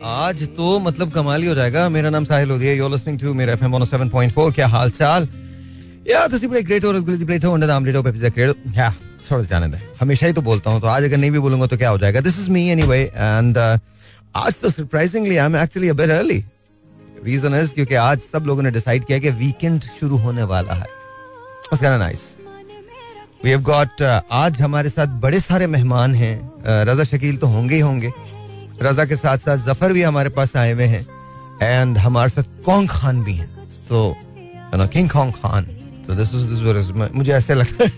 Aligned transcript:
आज 0.00 0.42
तो 0.56 0.78
मतलब 0.80 1.10
कमाल 1.12 1.42
ही 1.42 1.48
हो 1.48 1.54
जाएगा 1.54 1.88
मेरा 1.88 2.10
नाम 2.10 2.24
साहिल 2.24 2.48
लोधी 2.48 2.66
है 2.66 2.76
यू 2.76 2.88
लिसनिंग 2.88 3.18
टू 3.20 3.32
मेरा 3.34 3.52
एफएम 3.52 3.76
107.4 3.78 4.54
क्या 4.54 4.66
हाल 4.68 4.90
चाल 4.92 5.26
या 6.10 6.26
ਤੁਸੀਂ 6.30 6.48
ਬੜੇ 6.48 6.62
ਗ੍ਰੇਟ 6.62 6.84
ਹੋ 6.84 6.92
ਰਸਗੁੱਲੇ 6.92 7.16
ਦੀ 7.18 7.24
ਪਲੇਟ 7.24 7.44
ਹੋ 7.44 7.56
ਨਾਮ 7.56 7.84
ਲੀਡੋ 7.86 8.02
ਪੈਪੀ 8.02 8.18
ਦਾ 8.18 8.28
ਕ੍ਰੇਡ 8.28 8.52
या 8.76 8.90
छोड़ 9.24 9.40
जाने 9.42 9.66
दे 9.72 9.78
हमेशा 9.96 10.28
ही 10.28 10.34
तो 10.36 10.42
बोलता 10.42 10.70
हूँ 10.70 10.80
तो 10.80 10.86
आज 10.88 11.04
अगर 11.04 11.18
नहीं 11.18 11.30
भी 11.32 11.40
बोलूंगा 11.40 11.66
तो 11.66 11.76
क्या 11.76 11.90
हो 11.90 11.98
जाएगा 11.98 12.20
this 12.20 12.38
is 12.40 12.48
me 12.50 12.62
anyway 12.70 12.98
and 13.02 13.58
आज 14.36 14.58
तो 14.60 14.70
surprisingly 14.70 15.36
I 15.36 15.46
am 15.46 15.56
actually 15.56 15.88
a 15.88 15.92
bit 15.94 16.10
early 16.12 16.38
reason 17.24 17.54
is 17.56 17.72
क्योंकि 17.74 17.94
आज 18.02 18.24
सब 18.32 18.46
लोगों 18.46 18.62
ने 18.62 18.70
डिसाइड 18.72 19.04
किया 19.04 19.18
कि 19.18 19.30
वीकेंड 19.42 19.86
शुरू 20.00 20.18
होने 20.24 20.48
वाला 20.52 20.78
है 20.80 20.88
It's 21.68 21.80
kind 21.80 21.92
of 21.92 22.00
nice. 22.00 22.24
We 23.42 23.50
have 23.50 23.64
got 23.64 24.02
uh, 24.02 24.16
आज 24.34 24.60
हमारे 24.62 24.90
साथ 24.90 25.20
बड़े 25.20 25.40
सारे 25.42 25.66
मेहमान 25.68 26.14
हैं 26.14 26.34
uh, 26.40 26.82
रजा 26.88 27.04
शकील 27.06 27.36
तो 27.36 27.46
होंगे 27.48 27.74
ही 27.74 27.80
होंगे 27.80 28.12
रजा 28.82 29.04
के 29.04 29.16
साथ 29.16 29.38
साथ 29.38 29.56
ज़फ़र 29.66 29.92
भी 29.92 30.02
हमारे 30.02 30.30
पास 30.30 30.56
आए 30.56 30.72
हुए 30.72 30.84
हैं। 30.84 31.06
एंड 31.62 31.98
हमारे 31.98 32.30
साथ 32.30 32.64
कॉन्ग 32.64 32.90
खान 32.90 33.22
भी 33.24 33.34
हैं। 33.34 33.48
तो 33.88 34.16
किंग 34.74 35.10
कॉन्ग 35.10 35.34
खान 35.34 35.64
तो 36.06 36.14
दिस 36.14 36.34
इज़ 36.34 36.46
दिस 36.54 36.90
मुझे 37.14 37.32
ऐसे 37.32 37.54
लगता 37.54 37.84
है। 37.84 37.90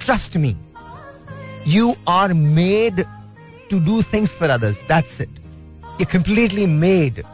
Trust 0.00 0.36
me 0.36 0.56
you 1.68 1.94
are 2.08 2.32
made 2.32 3.04
to 3.70 3.78
do 3.86 4.02
things 4.12 4.30
for 4.36 4.50
others 4.50 4.82
that's 4.88 5.20
it 5.20 5.39
You're 6.00 6.12
completely 6.16 6.64
made. 6.66 7.24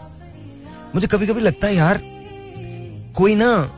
मुझे 0.94 1.06
कभी 1.06 1.26
कभी 1.26 1.40
लगता 1.40 1.66
है, 1.66 1.74
यार, 1.74 2.00
कोई 3.16 3.34
ना 3.34 3.72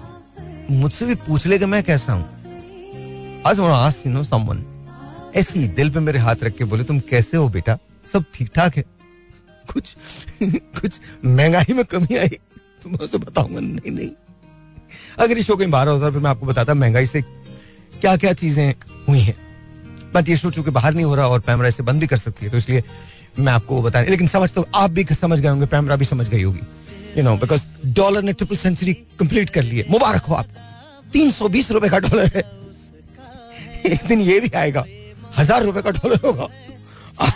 मुझसे 0.71 1.07
भी 1.07 1.15
पूछ 1.15 1.47
ले 1.47 1.59
कि 1.59 1.67
मैं 1.67 1.83
कैसा 1.83 2.13
हूँ. 2.13 2.25
आज 3.47 3.61
आस्क 3.61 4.07
यू 4.07 4.13
नो 4.13 4.23
समवन 4.23 4.65
ऐसी 5.37 5.69
दिल 5.69 5.91
पे 5.91 6.01
मेरे 6.01 6.19
हाथ 6.19 6.37
रख 6.43 6.57
के 6.57 6.65
बोले, 6.65 6.85
तुम 6.85 7.01
कैसे 7.01 7.37
हो 7.37 7.49
बेटा? 7.49 7.79
सब 8.13 8.25
ठीक 8.35 8.51
ठाक 8.55 8.77
है? 8.77 8.83
कुछ 9.73 9.97
कुछ 10.43 11.01
महँगाई 11.25 11.73
में 11.73 11.85
कमी 11.85 12.17
आई 12.17 12.29
तो 12.83 12.91
मैं 12.91 12.99
उसे 12.99 13.19
बताऊँगा, 13.19 13.61
नहीं 13.61 13.93
नहीं। 13.93 14.11
अगर 15.19 15.37
ये 15.37 15.43
शो 15.43 15.57
कहीं 15.57 15.71
बाहर 15.71 15.89
होता, 15.89 16.11
फिर 16.11 16.21
मैं 16.21 16.31
आपको 16.31 16.47
बताता, 16.47 16.75
महँगाई 16.75 17.07
से 17.07 17.23
क्या 18.01 18.17
क्या 18.17 18.33
चीज़ें 18.33 18.75
हुई 19.09 19.21
हैं। 19.21 19.37
बट 20.15 20.29
ये 20.29 20.37
शो 20.37 20.51
चूँकि 20.51 20.71
बाहर 20.71 20.95
नहीं 20.95 21.05
हो 21.05 21.15
रहा 21.15 21.27
और 21.27 21.41
पैमरा 21.41 21.69
इसे 21.69 21.83
बंद 21.83 22.01
भी 22.01 22.07
कर 22.07 22.17
सकती 22.17 22.47
है 22.47 22.53
तो 22.53 22.59
इसलिए 22.59 22.85
मैं 23.39 23.53
आपको 23.53 23.75
वो 23.75 23.83
बता 23.83 24.01
लेकिन 24.03 24.27
समझ 24.29 24.51
तो 24.53 24.67
आप 24.75 24.91
भी 24.91 25.05
समझ 25.13 25.39
गए 25.41 25.49
होंगे 25.49 25.67
पैमरा 25.67 25.97
भी 25.97 26.05
समझ 26.05 26.29
गई 26.29 26.43
होगी। 26.43 26.61
यू 27.17 27.23
नो 27.25 27.37
बिकॉज़ 27.37 27.67
डॉलर 27.95 28.23
ने 28.23 28.33
ट्रिपल 28.33 28.57
सेंचुरी 28.57 28.95
कंप्लीट 29.19 29.51
कर 29.51 29.63
ली 29.63 29.79
है 29.79 29.85
मुबारक 29.91 30.23
हो 30.23 30.35
आपको। 30.35 31.11
तीन 31.13 31.31
सौ 31.31 31.49
बीस 31.49 31.71
रुपए 31.73 31.89
का 31.89 31.99
डॉलर 31.99 32.31
है। 32.35 32.43
एक 33.87 34.07
दिन 34.09 34.21
ये 34.21 34.39
भी 34.41 34.51
आएगा। 34.57 34.85
हज़ार 35.39 35.63
रुपए 35.63 35.83
का 35.83 35.91
डॉलर 35.91 36.21
होगा। 36.25 36.49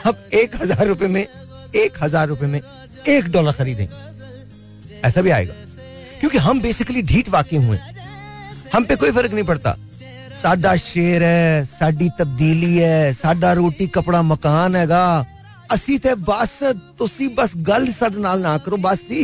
आप 0.00 0.18
एक 0.34 0.56
हज़ार 0.56 0.86
रुपए 0.86 1.06
में, 1.06 1.26
एक 1.74 2.02
हज़ार 2.02 2.28
रुपए 2.28 2.46
में 2.46 2.60
एक 3.08 3.28
डॉलर 3.32 3.52
खरीदेंगे 3.52 5.00
ऐसा 5.00 5.22
भी 5.22 5.30
आएगा। 5.30 5.54
क्योंकि 6.20 6.38
हम 6.38 6.60
बेसिकली 6.60 7.02
ढीठ 7.02 7.28
वाकई 7.28 7.56
हुए 7.58 7.78
हम 8.72 8.84
पे 8.84 8.96
कोई 8.96 9.10
फ़र्क 9.10 9.32
नहीं 9.32 9.44
पड़ता। 9.44 9.76
साडा 10.42 10.74
शेर 10.78 11.22
है 11.22 11.64
साडी 11.64 12.08
तब्दीली 12.18 12.76
है 12.76 13.12
साडा 13.14 13.52
रोटी, 13.52 13.86
कपड़ा, 13.88 14.22
मकान 14.24 14.76
हैगा। 14.76 15.26
ਅਸੀਂ 15.73 15.99
ਤੇ 15.99 16.13
ਬਸ 16.27 16.51
ਤੁਸੀਂ 16.97 17.29
ਬਸ 17.29 17.55
ਗੱਲ 17.67 17.87
ਸਾਡੇ 17.91 18.19
ਨਾਲ 18.19 18.39
ਨਾ 18.41 18.57
ਕਰੋ 18.57 18.77
ਬਸ 18.77 19.01
ਜੀ 19.09 19.23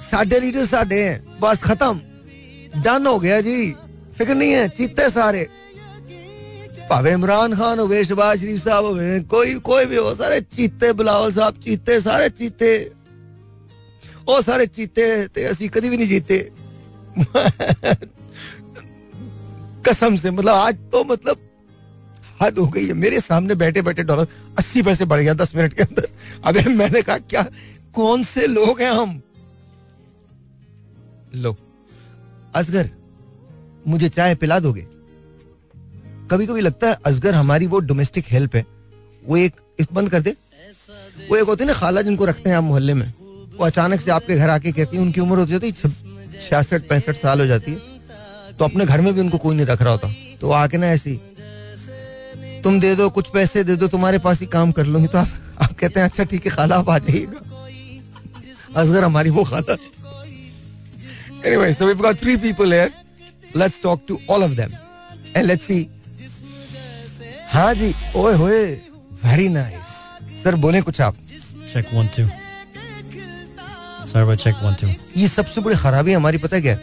ਸਾਡੇ 0.00 0.40
ਲੀਡਰ 0.40 0.64
ਸਾਡੇ 0.64 1.02
ਹੈ 1.02 1.22
ਬਸ 1.40 1.60
ਖਤਮ 1.62 2.00
ਡਨ 2.82 3.06
ਹੋ 3.06 3.18
ਗਿਆ 3.18 3.40
ਜੀ 3.40 3.74
ਫਿਕਰ 4.18 4.34
ਨਹੀਂ 4.34 4.54
ਹੈ 4.54 4.66
ਚੀਤੇ 4.68 5.08
ਸਾਰੇ 5.10 5.46
ਭਾਵੇਂ 6.88 7.12
ਇਮਰਾਨ 7.12 7.54
ਖਾਨ 7.54 7.78
ਹੋਵੇ 7.78 8.02
ਸ਼ਬਾਜ਼ 8.04 8.40
ਸ਼ਰੀਫ 8.40 8.62
ਸਾਹਿਬ 8.64 8.84
ਹੋਵੇ 8.84 9.20
ਕੋਈ 9.30 9.54
ਕੋਈ 9.60 9.84
ਵੀ 9.84 9.96
ਹੋ 9.96 10.14
ਸਾਰੇ 10.14 10.40
ਚੀਤੇ 10.56 10.92
ਬਲਾਵਲ 10.92 11.32
ਸਾਹਿਬ 11.32 11.60
ਚੀਤੇ 11.60 12.00
ਸਾਰੇ 12.00 12.28
ਚੀਤੇ 12.30 12.68
ਉਹ 14.28 14.40
ਸਾਰੇ 14.42 14.66
ਚੀਤੇ 14.66 15.06
ਤੇ 15.34 15.50
ਅਸੀਂ 15.50 15.70
ਕਦੀ 15.70 15.88
ਵੀ 15.88 15.96
ਨਹੀਂ 15.96 16.08
ਜੀਤੇ 16.08 16.38
कसम 19.84 20.16
से 20.16 20.30
मतलब 20.30 20.54
आज 20.60 20.78
तो 20.92 21.02
मतलब 21.04 21.36
हद 22.41 22.59
हो 22.59 22.65
गई 22.67 22.85
है। 22.87 22.93
मेरे 22.93 23.19
सामने 23.19 23.55
बैठे 23.55 23.81
बैठे 23.81 24.03
डॉलर 24.03 24.27
अस्सी 24.57 24.81
पैसे 24.81 25.05
बढ़ 25.05 25.19
गया 25.19 25.33
दस 25.33 25.55
मिनट 25.55 25.73
के 25.73 25.83
अंदर। 25.83 26.07
अगर 26.45 26.69
मैंने 26.69 27.01
कहा, 27.01 27.17
क्या, 27.17 27.45
कौन 27.93 28.23
से 28.23 28.47
लोग 28.47 28.81
हैं 28.81 28.91
हम? 28.91 29.21
लो, 31.35 31.55
असगर, 32.55 32.89
मुझे 33.87 34.09
चाय 34.09 34.35
पिला 34.35 34.59
दोगे? 34.59 34.87
कभी 36.31 36.45
कभी 36.47 36.61
लगता 36.61 36.87
है 36.87 36.97
असगर 37.05 37.33
हमारी 37.33 37.67
वो 37.67 37.79
डोमेस्टिक 37.79 38.25
हेल्प 38.27 38.55
है। 38.55 38.65
वो 39.25 39.37
एक 39.37 39.55
एक 39.79 39.87
बंद 39.93 40.09
कर 40.09 40.21
दे। 40.21 40.35
वो 41.29 41.35
एक 41.35 41.43
होती 41.43 41.63
है 41.63 41.67
ना, 41.67 41.73
खाला 41.73 42.01
जिनको 42.01 42.25
रखते 42.25 42.49
हैं 42.49 42.57
आप 42.57 42.63
मोहल्ले 42.63 42.93
में। 42.93 43.13
वो 43.57 43.65
अचानक 43.65 44.01
से 44.01 44.11
आपके 44.11 44.35
घर 44.35 44.49
आके 44.49 44.71
कहती 44.71 44.97
है, 44.97 45.03
उनकी 45.03 45.21
उम्र 45.21 45.37
होती 45.39 45.51
जाती 45.51 45.67
है 45.67 45.89
छियासठ, 46.41 46.87
पैंसठ 46.87 47.15
साल 47.15 47.39
हो 47.39 47.45
जाती 47.45 47.71
है। 47.71 47.77
तो 48.53 48.65
अपने 48.65 48.85
घर 48.85 49.01
में 49.01 49.13
भी 49.13 49.21
उनको 49.21 49.37
कोई 49.37 49.55
नहीं 49.55 49.65
रख 49.65 49.81
रहा 49.81 49.91
होता। 49.91 50.13
तो 50.41 50.51
आके 50.51 50.77
ना 50.77 50.87
ऐसी 50.87 51.19
तुम 52.63 52.79
दे 52.79 52.95
दो 52.95 53.09
कुछ 53.09 53.29
पैसे 53.33 53.63
दे 53.63 53.75
दो 53.75 53.87
तुम्हारे 53.87 54.17
पास 54.25 54.39
ही 54.39 54.45
काम 54.47 54.71
कर 54.71 54.85
लूँगी। 54.85 55.07
तो 55.07 55.17
आप, 55.17 55.27
आप 55.61 55.73
कहते 55.79 55.99
हैं 55.99 56.07
अच्छा 56.07 56.23
ठीक 56.23 56.45
है 56.45 56.51
खाला 56.51 56.75
आप 56.75 56.89
आ 56.89 56.97
जाइएगा। 56.97 57.39
असगर 58.81 59.03
हमारी 59.03 59.29
वो 59.29 59.43
खाता 59.43 59.77
anyway 61.45 61.71
so 61.73 61.85
we've 61.87 62.01
got 62.01 62.19
three 62.21 62.37
people 62.37 62.71
here. 62.71 62.91
Let's 63.55 63.77
talk 63.83 64.05
to 64.09 64.17
all 64.29 64.43
of 64.43 64.51
them. 64.57 64.73
And 65.35 65.47
let's 65.47 65.65
see. 65.69 65.83
हाँ 67.53 67.73
जी 67.75 67.93
ओए 68.17 68.33
होए 68.37 68.59
वेरी 69.23 69.47
नाइस 69.49 69.87
सर 70.43 70.55
बोले 70.65 70.81
कुछ 70.81 71.01
आप? 71.01 71.15
Check 71.73 71.93
one 71.93 72.07
two 72.17 72.23
server 74.11 74.35
check 74.35 74.55
one 74.63 74.73
two 74.81 74.87
ये 75.17 75.27
सबसे 75.27 75.61
बड़ी 75.61 75.75
खराबी 75.75 76.13
हमारी 76.13 76.37
पता 76.45 76.55
है 76.55 76.61
क्या? 76.61 76.77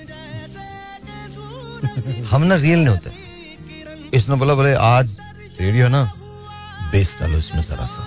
हम 2.30 2.42
ना 2.42 2.54
रियल 2.54 2.78
नहीं 2.78 2.88
होते। 2.88 3.10
इसने 4.16 4.36
बोला 4.36 4.54
बोले 4.54 4.74
आज 4.74 5.16
रेडियो 5.60 5.88
ना? 5.88 6.02
बेस 6.92 7.16
डालो 7.20 7.38
इसमें 7.38 7.62
जरा 7.62 7.86
सा। 7.92 8.02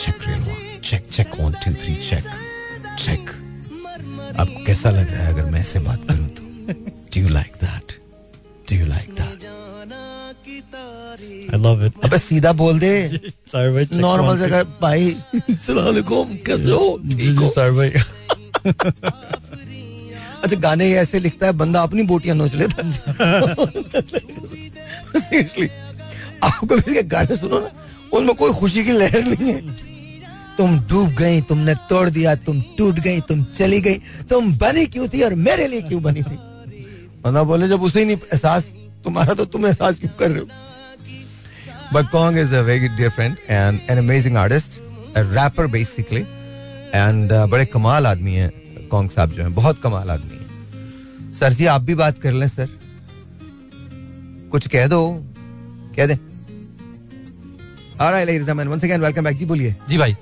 Check 0.00 0.22
one 0.28 0.80
check 0.88 1.06
check 1.12 1.30
one 1.40 1.52
two 1.64 1.72
three 1.82 1.94
check 2.08 2.24
check 3.04 3.30
आपको 4.40 4.64
कैसा 4.66 4.90
लग 4.90 5.10
रहा 5.12 5.22
है 5.24 5.32
अगर 5.34 5.44
मैं 5.52 5.60
ऐसे 5.60 5.78
बात 5.88 6.00
करूँ 6.10 6.28
तो? 6.36 6.42
Do 7.14 7.20
you 7.20 7.28
like 7.28 7.52
that 7.64 7.98
do 8.70 8.76
you 8.76 8.86
like 8.86 9.10
that 9.20 9.52
I 11.54 11.56
love 11.64 11.82
it. 11.86 11.92
अबे 12.04 12.18
सीधा 12.18 12.52
बोल 12.60 12.78
दे। 12.78 12.90
सर्वर 13.52 13.84
चेक 13.84 13.98
नॉर्मल 14.00 14.38
जगह 14.38 14.62
भाई 14.82 15.10
सलाम 15.50 15.86
अलैकुम 15.88 16.34
कैसे 16.46 16.70
हो 16.70 16.96
ठीक 17.10 17.38
हो। 17.38 17.48
सर्वर 17.50 18.02
अच्छा 20.42 20.56
गाने 20.60 20.90
ऐसे 21.02 21.18
लिखता 21.20 21.46
है 21.46 21.52
बंदा 21.62 21.82
अपनी 21.82 22.02
बोटियाँ 22.12 22.36
नोच 22.36 22.54
लेता 22.54 22.90
सीरियसली 25.18 25.68
आपको 26.44 26.76
इसके 26.76 27.02
गाने 27.14 27.36
सुनो 27.36 27.58
ना 27.60 27.70
उनमें 28.12 28.34
कोई 28.36 28.52
खुशी 28.60 28.84
की 28.84 28.92
लहर 28.92 29.24
नहीं 29.24 29.52
है। 29.52 29.60
तुम 30.56 30.78
डूब 30.90 31.08
गई 31.18 31.40
तुमने 31.48 31.74
तोड़ 31.90 32.08
दिया 32.08 32.34
तुम 32.46 32.60
टूट 32.78 33.00
गई 33.06 33.20
तुम 33.28 33.44
चली 33.58 33.80
गई 33.80 33.98
तुम 34.30 34.52
बनी 34.58 34.86
क्यों 34.86 35.08
थी 35.14 35.22
और 35.22 35.34
मेरे 35.46 35.66
लिए 35.68 35.82
क्यों 35.82 36.02
बनी 36.02 36.22
थी? 36.22 36.36
बंदा 37.24 37.42
बोले 37.42 37.68
जब 37.68 37.82
उसे 37.82 37.98
ही 37.98 38.04
नहीं 38.04 38.16
एहसास 38.16 38.64
तुम्हारा 39.04 39.34
तो 39.34 39.44
तुम 39.44 39.66
एहसास 39.66 39.98
क्यों 39.98 40.10
कर 40.18 40.30
रहे 40.30 40.40
हो? 40.40 40.46
Kong 42.12 42.36
is 42.36 42.52
a 42.52 42.62
very 42.64 42.88
dear 42.98 43.10
friend 43.10 43.36
and 43.48 43.80
an 43.88 43.98
amazing 43.98 44.36
artist, 44.36 44.78
a 45.14 45.22
rapper 45.26 45.66
basically. 45.68 46.22
Uh, 46.94 47.46
बड़े 47.50 47.64
कमाल 47.66 48.06
आदमी 48.06 48.34
हैं 48.34 48.88
कॉन्ग 48.88 49.10
साहब 49.10 49.32
जो 49.32 49.42
हैं 49.42 49.54
बहुत 49.54 49.80
कमाल 49.82 50.10
आदमी 50.10 50.36
हैं। 50.36 51.32
सर 51.32 51.52
जी 51.52 51.66
आप 51.66 51.80
भी 51.80 51.94
बात 51.94 52.18
कर 52.18 52.32
लें 52.32 52.46
सर 52.48 52.68
कुछ 54.52 54.68
कह 54.68 54.86
दो 54.86 55.00
कह 55.96 56.06
दे। 56.06 56.18
Alright, 58.00 58.26
ladies 58.26 58.40
and 58.40 58.46
gentlemen, 58.48 58.70
once 58.70 58.82
again, 58.82 59.00
welcome 59.00 59.26
जी 59.38 59.44
बोलिए। 59.46 59.74
जी 59.88 59.98
भाई 59.98 60.14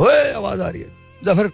ओए 0.00 0.32
आवाज़ 0.32 0.60
आ 0.60 0.68
रही 0.68 0.80
है। 0.82 0.88
ज़फ़र। 1.24 1.46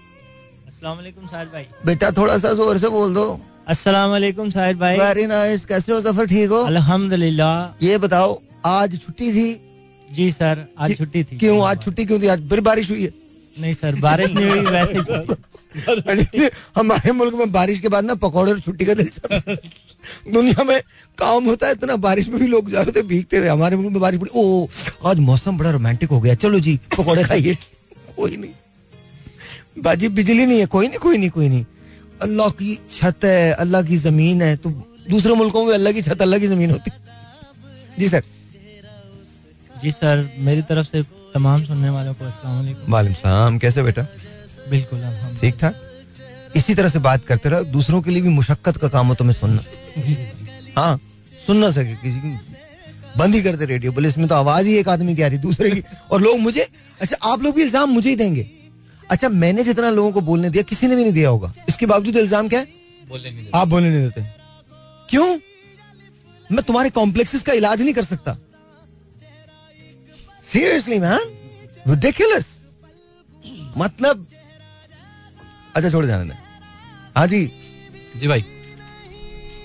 अस्सलाम 0.69 0.97
वालेकुम 0.97 1.27
साहिद 1.27 1.49
भाई। 1.49 1.67
बेटा 1.87 2.11
थोड़ा 2.11 2.37
सा 2.39 2.53
ज़ोर 2.55 2.79
से 2.79 2.89
बोल 2.89 3.15
दो। 3.15 3.41
अस्सलाम 3.69 4.11
वालेकुम 4.11 4.51
भाई। 4.79 4.99
वेरी 4.99 5.27
नाइस 5.27 5.65
कैसे 5.65 5.93
हो 5.93 6.01
ज़फ़र? 6.01 6.27
ठीक 6.27 6.51
हो? 6.51 6.63
अल्हम्दुलिल्लाह। 6.65 7.85
ये 7.85 7.99
बताओ 7.99 8.41
आज 8.67 8.99
छुट्टी 9.05 9.33
थी? 9.33 9.49
जी 10.13 10.31
सर 10.33 10.65
आज 10.79 10.97
छुट्टी 10.99 11.25
थी। 11.25 11.39
क्यों? 11.39 11.61
आज 11.67 11.83
छुट्टी 11.85 12.05
क्यों 12.05 12.21
थी? 12.23 12.27
आज 12.27 12.49
फिर 12.49 12.61
बारिश 12.61 12.91
हुई 12.91 13.05
है। 13.05 13.13
नहीं 13.61 13.75
सर 13.75 14.01
बारिश 14.01 14.33
नहीं 14.33 14.51
हुई 14.51 14.61
वैसे 14.61 15.35
हमारे 16.77 17.13
मुल्क 17.13 17.35
में 17.35 17.53
बारिश 17.53 17.81
के 17.81 17.89
बाद 17.89 18.05
ना 18.05 18.15
पकौड़े 18.17 18.53
और 18.53 18.61
छुट्टी 18.61 18.85
का 18.85 18.95
दिल 18.95 19.11
है। 19.33 19.57
दुनिया 20.33 20.65
में 20.65 20.81
काम 21.19 21.45
होता 21.45 21.67
है 21.67 21.73
इतना 21.73 21.97
बारिश 21.99 22.29
में 22.29 22.39
भी 22.41 22.47
लोग 22.47 22.71
जा 22.73 22.83
रहे 22.83 22.93
थे 22.93 23.03
भीगते 23.09 23.37
हुए 23.37 23.49
हमारे 23.49 23.77
मुल्क 23.77 23.91
में 23.93 24.01
बारिश 24.01 24.21
पड़ी। 24.21 24.31
ओ 24.35 24.69
आज 25.07 25.19
मौसम 25.21 25.59
बड़ा 25.59 25.71
रोमांटिक 25.71 26.11
हो 26.11 26.21
गया। 26.21 26.35
चलो 26.37 26.61
जी 26.61 26.79
पकौड़े 26.97 27.25
खाइए। 27.25 27.55
कोई 28.17 28.37
नहीं। 28.37 29.83
बाजी 29.83 30.09
बिजली 30.11 30.47
नहीं 30.47 30.59
है। 30.61 30.67
कोई 30.67 30.89
नहीं 30.89 30.99
कोई 30.99 31.17
नहीं 31.17 31.31
कोई 31.31 31.49
नहीं। 31.49 31.65
अल्लाह 32.23 32.49
की 32.51 32.79
छत 32.93 33.25
है 33.25 33.53
अल्लाह 33.55 33.83
की 33.83 33.97
ज़मीन 33.99 34.43
है 34.43 34.57
तो 34.57 34.71
दूसरे 35.11 35.35
मुल्कों 35.35 35.65
में 35.67 35.75
अल्लाह 35.75 35.93
की 35.93 36.03
छत 36.03 36.23
अल्लाह 36.23 36.41
की 36.41 36.47
ज़मीन 36.47 36.71
होती। 36.71 36.91
जी 37.99 38.09
सर। 38.09 38.23
जी 39.83 39.91
सर 39.93 40.29
मेरी 40.41 40.63
तरफ़ 40.63 40.87
से 40.87 41.03
तमाम 41.35 41.65
सुनने 41.65 41.91
वालों 41.91 42.15
को 42.15 42.25
अस्सलाम 42.25 42.93
वालेकुम 42.93 43.59
कैसे 43.59 43.83
बेटा? 43.83 44.07
बिल्कुल 44.71 45.01
ठीक 45.41 45.59
ठाक? 45.61 45.75
इसी 46.57 46.75
तरह 46.75 46.89
से 46.89 46.99
बात 46.99 47.25
करते 47.25 47.49
रहो 47.49 47.65
दूसरों 47.67 48.01
के 48.03 48.11
लिए 48.11 48.23
भी 48.23 48.29
मुशक्कत 48.31 48.77
का 48.77 48.89
काम 48.89 49.07
हो 49.07 49.15
तुम्हें 49.15 49.35
सुनना। 49.35 49.63
हाँ 50.77 51.01
सुन 51.47 51.57
ना 51.57 51.71
सके 51.71 51.95
किसी 51.97 52.21
की। 52.21 52.37
बंद 53.17 53.35
ही 53.35 53.43
करते 53.43 53.65
रेडियो 53.67 53.93
बोले 53.93 54.09
इसमें 54.09 54.27
तो 54.29 54.35
आवाज़ 54.35 54.67
ही 54.67 54.75
एक 54.79 54.89
आदमी 54.89 55.15
की 55.17 55.23
आ 55.23 55.27
रही 55.27 55.39
दूसरे 55.39 55.71
की। 55.71 55.83
और 56.11 56.21
लोग 56.23 56.39
मुझे 56.41 56.67
अच्छा 57.01 57.17
आप 57.31 57.43
लोग 57.43 57.55
भी 57.55 57.63
इल्ज़ाम 57.63 57.91
मुझे 57.91 58.09
ही 58.11 58.17
देंगे। 58.17 58.47
अच्छा 59.11 59.29
मैंने 59.29 59.65
जितना 59.65 59.91
लोगों 59.91 60.13
को 60.13 60.21
बोलने 60.23 60.51
दिया 60.51 60.63
किसी 60.65 60.87
ने 60.87 60.97
भी 60.97 61.03
नहीं 61.03 61.13
दिया 61.13 61.29
होगा। 61.29 61.53
इसके 61.69 61.87
बावजूद 61.87 62.17
इल्ज़ाम 62.17 62.49
क्या 62.49 62.61
है? 62.61 62.67
बोलने 63.09 63.31
नहीं 63.31 63.47
आप 63.55 63.69
बोलने 63.69 63.91
नहीं 63.91 64.03
देते। 64.03 64.23
क्यों? 65.11 65.39
मैं 66.51 66.65
तुम्हारे 66.65 66.91
कॉम्प्लेक्सेस 66.91 67.43
का 67.43 67.53
इलाज 67.53 67.83
नहीं 67.83 67.95
कर 67.95 68.05
सकता। 68.05 68.37
सीरियसली 70.45 70.99
मैन 70.99 71.35
रिडिकुलस 71.89 72.47
मतलब 73.77 74.27
अच्छा 75.79 75.91
छोड़ 75.91 76.05
जाने 76.07 76.35
हाँ 77.17 77.27
जी। 77.27 77.47
जी 78.17 78.29
भाई। 78.29 78.45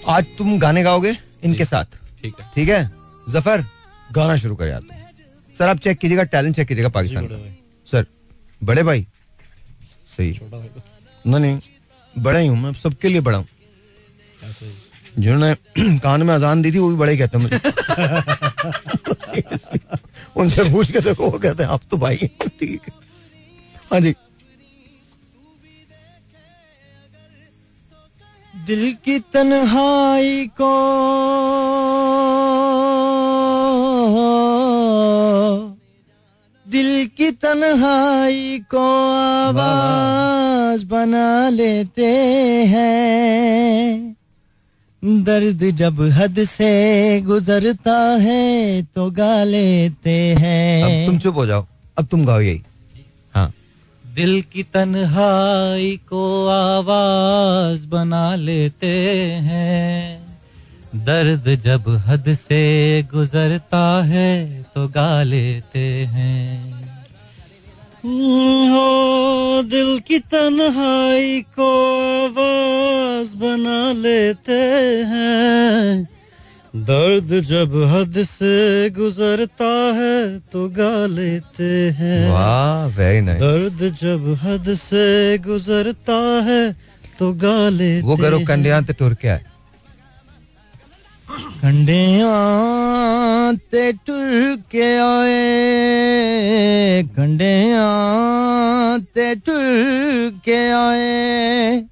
आज 0.07 0.25
तुम 0.37 0.57
गाने 0.59 0.83
गाओगे 0.83 1.17
इनके 1.43 1.65
साथ। 1.65 1.85
ठीक 2.21 2.35
है। 2.39 2.45
ठीक 2.55 2.69
है? 2.69 2.91
ज़फ़र 3.29 3.65
गाना 4.11 4.35
शुरू 4.37 4.55
कर 4.55 4.67
यार। 4.67 4.81
सर 5.55 5.69
आप 5.69 5.79
चेक 5.79 5.97
कीजिएगा 5.99 6.23
टैलेंट 6.33 6.55
चेक 6.55 6.67
कीजिएगा 6.67 6.89
पाकिस्तान 6.89 7.27
का। 7.27 7.37
सर 7.87 8.05
बड़े 8.61 8.83
भाई। 8.83 9.05
सही। 10.17 10.39
नहीं 11.25 11.39
नहीं 11.39 11.59
बड़ा 12.13 12.39
ही 12.39 12.47
हूँ 12.47 12.57
मैं 12.61 12.73
सबके 12.73 13.07
लिए 13.07 13.21
बड़ा 13.21 13.37
हूँ। 13.37 13.47
जिन्होंने 15.19 15.53
कान 15.99 16.23
में 16.23 16.33
अजान 16.33 16.61
दी 16.61 16.71
थी 16.71 16.79
वो 16.79 16.89
भी 16.89 16.95
बड़े 16.95 17.17
कहते 17.17 17.37
हैं 17.37 17.43
मुझे। 17.43 17.59
उनसे 20.37 20.63
पूछ 20.71 20.91
के 20.91 20.99
देखो 20.99 21.29
वो 21.29 21.39
कहते 21.39 21.63
हैं 21.63 21.69
आप 21.69 21.81
तो 21.91 21.97
भाई 21.97 22.29
ठीक 22.59 22.81
है। 22.87 22.93
हाँ 23.91 23.99
जी। 24.01 24.13
दिल 28.67 28.97
की 29.05 29.19
तन्हाई 29.19 30.47
को। 30.61 30.73
दिल 36.71 37.09
की 37.17 37.31
तन्हाई 37.31 38.61
को 38.71 38.83
आवाज़ 39.49 40.85
बना 40.85 41.49
लेते 41.49 42.05
हैं। 42.65 44.15
दर्द 45.05 45.63
जब 45.63 46.01
हद 46.01 46.43
से 46.43 46.71
गुजरता 47.21 47.97
है 48.21 48.83
तो 48.83 49.11
गा 49.11 49.43
लेते 49.43 50.17
हैं। 50.33 50.83
अब 50.83 51.11
तुम 51.11 51.19
चुप 51.19 51.35
हो 51.35 51.45
जाओ। 51.45 51.65
अब 51.97 52.05
तुम 52.05 52.25
गाओ 52.25 52.41
यही। 52.41 52.61
दिल 54.15 54.41
की 54.41 54.63
तन्हाई 54.63 55.99
को 56.09 56.47
आवाज़ 56.47 57.87
बना 57.87 58.35
लेते 58.35 58.87
हैं। 59.41 60.23
दर्द 60.95 61.61
जब 61.61 61.83
हद 62.07 62.33
से 62.33 63.03
गुजरता 63.03 64.03
है 64.03 64.63
तो 64.75 64.87
गा 64.87 65.23
लेते 65.23 66.05
हैं। 66.05 66.83
हो, 68.69 69.63
दिल 69.63 69.99
की 69.99 70.19
तन्हाई 70.19 71.41
को 71.41 71.69
आवाज़ 72.25 73.35
बना 73.35 73.91
लेते 73.91 74.61
हैं। 75.05 76.12
दर्द 76.73 77.29
जब 77.45 77.73
हद 77.89 78.15
से 78.25 78.89
गुजरता 78.89 79.73
है 79.95 80.39
तो 80.51 80.61
गा 80.69 81.05
लेते 81.07 81.69
हैं। 81.97 82.29
वाह 82.29 82.87
वेरी 82.95 83.21
नाइस 83.21 83.41
दर्द 83.41 83.79
जब 83.95 84.25
हद 84.41 84.73
से 84.75 85.37
गुजरता 85.37 86.17
है 86.45 86.63
तो 87.19 87.31
गा 87.33 87.69
लेते 87.69 88.01
वो 88.01 88.17
करो। 88.17 88.39
कंडिया 88.47 88.81
ते 88.81 88.93
टुर 88.93 89.13
के 89.21 89.27
आए। 89.27 89.43
कंडियाँ 91.61 93.55
ते 93.71 93.91
टुर 94.01 94.57
के 94.71 94.89
आए 94.99 95.43
कंडियाँ 97.15 98.99
ते 99.13 99.33
टुर 99.45 100.39
के 100.45 100.61
आए। 100.73 101.85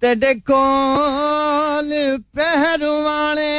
तेरे 0.00 0.34
कोल 0.34 1.90
पहरवाने 2.36 3.54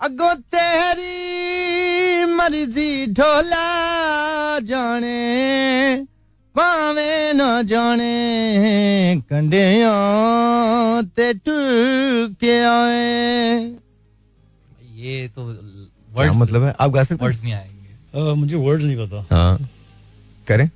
अगो 0.00 0.34
तेरी 0.54 2.24
मर्ज़ी 2.34 3.06
ढोला 3.06 3.68
जाने 4.60 5.20
पावे 6.56 7.32
न 7.32 7.66
जाने 7.66 8.16
कंडियों 9.30 11.02
ते 11.16 11.32
टूके 11.34 12.56
आए। 12.64 13.64
ये 14.96 15.28
तो 15.28 15.44
वर्ड 16.12 16.32
मतलब 16.32 16.62
है? 16.62 16.74
आप 16.80 16.90
गा 16.90 17.02
सकते 17.04 17.24
वर्ड्स 17.24 17.42
नहीं 17.42 17.52
आएँगे। 17.52 18.30
आ, 18.30 18.34
मुझे 18.34 18.56
वर्ड 18.56 18.82
नहीं 18.82 18.96
पता। 18.96 19.26
हाँ। 19.34 19.58
करें। 20.48 20.70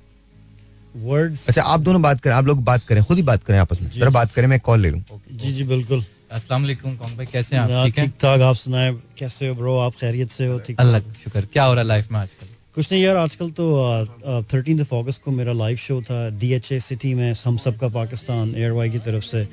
वर्ड्स 0.95 1.47
अच्छा 1.49 1.61
आप 1.61 1.79
दोनों 1.79 2.01
बात 2.01 2.21
करें 2.21 2.33
आप 2.33 2.45
लोग 2.45 2.63
बात 2.63 2.83
करें 2.87 3.03
खुद 3.03 3.17
ही 3.17 3.23
बात 3.23 3.43
करें 3.43 3.57
आपस 3.59 3.81
में। 3.81 3.89
जरा 3.91 4.09
बात 4.09 4.31
करें 4.33 4.47
मैं 4.47 4.59
कॉल 4.59 4.79
ले 4.79 4.89
लूँ। 4.89 5.01
जी 5.31 5.53
जी 5.53 5.63
बिल्कुल। 5.63 6.03
अस्सलाम 6.31 6.61
वालेकुम 6.61 6.95
कौन 6.95 7.15
भाई 7.17 7.25
कैसे 7.25 7.55
हैं 7.55 7.63
आप? 7.63 7.69
हाँ, 7.71 7.89
ठीक 7.89 8.13
ठाक 8.21 8.41
आप 8.41 8.55
सुनाए 8.55 8.91
कैसे 9.19 9.47
हो 9.47 9.55
ब्रो? 9.55 9.77
आप 9.79 9.93
खैरियत 9.99 10.31
से 10.31 10.47
हो 10.47 10.59
ठीक 10.67 10.79
अल्लाह 10.79 10.99
का 10.99 11.13
शुक्र 11.23 11.47
क्या 11.53 11.63
हो 11.63 11.73
रहा 11.73 11.81
है 11.81 11.87
लाइफ 11.87 12.11
में 12.11 12.19
आजकल? 12.19 12.47
कुछ 12.75 12.91
नहीं 12.91 13.01
यार 13.03 13.15
आजकल 13.15 13.49
तो 13.59 14.43
थर्टीन 14.53 14.81
ऑफ़ 14.81 14.93
अगस्त 14.95 15.21
को 15.23 15.31
मेरा 15.31 15.53
लाइव 15.53 15.77
शो 15.77 16.01
था 16.01 16.29
डी 16.39 16.51
एच 16.53 16.71
ए 16.71 16.79
सिटी 16.79 17.13
में 17.13 17.33
हम 17.45 17.57
सब 17.57 17.77
का 17.77 17.87
पाकिस्तान 17.89 18.53
एयरवाई 18.55 18.89
की 18.89 18.99
तरफ़ 18.99 19.23
से। 19.25 19.43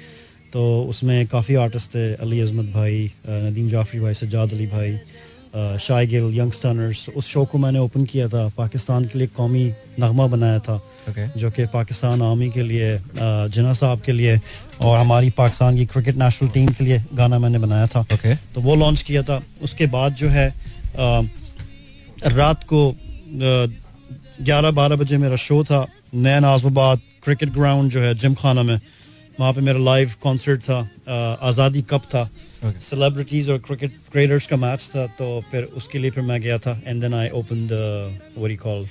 तो 0.53 0.63
उसमें 0.89 1.27
काफ़ी 1.27 1.55
आर्टिस्ट 1.57 1.95
थे 1.95 2.05
अली 2.15 2.41
अजमत 2.41 2.73
भाई 2.73 3.11
नदीम 3.27 3.69
जाफरी 3.69 4.01
भाई 4.01 4.15
सज्जाद 4.15 4.53
अली 4.53 4.67
भाई 4.69 5.79
शाय 5.81 6.07
गिल 6.07 6.31
यंगस्टर्नर्स 6.35 7.09
उस 7.17 7.29
शो 7.29 7.45
को 7.45 7.59
मैंने 7.59 7.79
ओपन 7.79 8.05
किया 8.05 8.29
था 8.29 8.49
पाकिस्तान 8.57 9.05
के 9.07 9.19
लिए 9.19 9.29
कौमी 9.37 9.65
नगमा 10.01 10.27
बनाया 10.35 10.59
था। 10.59 10.81
ओके 11.11 11.27
जो 11.41 11.51
कि 11.51 11.67
पाकिस्तान 11.69 12.23
आर्मी 12.23 12.51
के 12.51 12.63
लिए 12.63 12.99
जिन्ना 13.17 13.73
साहब 13.75 14.01
के 14.01 14.13
लिए 14.13 14.41
और 14.81 14.99
हमारी 14.99 15.31
पाकिस्तान 15.37 15.77
की 15.77 15.87
क्रिकेट 15.87 16.17
नेशनल 16.17 16.49
टीम 16.51 16.69
के 16.69 16.85
लिए 16.85 17.03
गाना 17.15 17.39
मैंने 17.39 17.59
बनाया 17.59 17.87
था। 17.87 18.01
ओके 18.13 18.35
तो 18.55 18.61
वो 18.61 18.75
लॉन्च 18.77 19.03
किया 19.03 19.23
था। 19.23 19.43
उसके 19.63 19.87
बाद 19.89 20.15
जो 20.15 20.29
है 20.31 20.49
रात 22.29 22.65
को 22.65 22.83
ग्यारह 24.43 24.71
बारह 24.71 24.97
बजे 24.97 25.17
मेरा 25.19 25.37
शो 25.39 25.63
था। 25.65 25.87
नैन 26.15 26.45
आजमाबाद 26.45 27.01
क्रिकेट 27.25 27.51
ग्राउंड 27.53 27.91
जो 27.91 28.01
है 28.01 28.15
जिम 28.15 28.35
खाना 28.35 28.63
में। 28.63 28.79
वहाँ 29.41 29.53
पे 29.53 29.61
मेरा 29.61 29.79
लाइव 29.81 30.13
कॉन्सर्ट 30.23 30.61
था। 30.63 30.79
आज़ादी 31.43 31.83
कप 31.91 32.03
था। 32.15 32.29
सेलिब्रिटीज 32.65 33.49
और 33.51 33.59
क्रिकेट 33.59 33.91
क्रिकेटर्स 34.13 34.47
का 34.47 34.57
मैच 34.57 34.91
था। 34.95 35.07
तो 35.19 35.27
फिर 35.51 35.63
उसके 35.77 35.99
लिए 35.99 36.11
फिर 36.11 36.25
मैं 36.25 36.41
गया 36.41 36.59
था। 36.59 36.81
And 36.87 37.01
then 37.01 37.15
I 37.15 37.29
open 37.35 37.67
the 37.67 37.73
what 38.39 38.59
call 38.61 38.87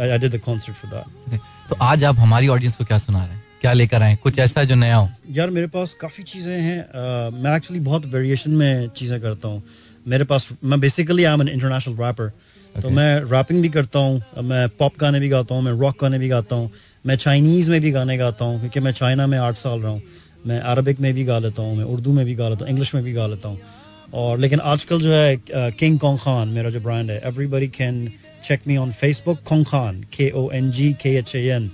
I 0.00 0.18
did 0.18 0.32
the 0.32 0.40
concert 0.44 0.76
for 0.76 0.90
that 0.90 1.40
तो 1.68 1.76
आज 1.82 2.04
आप 2.04 2.16
हमारी 2.18 2.48
ऑडियंस 2.48 2.76
को 2.76 2.84
क्या 2.84 2.98
सुना 2.98 3.18
रहे 3.24 3.34
हैं? 3.34 3.42
क्या 3.60 3.72
लेकर 3.72 4.02
आए 4.02 4.16
कुछ 4.22 4.38
ऐसा 4.38 4.64
जो 4.64 4.74
नया 4.74 4.96
हो? 4.96 5.08
यार 5.30 5.50
मेरे 5.50 5.66
पास 5.66 5.94
काफ़ी 6.00 6.24
चीज़ें 6.24 6.60
हैं। 6.60 6.78
अ, 6.80 7.30
मैं 7.34 7.56
एक्चुअली 7.56 7.80
बहुत 7.84 8.06
वेरिएशन 8.14 8.50
में 8.50 8.88
चीज़ें 8.96 9.20
करता 9.20 9.48
हूँ। 9.48 9.62
मेरे 10.08 10.24
पास 10.24 10.48
मैं 10.64 10.80
basically 10.80 11.24
I 11.24 11.34
am 11.34 11.42
an 11.42 11.48
international 11.48 11.94
rapper 11.96 12.30
तो 12.74 12.90
मैं 12.90 13.08
रैपिंग 13.30 13.60
भी 13.62 13.68
करता 13.68 13.98
हूँ 13.98 14.42
मैं 14.44 14.68
पॉप 14.78 14.92
गाने 15.00 15.20
भी 15.20 15.28
गाता 15.28 15.54
हूँ 15.54 15.62
मैं 15.62 15.72
रॉक 15.80 15.96
गाने 16.02 16.18
भी 16.18 16.28
गाता 16.28 16.56
हूँ 16.56 16.70
मैं 17.04 17.16
चाइनीज़ 17.16 17.70
में 17.70 17.80
भी 17.80 17.90
गाने 17.90 18.16
गाता 18.18 18.44
हूँ 18.44 18.58
क्योंकि 18.60 18.80
मैं 18.80 18.92
चाइना 18.92 19.26
में 19.26 19.38
आठ 19.38 19.56
साल 19.56 19.80
रहा 19.80 19.90
हूँ। 19.90 20.02
मैं 20.46 20.58
अरबिक 20.60 21.00
में 21.00 21.12
भी 21.14 21.24
गा 21.24 21.38
लेता 21.38 21.62
हूँ 21.62 21.76
मैं 21.76 21.84
उर्दू 21.84 22.12
में 22.12 22.24
भी 22.26 22.34
गा 22.34 22.48
लेता 22.48 22.64
हूँ 22.64 22.70
इंग्लिश 22.70 22.94
में 22.94 23.02
भी 23.04 23.12
गा 23.12 23.26
लेता 23.26 23.48
हूँ। 23.48 23.58
और 24.14 24.38
लेकिन 24.38 24.60
आजकल 24.60 25.00
जो 25.00 25.12
है 25.12 25.36
किंग 25.78 25.98
कॉन्ग 25.98 26.18
खान 26.20 26.48
मेरा 26.48 26.70
जो 26.70 26.80
ब्रांड 26.80 27.10
है 27.10 27.20
everybody 27.24 27.68
can 27.68 28.06
check 28.44 28.60
me 28.66 28.76
on 28.76 28.92
Facebook 28.92 29.38
Kong 29.48 29.66
Khan 29.66 30.02
K 30.16 30.30
O 30.30 30.50
N 30.54 30.70
G 30.72 30.92
K 31.02 31.14
H 31.18 31.34
A 31.36 31.46
N 31.56 31.70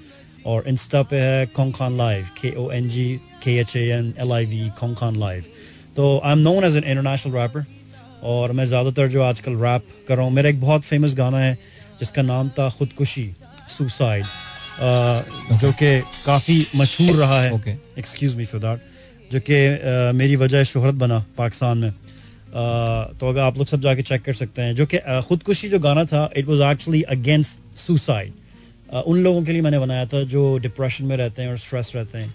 और 0.46 0.68
इंस्टा 0.68 1.02
पे 1.10 1.20
है 1.20 1.46
कॉन्ग 1.54 1.74
खान 1.74 1.96
लाइव 1.98 2.26
के 2.40 2.54
O 2.56 2.70
N 2.72 2.88
G 2.88 3.08
K 3.44 3.56
H 3.60 3.76
A 3.76 3.88
N 3.96 4.12
L 4.20 4.32
I 4.32 4.44
V 4.46 4.68
Kong 4.80 4.96
Khan 4.96 5.16
live 5.20 5.44
तो 5.96 6.18
I 6.18 6.32
am 6.32 6.38
known 6.38 6.64
as 6.64 6.76
an 6.76 6.84
international 6.84 7.32
rapper 7.34 7.64
और 8.28 8.52
मैं 8.52 8.66
ज़्यादातर 8.66 9.08
जो 9.08 9.22
आजकल 9.22 9.56
रैप 9.56 9.84
कर 10.08 10.16
रहा 10.16 10.24
हूँ 10.24 10.32
मेरा 10.34 10.48
एक 10.48 10.60
बहुत 10.60 10.82
फ़ेमस 10.84 11.14
गाना 11.16 11.38
है 11.38 11.54
जिसका 12.00 12.22
नाम 12.22 12.48
था 12.58 12.68
खुदकुशी 12.78 13.30
सुसाइड 13.68 14.24
जो 15.60 15.72
कि 15.72 16.00
काफ़ी 16.24 16.66
मशहूर 16.76 17.16
रहा 17.16 17.40
है। 17.42 17.78
एक्सक्यूज 17.98 18.34
मी 18.34 18.44
फॉर 18.44 18.60
दैट 18.60 19.32
जो 19.32 19.40
कि 19.48 19.56
मेरी 20.16 20.36
वजह 20.36 20.64
शोहरत 20.64 20.94
बना 20.94 21.24
पाकिस्तान 21.38 21.78
में। 21.78 21.92
तो 22.52 23.28
अगर 23.28 23.40
आप 23.40 23.58
लोग 23.58 23.66
सब 23.66 23.80
जाके 23.80 24.02
चेक 24.02 24.22
कर 24.22 24.34
सकते 24.34 24.62
हैं 24.62 24.74
जो 24.74 24.86
कि 24.86 24.98
खुदकुशी 25.28 25.68
जो 25.68 25.78
गाना 25.78 26.04
था 26.04 26.30
it 26.36 26.46
was 26.46 26.62
actually 26.62 27.02
against 27.02 27.78
suicide 27.78 28.32
उन 29.06 29.22
लोगों 29.22 29.44
के 29.44 29.52
लिए 29.52 29.62
मैंने 29.62 29.78
बनाया 29.78 30.06
था 30.06 30.22
जो 30.24 30.56
डिप्रेशन 30.58 31.04
में 31.04 31.16
रहते 31.16 31.42
हैं 31.42 31.50
और 31.50 31.58
स्ट्रेस 31.58 31.92
रहते 31.96 32.18
हैं। 32.18 32.34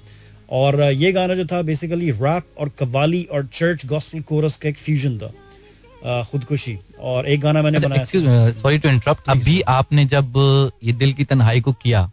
और 0.52 0.82
ये 0.82 1.12
गाना 1.12 1.36
जो 1.36 1.46
था 1.46 1.62
बेसिकली 1.62 2.12
रैप 2.12 2.44
और 2.60 2.70
कवाली 2.80 3.24
और 3.24 3.46
चर्च 3.54 3.86
गॉस्पल 3.86 4.22
कोरस 4.22 4.58
का 4.58 4.70
एक 4.70 4.78
फ्यूजन 4.78 5.18
था। 5.18 6.24
खुदकुशी। 6.24 6.78
और 7.00 7.28
एक 7.28 7.42
गाना 7.42 7.62
मैंने 7.62 7.80
बनाया 7.80 8.52
सॉरी 8.52 8.78
टू 8.78 8.90
इंटरप्ट 8.90 9.30
अभी 9.30 9.62
आपने 9.62 10.06
जब 10.06 10.34
ये 10.84 10.94
दिल 10.94 11.14
की 11.14 11.24
तन्हाई 11.24 11.62
को 11.62 11.74
किया 11.74 12.10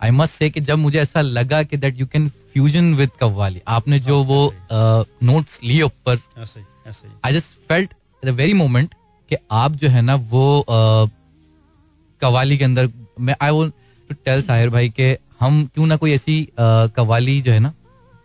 आई 0.00 0.10
मस्ट 0.10 0.34
से 0.34 0.50
कि 0.50 0.60
जब 0.60 0.78
मुझे 0.78 0.98
ऐसा 0.98 1.20
लगा 1.20 1.62
कि 1.62 1.76
that 1.76 2.00
you 2.00 2.06
can 2.06 2.28
fusion 2.52 2.94
with 2.94 3.10
qawwali 3.20 3.60
आपने 3.68 3.98
जो 4.00 4.22
वो 4.24 4.54
नोट्स 4.72 5.60
लिए 5.64 5.82
ऊपर 5.82 6.16
ही, 6.16 6.44
ही। 6.56 6.64
I 6.86 7.32
just 7.32 7.68
felt 7.68 7.94
the 8.22 8.34
very 8.34 8.52
moment 8.54 8.94
कि 9.30 9.36
आप 9.52 9.72
जो 9.82 9.88
है 9.88 10.02
ना 10.02 10.14
वो 10.30 10.44
कवाली 12.22 12.58
के 12.58 12.64
अंदर 12.64 12.88
मैं 13.20 13.36
आई 13.42 13.70
टू 14.10 14.14
टेल 14.24 14.42
साहिर 14.42 14.70
भाई 14.70 14.88
के 14.90 15.16
हम 15.40 15.64
क्यों 15.74 15.86
ना 15.86 15.96
कोई 15.96 16.12
ऐसी 16.12 16.36
कवाली 16.60 17.40
जो 17.40 17.52
है 17.52 17.58
ना 17.60 17.72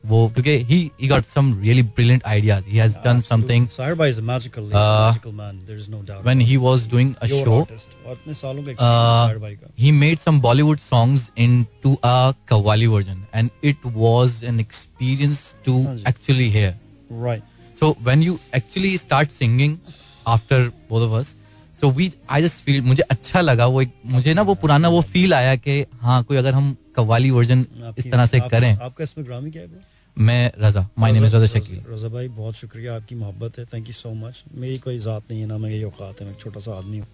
वो 0.03 0.27
क्योंकि 0.33 0.51
he 0.65 0.79
he 1.01 1.07
got 1.07 1.23
some 1.25 1.53
really 1.61 1.81
brilliant 1.83 2.23
ideas 2.25 2.65
he 2.65 2.77
has 2.77 2.93
done 3.05 3.19
something 3.21 3.67
Sahir 3.67 3.95
bhai 3.95 4.09
is 4.09 4.19
a 4.19 4.23
magical 4.23 4.63
magical 4.65 5.31
man 5.31 5.57
there 5.67 5.79
is 5.79 5.89
no 5.89 6.01
doubt 6.07 6.23
when 6.25 6.41
he 6.41 6.57
was 6.57 6.87
doing 6.91 7.13
a 7.15 7.27
show 7.27 7.59
इतने 7.71 8.33
सालों 8.33 8.63
का 8.63 8.73
साहिर 8.73 9.35
uh, 9.35 9.41
भाई 9.41 9.55
का। 9.55 9.71
He 9.79 9.91
made 9.93 10.19
some 10.19 10.39
Bollywood 10.41 10.79
songs 10.79 11.29
into 11.37 11.93
a 11.95 12.31
qawwali 12.49 12.87
version 12.87 13.25
and 13.35 13.49
it 13.63 13.85
was 13.97 14.41
an 14.43 14.59
experience 14.59 15.53
to 15.65 15.79
actually 16.09 16.49
hear 16.49 16.75
right 17.23 17.43
So 17.81 17.93
when 18.03 18.21
you 18.21 18.39
actually 18.53 18.95
start 18.97 19.31
singing 19.31 19.79
after 20.25 20.57
both 20.89 21.03
of 21.03 21.13
us, 21.13 21.35
so 21.79 21.89
we 21.89 22.11
I 22.29 22.41
just 22.45 22.61
feel 22.65 22.81
मुझे 22.83 23.03
अच्छा 23.15 23.41
लगा 23.41 23.65
वो 23.75 23.81
एक 23.81 23.91
मुझे 24.15 24.33
ना 24.33 24.41
वो 24.49 24.55
पुराना 24.63 24.87
वो 24.95 25.01
फील 25.11 25.33
आया 25.33 25.55
कि 25.55 25.79
हाँ 26.01 26.23
कोई 26.23 26.37
अगर 26.37 26.53
हम 26.53 26.75
कव्वाली 26.95 27.29
वर्जन 27.31 27.65
इस 27.97 28.11
तरह 28.11 28.25
से 28.25 28.39
आप- 28.39 28.51
करें। 28.51 28.71
आपका 28.75 29.03
इसमें 29.03 29.25
ग्रामी 29.27 29.51
क्या 29.51 29.61
है 29.61 29.87
मैं 30.17 30.51
Raza 30.61 30.87
my 30.99 31.11
name 31.11 31.25
is 31.25 31.35
Raza 31.35 31.45
Shakeel 31.59 31.79
Raza 31.93 32.07
bhai 32.15 32.27
बहुत 32.39 32.55
शुक्रिया 32.55 32.95
आपकी 32.95 33.15
मोहब्बत 33.15 33.59
है 33.59 33.65
थैंक 33.73 33.87
यू 33.87 33.93
सो 33.93 34.13
मच 34.25 34.41
मेरी 34.55 34.77
कोई 34.85 34.97
ज़ात 34.99 35.23
नहीं 35.31 35.41
है 35.41 35.47
ना 35.47 35.57
मेरी 35.57 35.83
औकात 35.83 36.21
है 36.21 36.27
मैं 36.27 36.35
छोटा 36.41 36.59
सा 36.59 36.77
आदमी 36.77 36.97
हूँ। 36.97 37.07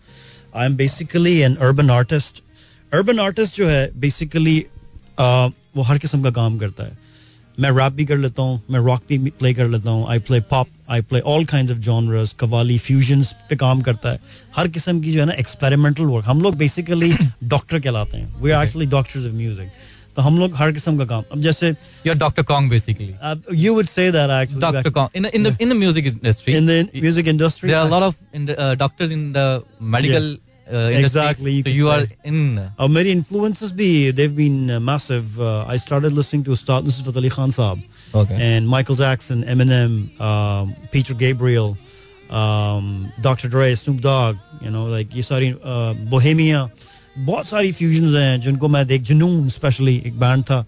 I 0.56 0.66
am 0.66 0.76
basically 0.78 1.38
an 1.50 1.56
urban 1.68 1.90
artist 1.92 2.42
urban 2.92 3.20
artist 3.20 3.56
जो 3.58 3.68
है 3.68 3.90
बेसिकली 4.06 4.58
वो 5.20 5.82
हर 5.90 5.98
किस्म 5.98 6.24
का 6.24 6.32
काम 6.42 6.58
करता 6.58 6.84
है। 6.84 6.98
मैं 7.60 7.72
रैप 7.72 7.94
भी 7.94 8.06
कर 8.06 8.18
लेता 8.18 8.42
हूँ 8.42 8.62
मैं 8.72 8.80
रॉक 8.80 9.02
भी 9.10 9.18
प्ले 9.18 9.54
कर 9.54 9.68
लेता 9.68 9.92
हूँ 9.92 10.10
I 10.10 10.20
play 10.20 10.40
pop 10.40 10.68
I 10.90 11.02
play 11.02 11.20
all 11.20 11.46
kind 11.46 11.72
of 11.72 11.78
genres 11.78 12.34
qawwali 12.40 12.78
fusions 12.78 13.32
पे 13.50 13.56
काम 13.56 13.82
करता 13.82 14.12
है। 14.12 14.20
हर 14.56 14.68
किस्म 14.68 15.02
की 15.02 15.14
जो 15.14 15.20
है 15.20 15.26
ना 15.26 15.34
एक्सपेरिमेंटल 15.34 16.04
वर्क 16.04 16.26
हम 16.26 16.42
लोग 16.42 16.56
बेसिकली 16.58 17.14
डॉक्टर 17.44 17.80
कहलाते 17.86 18.18
हैं। 18.18 18.42
We 18.42 18.52
are 18.52 18.66
actually 18.66 18.88
doctors 18.88 19.26
of 19.26 19.34
music 19.34 19.70
तो 20.16 20.22
हम 20.22 20.38
लोग 20.40 20.56
हर 20.56 20.72
किस्म 20.72 20.98
का 20.98 21.06
काम 21.06 21.24
अब 21.32 21.42
जैसे 21.42 21.70
you 22.08 22.14
doctor 22.14 22.68
basically 22.70 23.14
you 23.64 23.74
would 23.74 23.86
say 23.86 24.12
that 24.12 24.32
actually 24.42 24.62
doctor 24.62 24.90
Kong 24.90 25.18
in 25.18 25.26
in 25.26 25.44
the 25.44 25.58
in 25.62 25.70
the 25.70 25.74
music 25.74 26.06
industry 26.06 26.54
in 26.54 26.66
the 26.66 26.80
music 27.06 27.28
industry. 27.28 27.70
there 27.70 27.80
are 27.80 27.88
a 27.88 27.92
lot 27.92 28.04
of 28.04 28.16
in 28.34 28.46
the, 28.46 28.56
uh, 28.60 28.76
doctors 28.76 29.12
in 29.12 29.32
the 29.34 29.64
medical 29.82 30.18
industry. 30.18 30.45
Exactly, 30.73 31.53
you 31.53 31.63
So 31.63 31.65
could 31.65 31.75
you 31.75 31.85
say. 31.87 32.03
are 32.03 32.07
in. 32.25 32.59
Uh, 32.59 32.89
many 32.89 33.11
influences 33.11 33.73
be 33.73 34.11
they've 34.13 34.35
been 34.37 34.71
uh, 34.71 34.79
massive. 34.81 35.41
Uh, 35.41 35.65
I 35.67 35.77
started 35.79 36.13
listening 36.13 36.45
to 36.45 36.53
Ustad 36.53 36.85
Nusrat 36.85 37.17
Ali 37.17 37.31
Khan 37.31 37.51
Saab 37.51 37.81
Okay. 38.15 38.37
and 38.41 38.69
Michael 38.69 38.95
Jackson, 38.97 39.43
Eminem, 39.45 39.97
um, 40.21 40.75
Peter 40.93 41.15
Gabriel, 41.15 41.77
um, 42.31 43.13
Dr. 43.21 43.49
Dre, 43.49 43.75
Snoop 43.75 44.01
Dogg. 44.01 44.37
You 44.63 44.71
know, 44.71 44.85
like 44.87 45.11
ये 45.15 45.23
सारी 45.23 45.53
uh, 45.65 45.95
Bohemia, 46.15 46.71
बहुत 47.19 47.47
सारी 47.47 47.73
fusions 47.75 48.15
हैं 48.15 48.41
जिनको 48.41 48.69
मैं 48.69 48.87
देख 48.87 49.03
जुनून 49.03 49.49
specially 49.49 49.97
एक 50.07 50.19
बैंड 50.21 50.45
था. 50.45 50.65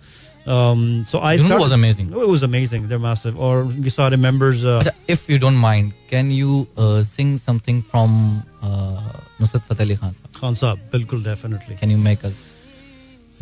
Um, 0.47 1.05
so 1.07 1.19
I 1.21 1.37
Junoon 1.37 1.47
started, 1.47 1.63
was 1.63 1.73
amazing. 1.75 2.07
It 2.21 2.29
was 2.29 2.43
amazing. 2.43 2.87
They're 2.89 2.99
massive. 3.03 3.37
और 3.49 3.73
ये 3.85 3.91
सारे 3.97 4.17
members. 4.23 4.65
Uh, 4.65 4.81
Acha, 4.83 4.93
if 5.17 5.29
you 5.33 5.39
don't 5.39 5.61
mind, 5.65 5.93
can 6.11 6.33
you 6.33 6.67
uh, 6.77 7.05
sing 7.05 7.37
something 7.39 7.83
from 7.93 8.17
uh, 8.63 9.03
Nusrat 9.41 9.63
Fateh 9.69 9.85
Ali 9.85 9.97
Khan? 9.97 10.11
sahab? 10.17 10.41
Khan 10.41 10.55
Saab, 10.63 10.79
बिल्कुल 10.95 11.23
definitely. 11.29 11.77
Can 11.83 11.91
you 11.91 11.99
make 12.09 12.25
us? 12.31 12.41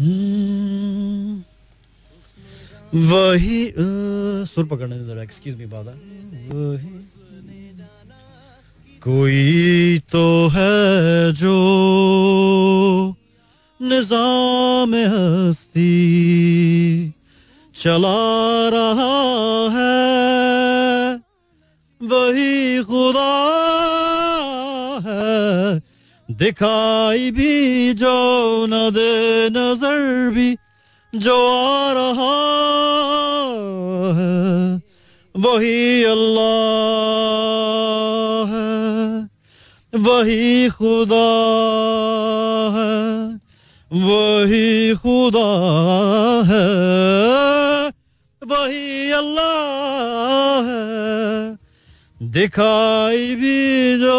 हम्म, 0.01 1.41
वही 3.13 3.59
अ, 3.69 3.75
सुर 4.53 4.65
पकड़ने 4.71 4.97
दे 4.99 5.05
जरा 5.07 5.23
excuse 5.23 5.57
me 5.59 5.67
बादा 5.73 5.93
वही 6.53 6.93
कोई 9.05 9.99
तो 10.13 10.23
है 10.55 11.33
जो 11.41 11.53
निज़ाम 13.82 14.96
हस्ती 14.96 15.90
चला 17.76 18.70
रहा 18.70 19.18
है। 19.74 21.16
वही 22.04 22.84
खुदा 22.84 23.34
है। 25.06 25.82
दिखाई 26.32 27.32
भी 27.32 27.94
जो 27.94 28.66
न 28.70 28.90
दे 28.94 29.50
नज़र 29.50 30.30
भी 30.30 30.58
जो 31.16 31.48
आ 31.48 31.92
रहा 31.92 32.36
है। 34.20 34.82
वही 35.38 36.04
अल्लाह 36.04 36.46
है। 38.56 39.30
वही 40.02 40.70
खुदा 40.70 41.26
है। 42.76 43.45
वही 43.96 44.96
खुदा 44.96 45.52
है, 46.48 46.64
वही 48.42 49.12
अल्लाह 49.12 50.66
है। 50.66 51.58
दिखाई 52.22 53.36
भी 53.36 53.60
जो 54.00 54.18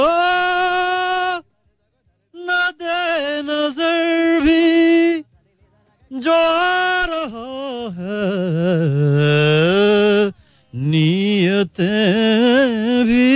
न 2.35 2.49
दे 2.80 3.42
नज़र 3.42 4.40
भी 4.40 4.64
जो 6.12 6.33
आ 6.33 7.04
रहा 7.04 7.52
है। 7.99 8.33
नीयतें 10.73 11.85
भी 13.04 13.30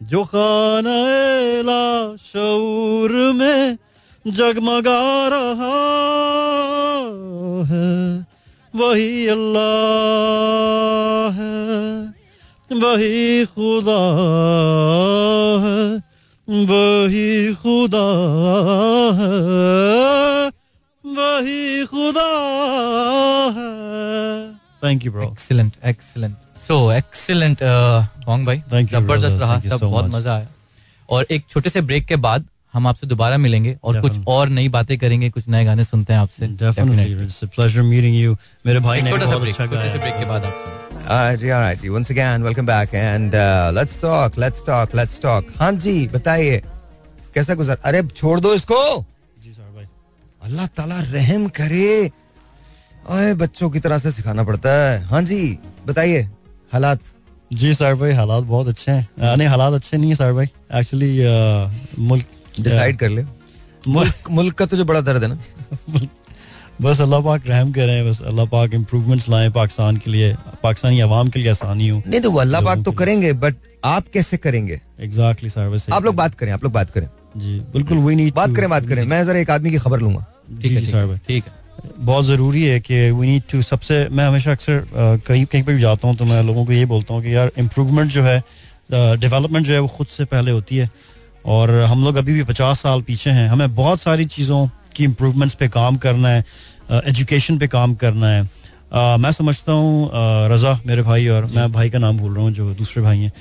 जो 0.00 0.24
खाना 0.24 1.00
शऊर 2.22 3.12
में 3.32 3.76
जगमगा 4.26 5.28
रहा 5.28 5.74
है 7.70 8.26
वही 8.74 9.26
अल्लाह 9.28 9.66
है 11.36 12.80
वही 12.80 13.44
खुदा 13.46 14.00
है 15.64 15.76
वही 16.48 17.54
खुदा 17.54 18.06
है 19.20 19.30
वही 21.04 21.86
खुदा 21.86 22.26
है 23.56 23.70
thank 24.84 25.04
you 25.04 25.12
bro 25.12 25.30
Excellent, 25.32 25.72
excellent. 25.92 26.34
So 26.68 26.76
excellent, 26.90 27.62
uh, 27.62 28.02
Hong 28.28 28.44
भाई. 28.46 28.58
Thank 28.70 28.92
you, 28.92 29.00
ज़बरदस्त 29.00 29.40
रहा 29.40 29.58
सब 29.60 29.80
बहुत 29.80 30.10
मज़ा 30.10 30.34
आया. 30.34 30.46
और 31.08 31.26
एक 31.30 31.44
छोटे 31.50 31.70
से 31.70 31.80
ब्रेक 31.80 32.04
के 32.06 32.16
बाद 32.16 32.44
हम 32.76 32.86
आपसे 32.86 33.06
दोबारा 33.06 33.36
मिलेंगे 33.38 33.76
और 33.84 34.00
कुछ 34.00 34.16
और 34.28 34.48
नई 34.48 34.68
बातें 34.68 34.96
करेंगे 34.98 35.28
कुछ 35.30 35.48
नए 35.48 35.64
गाने 35.64 35.84
सुनते 35.84 36.12
हैं 36.12 36.20
आपसे। 36.20 36.46
Definitely, 36.46 36.96
Definitely. 36.96 37.26
it's 37.26 37.42
a 37.42 37.48
pleasure 37.54 37.84
meeting 37.92 38.16
you. 38.22 38.36
मेरे 38.66 38.80
भाई 38.86 39.02
ने 39.02 39.10
छोटा 39.10 39.26
सा 39.26 39.38
ब्रेक 39.38 39.54
छोटे 39.54 39.68
से 39.68 39.76
गाया 39.76 39.96
ब्रेक 40.02 40.18
के 40.18 40.24
बाद 40.32 40.44
आपसे 40.44 40.74
Alright, 41.06 41.42
all 41.56 41.60
right. 41.62 41.82
Once 41.94 42.10
again, 42.12 42.42
welcome 42.42 42.66
back, 42.66 42.94
and 43.00 43.34
uh, 43.34 43.70
let's 43.74 43.96
talk, 44.04 44.36
let's 44.44 44.62
talk, 44.68 44.94
let's 45.00 45.20
talk. 45.24 45.52
हाँ 45.58 45.72
जी, 45.84 45.96
बताइए। 46.14 46.62
कैसा 47.34 47.54
गुजर? 47.54 47.78
अरे 47.84 48.02
छोड़ 48.16 48.38
दो 48.40 48.54
इसको। 48.54 48.78
जी 49.42 49.52
सर 49.52 49.72
भाई 49.74 49.86
अल्लाह 50.42 50.66
ताला 50.76 51.00
रहम 51.12 51.46
करे। 51.60 52.10
ओए 53.10 53.34
बच्चों 53.40 53.70
की 53.70 53.80
तरह 53.80 53.98
से 53.98 54.12
सिखाना 54.12 54.44
पड़ता 54.44 54.72
है। 54.82 55.02
हाँ 55.06 55.22
जी 55.22 55.58
बताइए 55.86 56.28
हालात? 56.72 57.00
जी 57.52 57.74
सर 57.74 57.94
भाई 57.94 58.12
हालात 58.12 58.44
बहुत 58.44 58.68
अच्छे 58.68 58.92
हैं। 58.92 59.36
नहीं 59.36 59.48
हालात 59.48 59.72
अच्छे 59.72 59.96
नहीं 59.96 60.10
है 60.10 60.16
सर 60.16 60.32
भाई 60.32 60.48
एक्चुअली 60.80 61.12
मुल्क 62.08 62.26
डिसाइड 62.60 62.98
कर 62.98 63.08
ले। 63.08 63.22
मुल्क 63.88 64.30
मुल्क 64.30 64.54
का 64.54 64.66
तो 64.66 64.76
जो 64.76 64.84
बड़ा 64.84 65.00
दर्द 65.00 65.22
है 65.22 65.28
ना? 65.28 65.38
बस 66.82 67.00
अल्लाह 67.00 67.20
पाक 67.22 67.46
रहम 67.48 67.70
करें 67.72 68.08
बस 68.08 68.20
अल्लाह 68.22 68.46
पाक 68.46 68.74
इम्प्रूवमेंट्स 68.74 69.28
लाएँ 69.28 69.50
पाकिस्तान 69.50 69.96
के 69.96 70.10
लिए 70.10 70.34
पाकिस्तानी 70.62 71.00
अवाम 71.00 71.28
के 71.28 71.38
लिए 71.40 71.50
आसानी 71.50 71.88
हो। 71.88 72.02
नहीं 72.06 72.20
तो 72.20 72.30
वो 72.30 72.40
अल्लाह 72.40 72.60
पाक 72.62 72.82
तो 72.84 72.92
करेंगे 72.92 73.32
बट 73.44 73.54
आप 73.84 74.08
कैसे 74.12 74.36
करेंगे? 74.36 74.80
एग्जैक्टली 75.00 75.50
सर 75.50 75.66
वैसे 75.68 75.92
आप 75.92 76.04
लोग 76.04 76.14
बात 76.16 76.34
करें 76.34 76.52
आप 76.52 76.64
लोग 76.64 76.72
बात 76.72 76.90
करें। 76.90 77.08
जी 77.36 77.58
बिल्कुल 77.72 77.98
वी 77.98 78.14
नीड 78.14 78.34
बात 78.34 78.54
करें 78.56 78.68
बात 78.70 78.86
करें। 78.88 79.04
मैं 79.04 79.24
जरा 79.26 79.38
एक 79.38 79.50
आदमी 79.50 79.70
की 79.70 79.78
खबर 79.78 80.00
लूँगा। 80.00 80.24
ठीक 80.62 80.72
है 80.72 81.06
है 81.06 81.18
ठीक 81.28 81.44
है। 81.46 81.52
बहुत 81.98 82.24
ज़रूरी 82.24 82.62
है 82.64 82.78
कि 82.80 83.10
वी 83.10 83.26
नीड 83.26 83.42
टू 83.52 83.62
सबसे 83.62 84.06
मैं 84.10 84.26
हमेशा 84.26 84.52
अक्सर 84.52 84.86
कहीं 85.26 85.44
कहीं 85.46 85.62
पर 85.62 85.72
भी 85.72 85.80
जाता 85.80 86.08
हूँ 86.08 86.16
तो 86.16 86.24
मैं 86.24 86.42
लोगों 86.42 86.64
को 86.66 86.72
ये 86.72 86.84
बोलता 86.86 87.14
हूँ 87.14 87.22
कि 87.22 87.34
यार 87.34 87.50
इम्प्रूवमेंट 87.58 88.10
जो 88.10 88.22
है 88.22 88.38
डेवलपमेंट 88.92 89.66
जो 89.66 89.72
है 89.74 89.80
वो 89.80 89.88
खुद 89.96 90.06
से 90.06 90.24
पहले 90.24 90.50
होती 90.50 90.76
है। 90.76 90.90
और 91.46 91.70
हम 91.84 92.04
लोग 92.04 92.16
अभी 92.16 92.32
भी 92.32 92.42
पचास 92.44 92.80
साल 92.80 93.02
पीछे 93.02 93.30
हैं। 93.30 93.48
हमें 93.48 93.74
बहुत 93.74 94.00
सारी 94.00 94.24
चीज़ों 94.26 94.66
की 94.96 95.04
इम्प्रूवमेंट्स 95.04 95.54
पे 95.54 95.68
काम 95.68 95.96
करना 95.96 96.28
है 96.28 96.44
एजुकेशन 97.04 97.58
पे 97.58 97.66
काम 97.68 97.94
करना 97.96 98.28
है। 98.28 98.42
uh, 98.42 99.18
मैं 99.18 99.30
समझता 99.32 99.72
हूँ 99.72 100.10
रज़ा 100.52 100.78
मेरे 100.86 101.02
भाई 101.02 101.28
और 101.28 101.46
मैं 101.54 101.70
भाई 101.72 101.90
का 101.90 101.98
नाम 101.98 102.18
भूल 102.18 102.34
रहा 102.34 102.42
हूँ 102.42 102.52
जो 102.52 102.72
दूसरे 102.74 103.02
भाई 103.02 103.18
हैं 103.18 103.32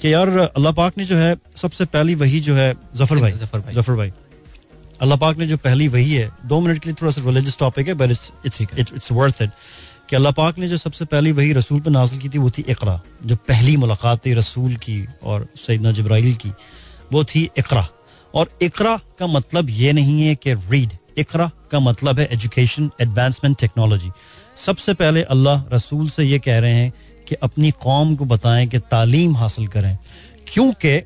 कि 0.00 0.12
यार 0.12 0.28
अल्लाह 0.38 0.72
पाक 0.72 0.98
ने 0.98 1.04
जो 1.04 1.16
है 1.16 1.36
सबसे 1.56 1.84
पहली 1.86 2.14
वही 2.14 2.40
जो 2.40 2.54
है 2.54 2.72
ज़फ़र 2.96 3.20
भाई। 3.20 3.32
ज़फ़र 3.32 3.60
भाई। 3.60 3.74
ज़फ़र 3.74 3.94
भाई। 3.96 4.12
अल्लाह 5.02 5.18
पाक 5.18 5.38
ने 5.38 5.46
जो 5.46 5.56
पहली 5.58 5.88
वही 5.88 6.14
है 6.14 6.28
दो 6.46 6.60
मिनट 6.60 6.78
के 6.78 6.88
लिए 6.88 6.96
थोड़ा 7.00 7.12
सा 7.12 7.22
रिलीजियस 7.26 7.58
टॉपिक 7.58 7.88
है 7.88 7.94
but 7.94 8.10
it's 8.10 8.30
it's 8.46 8.60
it's 8.78 9.12
worth 9.12 9.42
it 9.42 9.50
कि 10.08 10.16
अल्लाह 10.16 10.32
पाक 10.32 10.58
ने 10.58 10.68
जो 10.68 10.76
सबसे 10.76 11.04
पहली 11.06 11.32
वही 11.32 11.52
रसूल 11.52 11.80
पर 11.80 11.90
नाजिल 11.90 12.18
की 12.18 12.28
थी 12.28 12.38
वो 12.38 12.50
थी 12.50 12.64
इकरा 12.68 13.00
जो 13.26 13.36
पहली 13.48 13.76
मुलाकात 13.76 14.24
थी 14.26 14.34
रसूल 14.34 14.74
की 14.76 15.04
और 15.22 15.46
सैदना 15.56 15.92
जब्राइल 15.92 16.34
की। 16.34 16.52
वो 17.12 17.24
थी 17.24 17.48
इकरा। 17.58 17.86
और 18.34 18.50
इकरा 18.62 18.96
का 19.18 19.26
मतलब 19.26 19.70
ये 19.70 19.92
नहीं 19.92 20.22
है 20.22 20.34
कि 20.34 20.52
रीड 20.70 20.92
इकरा 21.18 21.50
का 21.70 21.80
मतलब 21.80 22.18
है 22.18 22.28
एजुकेशन 22.32 22.90
एडवांसमेंट 23.00 23.58
टेक्नोलॉजी 23.60 24.10
सबसे 24.56 24.94
पहले 24.94 25.22
अल्लाह 25.24 25.62
रसूल 25.72 26.08
से 26.08 26.24
ये 26.24 26.38
कह 26.38 26.58
रहे 26.58 26.74
हैं 26.74 26.92
कि 27.28 27.34
अपनी 27.42 27.70
कौम 27.82 28.14
को 28.16 28.24
बताएँ 28.24 28.66
कि 28.66 28.78
तालीम 28.90 29.36
हासिल 29.36 29.66
करें। 29.66 29.96
क्योंकि 30.48 30.96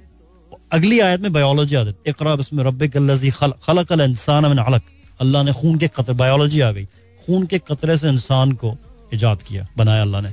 अगली 0.73 1.01
आयत 1.01 1.21
में 1.21 1.33
बायोलॉजी 1.33 1.75
आ 1.75 1.83
जाती 1.85 2.11
इकरा 2.11 2.35
बिस्म 2.37 2.65
अल्लज़ी 2.65 3.31
खलक 3.31 3.93
इंसान 3.93 4.45
अलक। 4.45 4.83
अल्लाह 5.21 5.43
ने 5.43 5.53
खून 5.53 5.79
के 5.79 5.89
कतरे 5.89 6.15
बायोलॉजी 6.15 6.61
आ 6.61 6.71
गई। 6.73 6.85
खून 7.23 7.47
के 7.47 7.59
कतरे 7.61 7.97
से 7.97 8.09
इंसान 8.09 8.53
को 8.53 8.77
ईजाद 9.15 9.43
किया, 9.43 9.67
बनाया 9.77 10.03
अल्लाह 10.03 10.21
ने। 10.21 10.33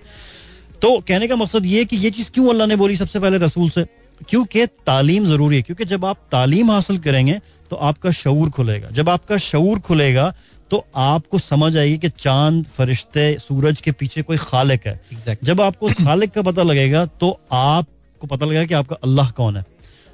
तो 0.82 0.98
कहने 1.00 1.28
का 1.28 1.36
मकसद 1.36 1.66
ये 1.66 1.86
कि 1.86 1.98
ये 1.98 2.10
चीज़ 2.12 2.32
क्यों 2.32 2.50
अल्लाह 2.50 2.68
ने 2.68 2.76
बोली 2.76 2.96
सबसे 2.96 3.20
पहले 3.20 3.38
रसूल 3.38 3.70
से? 3.70 3.86
क्योंकि 4.30 4.66
तालीम 4.86 5.26
ज़रूरी 5.26 5.56
है 5.56 5.62
क्योंकि 5.62 5.86
जब 5.86 6.06
आप 6.06 6.18
तालीम 6.32 6.72
हासिल 6.72 6.98
करेंगे 7.00 7.40
तो 7.72 7.76
आपका 7.78 8.12
शऊर 8.14 8.50
खुलेगा। 8.50 8.90
जब 8.92 9.10
आपका 9.10 9.38
शऊर 9.40 9.80
खुलेगा 9.80 10.34
तो 10.72 10.86
आपको 10.98 11.40
समझ 11.40 11.76
आएगी 11.78 11.98
कि 11.98 12.10
चाँद 12.10 12.64
फरिश्ते 12.76 13.38
सूरज 13.40 13.82
के 13.82 13.92
पीछे 13.92 14.22
कोई 14.22 14.38
खालिक 14.40 14.88
है। 14.88 15.00
Exactly. 15.12 15.46
जब 15.46 15.62
आपको 15.62 15.86
उस 15.86 15.94
खालिक 15.96 16.32
का 16.32 16.42
पता 16.42 16.64
लगेगा 16.64 17.06
तो 17.06 17.30
आपको 17.54 18.28
पता 18.28 18.46
लगेगा 18.46 18.66
कि 18.66 18.74
आपका 18.74 18.96
अल्लाह 19.04 19.30
कौन 19.32 19.58
है। 19.58 19.66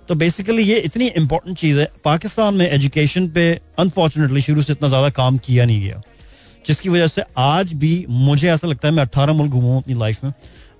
तो 0.09 0.15
बेसिकली 0.15 0.63
ये 0.63 0.77
इतनी 0.81 1.07
इंपॉर्टेंट 1.07 1.57
चीज़ 1.57 1.79
है। 1.79 1.87
पाकिस्तान 2.05 2.53
में 2.53 2.69
एजुकेशन 2.69 3.27
पे 3.29 3.49
अनफॉर्चुनेटली 3.79 4.41
शुरू 4.41 4.61
से 4.61 4.73
इतना 4.73 4.89
ज़्यादा 4.89 5.09
काम 5.11 5.37
किया 5.39 5.65
नहीं 5.65 5.81
गया। 5.81 6.01
जिसकी 6.67 6.89
वजह 6.89 7.07
से 7.07 7.23
आज 7.39 7.73
भी 7.73 7.93
मुझे 8.09 8.49
ऐसा 8.51 8.67
लगता 8.67 8.87
है 8.87 8.93
मैं 8.93 9.03
अट्ठारह 9.03 9.33
मुल्क 9.33 9.51
घूमा 9.51 9.77
अपनी 9.77 9.99
लाइफ 9.99 10.23
में। 10.23 10.33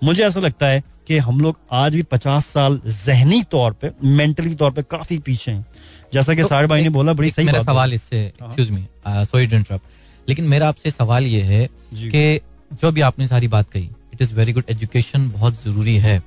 मुझे 0.03 0.23
ऐसा 0.23 0.39
लगता 0.39 0.67
है 0.67 0.83
कि 1.11 1.17
हम 1.19 1.39
लोग 1.41 1.57
आज 1.73 1.95
भी 1.95 2.01
पचास 2.11 2.45
साल 2.47 2.79
जहनी 2.87 3.41
तौर 3.51 3.71
पे 3.81 3.91
मेंटली 4.17 4.53
तौर 4.55 4.71
पे 4.71 4.81
काफ़ी 4.91 5.17
पीछे 5.19 5.51
हैं। 5.51 5.65
जैसा 6.13 6.33
कि 6.33 6.41
तो 6.41 6.47
साहिर 6.47 6.67
भाई 6.67 6.81
ने 6.81 6.89
बोला 6.89 7.13
बड़ी 7.13 7.29
सही 7.31 7.45
मेरा 7.45 7.59
बात 7.59 7.65
सवाल 7.65 7.93
इससे 7.93 8.19
excuse 8.25 8.69
me 8.71 8.85
sorry 9.07 9.47
to 9.47 9.55
interrupt 9.55 10.29
लेकिन 10.29 10.45
मेरा 10.47 10.67
आपसे 10.67 10.91
सवाल 10.91 11.25
ये 11.25 11.41
है 11.43 11.65
कि 11.93 12.39
जो 12.73 12.91
भी 12.91 13.01
आपने 13.01 13.27
सारी 13.27 13.47
बात 13.47 13.69
कही 13.71 13.89
it 14.13 14.21
is 14.21 14.33
very 14.35 14.53
good 14.53 14.63
education 14.69 15.29
बहुत 15.31 15.63
ज़रूरी 15.63 15.95
है। 15.97 16.21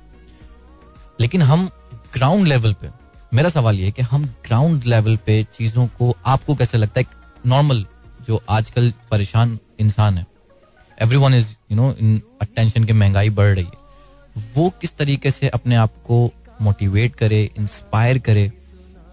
लेकिन 1.19 1.41
हम 1.41 1.65
ग्राउंड 2.13 2.47
लेवल 2.47 2.73
पे 2.81 2.89
मेरा 3.33 3.49
सवाल 3.49 3.79
ये 3.79 3.85
है 3.85 3.91
कि 3.91 4.01
हम 4.03 4.25
ग्राउंड 4.45 4.83
लेवल 4.85 5.15
पे 5.25 5.41
चीज़ों 5.57 5.87
को 5.97 6.15
आपको 6.25 6.55
कैसे 6.55 6.77
लगता 6.77 6.99
है? 6.99 7.05
नॉर्मल 7.45 7.85
जो 8.27 8.41
आजकल 8.49 8.91
परेशान 9.11 9.57
इंसान 9.79 10.17
है 10.17 10.25
everyone 11.17 11.33
is 11.33 11.49
you 11.71 11.77
know 11.77 11.91
in 11.93 12.21
attention 12.41 12.83
की 12.83 12.93
महँगाई 12.93 13.29
बढ़ 13.31 13.53
रही 13.55 13.65
है। 13.65 13.83
वो 14.57 14.69
किस 14.81 14.97
तरीके 14.97 15.31
से 15.31 15.47
अपने 15.47 15.75
आप 15.75 15.89
को 15.89 16.31
मोटिवेट 16.61 17.15
करे 17.15 17.49
इंस्पायर 17.59 18.17
करे 18.17 18.51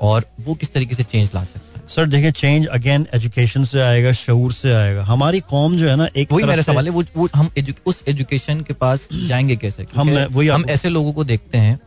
और 0.01 0.25
वो 0.41 0.55
किस 0.55 0.73
तरीके 0.73 0.95
से 0.95 1.03
चेंज 1.03 1.31
ला 1.35 1.45
सकता 1.45 1.81
है? 1.81 1.89
सर 1.89 2.07
देखिए 2.07 2.33
चेंज 2.33 2.67
अगेन 2.67 3.07
एजुकेशन 3.15 3.65
से 3.65 3.81
आएगा 3.81 4.13
शऊर 4.13 4.53
से 4.53 4.73
आएगा। 4.75 5.05
हमारी 5.05 5.41
कौम 5.41 5.77
जो 5.77 5.89
है 5.89 5.97
ना 5.97 6.09
एक 6.17 6.33
वही 6.33 6.45
मेरा 6.45 6.63
सवाल 6.63 6.85
है 6.85 6.91
वो, 6.91 7.05
वो 7.17 7.29
हम 7.35 7.49
edu- 7.59 7.79
उस 7.87 8.03
एजुकेशन 8.09 8.61
के 8.61 8.75
पास 8.75 9.09
जाएँगे 9.13 9.57
कैसे? 9.57 9.87
हम- 9.97 10.33
वही 10.33 10.49
हम 10.49 10.65
ऐसे 10.71 10.89
लोगों 10.89 11.13
को 11.13 11.25
देखते 11.25 11.59
हैं 11.59 11.81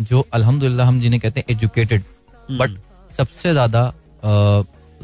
जो 0.00 0.26
अल्हम्दुलिल्लाह 0.32 0.88
हम 0.88 1.00
जिन्हें 1.00 1.20
कहते 1.20 1.40
हैं 1.40 1.56
एजुकेटेड 1.56 2.02
हम्म। 2.48 2.58
बट 2.58 2.70
सबसे 3.16 3.52
ज़्यादा 3.52 3.94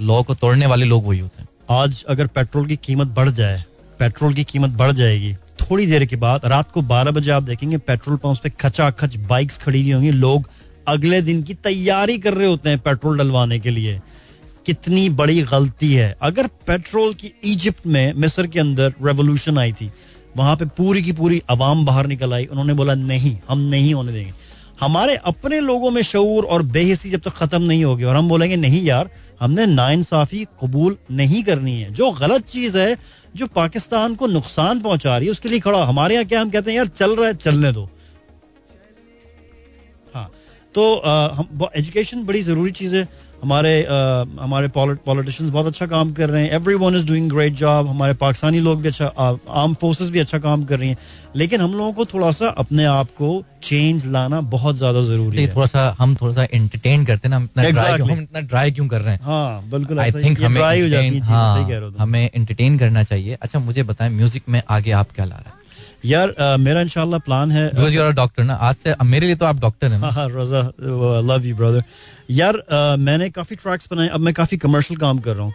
लॉ 0.00 0.22
को 0.22 0.34
तोड़ने 0.34 0.66
वाले 0.66 0.84
लोग 0.84 1.06
वही 1.06 1.18
होते 1.18 1.42
हैं। 1.42 1.48
आज 1.70 2.04
अगर 2.08 2.26
पेट्रोल 2.26 2.66
की 2.66 2.76
कीमत 2.76 3.06
बढ़ 3.06 3.30
जाए 3.30 3.64
पेट्रोल 3.98 4.34
की 4.34 4.44
कीमत 4.44 4.70
बढ़ 4.70 4.92
जाएगी 4.92 5.36
थोड़ी 5.70 5.86
देर 5.86 6.04
के 6.04 6.16
बाद, 6.16 6.40
रात 6.44 6.70
को 6.70 6.82
12 6.82 7.10
बजे 7.10 7.30
आप 7.30 7.42
देखेंगे 7.42 7.76
पेट्रोल 7.76 8.16
पंप 8.16 8.38
पे 8.42 8.50
खचा 8.50 8.90
खच 8.90 9.16
बाइक्स 9.16 9.58
खड़ी 9.58 9.82
हुई 9.82 9.92
होंगी। 9.92 10.10
लोग 10.10 10.50
अगले 10.88 11.22
दिन 11.22 11.42
की 11.42 11.54
तैयारी 11.54 12.18
कर 12.18 12.34
रहे 12.34 12.46
होते 12.46 12.70
हैं 12.70 12.78
पेट्रोल 12.78 13.18
डलवाने 13.18 13.58
के 13.58 13.70
लिए। 13.70 14.00
कितनी 14.66 15.08
बड़ी 15.10 15.42
गलती 15.42 15.94
है। 15.94 16.16
अगर 16.22 16.46
पेट्रोल 16.46 17.14
की 17.14 17.32
इजिप्ट 17.44 17.86
में, 17.86 18.12
मिस्र 18.12 18.46
के 18.46 18.60
अंदर 18.60 18.94
रेवोल्यूशन 19.02 19.58
आई 19.58 19.72
थी, 19.72 19.90
वहाँ 20.36 20.56
पे 20.56 20.64
पूरी 20.64 21.02
की 21.02 21.12
पूरी 21.12 21.42
आवाम 21.50 21.86
बाहर 21.86 22.06
निकल 22.06 22.34
आई। 22.34 22.44
उन्होंने 22.44 22.74
बोला, 22.74 22.94
नहीं, 22.94 23.38
हम 23.48 23.58
नहीं 23.58 23.94
होने 23.94 24.12
देंगे। 24.12 24.32
हमारे 24.80 25.16
अपने 25.16 25.60
लोगों 25.60 25.90
में 25.90 26.02
शऊर 26.02 26.44
और 26.44 26.62
बेहसी 26.62 27.10
जब 27.10 27.18
तक 27.18 27.24
तो 27.24 27.30
खत्म 27.30 27.62
नहीं 27.62 27.84
होगी 27.84 28.04
और 28.04 28.16
हम 28.16 28.28
बोलेंगे, 28.28 28.56
नहीं 28.56 28.82
यार, 28.82 29.10
हमने 29.40 29.66
नाइंसाफी 29.66 30.44
कबूल 30.44 30.96
नहीं 31.10 31.44
करनी 31.44 31.80
है। 31.80 31.94
जो 31.94 32.10
गलत 32.10 32.48
चीज़ 32.48 32.78
है 32.78 32.96
जो 33.34 33.46
पाकिस्तान 33.48 34.14
को 34.14 34.26
नुकसान 34.26 34.80
पहुँचा 34.80 35.16
रही 35.18 35.26
है, 35.26 35.32
उसके 35.32 35.48
लिए 35.48 35.60
खड़ा 35.60 35.84
हमारे 35.84 36.14
यहाँ 36.14 36.26
क्या 36.26 36.40
हम 36.40 36.50
कहते 36.50 36.70
हैं, 36.70 36.76
यार, 36.76 36.88
चल 36.88 37.16
रहा 37.16 37.26
है, 37.26 37.34
चलने 37.36 37.72
दो। 37.72 37.88
हाँ 40.14 40.30
तो 40.74 41.70
एजुकेशन 41.76 42.24
बड़ी 42.24 42.42
ज़रूरी 42.42 42.70
चीज़ 42.72 42.96
है। 42.96 43.08
हमारे 43.44 43.72
हमारे 44.40 44.68
पॉलिटिशियंस 44.76 45.50
बहुत 45.52 45.66
अच्छा 45.66 45.86
काम 45.86 46.12
कर 46.12 46.30
रहे 46.30 46.42
हैं। 46.42 46.50
Everyone 46.82 46.94
is 46.96 47.06
doing 47.06 47.30
great 47.30 47.54
job 47.54 47.88
हमारे 47.88 48.14
पाकिस्तानी 48.22 48.60
लोग 48.60 48.80
भी 48.82 48.88
अच्छा 48.88 49.06
आर्म 49.06 49.74
फोर्सेस 49.80 50.10
भी 50.10 50.18
अच्छा 50.18 50.38
काम 50.38 50.64
कर 50.64 50.78
रही 50.78 50.88
हैं। 50.88 50.96
लेकिन 51.36 51.60
हम 51.60 51.72
लोगों 51.74 51.92
को 51.92 52.04
थोड़ा 52.04 52.30
सा 52.30 52.48
अपने 52.58 52.84
आप 52.84 53.08
को 53.18 53.28
चेंज 53.62 54.04
लाना 54.06 54.40
बहुत 54.50 54.76
ज़्यादा 54.76 55.02
ज़रूरी 55.02 55.38
है। 55.38 55.54
थोड़ा 55.54 55.66
सा 55.66 55.94
हम 55.98 56.14
थोड़ा 56.16 56.32
सा 56.34 56.44
एंटरटेन 56.44 57.04
करते 57.04 57.28
हैं 57.28 57.38
ना 57.38 57.44
इतना 57.44 57.62
ड्राई 57.62 57.92
Exactly. 57.92 58.12
हम 58.12 58.22
इतना 58.22 58.40
ड्राई 58.40 58.70
क्यों 58.72 58.86
कर 58.88 59.00
रहे 59.00 59.14
हैं? 59.14 59.20
हाँ 59.22 59.70
बिल्कुल 59.70 59.98
आई 60.00 60.12
थिंक 60.12 60.40
हमें 60.40 60.60
dry 60.60 60.80
हो 60.82 60.88
जाती 60.88 61.18
है। 61.18 61.98
हमें 61.98 62.30
एंटरटेन 62.34 62.78
करना 62.78 63.02
चाहिए। 63.02 63.36
अच्छा 63.42 63.58
मुझे 63.58 63.82
बताएँ 63.82 64.10
म्यूज़िक 64.10 64.48
में 64.48 64.62
आगे 64.68 64.90
आप 65.00 65.10
क्या 65.14 65.24
ला 65.24 65.36
रहे 65.36 65.48
हैं? 65.48 65.62
यार 66.04 66.28
अ, 66.28 66.56
मेरा 66.60 66.80
इंशाल्लाह 66.80 67.18
प्लान 67.26 67.50
है 67.50 67.68
बिकॉज़ 67.74 67.94
यू 67.96 68.02
आर 68.02 68.12
डॉक्टर 68.14 68.44
ना 68.44 68.54
आज 68.68 68.74
से 68.76 68.94
मेरे 69.04 69.26
लिए 69.26 69.36
तो 69.36 69.46
आप 69.46 69.60
डॉक्टर 69.60 69.92
हैं 69.92 70.00
हाँ 70.16 70.28
रजा 70.30 70.62
लव 71.30 71.46
यू 71.46 71.56
ब्रदर 71.56 71.82
यार 72.30 72.56
अ, 72.56 72.96
मैंने 72.98 73.30
काफ़ी 73.30 73.56
ट्रैक्स 73.56 73.88
बनाए 73.90 74.08
अब 74.08 74.20
मैं 74.20 74.34
काफ़ी 74.34 74.56
कमर्शियल 74.66 75.00
काम 75.00 75.18
कर 75.18 75.36
रहा 75.36 75.44
हूँ। 75.44 75.54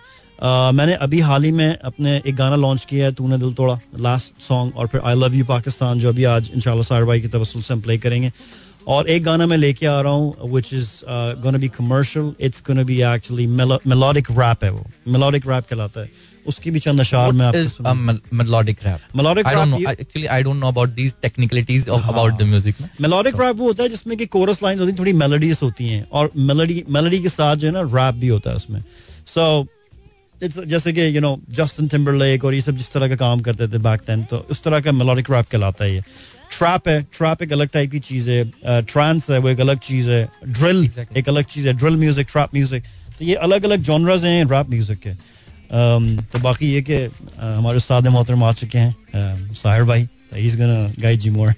मैंने 0.74 0.94
अभी 1.06 1.20
हाल 1.20 1.44
ही 1.44 1.52
में 1.52 1.78
अपने 1.86 2.16
एक 2.28 2.36
गाना 2.36 2.56
लॉन्च 2.56 2.86
किया 2.90 3.06
है 3.06 3.12
तूने 3.14 3.38
दिल 3.38 3.54
तोड़ा 3.54 3.80
लास्ट 4.00 4.42
सॉन्ग 4.44 4.78
और 4.78 4.88
फिर 4.88 5.02
आई 5.06 5.16
लव 5.16 5.34
यू 5.36 5.46
पाकिस्तान 5.46 6.00
जो 6.00 6.10
अभी 6.10 6.24
आज 6.36 6.50
इंशाल्लाह 6.56 6.84
सार 6.84 7.04
भाई 7.06 7.22
की 7.22 7.28
तवसल 7.28 7.62
से 7.62 7.74
हम 7.74 7.82
प्ले 7.82 7.98
करेंगे। 7.98 8.32
और 8.88 9.10
एक 9.10 9.24
गाना 9.24 9.46
मैं 9.48 9.58
लेके 9.58 9.86
आ 9.86 10.00
रहा 10.02 10.12
हूँ 10.14 10.50
which 10.54 10.74
is 10.74 10.90
gonna 11.42 11.58
be 11.58 11.68
commercial 11.70 12.32
it's 12.40 12.64
gonna 12.68 12.84
be 12.84 13.02
actually 13.04 13.48
melodic 13.48 14.32
rap 14.32 14.64
है 14.64 14.70
वो 14.72 14.86
मेलोडिक 15.08 15.48
रैप 15.48 15.66
कहलाता 15.70 16.02
है। 16.02 16.10
उसकी 16.52 16.72
भी 16.72 16.80
चंद 16.80 17.00
अशार 17.02 17.32
में 17.32 17.46
What 17.46 17.56
आपको 17.56 17.62
is 17.64 17.72
a 17.72 17.76
सुनाऊं। 17.76 18.06
mel- 18.10 18.38
melodic 18.42 18.84
rap? 18.86 19.08
Melodic 19.20 19.50
I 19.50 19.54
don't 19.56 19.60
rap 19.60 19.72
know. 19.74 19.80
ये- 19.80 19.90
I, 19.92 19.96
actually, 20.06 20.28
I 20.38 20.40
don't 20.48 20.60
know 20.64 20.72
about 20.76 20.96
these 21.00 21.16
technicalities 21.26 21.88
of 21.98 22.08
about 22.14 22.38
the 22.42 22.48
music. 22.54 22.82
ना. 22.82 22.90
मेलोडिक 23.02 23.40
रैप 23.42 23.56
वो 23.56 23.68
होता 23.68 23.84
है 23.84 23.90
जिसमें 23.90 24.18
कि 24.18 24.26
कोरस 24.38 24.64
लाइंस 24.64 24.80
होती 24.80 24.92
हैं 24.92 25.00
थोड़ी 25.00 25.14
मेलोडीज 25.24 25.60
होती 25.64 25.90
हैं 25.90 26.06
और 26.12 26.32
मेलोडी 26.52 26.84
मेलोडी 26.98 27.20
के 27.24 27.30
साथ 27.30 27.56
जो 27.56 27.68
है 27.68 27.74
ना 27.74 27.82
रैप 27.98 28.16
भी 28.22 28.28
होता 28.28 28.50
है 28.50 28.56
उसमें 28.56 28.82
सो 29.36 29.46
इट्स 30.44 30.60
जैसे 30.72 30.92
कि 30.94 31.02
यू 31.16 31.22
नो 31.22 31.38
जस्टिन 31.56 31.88
टिम्बरलेक 31.94 32.44
और 32.46 32.54
ये 32.54 32.62
सब 32.62 32.76
जिस 32.78 32.92
तरह 32.94 33.08
का 33.10 33.16
काम 33.22 33.40
करते 33.48 33.68
थे 33.68 33.78
बैक 33.88 34.02
देन 34.08 34.24
तो 34.32 34.38
उस 34.52 34.64
तरह 34.64 34.80
का 34.82 34.92
मेलोडिक 35.00 35.32
रैप 35.32 35.48
कहलाता 35.52 35.84
है 35.86 35.94
ये 35.94 36.02
ट्रैप 36.58 36.88
है 36.88 37.02
ट्रैप 37.18 37.42
एक 37.44 37.52
अलग 37.54 37.70
टाइप 37.74 37.92
की 37.92 38.00
चीज़ 38.06 38.30
है 38.30 38.82
ट्रांस 38.92 39.30
है 39.30 39.38
वो 39.40 39.50
एक 39.50 39.60
अलग 39.62 39.80
चीज़ 39.88 40.10
है 40.10 40.22
ड्रिल 40.48 40.84
Exactly. 40.88 41.18
एक 41.18 41.30
अलग 41.30 41.46
चीज़ 41.54 41.68
है 41.68 41.74
ड्रिल 41.74 41.96
म्यूज़िक 41.98 42.28
ट्रैप 42.32 42.56
म्यूज़िक 42.56 42.84
तो 43.20 43.26
ये 43.26 43.36
अलग 43.48 43.64
अलग 43.66 43.82
जॉनराज 43.90 44.24
हैं 44.26 44.44
रैप 44.52 44.70
म्यूज़िक 44.70 45.00
के 45.00 45.14
तो 45.72 46.40
बाकी 46.40 46.72
ये 46.74 46.82
कि 46.82 47.08
uh, 47.08 47.14
हमारे 47.42 47.78
उस्ताद 47.78 48.08
मोहतरम 48.08 48.44
आ 48.44 48.52
चुके 48.54 48.78
हैं। 48.78 48.96
Um, 48.96 49.56
Sahir 49.56 49.84
bhai 49.84 50.08
he 50.34 50.48
is 50.48 50.58
gonna 50.58 51.02
guide 51.02 51.26
you 51.26 51.34
more 51.34 51.54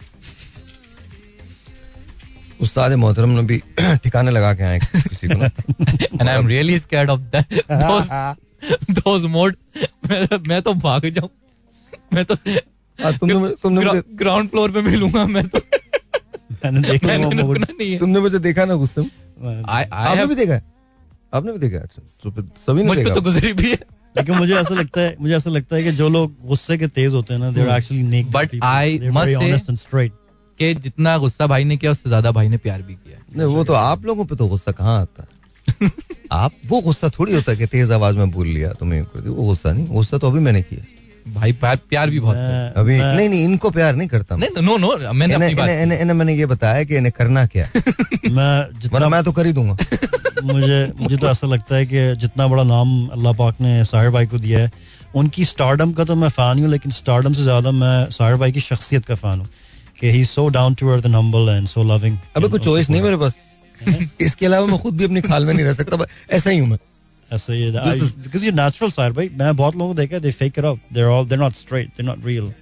उस्ताद 2.62 2.94
मोहतरम 2.94 3.30
ने 3.30 3.42
भी 3.42 3.58
ठिकाने 4.04 4.32
लगा 4.32 4.54
के 4.54 4.64
आए 4.64 4.80
किसी 4.80 5.28
को 5.28 5.40
And 6.20 6.30
I'm 6.30 6.46
really 6.46 6.78
scared 6.78 7.10
of 7.10 7.22
that. 7.32 7.48
Those, 7.84 8.10
those 9.00 9.26
mode. 9.36 9.56
मैं, 10.10 10.28
मैं 10.48 10.62
तो 10.62 10.74
भाग 10.74 11.06
जाऊँ. 11.10 11.30
मैं 12.14 12.26
तो 12.26 12.36
हाँ, 13.00 13.14
तुमने 13.18 13.50
तुमने 13.64 13.86
मुझे 13.86 14.02
ग्राउंड 14.16 14.50
फ्लोर 14.50 14.72
पे 14.72 14.82
मिलूँगा 14.82 15.26
मैं 15.26 15.48
तो। 15.48 15.60
मैंने 16.64 16.82
देखा 16.82 17.18
नहीं 17.18 17.98
तुमने 18.00 18.20
मुझे 18.20 18.40
देखा 18.40 18.66
ना 18.66 18.76
गुस्से 18.76 19.02
में? 19.02 19.64
आपने 19.68 20.26
भी 20.26 20.36
देखा 20.36 20.54
है? 20.54 20.64
आपने 21.34 21.52
भी 21.52 21.60
देखा 21.60 21.78
है? 21.78 21.84
अच्छा, 21.84 22.30
तो 22.30 22.42
सभी 22.68 22.82
ने 22.82 22.88
मुझ 22.88 22.98
पे 22.98 23.04
देखा। 23.04 23.16
तो 23.16 23.22
गुजरी 23.22 23.54
भी 23.54 23.72
है. 23.72 23.78
लेकिन 24.18 24.36
मुझे 24.36 24.56
ऐसा 24.56 24.74
लगता 24.76 25.02
है 25.02 25.16
मुझे 25.22 25.36
ऐसा 25.36 25.50
लगता 25.50 25.76
है 25.76 25.84
कि 25.84 25.92
जो 25.92 26.10
लोग 26.10 26.36
गुस्से 26.46 26.78
के 26.78 26.88
तेज 26.88 27.14
होते 27.14 27.34
हैं 27.34 27.42
ना 27.42 27.52
they're 27.52 27.70
actually 27.70 28.04
neck 28.04 28.32
but 28.32 28.56
I 28.64 29.00
must 29.10 29.72
straight 29.72 30.12
के 30.60 30.74
जितना 30.74 31.18
गुस्सा 31.18 31.48
भाई 31.48 31.64
ने 31.64 31.78
किया 31.78 31.92
उससे 31.92 32.10
ज़्यादा 32.10 32.32
भाई 32.32 32.50
ने 32.50 32.58
प्यार 32.58 32.82
भी 32.82 32.94
किया। 32.94 33.18
नहीं 33.38 33.48
वो 33.56 33.64
तो 33.64 33.74
आप 33.74 34.06
लोगों 34.06 34.26
पे 34.26 34.36
तो 34.36 34.48
गुस्सा 34.48 34.72
कहाँ 34.72 35.02
आता? 35.02 35.26
है 35.82 35.90
आप 36.32 36.52
वो 36.68 36.82
गुस्सा 36.82 37.10
थोड़ी 37.10 37.34
होता 37.34 37.52
है 37.52 37.58
कि 37.58 37.66
तेज 37.66 37.92
आवाज़ 37.92 38.16
में 38.18 38.32
बोल 38.32 38.48
लिया 38.48 38.72
तुम्हें 38.74 39.02
वो 39.02 39.44
गुस्सा 39.44 39.72
नहीं 39.74 39.88
गुस्सा 39.88 40.18
तो 40.18 40.28
अभी 40.28 40.40
मैंने 40.40 40.62
किया। 40.62 40.84
भाई 41.28 41.52
प्यार 41.54 41.76
प्यार 41.90 42.10
भी 42.10 42.20
बहुत 42.20 42.38
अभी 42.78 42.98
नहीं 42.98 43.28
नहीं 43.30 43.44
इनको 43.44 43.70
प्यार 43.70 43.96
नहीं 43.96 44.08
करता 44.08 44.38
मैं। 44.38 44.50
नहीं 44.50 44.64
नो 44.66 44.78
नो 44.78 45.14
मैंने 45.14 45.34
इन्हें 45.34 45.50
अपनी 45.50 45.56
बात 45.56 45.70
इन्हें- 45.70 46.00
इन्हें- 46.02 46.18
मैंने 46.18 46.34
ये 46.36 46.46
बताया 46.46 46.84
कि 46.84 46.96
इन्हें 46.98 47.12
करना 47.18 47.46
क्या 47.46 47.68
मैं 48.32 48.80
जितना 48.80 49.10
मैं 49.10 49.24
तो 49.24 49.32
कर 49.32 49.46
ही 49.46 49.54
दूँगा। 49.54 49.78
मुझे 50.44 50.80
मुझे 51.00 51.18
तो 51.18 51.28
ऐसा 51.30 51.48
लगता 51.48 51.76
है 51.76 51.86
कि 51.86 52.16
जितना 52.16 52.48
बड़ा 52.48 52.64
नाम 52.64 52.94
अल्लाह 53.10 53.34
पाक 53.34 53.62
ने 53.62 53.84
साहिर 53.86 54.10
भाई 54.10 54.26
को 54.26 54.38
दिया 54.40 54.60
है 54.60 54.72
उनकी 55.16 55.46
स्टारडम 55.46 55.92
का 55.94 56.04
तो 56.04 56.16
मैं 56.16 56.30
फ़ैन 56.30 56.60
हूँ 56.60 56.70
लेकिन 56.70 56.92
स्टारडम 56.92 57.34
से 57.34 57.44
ज़्यादा 57.44 57.72
मैं 57.72 57.96
साहिर 58.12 58.36
भाई 58.36 58.52
की 58.52 58.62
शख्सियत 58.62 59.06
का 59.06 59.16
फ़ैन 59.16 59.40
हूँ 59.40 59.48
कि 60.00 60.12
he 60.12 60.24
so 60.26 60.48
down 60.50 60.74
to 60.74 60.90
earth 60.90 61.06
and 61.06 61.16
humble 61.16 61.50
and 61.50 61.68
so 61.68 61.84
loving 61.84 62.18
अबे 62.36 62.48
कोई 62.48 62.60
चॉइस 62.60 62.90
नहीं 62.90 63.02
मेरे 63.02 63.18
पास। 63.18 63.36
इसके 64.22 64.46
अलावा 64.46 64.66
मैं 64.68 64.78
खुद 64.80 64.98
भी 64.98 65.06
अपनी 65.06 65.22
खाल 65.22 65.46
में 65.46 65.54
नहीं 65.54 65.66
रह 65.66 65.74
सकता 65.74 66.06
ऐसा 66.32 66.50
ही 66.50 66.58
हूँ 66.58 66.68
मैं। 66.68 66.78
ऐसा 67.34 67.54
ही 67.54 67.72
बिकॉज़ 67.72 68.46
ये 68.46 68.52
नेचुरल 68.54 68.92
साहिर 68.92 69.12
भाई 69.14 69.30
मैं 69.34 69.56
बहुत 69.56 69.76
लोगों 69.76 69.88
को 69.88 70.00
देखा 70.00 70.16
है 70.16 70.22
they 70.22 70.32
fake 70.34 70.60
it 70.60 70.66
up 70.66 70.80
they 70.94 71.02
are 71.02 71.08
all 71.10 71.26
they 71.28 71.36
not 71.36 71.54
straight 71.56 71.88
they 71.88 72.04
not 72.04 72.26
real 72.26 72.54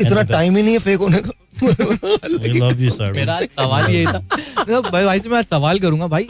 इतना 0.00 0.22
टाइम 0.24 0.56
ही 0.56 0.62
नहीं 0.62 0.72
है 0.72 0.78
फेक 0.80 0.98
होने 0.98 1.18
का। 1.18 1.30
आई 1.64 2.48
लव 2.50 2.80
यू 2.82 2.90
साहिर 2.90 3.12
मेरा 3.12 3.40
सवाल 3.40 3.90
यही 3.90 4.06
था। 4.06 4.80
भाई 4.80 5.04
भाई 5.04 5.18
से 5.18 5.28
मैं 5.28 5.42
सवाल 5.42 5.78
करूँगा 5.78 6.06
भाई 6.08 6.26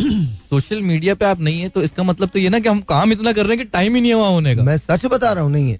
सोशल 0.50 0.82
मीडिया 0.82 1.14
पे 1.14 1.24
आप 1.24 1.40
नहीं 1.40 1.60
है 1.60 1.68
तो 1.68 1.82
इसका 1.82 2.02
मतलब 2.02 2.28
तो 2.28 2.38
ये 2.38 2.48
ना 2.48 2.58
कि 2.58 2.68
हम 2.68 2.80
काम 2.88 3.12
इतना 3.12 3.32
कर 3.32 3.46
रहे 3.46 3.56
हैं 3.56 3.66
कि 3.66 3.70
टाइम 3.72 3.94
ही 3.94 4.00
नहीं 4.00 4.10
है 4.10 4.16
वहाँ 4.16 4.30
होने 4.30 4.56
का। 4.56 4.62
मैं 4.62 4.76
सच 4.78 5.06
बता 5.06 5.32
रहा 5.32 5.44
हूँ 5.44 5.52
नहीं 5.52 5.70
है। 5.70 5.78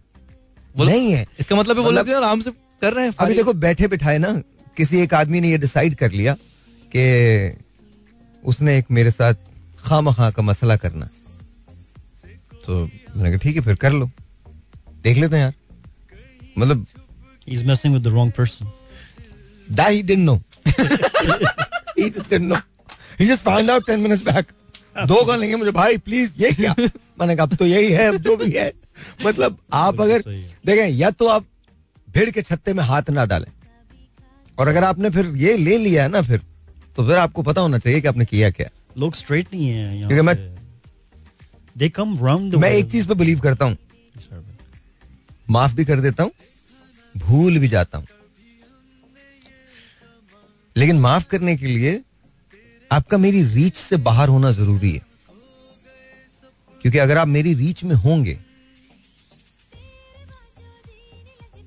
नहीं 0.80 1.10
है। 1.12 1.26
इसका 1.40 1.56
मतलब 1.56 1.78
है 1.78 1.84
वो 1.84 1.90
लोग 1.90 2.10
आराम 2.12 2.40
से 2.40 2.50
कर 2.82 2.92
रहे 2.92 3.04
हैं 3.04 3.14
अभी 3.18 3.34
देखो 3.34 3.52
बैठे 3.64 3.88
बिठाए 3.88 4.18
ना 4.18 4.32
किसी 4.76 5.00
एक 5.00 5.14
आदमी 5.14 5.40
ने 5.40 5.50
ये 5.50 5.58
डिसाइड 5.58 5.94
कर 5.94 6.12
लिया 6.12 6.34
कि 6.92 7.02
उसने 8.42 8.78
एक 8.78 8.86
मेरे 8.90 9.10
साथ 9.10 9.34
खाम 9.84 10.12
खा 10.12 10.30
का 10.30 10.42
मसला 10.42 10.76
करना। 10.76 11.08
तो 12.66 12.85
मैंने 13.16 13.31
कहा 13.31 13.38
ठीक 13.38 13.57
है 13.57 13.62
फिर 13.62 13.74
कर 13.74 13.92
लो। 13.92 14.11
देख 15.05 15.16
लेते 15.18 15.37
हैं 15.37 15.42
यार। 15.42 15.53
मतलब 16.59 16.87
He's 17.48 17.62
messing 17.62 17.92
with 17.94 18.05
the 18.07 18.12
wrong 18.16 18.31
person. 18.40 18.68
that 19.79 19.90
he 19.90 20.03
didn't 20.03 20.24
know. 20.29 20.40
He 21.98 22.11
just 22.11 22.29
didn't 22.31 22.48
know. 22.53 22.61
He 23.18 23.27
just 23.31 23.44
found 23.48 23.70
out 23.70 23.87
10 23.90 23.98
minutes 24.07 24.24
back. 24.31 24.44
दो 25.07 25.24
कर 25.24 25.38
लेंगे 25.38 25.57
मुझे 25.57 25.70
भाई 25.70 25.96
प्लीज़ 25.98 26.33
ये 26.38 26.50
क्या? 26.53 26.74
मैंने 27.20 27.37
कहा 27.37 27.46
अब 27.46 27.55
तो 27.55 27.66
यही 27.66 27.90
है 27.92 28.07
अब 28.09 28.16
जो 28.16 28.37
भी 28.37 28.50
है। 28.50 28.72
मतलब 29.27 29.59
आप 29.72 30.00
अगर 30.00 30.22
देखें 30.66 30.88
या 30.88 31.11
तो 31.11 31.27
आप 31.29 31.44
भीड़ 32.14 32.31
के 32.31 32.42
छत्ते 32.42 32.72
में 32.72 32.85
हाथ 32.85 33.11
ना 33.11 33.24
डालें। 33.27 33.46
और 34.59 34.68
अगर 34.68 34.85
आपने 34.85 35.11
फिर 35.11 35.27
ये 35.37 35.57
ले 35.57 35.79
लिया 35.79 36.03
है 36.03 36.09
ना 36.09 36.22
फिर 36.22 36.40
तो 36.96 37.07
फिर 37.07 37.16
आपको 37.18 37.42
पता 37.42 37.61
होना 37.61 37.79
चाहिए 37.79 38.00
कि 38.00 38.09
आपने 38.09 38.24
किया 38.24 38.50
क्या। 38.50 38.68
लोग 38.98 39.14
स्ट्रेट 39.14 39.46
नहीं 39.55 39.68
है 39.68 39.98
क्योंकि 39.98 40.20
मैं- 40.20 40.53
दे 41.76 41.88
कम 41.88 42.16
राउंड 42.24 42.54
मैं 42.54 42.70
एक 42.70 42.90
चीज़ 42.90 43.08
पे 43.08 43.14
बिलीव 43.14 43.40
करता 43.40 43.64
हूँ। 43.64 43.76
माफ़ 45.50 45.74
भी 45.74 45.84
कर 45.84 46.00
देता 46.00 46.22
हूँ 46.22 46.30
भूल 47.14 47.58
भी 47.58 47.68
जाता 47.68 47.98
हूँ। 47.98 48.06
लेकिन 50.76 50.98
माफ़ 51.00 51.26
करने 51.28 51.56
के 51.56 51.66
लिए 51.66 52.00
आपका 52.90 53.18
मेरी 53.18 53.42
रीच 53.44 53.76
से 53.76 53.96
बाहर 54.06 54.28
होना 54.28 54.50
ज़रूरी 54.52 54.92
है। 54.92 55.02
क्योंकि 56.80 56.98
अगर 56.98 57.18
आप 57.18 57.28
मेरी 57.28 57.54
रीच 57.54 57.82
में 57.84 57.94
होंगे 57.96 58.38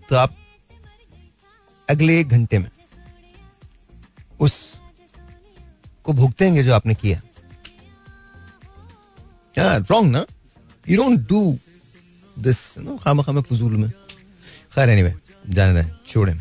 तो 0.10 0.16
आप 0.16 0.36
अगले 1.88 2.20
एक 2.20 2.28
घंटे 2.30 2.58
में 2.60 2.70
उस 4.40 4.60
को 6.06 6.14
भुगतेंगे 6.14 6.64
जो 6.64 6.74
आपने 6.74 6.94
किया। 6.96 7.22
रॉन्ग 9.60 10.12
ना 10.12 10.26
you 10.90 10.98
don't 11.04 11.28
do 11.30 11.58
this 12.36 12.60
no 12.78 12.98
खामा 13.04 13.24
खामा 13.24 13.42
फजूल 13.42 13.72
में 13.78 13.90
खैर 14.76 14.90
एनीवे 14.90 15.14
जाने 15.50 15.82
दें 15.82 15.90
छोड़े। 16.08 16.34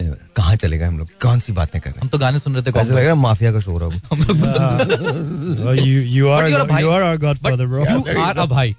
Anyway, 0.00 0.16
कहाँ 0.36 0.54
चले 0.56 0.78
गए 0.78 0.84
हम 0.84 0.98
लोग? 0.98 1.08
कौन 1.22 1.38
सी 1.40 1.52
बातें 1.52 1.80
कर 1.80 1.90
रहे 1.90 1.94
हैं? 1.96 2.02
हम 2.02 2.08
तो 2.08 2.18
गाने 2.18 2.38
सुन 2.38 2.54
रहे 2.54 2.62
थे 2.62 2.78
ऐसा 2.80 2.94
लग 2.94 2.98
रहा 2.98 3.08
है 3.08 3.14
माफिया 3.14 3.52
का 3.52 3.60
शोर 3.60 3.82
है 3.82 3.88
अब। 3.88 4.00
हम 4.12 4.20
लोग 4.20 5.76
you 5.86 6.00
you 6.14 6.28
are 6.28 6.40
But 6.42 6.50
you're 6.52 6.62
a 6.62 6.68
भाई. 6.68 6.82
you 6.82 6.90
are 6.94 7.02
our 7.08 7.18
godfather, 7.24 7.66
bro. 7.72 7.84
You 7.90 8.20
are 8.22 8.38
a 8.38 8.46
भाई। 8.46 8.74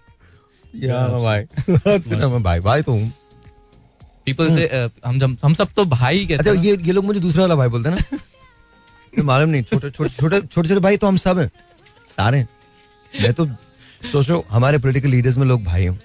या 0.83 1.07
भाई। 1.07 1.41
मैं 2.31 2.43
भाई 2.43 2.59
भाई 2.59 2.81
तो 2.81 2.91
हूँ। 2.91 3.11
पीपल 4.25 4.55
से 4.55 4.89
हम 5.05 5.19
जब 5.19 5.37
हम 5.43 5.53
सब 5.53 5.67
तो 5.75 5.85
भाई 5.85 6.25
कहते 6.25 6.49
अच्छा 6.49 6.51
हैं 6.51 6.63
ये 6.65 6.77
ये 6.85 6.91
लोग 6.91 7.05
मुझे 7.05 7.19
दूसरा 7.19 7.41
वाला 7.43 7.55
भाई 7.55 7.67
बोलते 7.75 7.89
हैं 7.89 7.95
ना। 7.95 9.23
मालूम 9.23 9.49
नहीं 9.49 9.63
छोटे 9.63 9.89
छोटे 9.89 10.09
छोटे 10.09 10.39
छोटे 10.41 10.67
छोटे 10.67 10.79
भाई 10.87 10.97
तो 10.97 11.07
हम 11.07 11.17
सब 11.25 11.39
हैं। 11.39 11.49
सारे 12.17 12.37
हैं। 12.37 12.47
मैं 13.21 13.33
तो 13.33 13.45
सोचो 14.11 14.43
हमारे 14.51 14.77
पॉलिटिकल 14.77 15.09
लीडर्स 15.09 15.37
में 15.37 15.45
लोग 15.47 15.63
भाई 15.63 15.85
हूँ। 15.85 15.97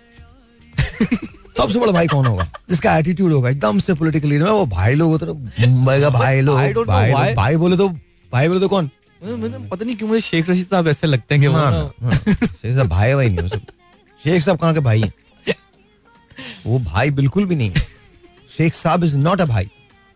सबसे 1.57 1.79
बड़ा 1.79 1.93
भाई 1.93 2.07
कौन 2.07 2.27
होगा? 2.27 2.47
जिसका 2.71 2.97
एटीट्यूड 2.99 3.33
होगा 3.33 3.51
एकदम 3.51 3.79
से 3.87 3.95
पॉलिटिकल 3.95 4.29
लीडर 4.29 4.45
में 4.45 4.51
वो 4.51 4.67
भाई 4.67 4.95
लोग 4.95 5.11
होते 5.11 5.67
मुंबई 5.67 6.01
का 6.01 6.11
भाई 6.11 6.41
लोग 6.41 6.85
भाई 7.37 7.57
बोले 7.57 7.77
तो 7.77 7.89
भाई 8.33 8.49
बोले 8.49 8.61
तो 8.61 8.69
कौन? 8.69 8.91
पता 9.23 9.85
नहीं 9.85 9.97
क्यों 9.97 10.09
मुझे 10.09 10.21
शेख 10.21 10.51
रशीद 10.51 10.67
साहब 10.67 10.89
ऐसे 10.89 11.07
लगते 11.07 11.35
हैं 11.35 11.41
कि 11.43 11.49
वो 11.49 11.57
हाँ, 11.57 11.73
हाँ, 12.03 12.13
शेख 12.13 12.75
साहब 12.75 12.89
भाई 12.89 13.15
भाई 13.15 13.29
नहीं 13.29 13.49
शेख 14.21 14.43
साहब 14.43 14.59
कहाँ 14.59 14.75
के 14.75 14.81
भाई 14.81 15.01
हैं? 15.01 15.55
वो 16.67 16.79
भाई 16.79 17.11
बिल्कुल 17.19 17.45
भी 17.47 17.55
नहीं 17.55 17.71
है। 17.71 17.87
शेख 18.57 18.75
साहब 18.75 19.05
इज़ 19.05 19.17
नॉट 19.17 19.41
अ 19.41 19.45
भाई। 19.47 19.65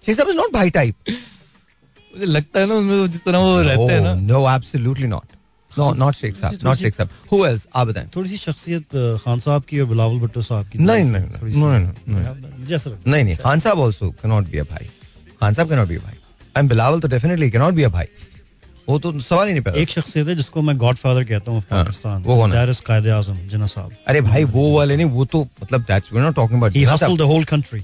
शेख 0.04 0.16
साहब 0.16 0.28
इज़ 0.28 0.36
नॉट 0.36 0.52
भाई 0.52 0.70
टाइप 0.70 0.94
मुझे 1.08 2.26
लगता 2.26 2.60
है 2.60 2.66
ना 2.66 2.74
उसमें 2.74 2.96
वो 2.98 3.06
जिस 3.08 3.24
तरह 3.24 3.38
वो 3.38 3.60
रहते 3.62 3.92
हैं 3.92 4.00
ना। 4.00 4.14
No 4.14 4.48
absolutely 4.54 5.06
not 5.06 5.33
no 5.78 5.92
not 5.94 6.14
Sheikh 6.14 6.36
साहब 6.36 6.58
नॉट 6.64 6.78
शेख 6.78 6.94
साहब 6.94 7.08
हु 7.32 7.44
एल्स 7.46 7.66
आप 7.74 7.86
बताएँ 7.86 8.08
थोड़ी 8.16 8.30
सी 8.30 8.36
शख्सियत 8.36 8.84
खान 9.24 9.40
साहब 9.40 9.62
की 9.68 9.80
और 9.80 9.86
बिलावल 9.88 10.18
भुट्टो 10.18 10.42
साहब 10.42 10.68
की 10.68 10.78
नहीं, 10.78 11.04
नहीं, 11.04 11.22
नहीं, 11.22 11.54
नहीं, 11.54 11.78
नहीं, 12.08 12.60
मुझे 12.60 12.74
ऐसा 12.74 12.90
लगता 12.90 13.10
नहीं 13.10 13.24
नहीं 13.24 13.36
खान 13.36 13.60
साहब 13.60 13.80
also 13.80 14.10
can 14.10 14.30
not 14.30 14.50
be 14.50 14.58
a 14.58 14.64
भाई। 14.70 14.86
खान 15.40 15.54
साहब 15.54 15.68
कैन 15.68 15.78
नॉट 15.78 15.88
बी 15.88 15.96
अ 15.96 16.00
भाई। 16.00 16.14
आई 16.56 16.62
बिलावल 16.68 17.00
तो 17.00 17.08
definitely 17.08 17.50
can 17.50 17.62
not 17.62 17.74
be 17.74 17.82
a 17.82 17.88
भाई। 17.88 18.06
वो 18.88 18.98
तो 18.98 19.20
सवाल 19.20 19.46
ही 19.46 19.52
नहीं। 19.52 19.62
पैदा 19.62 19.80
एक 19.80 19.90
शख्सियत 19.90 20.28
है 20.28 20.34
जिसको 20.36 20.62
मैं 20.62 20.76
गॉडफादर 20.78 21.24
कहता 21.24 21.50
हूँ 21.50 21.60
हाँ, 21.60 21.84
पाकिस्तान। 21.84 22.22
वो 22.22 22.36
कौन 22.36 22.52
है? 22.52 22.66
कायदे 22.86 23.10
आज़म 23.10 23.36
जिन्ना 23.48 23.66
साहब। 23.66 23.92
अरे 24.08 24.20
भाई 24.20 24.44
वो 24.44 24.70
वाले 24.76 24.96
नहीं 24.96 25.06
वो 25.10 25.24
तो 25.24 25.40
मतलब 25.62 25.80
that's 25.80 26.12
we 26.12 26.18
are 26.18 26.24
not 26.24 26.34
talking 26.34 26.64
he 26.64 26.84
the 27.16 27.20
whole 27.22 27.44
country 27.44 27.82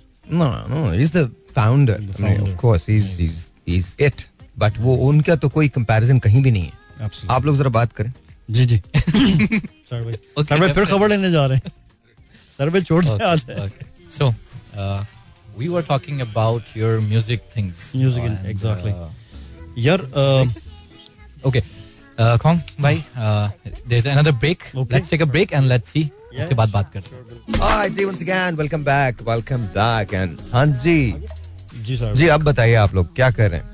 he's 3.67 4.79
वो 4.79 4.95
उनका 5.09 5.37
तो 5.37 5.49
कोई 5.49 5.69
कंपैरिजन 5.69 6.19
कहीं 6.19 6.43
भी 6.43 6.51
नहीं 6.51 6.63
है। 6.63 6.80
आप 7.31 7.45
लोग 7.47 7.57
जरा 7.59 7.71
बात 7.77 7.93
करें 8.01 8.13
जी 8.59 8.65
जी 8.67 8.77
सर 8.77 10.03
भाई 10.05 10.45
सर 10.45 10.61
भाई 10.61 10.73
फिर 10.73 10.85
खबर 10.93 11.09
लेने 11.09 11.31
जा 11.31 11.47
रहे 11.47 11.59
हैं 11.59 11.73
सर 12.59 12.71
भाई 12.71 12.83
छोड़ 12.91 13.05
दे 13.05 13.25
आज 13.25 13.45
So, 14.19 14.27
uh, 14.83 15.05
we 15.59 15.69
were 15.73 15.83
talking 15.89 16.21
about 16.23 16.71
your 16.79 16.95
music 17.01 17.43
things. 17.57 17.83
Music, 17.99 18.25
And, 18.29 18.47
exactly. 18.53 18.93
uh, 18.93 19.11
यार 19.79 20.03
uh, 20.23 20.47
okay. 21.51 21.63
Uh, 22.19 22.37
Kong, 22.39 22.59
bhai, 22.87 22.97
uh, 23.17 23.51
there's 23.87 24.07
another 24.15 24.33
break. 24.33 24.67
Okay. 24.75 24.95
Let's 24.95 25.13
take 25.15 25.23
a 25.27 25.29
break 25.37 25.55
and 25.59 25.69
let's 25.75 25.95
see. 25.97 26.03
Yeah. 26.33 26.43
उसके 26.43 26.55
बाद 26.55 26.71
बात 26.71 26.93
करते 26.93 27.17
हैं 27.17 27.61
Alright, 27.61 27.95
ji 27.99 28.05
once 28.09 28.21
again, 28.27 28.59
welcome 28.63 28.85
back, 28.89 29.23
welcome 29.29 29.65
back 29.79 30.13
and 30.23 30.43
हाँ 30.53 30.67
जी 30.85 30.99
जी 31.87 31.97
sir 31.97 32.15
जी 32.17 32.29
अब 32.35 32.43
बताइए 32.45 32.75
आप 32.83 32.95
लोग 32.95 33.15
क्या 33.15 33.31
कर 33.39 33.51
रहे 33.51 33.61
हैं 33.61 33.70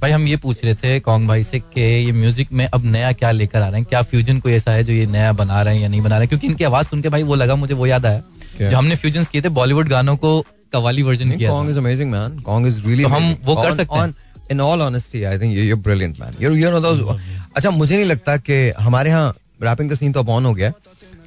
भाई 0.00 0.10
हम 0.10 0.26
ये 0.26 0.36
पूछ 0.36 0.64
रहे 0.64 0.74
थे 0.74 0.98
कॉन्ग 1.00 1.28
भाई 1.28 1.42
से 1.42 1.58
कि 1.60 1.80
ये 1.80 2.12
म्यूज़िक 2.12 2.52
में 2.52 2.66
अब 2.66 2.84
नया 2.84 3.12
क्या 3.12 3.30
लेकर 3.30 3.62
आ 3.62 3.68
रहे 3.68 3.80
हैं? 3.80 3.84
क्या 3.88 4.02
फ्यूजन 4.02 4.38
कोई 4.40 4.52
ऐसा 4.52 4.72
है 4.72 4.84
जो 4.84 4.92
ये 4.92 5.06
नया 5.06 5.32
बना 5.32 5.62
रहे 5.62 5.74
हैं 5.74 5.82
या 5.82 5.88
नहीं 5.88 6.00
बना 6.02 6.18
रहे 6.18 6.26
क्योंकि 6.26 6.46
इनकी 6.46 6.64
आवाज़ 6.64 6.86
सुन 6.86 7.02
के 7.02 7.08
भाई 7.08 7.22
वो 7.22 7.34
लगा 7.34 7.54
मुझे 7.56 7.74
वो 7.74 7.86
याद 7.86 8.06
आया। 8.06 8.22
जो 8.60 8.76
हमने 8.76 8.94
फ्यूजन 8.96 9.24
किए 9.32 9.42
थे 9.42 9.48
बॉलीवुड 9.58 9.88
गानों 9.88 10.16
को 10.16 10.40
कवाली 10.72 11.02
तो 11.02 11.08
वर्जन 11.08 11.30
अच्छा 17.56 17.70
मुझे 17.70 17.94
नहीं 17.94 18.04
लगता 18.04 18.36
कि 18.38 18.68
हमारे 18.80 19.10
यहाँ 19.10 19.34
रैपिंग 19.62 19.90
का 19.90 19.96
सीन 19.96 20.12
तो 20.12 20.24
ऑन 20.24 20.46
हो 20.46 20.54
गया। 20.54 20.72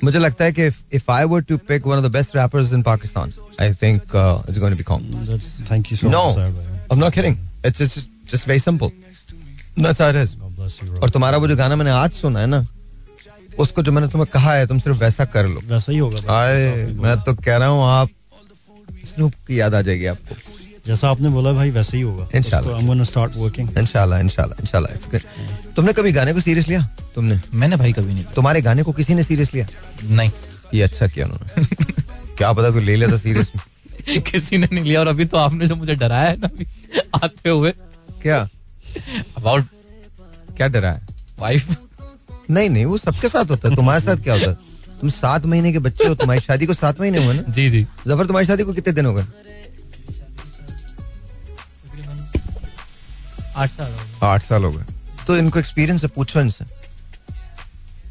मुझे 0.04 0.20
लगता 0.20 0.46
है 0.46 0.52
कि 0.52 0.68
if 0.94 1.12
I 1.12 1.24
were 1.26 1.42
to 1.42 1.58
pick 1.68 1.88
one 1.88 1.98
of 1.98 2.06
the 2.06 2.12
best 2.12 2.36
rappers 2.36 2.74
in 2.74 2.82
Pakistan 2.84 3.34
I 3.62 3.74
think 3.84 4.02
it's 4.50 4.60
going 4.60 4.72
to 4.72 4.78
be 4.78 4.84
Kong 4.84 5.40
thank 5.72 5.92
you 5.92 5.98
so 5.98 6.08
much 6.08 6.14
no 6.14 6.24
I 6.40 6.94
am 6.94 7.00
not 7.00 7.14
kidding 7.14 7.38
it's 7.66 7.82
it's 7.82 7.98
just, 8.24 8.32
just 8.32 8.46
very 8.46 8.60
simple. 8.60 8.92
That's 9.78 10.00
how 10.00 10.10
it 10.10 10.16
is. 10.16 10.36
God 10.36 10.56
bless 10.56 10.82
you, 10.82 10.90
bro. 10.90 11.00
और 11.00 11.10
तुम्हारा 11.10 11.38
वो 11.38 11.48
जो 11.48 11.56
गाना 11.58 11.76
मैंने 11.76 11.92
आज 11.92 12.12
सुना 12.12 12.40
है 12.40 12.48
ना 12.48 12.66
उसको 13.60 13.84
जो 13.84 13.92
मैंने 13.92 14.08
तुम्हें 14.08 14.30
कहा 14.34 14.54
है 14.54 14.68
तुम 14.68 14.80
सिर्फ़ 14.80 14.98
वैसा 15.00 15.26
कर 15.26 15.48
लो। 15.48 15.62
वैसा 15.66 15.92
ही 15.92 15.98
होगा 15.98 16.34
आए 16.34 16.86
मैं 17.04 17.20
तो 17.22 17.34
कह 17.34 17.58
रहा 17.58 17.68
हूँ 17.68 17.84
आप 17.86 18.10
स्नूप 19.06 19.34
की 19.48 19.60
याद 19.60 19.76
आ 19.76 19.82
जाएगी 19.82 20.06
आपको। 20.06 20.36
जैसा 20.88 21.10
आपने 21.10 21.30
बोला 21.30 21.52
भाई 21.54 21.72
वैसे 21.72 21.98
ही 21.98 22.04
होगा। 22.04 22.28
इंशाल्लाह। 22.36 22.80
I'm 22.80 22.88
gonna 22.88 23.06
start 23.10 23.36
working 23.42 23.78
इंशाल्लाह 23.80 24.20
इंशाल्लाह 24.20 24.62
इंशाल्लाह 24.62 24.96
it's 24.98 25.12
good. 25.12 25.24
तुमने 25.76 25.94
कभी 25.94 26.12
गाने 26.12 26.34
को 26.34 26.42
सीरियस 26.42 26.68
लिया? 26.68 26.82
तुमने? 27.16 27.40
मैंने 27.54 27.76
भाई 27.76 27.94
कभी 27.94 28.14
नहीं 28.14 28.24
तुम्हारे 28.36 28.62
गाने 28.62 28.84
को 28.84 28.92
किसी 28.92 29.14
ने 29.14 29.24
सीरियस 29.24 29.54
लिया? 29.54 29.68
नहीं। 30.04 30.32
ये 30.74 30.82
अच्छा 30.82 31.08
किया 31.08 31.26
उन्होंने। 31.26 31.66
क्या 32.38 32.52
पता 32.54 32.70
कोई 32.72 32.84
ले 32.84 32.96
लिया 32.96 33.12
था 33.12 33.18
सीरियस 33.18 33.52
किसी 34.32 34.58
ने 34.58 34.68
नहीं 34.72 34.84
लिया 34.84 35.00
और 35.00 35.08
अभी 35.08 35.26
तो 35.26 35.38
आपने 35.38 35.68
जो 35.68 35.76
मुझे 35.76 35.96
डराया 35.96 36.30
है 36.30 36.38
ना 36.40 36.50
आते 37.24 37.50
हुए। 37.50 37.74
क्या? 38.24 38.42
अबाउट 39.38 39.66
क्या 40.58 40.68
डरा 40.68 40.92
है? 40.92 41.02
वाइफ 41.40 41.76
नहीं 42.50 42.70
नहीं 42.70 42.86
वो 42.86 42.98
सबके 42.98 43.28
साथ 43.30 43.50
होता 43.52 43.70
है। 43.70 43.76
तुम्हारे 43.76 44.02
साथ 44.02 44.24
क्या 44.24 44.34
होता 44.34 44.50
है? 44.50 44.58
तुम 45.00 45.10
सात 45.12 45.46
महीने 45.46 45.72
के 45.72 45.80
बच्चे 45.80 46.08
हो 46.08 46.16
तुम्हारी 46.16 46.42
शादी 46.42 46.66
को 46.66 46.74
सात 46.74 47.00
महीने 47.00 47.26
हुए 47.26 47.34
ना? 47.34 47.42
जी 47.50 47.70
जी। 47.70 47.84
ज़फ़र 48.08 48.26
तुम्हारी 48.26 48.48
शादी 48.48 48.64
को 48.64 48.74
कितने 48.74 48.94
दिन 48.94 49.06
हो 49.06 49.14
गए? 49.14 49.26
आठ 53.56 53.70
साल 53.70 53.92
हो 53.92 53.98
गए। 53.98 54.28
आठ 54.28 54.44
साल 54.44 54.64
हो 54.64 54.72
गए। 54.72 54.86
तो 55.28 55.38
इनको 55.38 55.60
एक्सपीरियंस 55.60 56.04
है 56.04 56.10
पूछो 56.16 56.40
इनसे। 56.42 56.66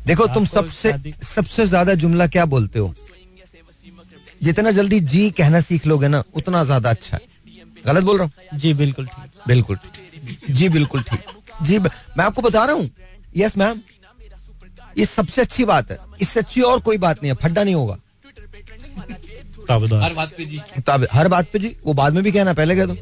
देखो 0.06 0.26
तुम 0.34 0.44
सबसे 0.46 0.92
सबसे 1.24 1.66
ज़्यादा 1.66 1.94
जुमला 1.94 2.26
क्या 2.28 2.44
बोलते 2.46 2.78
हो? 2.78 2.94
जितना 4.42 4.70
जल्दी 4.72 5.00
जी 5.02 5.30
कहना 5.32 5.60
सीख 5.60 5.86
लोगे 5.86 6.08
ना 6.08 6.22
उतना 6.36 6.62
ज़्यादा 6.64 6.90
अच्छा 6.90 7.16
है। 7.16 7.22
गलत 7.86 8.04
बोल 8.04 8.18
रहा 8.18 8.24
हूँ? 8.24 8.58
जी 8.58 8.72
बिल्कुल 8.74 9.06
ठीक। 9.06 9.42
बिल्कुल 9.48 9.76
जी 10.50 10.68
बिल्कुल 10.68 11.02
ठीक। 11.02 11.20
जी 11.62 11.78
मैं 11.78 12.24
आपको 12.24 12.42
बता 12.42 12.64
रहा 12.64 12.74
हूँ। 12.74 12.90
यस 13.36 13.56
मैम 13.58 13.80
ये 14.98 15.04
सबसे 15.06 15.40
अच्छी 15.40 15.64
बात 15.64 15.90
है। 15.90 15.98
इससे 16.20 16.40
अच्छी 16.40 16.60
और 16.62 16.80
कोई 16.80 16.98
बात 16.98 17.22
नहीं 17.22 17.32
है। 17.32 17.36
फड्डा 17.42 17.64
नहीं 17.64 17.74
होगा। 17.74 17.98
हर 20.00 20.14
बात 20.14 20.32
पे 20.36 20.44
जी। 20.44 20.60
हर 21.12 21.28
बात 21.28 21.48
पे 21.52 21.58
जी। 21.58 21.76
वो 21.84 21.92
बाद 21.94 22.14
में 22.14 22.22
भी 22.24 22.32
कहना 22.32 22.52
पहले 22.52 22.76
कह 22.76 22.86
दो। 22.86 22.96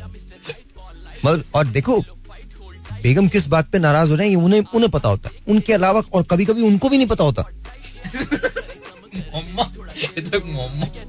मतलब 1.24 1.44
और 1.54 1.66
देखो 1.68 2.00
बेगम 3.02 3.28
किस 3.28 3.46
बात 3.46 3.68
पे 3.70 3.78
नाराज़ 3.78 4.10
हो 4.10 4.16
रहे 4.16 4.26
हैं 4.26 4.36
ये 4.36 4.42
उन्हें 4.44 4.62
उन्हें 4.74 4.90
पता 4.90 5.08
होता 5.08 5.28
है। 5.28 5.34
उनके 5.48 5.72
अलावा 5.72 6.02
और 6.14 6.22
कभी 6.30 6.44
कभी 6.44 6.62
उनको 6.62 6.88
भी 6.88 6.96
नहीं 6.96 7.06
पता 7.06 7.24
होता। 7.24 7.42
तो 10.22 10.40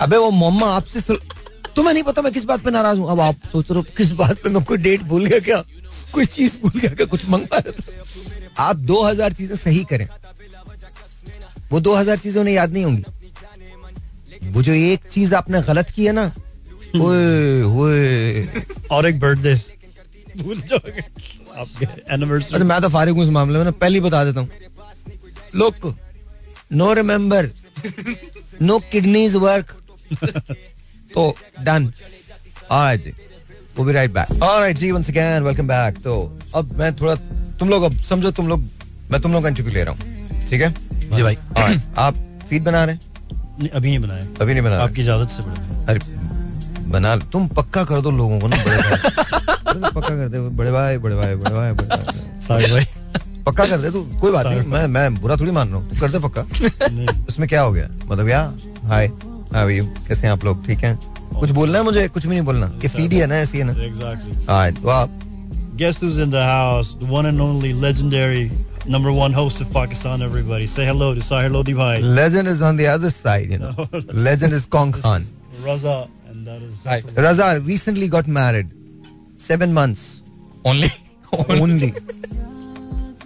अबे 0.01 0.17
वो 0.17 0.29
मोम्मा 0.31 0.67
आपसे 0.75 1.15
तुम्हें 1.75 1.93
नहीं 1.93 2.03
पता 2.03 2.21
मैं 2.21 2.31
किस 2.33 2.43
बात 2.43 2.63
पे 2.63 2.71
नाराज़ 2.71 2.97
हूँ? 2.99 3.09
अब 3.11 3.19
आप 3.19 3.35
सोच 3.51 3.71
रहे 3.71 3.79
हो 3.79 3.85
किस 3.97 4.11
बात 4.13 4.41
पे 4.43 4.49
मैं 4.49 4.63
कोई 4.63 4.77
डेट 4.79 5.01
भूल 5.03 5.25
गया 5.25 5.39
क्या? 5.41 5.63
कोई 6.11 6.25
चीज़ 6.27 6.57
भूल 6.61 6.79
गया 6.79 6.93
क्या 6.95 7.05
कुछ 7.07 7.25
मंगवा 7.29 7.57
रहा 7.57 7.71
था 7.71 8.63
आप 8.63 8.75
दो 8.91 9.01
हज़ार 9.03 9.33
चीज़ें 9.33 9.55
सही 9.57 9.83
करें। 9.91 10.07
वो 11.71 11.79
दो 11.79 11.95
हज़ार 11.95 12.17
चीज़ें 12.19 12.39
उन्हें 12.41 12.53
याद 12.55 12.71
नहीं 12.73 12.83
होंगी। 12.83 13.03
वो 14.51 14.61
जो 14.63 14.73
एक 14.73 15.09
चीज़ 15.11 15.35
आपने 15.35 15.61
गलत 15.63 15.89
की 15.95 16.05
है 16.05 16.11
ना 16.13 16.31
ओए 16.97 17.61
ओए। 17.63 18.47
और 18.91 19.05
एक 19.07 19.19
बर्थडे 19.19 19.55
भूल 20.37 20.61
जाओगे। 20.61 21.03
आपके 21.53 21.85
एनिवर्सरी 22.13 22.53
अच्छा 22.53 22.65
मैं 22.65 22.81
तो 22.81 22.89
फारिग 22.89 23.15
हूँ 23.15 23.23
इस 23.23 23.29
मामले 23.31 23.57
में 23.57 23.65
ना 23.65 23.71
पहले 23.73 23.97
ही 23.97 24.01
बता 24.01 24.23
देता 24.25 24.39
हूँ। 24.39 24.49
लोग 25.55 25.93
no 26.73 26.93
remember 26.93 27.49
no 28.61 28.79
kidneys 28.91 29.35
work 29.37 29.75
तो 31.11 31.35
डन 31.61 31.91
ऑलराइट 32.71 33.15
वो 33.77 33.83
भी 33.83 33.93
राइट 33.93 34.13
बैक 34.13 34.41
ऑलराइट 34.43 34.77
जी 34.77 34.91
वंस 34.91 35.09
अगेन 35.09 35.43
वेलकम 35.43 35.67
बैक 35.67 36.01
तो 36.03 36.15
अब 36.55 36.71
मैं 36.79 36.93
थोड़ा 36.95 37.15
तुम 37.59 37.69
लोग 37.69 37.83
अब 37.83 37.97
समझो 38.09 38.31
तुम 38.31 38.47
लोग 38.47 38.63
मैं 39.11 39.21
तुम 39.21 39.33
लोग 39.33 39.43
का 39.43 39.49
इंटरव्यू 39.49 39.73
ले 39.73 39.83
रहा 39.83 39.93
हूँ। 39.93 40.45
ठीक 40.49 40.61
है? 40.61 40.69
जी 41.15 41.23
भाई। 41.23 41.35
Alright, 41.35 41.81
आप 41.97 42.15
फ़ीड 42.49 42.63
बना 42.63 42.83
रहे 42.85 42.95
हैं? 42.95 43.01
नहीं, 43.59 43.69
अभी 43.69 43.89
नहीं 43.89 43.99
बनाया। 43.99 44.25
अभी 44.41 44.53
नहीं 44.53 44.63
बना 44.63 44.75
रहे? 44.75 44.83
आपकी 44.83 45.01
इजाज़त 45.01 45.29
से 45.29 45.43
अरे 45.91 45.99
बना 46.91 47.15
तुम 47.33 47.47
पक्का 47.47 47.83
कर 47.83 48.01
दो 48.01 48.11
लोगों 48.11 48.39
को 48.39 48.47
ना 48.47 48.57
बड़े 48.65 48.77
भाई। 48.77 49.91
पक्का 49.95 50.15
कर 50.15 50.27
दे 50.27 50.39
बड़े 50.39 50.71
भाई 50.71 50.97
बड़े 50.97 51.15
भाई 51.15 51.35
बड़े 51.35 51.55
भाई 51.55 51.71
बड़े 51.71 51.87
भाई। 51.87 52.41
साहिर 52.47 52.71
भाई। 52.73 52.85
पक्का 53.45 53.65
कर 53.65 53.77
दे 53.81 53.91
तू 53.91 54.01
कोई 54.21 54.31
बात 54.31 54.45
नहीं 54.47 54.61
मैं 54.71 54.85
मैं 54.87 55.13
बुरा 55.21 55.35
थोड़ी 55.37 55.51
मान 55.51 55.69
रहा 55.69 55.77
हूँ। 55.77 55.99
कर 55.99 56.11
दे 56.11 56.19
पक्का। 56.19 56.41
उसमें 57.29 57.47
क्या 57.49 57.61
हो 57.61 57.71
गया? 57.71 57.87
मतलब 58.05 58.29
या 58.29 58.41
हाय 58.87 59.07
हाउ 59.53 59.69
यू 59.69 59.85
कैसे 60.07 60.27
हैं 60.27 60.33
आप 60.33 60.45
लोग? 60.45 60.65
ठीक 60.67 60.83
हैं? 60.83 60.97
कुछ 61.39 61.51
बोलना 61.57 61.77
है 61.77 61.83
मुझे 61.83 62.07
कुछ 62.07 62.25
भी 62.25 62.33
नहीं 62.35 62.45
बोलना 62.45 62.67
ये 62.83 62.87
फ़ीड 62.95 63.13
ही 63.13 63.19
है 63.19 63.27
ना 63.27 63.35
ऐसी 63.45 63.57
है 63.57 63.63
ना. 63.71 63.73
हाँ 64.49 64.71
तो 64.81 64.87
आप 64.89 65.19
Guess 65.81 65.99
who's 66.03 66.17
in 66.23 66.29
the 66.33 66.41
house? 66.45 66.89
The 67.01 67.07
one 67.11 67.25
and 67.27 67.41
only 67.43 67.69
legendary 67.83 68.51
number 68.95 69.11
one 69.19 69.33
host 69.33 69.61
of 69.61 69.69
Pakistan. 69.75 70.21
Everybody, 70.21 70.67
say 70.67 70.85
hello 70.85 71.07
to 71.15 71.21
Sahir 71.27 71.51
Lodi 71.53 71.73
Bhai, 71.73 72.01
legend 72.01 72.47
is 72.51 72.61
on 72.61 72.77
the 72.81 72.87
other 72.95 73.09
side 73.15 73.49
you 73.55 73.57
know 73.57 73.87
legend 74.27 74.53
is 74.59 74.65
Kong 74.75 74.91
Khan 74.97 75.25
Raza, 75.67 75.95
and 76.29 76.45
that 76.47 76.61
is 76.67 76.75
Hi. 76.85 76.99
Raza 77.25 77.47
recently 77.71 78.07
got 78.17 78.27
married 78.39 78.69
seven 79.49 79.73
months 79.79 80.03
only 80.65 80.89
only 81.63 81.91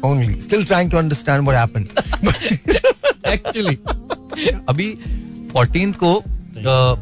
only 0.09 0.39
still 0.47 0.63
trying 0.71 0.89
to 0.95 0.97
understand 1.03 1.45
what 1.45 1.55
happened 1.55 1.87
actually 3.33 3.77
अभी 4.69 4.87
fourteen 5.53 5.91
को 6.03 6.11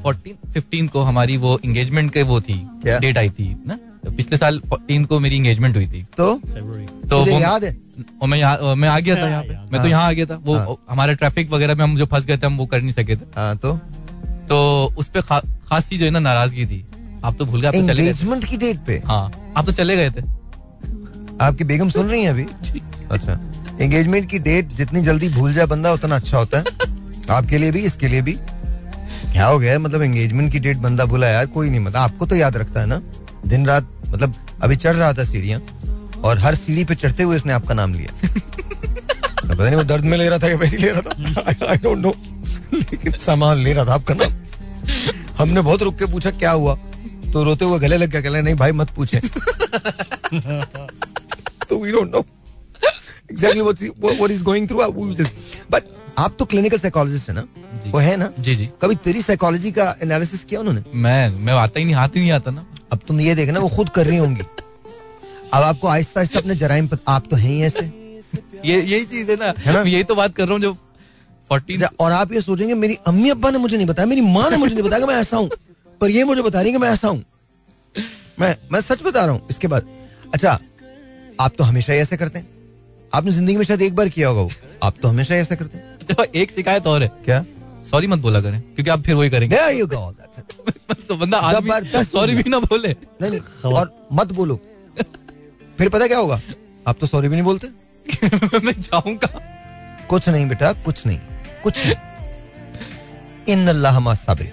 fourteen 0.03 0.51
fifteen 0.53 0.87
को 0.87 1.01
हमारी 1.01 1.37
वो 1.37 1.59
engagement 1.65 2.11
के 2.13 2.23
वो 2.23 2.41
थी 2.41 2.61
date 2.85 3.17
आई 3.17 3.29
थी 3.29 3.63
ना? 3.67 3.77
तो 4.05 4.11
पिछले 4.11 4.37
साल 4.37 4.59
फोर्टीन 4.59 5.05
को 5.05 5.19
मेरी 5.19 5.35
एंगेजमेंट 5.35 5.75
हुई 5.75 5.87
थी। 5.87 6.05
तो? 6.17 6.33
तो 7.09 7.23
वो 7.25 7.39
याद 7.39 7.63
है? 7.63 7.77
और 8.21 8.27
मैं 8.27 8.37
यहाँ 8.37 8.75
मैं 8.75 8.89
आ 8.89 8.99
गया 8.99 9.15
था 9.15 9.27
यहाँ 9.29 9.43
पे। 9.43 9.53
हाँ, 9.53 9.67
मैं 9.71 9.81
तो 9.81 9.87
यहाँ 9.87 10.07
आ 10.07 10.11
गया 10.11 10.25
था। 10.25 10.39
वो 10.43 10.55
हाँ। 10.55 10.75
हमारे 10.89 11.15
ट्रैफ़िक 11.15 11.51
वगैरह 11.51 11.75
में 11.75 11.83
हम 11.83 11.95
जो 11.97 12.05
फंस 12.05 12.25
गए 12.25 12.37
थे 12.37 12.45
हम 12.45 12.57
वो 12.57 12.65
कर 12.65 12.81
नहीं 12.81 12.91
सके 12.91 13.15
थे। 13.15 13.25
हाँ 13.35 13.57
तो? 13.57 13.73
तो 14.49 14.93
उस 14.97 15.07
पे 15.07 15.21
खा, 15.21 15.39
खास 15.39 15.89
चीज़ 15.89 15.99
जो 15.99 16.05
है 16.05 16.11
ना 16.11 16.19
नाराज़गी 16.19 16.65
थी। 16.65 16.85
आप 17.25 17.35
तो 17.39 17.45
भूल 17.45 17.61
गए 17.61 17.67
आप 17.67 17.73
तो। 17.73 17.79
एंगेजमेंट 17.79 18.45
की 18.45 18.57
डेट 18.57 18.79
पे? 18.87 19.01
हाँ 19.05 19.53
आप 19.57 19.65
तो 19.65 19.71
चले 19.71 19.95
गए 19.95 20.09
थे। 20.09 20.21
आपकी 21.41 21.63
बेगम 21.63 21.89
सुन 21.89 22.07
रही 22.07 22.23
है 22.23 22.29
अभी? 22.29 22.45
अच्छा। 23.11 23.39
एंगेजमेंट 23.81 24.29
की 24.29 24.39
डेट 24.39 24.73
जितनी 24.73 25.01
जल्दी 25.01 25.29
भूल 25.29 25.53
जाए 25.53 25.65
बंदा 25.65 25.93
उतना 25.93 26.15
अच्छा 26.15 26.37
होता 26.37 26.57
है। 26.57 26.63
आपके 27.29 27.57
लिए 27.57 27.71
भी 27.71 27.79
इसके 27.79 28.07
लिए 28.07 28.21
भी। 28.21 28.37
क्या 29.33 29.45
हो 29.45 29.59
गया? 29.59 29.79
मतलब 29.79 30.01
एंगेजमेंट 30.01 30.51
की 30.51 30.59
डेट 30.59 30.77
बंदा 30.77 31.05
भूला 31.05 31.27
यार 31.27 31.45
कोई 31.45 31.69
नहीं 31.69 31.79
मतलब 31.79 31.97
आपको 31.97 32.25
तो 32.25 32.35
याद 32.35 32.57
रखता 32.57 32.79
है 32.79 32.85
ना? 32.85 33.01
दिन 33.45 33.65
रात 33.65 33.87
मतलब 34.07 34.35
अभी 34.61 34.75
चढ़ 34.75 34.95
रहा 34.95 35.13
था 35.13 35.23
सीढ़ियाँ 35.23 35.61
और 36.23 36.39
हर 36.39 36.55
सीढ़ी 36.55 36.85
पे 36.85 36.95
चढ़ते 36.95 37.23
हुए 37.23 37.35
इसने 37.35 37.53
आपका 37.53 37.73
नाम 37.73 37.93
लिया। 37.93 38.13
पता 39.49 39.63
नहीं 39.65 39.75
वो 39.75 39.83
दर्द 39.83 40.05
में 40.05 40.17
ले 40.17 40.29
रहा 40.29 40.39
था 40.39 40.47
या 40.47 40.55
वैसे 40.55 40.77
ले 40.77 40.87
रहा 40.87 41.01
था? 41.01 41.67
आई 41.69 41.77
डोंट 41.77 41.97
नो 41.97 42.15
लेकिन 42.73 43.11
सामान 43.11 43.57
ले 43.57 43.73
रहा 43.73 43.85
था 43.85 43.93
आपका 43.93 44.13
नाम। 44.13 44.33
हमने 45.37 45.61
बहुत 45.61 45.83
रुक 45.83 45.99
के 45.99 46.05
पूछा 46.05 46.31
क्या 46.31 46.51
हुआ? 46.51 46.75
तो 47.33 47.43
रोते 47.43 47.65
हुए 47.65 47.79
गले 47.79 47.97
लग 47.97 48.09
गया 48.09 48.21
कहला 48.21 48.41
नहीं 48.41 48.55
भाई 48.55 48.71
मत 48.71 48.89
पूछे. 48.89 49.19
तो 51.69 51.83
we 51.83 51.91
don't 51.91 52.11
know 52.11 52.25
exactly 53.31 53.61
what 53.61 53.77
what 53.99 54.31
is 54.31 54.43
going 54.43 54.67
through 54.67 54.77
but 55.71 55.83
आप 56.17 56.35
तो 56.39 56.45
क्लिनिकल 56.45 56.77
साइकोलॉजिस्ट 56.77 57.29
है 57.29 57.35
ना? 57.35 57.43
वो 57.87 57.99
है 57.99 58.15
ना? 58.17 58.29
जी 58.39 58.55
जी। 58.55 58.69
कभी 58.81 58.95
तेरी 58.95 59.21
साइकोलॉजी 59.21 59.71
का 59.71 59.95
एनालिसिस 60.03 60.43
किया 60.43 60.59
उन्होंने? 60.59 60.83
मैं 60.95 61.29
मैं 61.37 61.53
आता 61.53 61.79
ही 61.79 61.85
नहीं 61.85 61.95
हाथ 61.95 62.15
ही 62.15 62.19
नहीं 62.19 62.31
आता 62.31 62.51
ना। 62.51 62.65
अब 62.91 62.99
तुम 63.07 63.19
ये 63.21 63.35
देखना 63.35 63.59
वो 63.59 63.69
खुद 63.69 63.89
कर 63.89 64.05
रही 64.07 64.17
होंगी। 64.17 64.41
अब 65.53 65.63
आपको 65.63 65.87
आहिस्ता 65.87 66.19
आहिस्ता 66.19 66.39
अपने 66.39 66.55
जराइम 66.55 66.87
पर 66.87 66.97
आप 67.07 67.27
तो 67.31 67.35
हैं 67.35 67.49
ही 67.49 67.61
ऐसे। 67.63 67.85
ये 68.65 68.81
यही 68.81 69.05
चीज़ 69.05 69.31
है 69.31 69.37
ना। 69.37 69.53
है 69.59 69.73
ना? 69.73 69.81
यही 69.81 70.03
तो 70.03 70.15
बात 70.15 70.35
कर 70.35 70.43
रहा 70.43 70.53
हूँ 70.53 70.61
जो 70.61 70.73
फोर्टीन 71.49 71.83
और 71.99 72.11
आप 72.11 72.33
ये 72.33 72.41
सोचेंगे 72.41 72.73
मेरी 72.75 72.97
अम्मी 73.07 73.29
अब्बा 73.29 73.49
ने 73.51 73.57
मुझे 73.57 73.75
नहीं 73.77 73.87
बताया 73.87 74.07
मेरी 74.07 74.21
माँ 74.23 74.49
ने 74.49 74.57
मुझे 74.57 74.73
नहीं 74.73 74.83
बताया 74.83 74.99
कि 74.99 75.07
मैं 75.07 75.15
ऐसा 75.15 75.37
हूँ। 75.37 75.49
पर 76.01 76.09
ये 76.09 76.23
मुझे 76.23 76.41
बता 76.41 76.61
रही 76.61 76.71
है 76.71 76.77
कि 76.77 76.81
मैं 76.81 76.89
ऐसा 76.89 77.07
हूँ। 77.07 77.23
मैं 78.39 78.55
मैं 78.71 78.81
सच 78.81 79.03
बता 79.03 79.25
रहा 79.25 79.35
हूँ 79.35 79.47
इसके 79.49 79.67
बाद। 79.67 79.87
अच्छा 80.33 80.59
आप 81.39 81.53
तो 81.57 81.63
हमेशा 81.63 81.93
ही 81.93 81.99
ऐसे 81.99 82.17
करते 82.17 82.39
हैं। 82.39 82.47
आपने 83.13 83.31
ज़िंदगी 83.31 83.57
में 83.57 83.63
शायद 83.63 83.81
एक 83.81 83.95
बार 83.95 84.09
किया 84.09 84.29
होगा 84.29 84.53
आप 84.83 84.95
तो 85.01 85.07
हमेशा 85.07 85.33
ही 85.33 85.41
ऐसे 85.41 85.55
करते 85.55 85.77
हैं। 85.77 85.92
तो 86.03 86.23
एक 86.35 86.51
शिकायत 86.51 86.87
और 86.87 87.03
है। 87.03 87.07
क्या? 87.07 87.45
सॉरी 87.91 88.07
मत 88.07 88.19
बोला 88.19 88.41
करें 88.41 88.61
क्योंकि 88.61 88.89
आप 88.89 89.01
फिर 89.01 89.15
वही 89.15 89.29
करेंगे. 89.29 89.85
तो 91.07 91.15
बंदा 91.15 91.53
ज़बरदस्त 91.53 92.11
सॉरी 92.11 92.35
भी 92.35 92.49
ना 92.49 92.59
बोले। 92.59 92.95
नहीं 93.21 93.39
और 93.65 94.07
मत 94.13 94.31
बोलो। 94.31 94.59
फिर 95.77 95.89
पता 95.89 96.07
क्या 96.07 96.17
होगा? 96.17 96.41
आप 96.87 96.97
तो 96.99 97.07
सॉरी 97.07 97.27
भी 97.27 97.35
नहीं 97.35 97.45
बोलते। 97.45 97.67
मैं 98.57 98.81
जाऊँगा। 98.81 99.27
कुछ 100.09 100.29
नहीं 100.29 100.47
बेटा 100.47 100.73
कुछ 100.73 101.05
नहीं 101.05 101.19
कुछ 101.63 101.85
नहीं। 101.85 101.95
इन 103.47 103.67
अल्लाह 103.67 104.13
सब्र। 104.13 104.47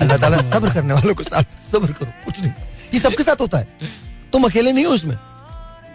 अल्लाह 0.00 0.18
ताला 0.18 0.38
सब्र 0.50 0.74
करने 0.74 0.94
वालों 0.94 1.14
के 1.14 1.24
साथ 1.24 1.72
सब्र 1.72 1.92
करो 1.92 2.10
कुछ 2.24 2.40
नहीं। 2.40 2.50
ये 2.94 3.00
सबके 3.00 3.22
साथ 3.22 3.40
होता 3.40 3.58
है। 3.58 3.68
तुम 4.32 4.44
अकेले 4.44 4.72
नहीं 4.72 4.84
हो 4.84 4.94
इसमें। 4.94 5.18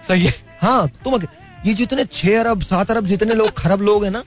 सही 0.08 0.26
है। 0.26 0.34
हाँ 0.62 0.88
तुम 0.88 1.13
अके... 1.13 1.28
ये 1.65 1.74
जितने 1.74 2.06
छह 2.13 2.39
अरब 2.39 2.62
सात 2.63 2.91
अरब 2.91 3.06
जितने 3.08 3.34
लोग 3.34 3.52
खरब 3.58 3.82
लोग 3.82 4.04
हैं 4.04 4.12
ना 4.12 4.24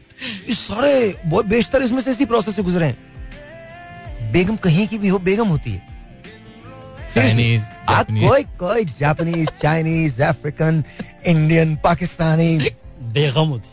ये 0.48 0.54
सारे 0.54 0.92
बहुत 1.26 1.46
बेशतर 1.46 1.82
इसमें 1.82 2.00
से 2.02 2.10
इसी 2.10 2.24
प्रोसेस 2.24 2.56
से 2.56 2.62
गुजरे 2.62 2.86
हैं। 2.86 4.32
बेगम 4.32 4.56
कहीं 4.64 4.86
की 4.88 4.98
भी 4.98 5.08
हो 5.08 5.18
बेगम 5.18 5.48
होती 5.48 5.70
है। 5.72 5.92
Seriously. 7.14 7.60
आप 7.88 8.06
कोई 8.10 8.42
कोई 8.58 8.84
Japanese 9.00 9.48
Chinese 9.62 10.22
African 10.22 10.82
Indian 11.26 11.76
Pakistani 11.84 12.50
बेगम 13.14 13.48
होती 13.48 13.68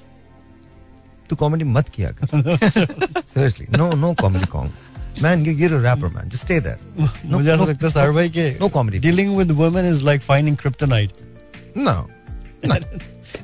तू 1.30 1.36
कॉमेडी 1.36 1.64
मत 1.66 1.90
किया 1.96 2.10
कर। 2.12 2.28
Seriously 2.28 3.66
no 3.78 3.92
no 3.96 4.14
comedy 4.22 4.46
Kong 4.54 5.24
man 5.24 5.46
you 5.46 5.54
you're 5.58 5.80
rapper 5.82 6.08
man 6.16 6.30
just 6.30 6.44
stay 6.46 6.60
there 6.62 6.78
मुझे 7.26 7.52
ऐसा 7.54 7.64
लगता 7.64 7.86
है 7.86 7.92
साहिर 7.94 8.12
भाई 8.12 8.30
के 8.30 8.50
no 8.60 8.70
comedy 8.70 9.00
dealing 9.00 9.36
with 9.38 9.52
women 9.62 9.86
is 9.94 10.04
like 10.06 10.22
finding 10.22 10.58
kryptonite 10.58 11.12
no 11.78 11.96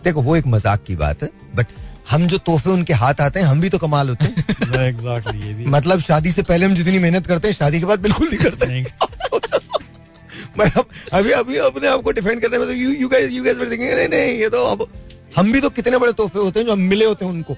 देखो 0.07 0.21
वो 0.21 0.35
एक 0.35 0.47
मज़ाक 0.47 0.83
की 0.87 0.95
बात 0.95 1.23
है 1.23 1.29
बट 1.55 1.67
हम 2.09 2.27
जो 2.27 2.37
तोहफे 2.37 2.69
उनके 2.69 2.93
हाथ 2.93 3.21
आते 3.21 3.39
हैं 3.39 3.47
हम 3.47 3.61
भी 3.61 3.69
तो 3.69 3.77
कमाल 3.77 4.09
होते 4.09 4.25
हैं। 4.25 4.33
एग्जैक्टली 4.87 5.47
ये 5.47 5.53
भी 5.53 5.65
मतलब 5.69 6.01
शादी 6.01 6.31
से 6.31 6.43
पहले 6.43 6.65
हम 6.65 6.75
जितनी 6.75 6.99
मेहनत 6.99 7.27
करते 7.27 7.47
हैं 7.47 7.55
शादी 7.55 7.79
के 7.79 7.85
बाद 7.85 7.99
बिल्कुल 7.99 8.27
नहीं 8.27 8.37
करते। 8.39 8.65
नहीं। 8.65 8.83
मैं 10.59 10.69
अब 10.71 10.85
अभी 11.13 11.31
अभी 11.31 11.57
अपने 11.63 11.87
आप 11.87 12.01
को 12.01 12.11
डिफेंड 12.11 12.41
करने 12.41 12.57
में 12.57 12.67
तो 12.67 12.73
you 12.73 12.91
you 12.91 13.07
guys 13.09 13.31
you 13.31 13.43
guys 13.43 13.57
were 13.57 13.71
thinking 13.71 13.93
नहीं 13.93 14.07
नहीं 14.07 14.37
ये 14.39 14.49
तो 14.49 14.63
अब 14.65 14.87
हम 15.35 15.51
भी 15.51 15.61
तो 15.61 15.69
कितने 15.69 15.97
बड़े 15.97 16.13
तोहफे 16.13 16.39
होते 16.39 16.59
हैं 16.59 16.65
जो 16.67 16.71
हम 16.71 16.79
मिले 16.91 17.05
होते 17.05 17.25
हैं 17.25 17.31
उनको। 17.31 17.57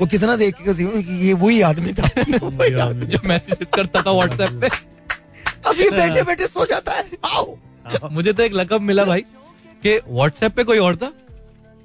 वो 0.00 0.06
कितना 0.06 0.36
देख 0.36 0.54
के 0.58 0.74
कि 0.74 1.14
ये 1.26 1.32
वही 1.34 1.60
आदमी 1.60 1.92
था। 1.92 2.08
जो 3.12 3.20
मैसेजेस 3.24 3.68
करता 3.74 4.02
था 4.02 4.12
व्हाट्सएप 4.12 4.60
पे। 4.60 4.68
अभी 5.68 5.88
बैठे 5.90 6.22
बैठे 6.22 6.46
सो 6.46 6.66
जाता 6.66 6.92
है। 6.92 7.04
आओ। 7.24 8.10
मुझे 8.12 8.32
तो 8.32 8.42
एक 8.42 8.54
लकब 8.54 8.80
मिला 8.80 9.04
भाई 9.04 9.20
कि 9.82 9.98
व्हाट्सएप 10.08 10.52
पे 10.52 10.64
कोई 10.64 10.78
और 10.78 10.96
था? 10.96 11.12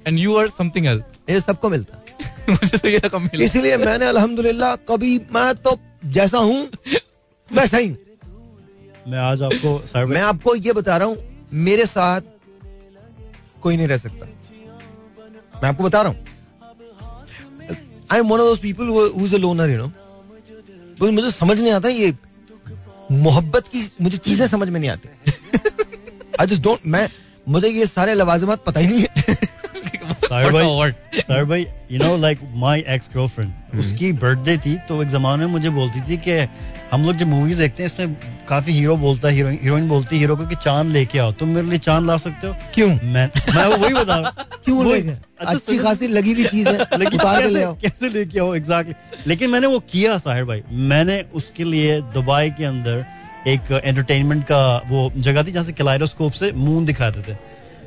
And 0.06 0.18
you 0.18 0.36
are 0.36 0.48
something 0.48 0.86
else 0.86 1.02
ये 1.30 1.40
सबको 1.40 1.70
मिलता। 1.70 1.96
है 1.96 2.02
मुझे 2.50 2.78
तो 2.78 2.88
ये 2.88 3.00
मिला। 3.14 3.44
इसलिए 3.44 3.76
मैंने 3.78 4.06
अल्हम्दुलिल्लाह 4.06 4.74
कभी 4.88 5.18
मैं 5.34 5.54
तो 5.56 5.78
जैसा 6.16 6.38
हूँ 6.38 6.68
वैसा 7.50 7.76
ही 7.76 7.88
मैं 9.08 9.18
आज 9.20 9.42
आपको 9.42 10.06
मैं 10.06 10.20
आपको 10.22 10.54
ये 10.56 10.72
बता 10.72 10.96
रहा 10.96 11.08
हूँ 11.08 11.16
मेरे 11.64 11.86
साथ 11.86 12.20
कोई 13.62 13.76
नहीं 13.76 13.88
रह 13.88 13.98
सकता। 13.98 14.26
मैं 15.62 15.68
आपको 15.68 15.84
बता 15.84 16.02
रहा 16.02 16.12
हूँ। 16.12 16.18
I 18.12 18.18
am 18.18 18.28
one 18.28 18.40
of 18.40 18.48
those 18.48 18.58
people 18.58 18.88
who 18.88 19.26
is 19.26 19.34
a 19.34 19.38
loner 19.38 19.70
you 19.70 19.78
know 19.78 21.10
मुझे 21.12 21.30
समझ 21.32 21.60
नहीं 21.60 21.72
आता 21.72 21.88
ये 21.88 22.12
मोहब्बत 23.10 23.68
की 23.68 23.88
मुझे 24.02 24.18
चीज़ें 24.18 24.46
समझ 24.48 24.68
में 24.68 24.80
नहीं 24.80 24.90
आती। 24.90 25.08
आई 26.40 26.46
जस्ट 26.46 26.62
डोंट 26.62 26.86
मैं 26.86 27.08
मुझे 27.48 27.68
ये 27.68 27.86
सारे 27.86 28.14
लवाजमात 28.14 28.64
पता 28.66 28.80
ही 28.80 28.86
नहीं 28.86 29.02
है। 29.02 29.36
साहिर 30.28 30.52
भाई. 30.52 30.90
साहिर 31.20 31.44
भाई 31.44 31.66
you 31.92 31.98
know 31.98 32.16
like 32.16 32.38
my 32.56 32.84
ex 32.88 33.10
girlfriend 33.14 33.78
उसकी 33.80 34.12
बर्थडे 34.12 34.56
थी 34.58 34.74
तो 34.88 35.02
एक 35.02 35.08
जमाने 35.08 35.46
में 35.46 35.52
मुझे 35.52 35.70
बोलती 35.70 36.00
थी 36.00 36.16
कि 36.16 36.46
हम 36.92 37.04
लोग 37.04 37.16
जब 37.16 37.26
मूवीज़ 37.26 37.58
देखते 37.58 37.82
हैं 37.82 37.90
इसमें 37.90 38.16
काफ़ी 38.48 38.72
हीरो 38.72 38.96
बोलता 38.96 39.28
है 39.28 39.50
हीरोइन 39.52 39.88
बोलती 39.88 40.16
है 40.16 40.20
हीरो 40.20 40.36
को 40.36 40.46
कि 40.46 40.54
चाँद 40.54 40.88
लेके 40.88 41.18
आओ। 41.18 41.32
तुम 41.32 41.48
मेरे 41.48 41.66
लिए 41.66 41.78
चाँद 41.78 42.06
ला 42.06 42.16
सकते 42.16 42.46
हो? 42.46 42.54
क्यों? 42.74 42.88
मैं 42.88 43.28
मैं 43.54 43.64
वो 43.64 43.76
वही 43.76 43.94
बता 43.94 44.16
रहा 44.16 44.30
क्यों 44.64 44.92
अच्छा, 44.92 45.52
अच्छी 45.52 45.78
खासी 45.78 46.08
लगी 46.08 46.32
हुई 46.32 46.44
चीज़ 46.44 46.68
है 46.68 46.78
लेकिन 46.98 47.18
कैसे- 47.18 47.52
ले 47.52 47.64
कैसे 47.82 48.08
लेके 48.08 48.40
आओ? 48.40 48.54
एग्जैक्टली 48.54 48.94
लेकिन 49.26 49.50
मैंने 49.50 49.66
वो 49.66 49.78
किया 49.92 50.18
साहिर 50.18 50.44
भाई। 50.44 50.62
मैंने 50.92 51.24
उसके 51.34 51.64
लिए 51.64 52.00
दुबई 52.14 52.50
के 52.50 52.64
अंदर 52.64 53.04
एक 53.48 53.80
एंटरटेनमेंट 53.84 54.44
का 54.44 54.60
वो 54.88 55.12
जगह 55.16 55.42
थी 55.42 55.52
जहाँ 55.52 55.64
से 55.64 55.72
कैलाइडोस्कोप 55.72 56.32
से 56.32 56.52
मून 56.52 56.84
दिखाते 56.84 57.32
थे। 57.32 57.36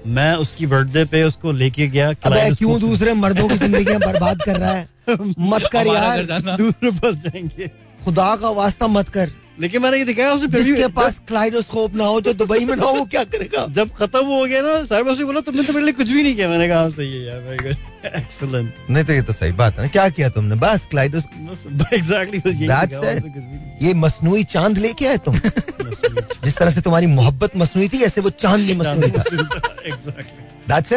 मैं 0.08 0.36
उसकी 0.36 0.68
बर्थडे 0.68 1.06
पे 1.06 1.24
उसको 1.24 1.52
लेके 1.52 1.88
गया 1.88 2.10
अबे 2.10 2.56
क्यों 2.56 2.80
दूसरे 2.80 3.14
मर्दों 3.14 3.48
की 3.48 3.58
ज़िंदगी 3.58 3.98
बर्बाद 3.98 4.42
कर 4.42 4.58
रहा 4.58 4.72
है? 4.72 4.90
मत 5.40 5.70
कर 5.72 5.88
यार। 5.88 6.24
दूर 6.58 6.92
बस 6.92 7.16
जाएँगे। 7.16 7.68
खुदा 8.06 8.36
का 8.36 8.50
वास्ता 8.50 8.88
मत 8.88 9.10
कर। 9.10 9.32
लेकिन 9.60 9.82
मैंने 9.82 9.98
ये 9.98 10.04
दिखाया 10.06 10.32
उसने 10.34 10.48
फिर 10.48 10.62
जिसके 10.64 10.88
पास 10.98 11.20
क्लाइडोस्कोप 11.28 11.96
ना 11.96 12.06
हो 12.06 12.20
जो 12.22 12.34
दुबई 12.42 12.66
में 12.66 12.76
ना 12.76 12.86
हो 12.86 12.92
वो 12.94 13.06
क्या 13.14 13.24
करेगा 13.36 13.66
जब 13.78 13.94
खत्म 13.98 14.26
हो 14.26 14.46
गया 14.46 14.62
ना 14.62 14.74
साहिर 14.86 15.04
भाई 15.04 15.16
से 15.16 15.24
बोला 15.26 15.42
तुमने 15.48 15.64
तो 15.64 15.74
मेरे 15.74 15.86
लिए 15.86 15.94
कुछ 15.94 16.10
भी 16.10 16.24
नहीं 16.24 16.36
किया 16.36 16.50
मैंने 16.50 16.68
कहा 16.68 16.80
"हाँ, 16.82 16.90
सही 16.90 17.14
है 17.14 17.26
यार 17.26 17.40
वेरी 17.48 17.64
गुड 17.64 18.16
एक्सीलेंट 18.16 18.74
नहीं 18.90 19.04
तो 19.04 19.14
ये 19.14 19.22
तो 19.22 19.34
सही 19.34 19.52
बात 19.62 19.78
है 19.78 19.84
ना 19.84 19.88
क्या 19.98 20.08
किया 20.10 20.30
तुमने 20.38 20.56
बस 20.66 20.88
क्लाइडोस्कोप 20.92 21.94
एग्जैक्टली 21.94 22.40
it. 23.16 23.84
ये 23.84 23.94
मसनूई 24.04 24.44
चाँद 24.54 24.78
लेके 24.78 25.08
आए 25.08 25.18
तुम 25.26 25.40
जिस 25.40 26.58
तरह 26.58 26.70
से 26.72 26.82
तुम्हारी 26.82 27.08
मोहब्बत 27.16 27.58
मसनूई 27.58 27.88
थी 27.94 28.04
ऐसे 28.04 28.22
वो 28.22 28.30
चाँद 28.46 28.60
भी 28.68 28.76
मसनूई 28.84 29.12
था 29.12 29.24
exactly 29.86 30.46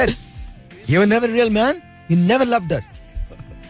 it. 0.05 0.16
You 0.88 0.99
were 0.99 1.07
never 1.07 1.27
a 1.27 1.33
real 1.33 1.51
man. 1.51 1.83
You 2.09 2.16
never 2.20 2.46
loved 2.53 2.73
her. 2.73 2.85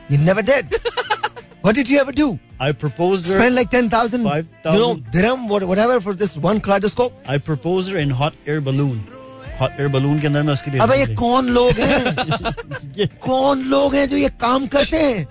You 0.08 0.18
never 0.18 0.42
did. 0.42 0.76
what 1.62 1.74
did 1.74 1.88
you 1.88 1.98
ever 2.00 2.12
I 2.62 2.72
proposed 2.80 3.26
her 3.26 3.36
Spend 3.38 3.54
like 3.58 3.70
10,000, 3.74 4.24
5,000. 4.24 4.74
you 4.74 4.80
know, 4.80 4.94
dirham, 5.12 5.48
whatever 5.48 5.98
for 6.06 6.12
this 6.22 6.34
one 6.48 6.60
kaleidoscope? 6.66 7.12
I 7.30 7.38
propose 7.46 7.88
in 8.02 8.10
hot 8.20 8.32
air 8.48 8.60
balloon 8.68 8.98
hot 9.60 9.80
air 9.80 9.88
balloon 9.94 10.20
के 10.20 10.26
अंदर 10.26 10.42
मैं 10.42 10.52
उसके 10.52 10.70
लिए 10.70 10.80
अबे 10.80 10.96
ये 10.96 11.14
कौन 11.14 11.48
लोग 11.58 11.80
हैं? 11.80 12.16
ये 12.98 13.06
कौन 13.26 13.62
लोग 13.70 13.94
हैं 13.94 14.06
जो 14.08 14.16
ये 14.16 14.28
काम 14.44 14.66
करते 14.76 14.96
हैं? 14.96 15.26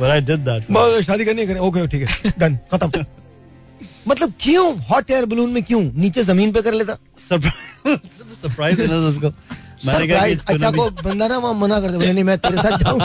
but 0.00 0.10
I 0.10 0.20
did 0.20 0.44
that. 0.48 0.62
शादी 1.04 1.24
करनी 1.24 1.44
है 1.46 1.58
ओके 1.68 1.86
ठीक 1.94 2.08
है। 2.08 2.32
डन 2.38 2.58
खत्म। 2.72 3.04
मतलब 4.08 4.32
क्यों? 4.40 4.66
हॉट 4.90 5.10
एयर 5.10 5.24
बलून 5.30 5.50
में 5.52 5.62
क्यों? 5.62 5.80
नीचे 5.94 6.22
ज़मीन 6.22 6.52
पे 6.52 6.62
कर 6.62 6.72
लेता। 6.72 6.96
सरप्राइज़ 7.30 8.76
देना 8.80 8.96
उसको। 9.08 9.32
अच्छा 9.86 10.70
को 10.70 10.90
बंदा 11.02 11.26
ना 11.28 11.38
वहाँ 11.38 11.54
मना 11.54 11.80
कर 11.80 11.90
दे 11.90 12.12
नहीं 12.12 12.24
मैं 12.24 12.38
तेरे 12.38 12.56
साथ 12.56 12.78
जाऊँ। 12.78 13.00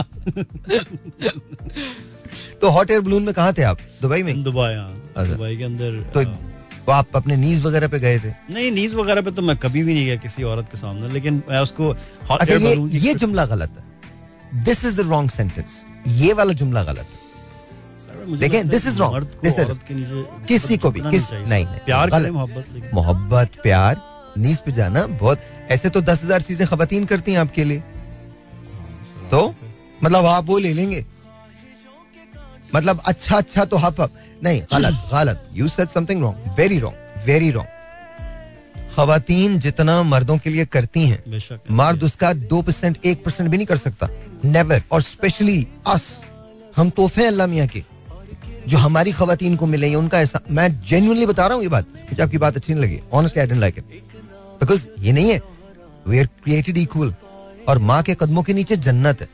तो 2.62 2.70
हॉट 2.70 2.92
एयर 2.92 3.02
बलून 3.02 3.24
में 3.24 3.34
कहाँ 3.34 3.54
थे 3.54 3.64
आप? 3.64 3.78
दुबई 4.02 4.24
में? 4.24 4.44
दुबई 4.44 4.74
हाँ। 4.76 4.92
अच्छा। 5.18 5.34
दुबई 5.34 5.58
के 5.58 5.64
अंदर 5.64 6.00
तो। 6.14 6.24
तो 6.86 6.92
आप 6.92 7.08
अपने 7.16 7.36
नीज 7.38 7.62
वगैरह 7.66 7.88
पे 7.88 8.00
गए 8.00 8.20
थे? 8.20 8.32
नहीं 8.54 8.72
नीज 8.72 8.94
वगैरह 8.94 9.22
पे 9.22 9.32
तो 9.32 9.42
मैं 9.42 9.56
कभी 9.58 9.84
भी 9.84 9.94
नहीं 9.94 10.06
गया 10.06 10.16
किसी 10.16 10.44
औरत 10.44 10.68
के 10.72 10.78
सामने 10.78 11.10
लेकिन 11.14 11.42
मैं 11.50 11.60
उसको 11.60 11.90
अच्छा 12.32 12.56
ये 12.56 12.76
ये 13.00 13.14
जुमला 13.16 13.46
गलत 13.46 13.70
है। 13.78 14.64
This 14.64 14.84
is 14.86 14.96
the 14.98 15.08
wrong 15.10 15.30
sentence 15.32 15.82
ये 16.08 16.34
वाला 16.34 16.54
जुमला 16.54 16.84
गलत 16.84 16.98
है। 16.98 17.22
देखें, 18.38 18.60
औरत 19.02 19.40
के 19.88 19.94
नीचे 19.94 20.24
किसी 20.48 20.78
को 20.78 20.92
भी 20.92 21.00
किस। 21.02 21.32
नहीं 21.32 21.66
नहीं 21.66 21.80
प्यार 21.86 22.32
मोहब्बत 22.32 22.90
मोहब्बत 22.94 23.62
प्यार 23.64 24.02
नीज 24.38 24.60
पे 24.60 24.72
जाना 24.72 25.06
बहुत 25.08 25.40
ऐसे 25.70 25.90
तो 25.90 26.02
दस 26.04 26.24
हज़ार 26.24 26.42
चीज़ें 26.42 26.68
खवतीन 26.68 27.06
करती 27.06 27.32
हैं 27.32 27.40
आपके 27.40 27.64
लिए। 27.64 27.84
तो 29.32 29.54
मतलब 30.04 30.26
आप 30.28 30.46
वो 30.46 30.58
ले 30.60 30.74
लेंगे। 30.74 31.06
मतलब 32.72 33.02
अच्छा 33.06 33.38
अच्छा 33.38 33.66
तो 33.66 33.78
हप 33.78 34.02
हप 34.02 34.12
नहीं 34.44 34.62
गलत 34.74 34.94
गलत। 35.12 35.50
You 35.54 35.68
said 35.70 35.90
something 35.90 36.22
wrong 36.22 36.56
very 36.58 36.80
wrong 36.80 37.26
very 37.26 37.52
wrong 37.52 37.68
खवतीन 38.96 39.60
जितना 39.60 40.02
मर्दों 40.04 40.38
के 40.38 40.50
लिए 40.50 40.66
करती 40.68 41.06
हैं 41.08 41.42
मर्द 41.72 42.04
उसका 42.04 42.34
दो 42.34 42.62
परसेंट 42.62 43.06
एक 43.06 43.24
परसेंट 43.24 43.50
भी 43.50 43.58
नहीं 43.58 43.68
कर 43.68 43.78
सकता। 43.78 44.10
नेवर 44.46 44.82
और 44.92 45.02
स्पेशली 45.04 45.68
अस 45.88 46.06
हम 46.76 46.90
तोहफे 46.92 47.22
हैं 47.22 47.28
अल्लाह 47.28 47.48
मियाँ 47.48 47.68
के। 47.68 47.84
जो 48.68 48.78
हमारी 48.78 49.12
खातन 49.12 49.56
को 49.56 49.66
मिले 49.68 49.94
उनका 49.96 50.20
ऐसा 50.22 50.40
मैं 50.50 50.68
जेन्युइनली 50.82 51.26
बता 51.26 51.48
रहा 51.48 51.56
हूँ 51.56 51.64
ये 51.64 51.70
बात। 51.70 51.86
मुझे 52.10 52.22
आपकी 52.24 52.38
बात 52.38 52.56
अच्छी 52.58 52.74
नहीं 52.74 52.84
लगी। 52.84 53.00
Honestly 53.14 53.42
I 53.42 53.48
didn't 53.48 53.60
like 53.60 53.78
it 53.78 53.84
because 54.60 54.88
ये 55.00 55.12
नहीं 55.12 55.30
है। 55.32 55.42
वी 56.08 56.20
आर 56.20 56.26
क्रिएटेड 56.26 56.78
इक्वल 56.78 57.14
और 57.70 57.78
माँ 57.80 58.02
के 58.04 58.16
कदमों 58.20 58.44
के 58.44 58.54
नीचे 58.54 58.76
जन्नत 58.76 59.22
है। 59.22 59.28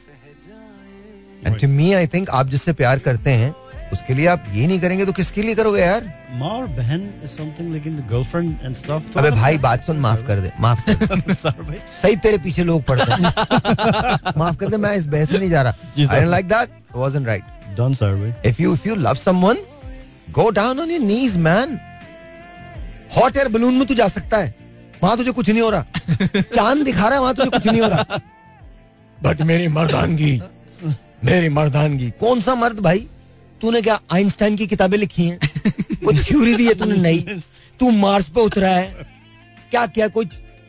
And 1.46 1.60
to 1.60 1.68
me 1.68 1.94
I 1.94 2.08
think 2.08 2.30
आप 2.30 2.48
जिससे 2.48 2.74
प्यार 2.74 3.00
करते 3.00 3.30
हैं 3.30 3.56
उसके 3.94 4.14
लिए 4.14 4.26
आप 4.28 4.44
ये 4.54 4.68
नहीं 4.68 4.80
करेंगे 4.80 5.06
तो 5.06 5.12
किसके 5.12 5.42
लिए 5.42 5.56
करोगे 5.56 5.82
यार? 5.82 6.04
माँ 6.32 6.50
और 6.50 6.68
बहन 6.68 7.12
समथिंग 7.26 7.74
लेकिन 7.74 7.96
गर्लफ्रेंड 8.10 8.58
एंड 8.64 8.76
स्टफ़ 8.76 9.18
अबे 9.20 9.32
भाई 9.32 9.58
बात 9.58 9.86
सुन 9.86 9.98
माफ़ 9.98 10.26
कर 10.28 10.40
दे 10.40 10.52
माफ़ 10.60 10.90
सही 12.02 12.16
तेरे 12.16 12.38
पीछे 12.38 12.64
लोग 12.64 12.84
पड़ते 12.84 13.12
हैं। 13.12 13.22
माफ़ 14.38 14.58
कर 14.58 14.70
दे 14.70 14.78
मैं 14.78 14.96
इस 14.96 15.06
बहस 15.06 15.32
में 15.32 15.40
नहीं 15.40 15.50
जा 15.50 15.62
रहा। 15.62 15.74
I 16.12 16.26
like 16.26 16.48
that 16.48 16.70
wasn't 16.96 17.28
right 17.28 17.44
done 17.78 17.94
sir 17.94 18.16
भाई। 18.16 18.52
If 18.52 18.62
you 18.62 18.76
if 18.78 18.88
you 18.90 19.00
love 19.08 19.20
someone 19.26 19.58
go 20.32 20.46
down 20.52 20.86
on 20.86 20.96
your 20.96 21.04
knees 21.08 21.38
man. 21.48 21.78
Hot 23.18 23.38
air 23.38 23.48
balloon 23.48 23.74
में 23.74 23.88
तू 23.88 23.94
जा 23.94 24.08
सकता 24.08 24.38
है। 24.38 24.59
वहाँ 25.04 25.18
तुझे 25.18 25.32
कुछ 25.32 25.50
नहीं 25.50 25.62
हो 25.62 25.70
रहा। 25.70 25.86
चाँद 26.56 26.78
दिखा 26.78 27.06
रहा 27.06 27.14
है 27.14 27.22
वहाँ 27.22 27.34
तुझे 27.36 27.50
कुछ 27.50 27.68
नहीं 27.68 27.82
हो 27.82 27.88
रहा। 27.88 28.20
बट 29.24 29.42
मेरी 29.42 29.68
मर्दानगी 29.68 30.42
मेरी 31.26 31.50
मर्दानगी। 31.50 32.10
कौन 32.20 32.42
सा 32.42 32.56
मर्द 32.56 32.80
भाई? 32.80 33.08
तूने 33.62 33.82
क्या 33.82 34.00
आइंस्टाइन 34.12 34.56
की 34.56 34.68
किताबें 34.68 34.98
लिखी 34.98 35.24
हैं? 35.24 35.40
कोई 36.06 36.18
थ्योरी 36.18 36.56
दी 36.56 36.68
है 36.68 36.74
तूने? 36.74 36.98
नहीं। 37.02 37.40
तू 37.80 37.90
मार्स 37.92 38.30
पे 38.30 38.42
उतरा 38.42 38.70
है। 38.70 39.08
क्या 39.72 39.86
क्या 39.88 40.08
कोई 40.08 40.26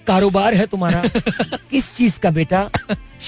कारोबार 0.07 0.55
है 0.55 0.67
तुम्हारा? 0.67 1.03
किस 1.71 1.95
चीज़ 1.97 2.19
का 2.19 2.31
बेटा? 2.31 2.71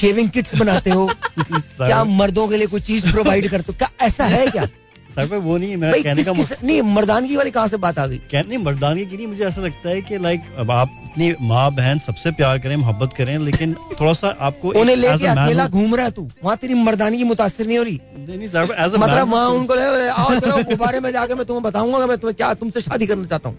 शेविंग 0.00 0.30
किट्स 0.30 0.54
बनाते 0.56 0.90
हो। 0.90 1.10
क्या 1.38 2.04
मर्दों 2.04 2.48
के 2.48 2.56
लिए 2.56 2.66
कोई 2.66 2.80
चीज़ 2.80 3.10
प्रोवाइड 3.10 3.48
करते 3.50 3.72
हो? 3.72 3.78
क्या 3.78 4.06
ऐसा 4.06 4.24
है 4.24 4.46
क्या? 4.46 4.66
सर 5.14 5.26
भाई 5.26 5.38
वो 5.40 5.56
नहीं 5.58 5.76
मेरा 5.76 5.92
कहने 6.02 6.22
का 6.24 6.32
किस 6.32 6.52
नहीं 6.62 6.80
मर्दानगी 6.90 7.36
वाली 7.36 7.50
कहाँ 7.50 7.68
से 7.68 7.76
बात 7.76 7.98
आ 7.98 8.06
गई? 8.06 8.18
कहने 8.30 8.48
नहीं 8.48 8.58
मर्दानगी 8.64 9.04
की 9.06 9.16
नहीं 9.16 9.26
मुझे 9.26 9.44
ऐसा 9.44 9.60
लगता 9.60 9.88
है 9.88 10.00
कि 10.02 10.18
लाइक 10.18 10.42
अब 10.58 10.70
आप 10.70 10.88
अपनी 11.06 11.34
माँ 11.48 11.70
बहन 11.74 11.98
सबसे 11.98 12.30
प्यार 12.32 12.58
करें 12.58 12.74
मोहब्बत 12.76 13.12
करें 13.16 13.36
लेकिन 13.40 13.74
थोड़ा 14.00 14.12
सा 14.12 14.28
आपको 14.40 14.68
उन्हें 14.80 14.96
लेके 14.96 15.26
अकेला 15.26 15.66
घूम 15.68 15.94
रहा 15.94 16.04
है 16.04 16.10
तू। 16.10 16.28
वहाँ 16.44 16.56
तेरी 16.56 16.74
मर्दानगी 16.84 17.24
मुतासर 17.24 17.66
नहीं 17.66 17.78
हो 17.78 17.84
रही? 17.84 18.00
नहीं 18.18 18.48
सर 18.48 18.74
एज 18.78 18.96
मतलब 18.98 19.32
वहाँ 19.32 19.48
उनको 19.50 19.74
ले 19.74 20.08
आओ 20.08 20.62
गुब्बारे 20.62 21.00
में 21.00 21.10
जाके 21.12 21.34
मैं 21.34 21.46
तुम्हें 21.46 21.62
बताऊँगा 21.62 22.00
कि 22.00 22.06
मैं 22.06 22.18
तुम्हें 22.18 22.36
क्या 22.36 22.52
तुमसे 22.54 22.80
शादी 22.80 23.06
करना 23.06 23.26
चाहता 23.26 23.48
हूँ। 23.48 23.58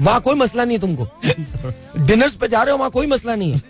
वहाँ 0.00 0.20
कोई 0.20 0.34
मसला 0.34 0.64
नहीं 0.64 0.76
है 0.76 0.80
तुमको। 0.80 2.04
डिनर्स 2.06 2.34
पे 2.40 2.48
जा 2.48 2.62
रहे 2.62 2.72
हो 2.72 2.78
वहाँ 2.78 2.90
कोई 2.90 3.06
मसला 3.06 3.34
नहीं 3.34 3.52
है। 3.52 3.60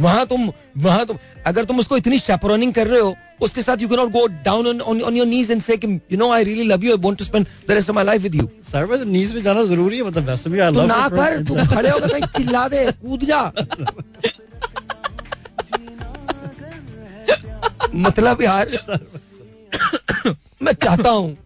वहाँ 0.00 0.26
तुम 0.26 0.50
वहाँ 0.78 1.04
तुम 1.06 1.16
अगर 1.48 1.64
तुम 1.64 1.78
उसको 1.80 1.96
इतनी 1.96 2.18
शेपरोनिंग 2.18 2.72
कर 2.74 2.86
रहे 2.86 3.00
हो 3.00 3.14
उसके 3.42 3.62
साथ 3.62 3.82
you 3.82 3.88
can 3.88 3.98
not 3.98 4.10
go 4.12 4.26
down 4.44 4.80
on 4.80 5.00
on 5.00 5.16
your 5.16 5.26
knees 5.26 5.50
and 5.50 5.60
say 5.62 5.78
you 5.84 6.18
know 6.18 6.30
I 6.32 6.44
really 6.44 6.64
love 6.68 6.84
you 6.84 6.92
I 6.92 7.02
want 7.02 7.18
to 7.18 7.24
spend 7.24 7.46
the 7.68 7.70
rest 7.70 7.90
of 7.90 7.94
my 7.96 8.04
life 8.04 8.22
with 8.22 8.34
you 8.34 8.48
sir 8.72 8.86
भाई 8.86 9.04
नीज 9.12 9.34
में 9.34 9.42
जाना 9.42 9.64
ज़रूरी 9.64 9.96
है 9.96 10.04
मतलब 10.04 10.28
वैसे 10.28 10.50
भी 10.50 10.60
आई 10.60 10.70
लव 10.72 10.86
ना 10.86 11.08
कर 11.08 11.42
तू 11.48 11.54
खड़े 11.74 11.90
होकर 11.90 12.08
कहीं 12.08 12.26
चिल्ला 12.36 12.66
दे 12.68 12.84
कूद 13.02 13.24
जा। 13.24 13.42
मतलब 17.96 18.42
यार 18.42 18.78
मैं 20.62 20.72
चाहता 20.72 21.10
हूँ 21.10 21.36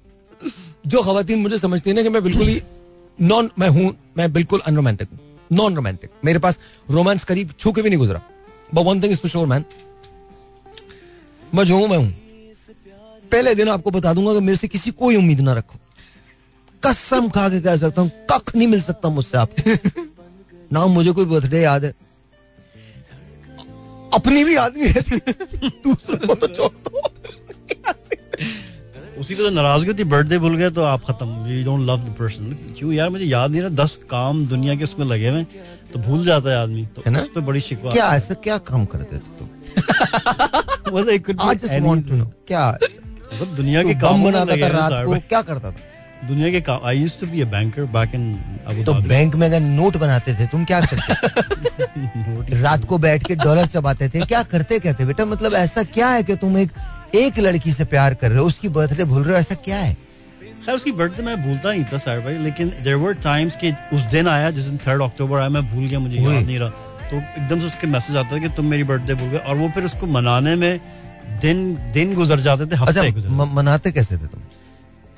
जो 0.87 1.03
खातन 1.03 1.39
मुझे 1.39 1.59
समझती 1.59 1.91
है 1.91 1.97
ना 1.97 2.03
कि 2.03 2.09
मैं 2.09 2.23
बिल्कुल 2.23 2.47
ही 2.49 2.61
नॉन 3.19 3.51
मैं 3.59 3.69
हूँ 3.69 3.95
मैं 4.17 4.33
बिल्कुल 4.33 4.61
अनरोमांटिक 4.67 5.09
हूँ 5.13 5.19
नॉन 5.53 5.75
रोमांटिक 5.77 6.11
मेरे 6.25 6.39
पास 6.39 6.59
रोमांस 6.91 7.25
करीब 7.25 7.51
छू 7.59 7.73
के 7.73 7.83
भी 7.83 7.91
नहीं 7.91 7.99
गुजरा। 7.99 8.21
But 8.75 8.85
one 8.87 9.03
thing 9.03 9.13
is 9.13 9.21
for 9.21 9.31
sure 9.31 9.47
man 9.47 9.65
मैं 11.55 11.65
जो 11.65 11.79
हूँ 11.79 11.89
मैं 11.89 11.97
हूँ। 11.99 12.11
पहले 13.33 13.55
दिन 13.55 13.69
आपको 13.69 13.91
बता 13.91 14.13
दूँगा 14.15 14.33
कि 14.35 14.41
मेरे 14.41 14.57
से 14.57 14.69
किसी 14.69 14.91
कोई 14.91 15.17
उम्मीद 15.17 15.41
ना 15.41 15.53
रखो। 15.53 15.79
कसम 16.83 17.29
खा 17.29 17.49
के 17.49 17.61
कह 17.61 17.77
सकता 17.77 18.03
हूँ 18.03 18.11
कख 18.31 18.55
नहीं 18.57 18.69
मिल 18.69 18.81
सकता 18.83 19.09
मुझसे 19.09 19.39
आपको। 19.39 20.03
ना 20.73 20.87
मुझे 20.87 21.13
कोई 21.13 21.25
बर्थडे 21.25 21.61
याद 21.61 21.85
है। 21.85 21.93
अपनी 24.15 24.45
भी 24.45 24.57
याद 24.57 24.77
नहीं 24.77 24.93
रहती। 24.93 25.19
दूसरों 25.85 26.19
को 26.27 26.35
तो 26.35 26.47
छोड़ 26.47 26.73
दो। 26.73 27.01
उसी 29.21 29.35
पे 29.35 29.43
तो 29.43 29.51
नाराज़गी 29.51 29.91
होती 29.91 30.05
बर्थडे 30.05 30.39
भूल 30.39 30.57
गए 30.57 30.71
तो 30.71 30.83
आप 30.83 31.05
खत्म। 31.05 31.47
You 31.49 31.65
don't 31.65 31.87
love 31.89 31.99
the 31.99 32.15
person 32.19 32.53
क्यों 32.79 32.93
यार 32.93 33.09
मुझे 33.11 33.25
याद 33.25 33.51
नहीं 33.51 33.61
रहा 33.63 33.71
दस 33.85 33.99
काम 34.11 34.47
दुनिया 34.47 34.75
के 34.75 34.85
उसमें 34.85 35.07
लगे 35.07 35.29
हुए 35.29 35.45
तो 35.93 35.99
भूल 35.99 36.25
जाता 36.25 36.51
है 36.51 36.57
आदमी। 36.57 36.87
तो 36.97 37.03
है 37.07 37.13
ना? 37.13 37.21
उस 37.21 37.29
पे 37.35 37.41
बड़ी 37.41 37.61
शिकवा। 37.61 37.93
क्या 37.93 38.15
ऐसा 38.17 38.35
क्या 38.35 38.59
काम 38.59 38.85
करते 38.85 39.17
थे 39.17 39.39
तुम? 39.39 39.49
मतलब 40.93 41.09
it 41.09 41.23
could 41.27 41.39
be 41.39 41.49
I 41.49 41.55
just 41.55 41.81
want 41.83 42.09
to 42.09 42.15
know 42.15 42.25
anything. 42.25 42.47
क्या? 42.49 42.71
दुनिया 43.57 43.83
के 43.83 43.95
काम 43.95 44.25
बनाता 44.25 44.57
था 44.57 44.67
रात 44.69 45.05
को 45.07 45.19
क्या 45.29 45.43
करता 45.43 45.71
था? 45.71 45.77
दुनिया 46.29 46.51
के 46.51 46.61
काम 46.61 46.81
I 46.87 46.99
used 46.99 47.21
to 47.21 47.27
be 47.27 47.41
a 47.41 47.45
banker 47.45 47.85
back 47.95 48.15
in 48.15 48.85
तो 48.85 48.95
बैंक 48.95 49.35
में 49.37 49.47
अगर 49.47 49.61
नोट 49.61 49.97
बनाते 49.97 50.35
थे 50.35 50.47
तुम 50.47 50.65
क्या 50.65 50.81
करते 50.81 52.61
रात 52.63 52.85
को 52.85 52.99
बैठ 52.99 53.27
के 53.27 53.35
डॉलर 53.35 53.67
चबाते 53.67 54.09
थे 54.09 54.21
क्या 54.21 54.43
करते 54.43 54.79
थे? 54.81 55.05
बेटा 55.05 55.25
मतलब 55.25 55.55
ऐसा 55.55 55.83
क्या 55.83 56.09
है 56.09 56.23
कि 56.23 56.37
तुम 56.37 56.59
एक 56.59 56.71
एक 57.15 57.39
लड़की 57.39 57.73
से 57.73 57.85
प्यार 57.85 58.15
कर 58.15 58.31
रहे 58.31 58.39
हो 58.39 58.45
उसकी 58.47 58.69
बर्थडे 58.69 59.05
भूल 59.05 59.23
रहे 59.23 59.33
हो 59.33 59.39
ऐसा 59.41 59.55
क्या 59.55 59.79
है? 59.79 59.97
खैर 60.67 60.75
उसकी 60.75 60.93
बर्थडे 60.93 61.23
मैं 61.23 61.37
भूलता 61.43 61.71
नहीं 61.73 61.85
था 61.85 61.99
सर 61.99 62.21
भाई 62.21 62.35
लेकिन 62.39 62.73
देर 62.85 62.95
वर 62.95 63.15
टाइम्स 63.23 63.57
कि 63.65 63.73
उस 63.97 64.03
दिन 64.03 64.29
आया 64.29 64.51
जिस 64.51 64.65
दिन 64.65 64.77
थर्ड 64.87 65.03
अक्टूबर 65.03 65.39
आया 65.39 65.49
मैं 65.49 65.63
भूल 65.75 65.87
गया 65.87 65.99
मुझे 65.99 66.17
याद 66.19 66.43
नहीं 66.47 66.59
रहा। 66.59 66.69
तो 67.13 67.17
एकदम 67.17 67.61
से 67.61 67.67
उसके 67.67 67.87
मैसेज 67.95 68.17
आता 68.17 68.35
है 68.35 68.41
कि 68.41 68.49
तुम 68.57 68.67
मेरी 68.67 68.85
बर्थडे 68.91 69.15
भूल 69.15 69.29
गए 69.31 69.39
और 69.39 69.57
वो 69.57 69.69
फिर 69.75 69.85
उसको 69.85 70.07
मनाने 70.13 70.55
में 70.57 70.81
दिन 71.43 71.65
दिन 71.95 72.15
गुजर 72.15 72.41
जाते 72.41 72.67
थे 72.67 72.85
अच्छा 72.87 73.03
हफ़्ते 73.03 73.29
म- 73.31 73.51
मनाते 73.57 73.91
कैसे 73.93 74.17
थे 74.17 74.27
तुम? 74.27 74.41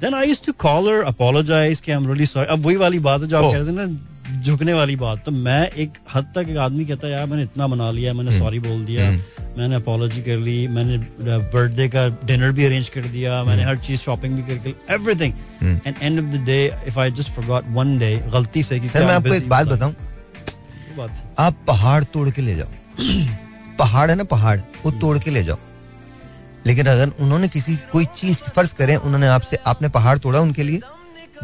Then 0.00 0.14
I 0.14 0.28
used 0.28 0.46
to 0.46 0.52
call 0.62 0.88
her 0.88 1.02
apologize 1.06 1.80
कि 1.80 1.92
आई 1.92 1.98
एम 1.98 2.06
रियली 2.06 2.26
सॉरी 2.26 2.46
अब 2.52 2.66
वही 2.66 2.76
वाली 2.76 2.98
बात 3.08 3.20
है 3.22 3.28
जो 3.28 3.36
आप 3.38 3.44
Oh. 3.44 3.52
कह 3.52 3.58
रहे 3.58 3.66
थे 3.68 3.72
ना 3.76 4.40
झुकने 4.42 4.72
वाली 4.74 4.94
बात। 4.96 5.22
तो 5.24 5.30
मैं 5.46 5.60
एक 5.82 5.98
हद 6.14 6.32
तक 6.34 6.46
एक 6.50 6.56
आदमी 6.58 6.84
कहता 6.84 7.06
है 7.06 7.12
यार 7.12 7.26
मैंने 7.26 7.42
इतना 7.42 7.66
मना 7.66 7.90
लिया 7.90 8.12
मैंने 8.14 8.38
सॉरी 8.38 8.58
बोल 8.66 8.84
दिया 8.84 9.10
मैंने 9.58 9.74
अपोलॉजी 9.76 10.22
कर 10.22 10.36
ली 10.46 10.56
मैंने 10.68 10.96
बर्थडे 11.54 11.88
का 11.88 12.06
डिनर 12.26 12.52
भी 12.52 12.64
अरेंज 12.64 12.88
कर 12.94 13.00
दिया 13.12 13.42
मैंने 13.44 13.64
हर 13.64 13.76
चीज़ 13.86 14.00
शॉपिंग 14.00 14.34
भी 14.36 14.42
करके 14.48 14.74
everything 14.94 15.32
and 15.86 15.94
end 16.02 16.18
of 16.20 16.26
the 16.36 16.40
day 16.46 16.58
if 16.88 16.98
I 17.00 17.10
just 17.20 17.30
forgot 17.30 17.64
one 17.76 17.96
day 17.98 18.10
गलती 18.32 18.62
से 18.62 18.80
कि 18.80 18.88
सर 18.88 19.04
मैं 19.04 19.14
आपको 19.14 19.34
एक 19.34 19.48
बात 19.48 19.66
बताऊँ 19.66 19.94
बात 20.96 21.34
आप 21.38 21.56
पहाड़ 21.66 22.04
तोड़ 22.04 22.28
के 22.30 22.42
ले 22.42 22.54
जाओ। 22.54 22.66
पहाड़ 23.78 24.10
है 24.10 24.16
ना 24.16 24.24
पहाड़ 24.24 24.58
वो 24.84 24.90
तोड़ 24.90 25.18
के 25.18 25.30
ले 25.30 25.44
जाओ। 25.44 25.56
लेकिन 26.66 26.86
अगर 26.86 27.08
उन्होंने 27.20 27.48
किसी 27.48 27.76
कोई 27.92 28.04
चीज़ 28.04 28.38
फ़र्ज़ 28.38 28.74
करें 28.74 28.96
उन्होंने 28.96 29.26
आपसे 29.26 29.56
आपने 29.66 29.88
पहाड़ 29.88 30.18
तोड़ा 30.18 30.40
उनके 30.40 30.62
लिए 30.62 30.80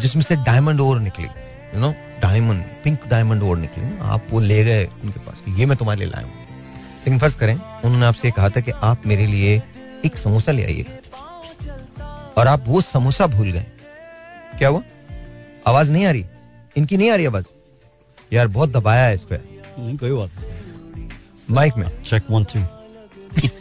जिसमें 0.01 0.22
से 0.22 0.36
डायमंड 0.36 0.80
और 0.80 1.01
निकली 1.01 1.26
you 1.74 1.80
know 1.80 1.94
diamond 2.22 2.64
pink 2.84 3.07
diamond 3.09 3.42
और 3.42 3.59
निकली 3.59 3.84
ना, 3.84 4.05
आप 4.05 4.26
वो 4.30 4.40
ले 4.40 4.64
गए 4.64 4.84
उनके 5.05 5.20
पास 5.20 5.42
ये 5.59 5.66
मैं 5.66 5.76
तुम्हारे 5.78 6.01
लिए 6.01 6.09
लाया 6.09 6.26
हूँ। 6.26 6.34
लेकिन 6.98 7.18
फ़र्ज़ 7.18 7.36
करें 7.36 7.55
उन्होंने 7.55 8.07
आपसे 8.07 8.30
कहा 8.30 8.48
था 8.48 8.61
कि 8.61 8.70
आप 8.70 9.07
मेरे 9.07 9.26
लिए 9.26 9.62
एक 10.05 10.16
समोसा 10.16 10.53
ले 10.53 10.64
आइए। 10.64 10.86
और 12.38 12.46
आप 12.46 12.64
वो 12.66 12.80
समोसा 12.80 13.26
भूल 13.26 13.53
गए। 13.53 13.66
क्या 14.59 14.68
हुआ? 14.68 14.82
आवाज़ 15.66 15.92
नहीं 15.92 16.07
आ 16.07 16.11
रही? 16.11 16.24
इनकी 16.76 16.96
नहीं 16.96 17.11
आ 17.11 17.14
रही 17.14 17.26
आवाज़? 17.26 17.44
यार 18.33 18.49
बहुत 18.49 18.70
दबाया 18.70 19.05
है 19.07 19.14
इसको 19.14 19.35
नहीं 19.78 19.97
कोई 19.99 20.11
बात 20.12 20.31
माइक 21.51 21.76
में। 21.76 21.89
Check 22.05 22.31
one 22.31 22.45
two 22.45 22.61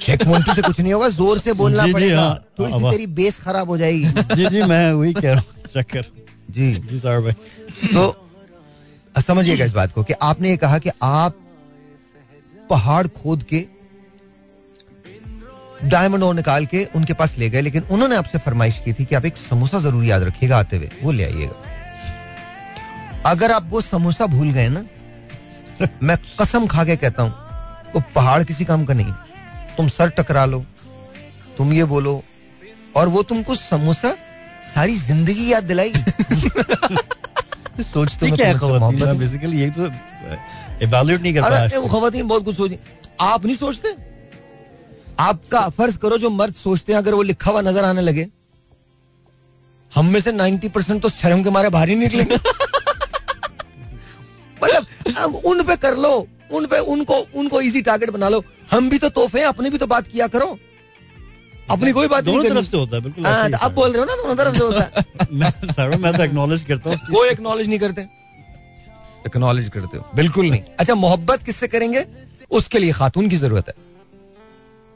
check 0.02 0.26
Montu 0.28 0.54
से 0.54 0.62
कुछ 0.62 0.80
नहीं 0.80 0.94
होगा 0.94 1.08
ज़ोर 1.10 1.40
से 1.40 1.54
बोलना 1.54 1.84
जी, 1.84 1.88
जी, 1.88 1.94
पड़ेगा। 1.94 2.22
हाँ, 2.22 2.46
थोड़ी 2.60 2.74
सी 2.74 2.90
तेरी 2.92 3.06
बेस 3.16 3.40
खराब 3.40 3.70
हो 3.70 3.78
जाएगी। 3.78 4.06
जी 4.36 4.46
जी 4.46 4.62
मैं 4.64 4.92
वही 4.94 5.14
कह 5.14 5.32
रहा 5.32 5.40
हूँ 5.40 5.64
चेक 5.74 5.88
कर 5.92 6.06
जी। 6.52 6.74
जी 6.74 7.00
सर 7.00 7.20
भाई। 7.22 7.34
तो 7.94 9.22
समझिएगा 9.22 9.66
इस 9.66 9.74
बात 9.74 9.94
को 9.94 10.04
कि 10.04 10.14
आपने 10.22 10.50
ये 10.50 10.58
कहा 10.58 10.78
कि 10.80 10.90
आप 11.04 11.36
पहाड़ 12.70 13.08
खोद 13.08 13.44
के 13.54 13.66
डायमंड 15.84 16.24
और 16.24 16.34
निकाल 16.36 16.66
के 16.66 16.84
उनके 16.96 17.14
पास 17.14 17.38
ले 17.38 17.50
गए 17.50 17.62
लेकिन 17.62 17.84
उन्होंने 17.92 18.16
आपसे 18.16 18.38
फरमाइश 18.40 18.82
की 18.86 18.94
थी 18.94 19.06
कि 19.06 19.16
आप 19.16 19.26
एक 19.26 19.38
समोसा 19.38 19.80
ज़रूर 19.80 20.04
याद 20.06 20.24
रखिएगा 20.24 20.58
आते 20.58 20.78
हुए। 20.78 20.90
वो 21.04 21.12
ले 21.12 21.24
आइएगा। 21.24 21.69
अगर 23.26 23.52
आप 23.52 23.66
वो 23.70 23.82
समोसा 23.82 24.26
भूल 24.26 24.52
गए 24.52 24.68
ना 24.70 24.86
मैं 26.04 26.18
कसम 26.42 26.66
खा 26.68 26.84
के 26.86 26.96
कहता 26.96 27.24
हूँ 27.24 27.32
वो 27.94 28.00
तो 28.00 28.06
पहाड़ 28.16 28.44
किसी 28.44 28.66
काम 28.66 28.86
का 28.86 28.94
नहीं। 28.94 29.14
तुम 29.78 29.88
सर 29.88 30.10
टकरा 30.18 30.46
लो 30.46 30.64
तुम 31.58 31.74
ये 31.74 31.84
बोलो 31.86 32.24
और 32.96 33.08
वो 33.08 33.24
तुमको 33.24 33.56
समोसा 33.56 34.12
सारी 34.74 34.96
ज़िंदगी 34.98 35.52
याद 35.52 35.64
दिलाएगी। 35.64 36.00
क्या 38.36 38.48
है? 38.48 39.18
बेसिकली 39.18 39.62
यही 39.62 39.72
तो 39.72 39.86
इवैल्यूएट 40.86 41.22
नहीं 41.22 41.34
कर 41.34 41.42
अरे 41.42 41.88
खवातीन 41.90 42.28
बहुत 42.28 42.44
कुछ 42.46 42.58
सोच 42.58 42.72
आप 43.22 43.46
नहीं 43.46 43.56
सोचते? 43.56 43.96
आपका 45.20 45.68
फ़र्ज़ 45.70 45.98
करो 45.98 46.18
जो 46.18 46.30
मर्द 46.30 46.54
सोचते 46.54 46.94
हैं 46.94 47.00
अगर 47.00 47.14
वो 47.14 47.22
लिखा 47.22 47.52
हुआ 47.52 47.62
नज़र 47.62 47.84
आने 47.86 48.02
लगे। 48.02 48.28
हम 49.92 50.06
में 50.06 50.20
से 50.20 50.32
90 50.32 50.70
परसेंट 50.70 51.02
तो 51.02 51.10
शर्म 51.10 51.44
के 51.44 51.50
मारे 51.50 51.70
बाहर 51.70 51.90
ही 51.90 51.96
निकलेंगे। 51.96 52.38
अब 55.18 55.36
उन 55.46 55.64
पे 55.64 55.76
कर 55.76 55.98
लो 55.98 56.28
उन 56.54 56.66
पे 56.66 56.80
उनको 56.80 57.16
उनको 57.36 57.62
इजी 57.62 57.82
टारगेट 57.82 58.10
बना 58.10 58.30
लो। 58.30 58.44
हम 58.72 58.90
भी 58.90 58.98
तो 58.98 59.10
तोहफे 59.10 59.40
हैं 59.40 59.46
अपनी 59.46 59.70
भी 59.70 59.78
तो 59.78 59.88
बात 59.88 60.08
किया 60.08 60.28
करो। 60.28 60.58
अपनी 61.72 61.92
कोई 61.92 62.08
बात 62.08 62.24
दोनों 62.24 62.44
तरफ़ 62.44 62.66
से 62.66 62.78
होता 62.78 62.96
है 62.96 63.02
बिल्कुल 63.04 63.26
हाँ, 63.26 63.50
तो 63.52 63.58
है, 63.58 63.64
अब 63.64 63.74
बोल 63.74 63.92
रहे 63.92 64.00
हो 64.00 64.06
ना 64.06 64.16
दोनों 64.16 64.36
तरफ़ 64.36 64.58
से 64.58 64.64
होता 64.64 64.82
है। 64.82 65.28
मैं 65.32 65.98
मैं 65.98 66.14
तो 66.18 66.24
एक्नॉलेज 66.24 66.64
करता 66.64 66.90
हूँ। 66.90 66.98
वो 67.12 67.24
एक्नॉलेज 67.26 67.68
नहीं 67.68 67.80
करते। 67.80 68.02
एक्नॉलेज 69.28 69.70
करते 69.70 69.98
हो। 69.98 70.10
बिल्कुल 70.16 70.50
नहीं। 70.50 70.62
अच्छा 70.80 70.96
मोहब्बत 70.96 71.44
किससे 71.44 71.68
करेंगे? 71.68 72.06
उसके 72.52 72.80
लिए 72.80 72.92
खातून 72.92 73.30
की 73.30 73.36
ज़रूरत 73.36 73.68
है। 73.68 73.74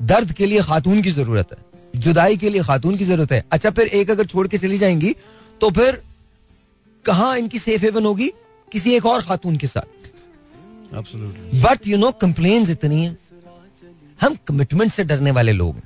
दर्द 0.01 0.32
के 0.32 0.45
लिए 0.45 0.61
खातून 0.61 1.01
की 1.01 1.11
ज़रूरत 1.11 1.47
है। 1.51 2.01
जुदाई 2.01 2.38
के 2.38 2.49
लिए 2.49 2.64
खातून 2.64 2.97
की 2.97 3.05
ज़रूरत 3.05 3.32
है। 3.32 3.43
अच्छा 3.51 3.70
फिर 3.70 3.88
एक 3.88 4.11
अगर 4.11 4.26
छोड़ 4.26 4.47
के 4.47 4.57
चली 4.57 4.78
जाएँगी 4.78 5.16
तो 5.61 5.70
फिर 5.70 6.01
कहा 7.05 7.36
इनकी 7.36 7.59
सेफ़ 7.59 7.82
हेवन 7.82 8.05
होगी? 8.05 8.32
किसी 8.72 8.93
एक 8.95 9.05
और 9.05 9.22
खातून 9.22 9.57
के 9.57 9.68
साथ. 9.68 10.02
बट 10.95 11.87
यू 11.87 11.97
नो 11.97 12.11
कंप्लेन 12.11 12.71
इतनी 12.71 13.05
है। 13.05 13.17
हम 14.21 14.37
कमिटमेंट 14.47 14.91
से 14.91 15.03
डरने 15.03 15.31
वाले 15.31 15.51
लोग 15.51 15.75
हैं। 15.75 15.83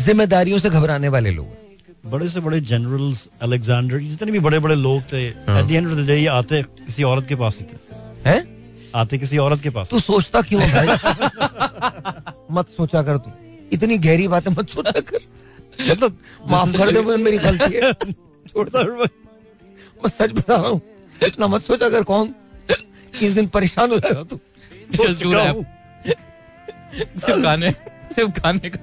जिम्मेदारियों 0.00 0.58
से 0.58 0.70
घबराने 0.70 1.08
वाले 1.08 1.30
लोग 1.30 1.46
हैं। 1.46 1.58
बड़े 2.06 2.28
से 2.28 2.40
बड़े 2.40 2.60
जनरल्स 2.60 3.28
अलेक्जेंडर 3.42 3.98
जितने 3.98 4.32
भी 4.32 4.38
बड़े 4.38 4.58
बड़े 4.58 4.74
लोग 4.74 5.02
थे। 5.02 5.28
At 5.28 5.64
the 5.68 5.70
end 5.72 5.88
of 5.88 5.94
the 5.94 6.06
day 6.06 6.16
ये 6.16 6.26
आते 6.26 6.62
किसी 6.62 7.02
औरत 7.02 7.26
के 7.28 7.34
पास 7.34 7.58
ही 7.58 7.64
थे। 7.64 7.76
हैं? 8.30 8.58
आते 8.94 9.18
किसी 9.18 9.38
औरत 9.38 9.60
के 9.62 9.70
पास। 9.70 9.88
तू 9.90 10.00
सोचता 10.00 10.42
क्यों 10.42 10.62
भाई? 10.62 10.86
मत 12.50 12.68
सोचा 12.68 13.02
कर 13.02 13.16
तू। 13.16 13.30
इतनी 13.72 13.98
गहरी 13.98 14.28
बातें 14.28 14.50
मत 14.50 14.68
सोचा 14.68 15.00
कर। 15.00 15.18
मतलब 15.90 16.18
माफ़ 16.46 16.76
कर 16.76 16.90
दे 16.90 17.16
मेरी 17.16 17.38
गलती 17.38 17.76
है। 17.76 17.92
छोड़ 18.48 18.68
दे। 18.68 18.84
मैं 18.84 20.08
सच 20.08 20.30
बता 20.30 20.56
रहा 20.56 20.66
हूँ। 20.66 20.80
इतना 21.26 21.46
मत 21.46 21.62
सोचा 21.62 21.88
कर 21.88 22.02
कौन? 22.02 22.34
इस 23.22 23.32
दिन 23.32 23.46
परेशान 23.46 23.90
हो 23.90 23.98
जाएगा 23.98 24.22
तू। 24.22 24.40
का। 28.68 28.78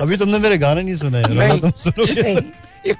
अभी 0.00 0.16
तुमने 0.16 0.38
मेरे 0.38 0.58
गाने 0.58 0.82
नहीं 0.82 0.96
सुना 0.96 1.20
एक 1.20 1.26
नहीं, 1.28 1.60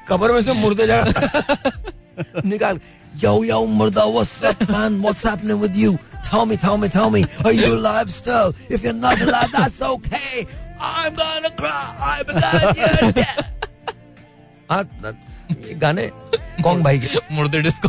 कबर 0.08 0.32
में 0.32 0.42
से 0.42 0.52
मुर्दे 0.52 0.86
जा 0.86 1.04
निकाल। 2.44 2.80
यो 3.24 3.44
यो 3.44 3.66
मुर्दा 3.66 4.04
what's 4.04 4.44
with 5.52 5.76
you 5.76 5.96
tell 5.96 6.46
me 6.46 6.56
me 6.56 7.10
me 7.10 7.22
are 7.22 7.52
you 7.52 7.76
alive 7.76 8.08
still 8.08 8.74
if 8.74 8.86
you 8.86 8.92
not 8.92 9.20
alive 9.20 9.48
that's 9.48 9.82
okay 9.82 10.42
I 10.80 11.06
am 11.06 11.14
gonna 15.78 16.10
कौन 16.62 16.82
भाई 16.82 16.98
के? 16.98 17.34
मुर्दे 17.34 17.60
डिस्को 17.60 17.88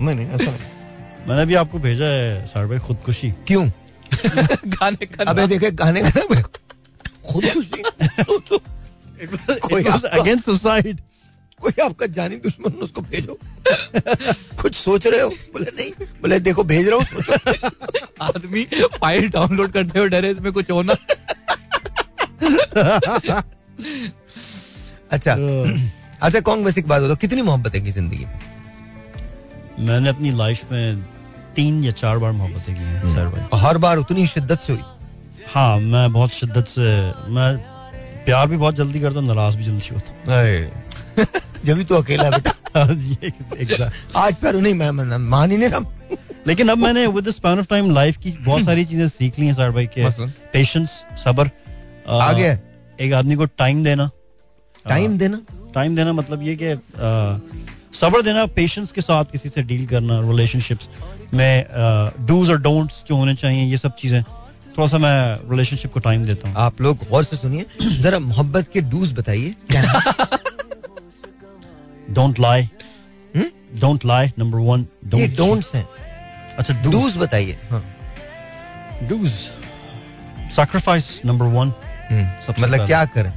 नहीं 0.00 0.16
नहीं 0.16 0.26
ऐसा 0.26 0.44
नहीं। 0.44 0.75
मैंने 1.28 1.44
भी 1.46 1.54
आपको 1.54 1.78
भेजा 1.78 2.04
है 2.04 2.44
सर 2.46 2.66
भाई 2.66 2.78
खुदकुशी। 2.78 3.30
क्यों? 3.46 3.66
गाने 4.74 5.06
का 5.06 5.24
अबे 5.30 5.46
देखे 5.46 5.70
गाने 5.80 6.02
का 6.02 6.10
खुद 7.30 7.44
खुशी 7.44 7.82
कोई 9.58 9.84
आपका- 9.84 10.20
अगेंस्ट 10.20 10.44
सुसाइड 10.46 11.00
कोई 11.60 11.72
आपका 11.84 12.06
जानी 12.16 12.36
दुश्मन 12.36 12.72
उसको 12.82 13.00
भेजो। 13.02 13.38
कुछ 14.62 14.74
सोच 14.74 15.06
रहे 15.06 15.20
हो? 15.20 15.28
बोले 15.28 15.70
नहीं। 15.76 15.90
बोले 16.22 16.38
देखो 16.40 16.64
भेज 16.64 16.88
रहा 16.88 16.98
हूँ 16.98 17.06
आदमी 18.22 18.64
फ़ाइल 19.00 19.28
डाउनलोड 19.28 19.72
करते 19.72 19.98
हो 19.98 20.04
डरे 20.06 20.30
इसमें 20.30 20.52
कुछ 20.52 20.70
होना 20.70 20.92
अच्छा। 25.12 25.34
अच्छा 26.22 26.40
कौन 26.40 26.64
बेसिक 26.64 26.86
बात 26.88 27.02
हो 27.02 27.08
तो 27.08 27.16
कितनी 27.16 27.42
मोहब्बत 27.42 27.74
है 27.74 27.80
की 27.80 27.90
ज़िंदगी 27.92 28.24
में? 28.24 28.40
मैंने 29.78 30.08
अपनी 30.08 30.30
लाइफ 30.30 30.72
में 30.72 31.04
तीन 31.56 31.82
या 31.84 31.92
चार 31.92 32.18
बार 32.18 32.32
मोहब्बतें 32.32 32.74
की 32.74 32.80
हैं 32.82 33.14
सर 33.14 33.28
भाई। 33.28 33.44
और 33.52 33.60
हर 33.60 33.78
बार 33.78 33.96
उतनी 33.98 34.26
शिद्दत 34.26 34.60
से 34.60 34.72
हुई? 34.72 34.82
हाँ 35.54 35.78
मैं 35.80 36.12
बहुत 36.12 36.30
शिद्दत 36.32 36.66
से 36.68 36.88
मैं 37.32 37.56
प्यार 38.24 38.46
भी 38.48 38.56
बहुत 38.56 38.74
जल्दी 38.74 39.00
करता 39.00 39.18
हूँ 39.20 39.26
नाराज़ 39.26 39.56
भी 39.56 39.64
जल्दी 39.64 39.94
होता 39.94 40.12
हूँ। 40.12 41.26
जब 41.64 41.82
तो 41.82 41.94
अकेला 41.94 42.30
बेटा। 42.30 42.52
हूँ. 42.84 43.90
आज 44.16 44.34
पर 44.34 44.56
नहीं 44.56 44.74
मैं 44.74 44.90
मान 45.18 45.50
ही 45.50 45.56
नहीं 45.56 45.68
रहा। 45.68 46.16
लेकिन 46.46 46.68
अब 46.68 46.78
मैंने 46.78 47.06
with 47.06 47.30
span 47.30 47.58
of 47.58 47.66
time 47.66 47.90
life 47.94 48.16
की 48.16 48.30
बहुत 48.30 48.64
सारी 48.64 48.84
चीज़ें 48.84 49.08
सीख 49.08 49.38
ली 49.38 49.46
हैं 49.46 49.54
सर 49.54 49.70
भाई 49.70 49.86
के 49.98 50.08
पेशेंस 50.52 50.90
सब्र 51.24 51.50
आ 52.08 52.32
गया 52.32 52.58
एक 53.00 53.12
आदमी 53.12 53.34
को 53.36 53.44
टाइम 53.58 53.82
देना। 53.84 54.10
टाइम 54.88 55.16
देना? 55.18 55.40
टाइम 55.74 55.96
देना 55.96 56.12
मतलब 56.12 56.42
ये 56.42 56.56
कि 56.62 56.74
सब्र 57.98 58.22
देना 58.22 58.44
पेशेंस 58.46 58.92
के 58.92 59.00
साथ 59.00 59.24
किसी 59.24 59.48
से 59.48 59.62
डील 59.62 59.86
करना 59.86 60.20
रिलेशनशिप्स 60.20 60.88
में 61.34 61.66
डूज 62.26 62.50
और 62.50 62.60
डोंट्स 62.62 63.02
जो 63.08 63.16
होने 63.16 63.34
चाहिए 63.34 63.64
ये 63.64 63.78
सब 63.78 63.96
चीज़ें 63.96 64.22
थोड़ा 64.22 64.86
सा 64.86 64.98
मैं 64.98 65.50
रिलेशनशिप 65.50 65.92
को 65.92 66.00
टाइम 66.00 66.24
देता 66.24 66.48
हूँ। 66.48 66.56
आप 66.58 66.80
लोग 66.80 67.08
गौर 67.10 67.24
से 67.24 67.36
सुनिए 67.36 67.66
जरा 68.00 68.18
मोहब्बत 68.20 68.68
के 68.72 68.80
डूज 68.82 69.12
बताइए। 69.18 69.54
Don't 72.10 72.40
lie 72.40 72.68
don't 73.80 74.04
lie 74.06 74.32
number 74.38 74.58
one 74.58 74.86
ये 75.14 75.26
डोंट्स 75.28 75.74
हैं। 75.74 75.86
अच्छा 76.58 76.74
डूज 76.82 77.16
बताइए। 77.18 77.58
डूज 79.08 79.30
सैक्रिफाइस 80.56 81.20
नंबर 81.26 81.46
वन 81.56 81.72
मतलब 82.50 82.86
क्या 82.86 83.04
करें? 83.06 83.32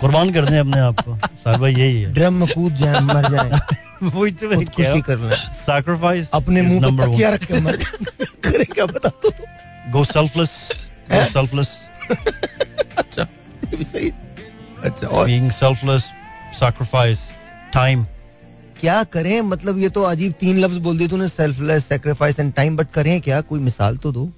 कुर्बान 0.00 0.32
कर 0.32 0.44
दें 0.44 0.58
अपने 0.58 0.80
आप 0.80 1.00
को। 1.00 1.16
सर 1.16 1.58
भाई 1.58 1.74
यही 1.74 2.00
है। 2.00 2.12
ड्रम 2.14 2.46
कूद 2.46 2.74
जाए 2.76 3.00
मर 3.02 3.30
जाए। 3.30 3.50
तो 4.00 4.48
मैं 4.48 4.58
कह 4.58 4.64
खुदकुशी 4.64 5.00
कर 5.02 5.18
लें 5.18 5.36
सैक्रिफाइस 5.54 6.28
अपने 6.34 6.62
मुँह 6.62 6.96
पर 6.98 7.06
तकिया 7.06 7.30
रख 7.30 7.44
के 7.44 7.60
मर 7.60 7.76
जाए 7.76 8.26
करें 8.44 8.66
क्या 8.66 8.86
बता 8.86 9.08
दो 9.08 9.30
तो 9.30 9.44
गो 9.92 10.04
सेल्फलेस 10.04 10.52
गो 11.10 11.24
सेल्फलेस 11.32 11.70
अच्छा 12.98 13.24
सही। 13.24 14.10
अच्छा 14.84 15.06
और? 15.06 15.26
बीइंग 15.26 15.50
सेल्फलेस 15.52 16.10
सैक्रिफाइस 16.58 17.28
टाइम 17.74 18.04
क्या 18.80 19.02
करें? 19.12 19.40
मतलब 19.42 19.78
ये 19.78 19.88
तो 19.88 20.02
अजीब 20.04 20.32
तीन 20.40 20.58
लफ्ज 20.58 20.76
बोल 20.82 20.98
दिए 20.98 21.08
तूने 21.08 21.28
selfless 21.28 21.84
sacrifice 21.86 22.38
and 22.40 22.52
time 22.54 22.76
but 22.76 22.90
करें 22.94 23.20
क्या? 23.20 23.40
कोई 23.40 23.60
मिसाल 23.60 23.96
तो 23.96 24.12
दो। 24.12 24.30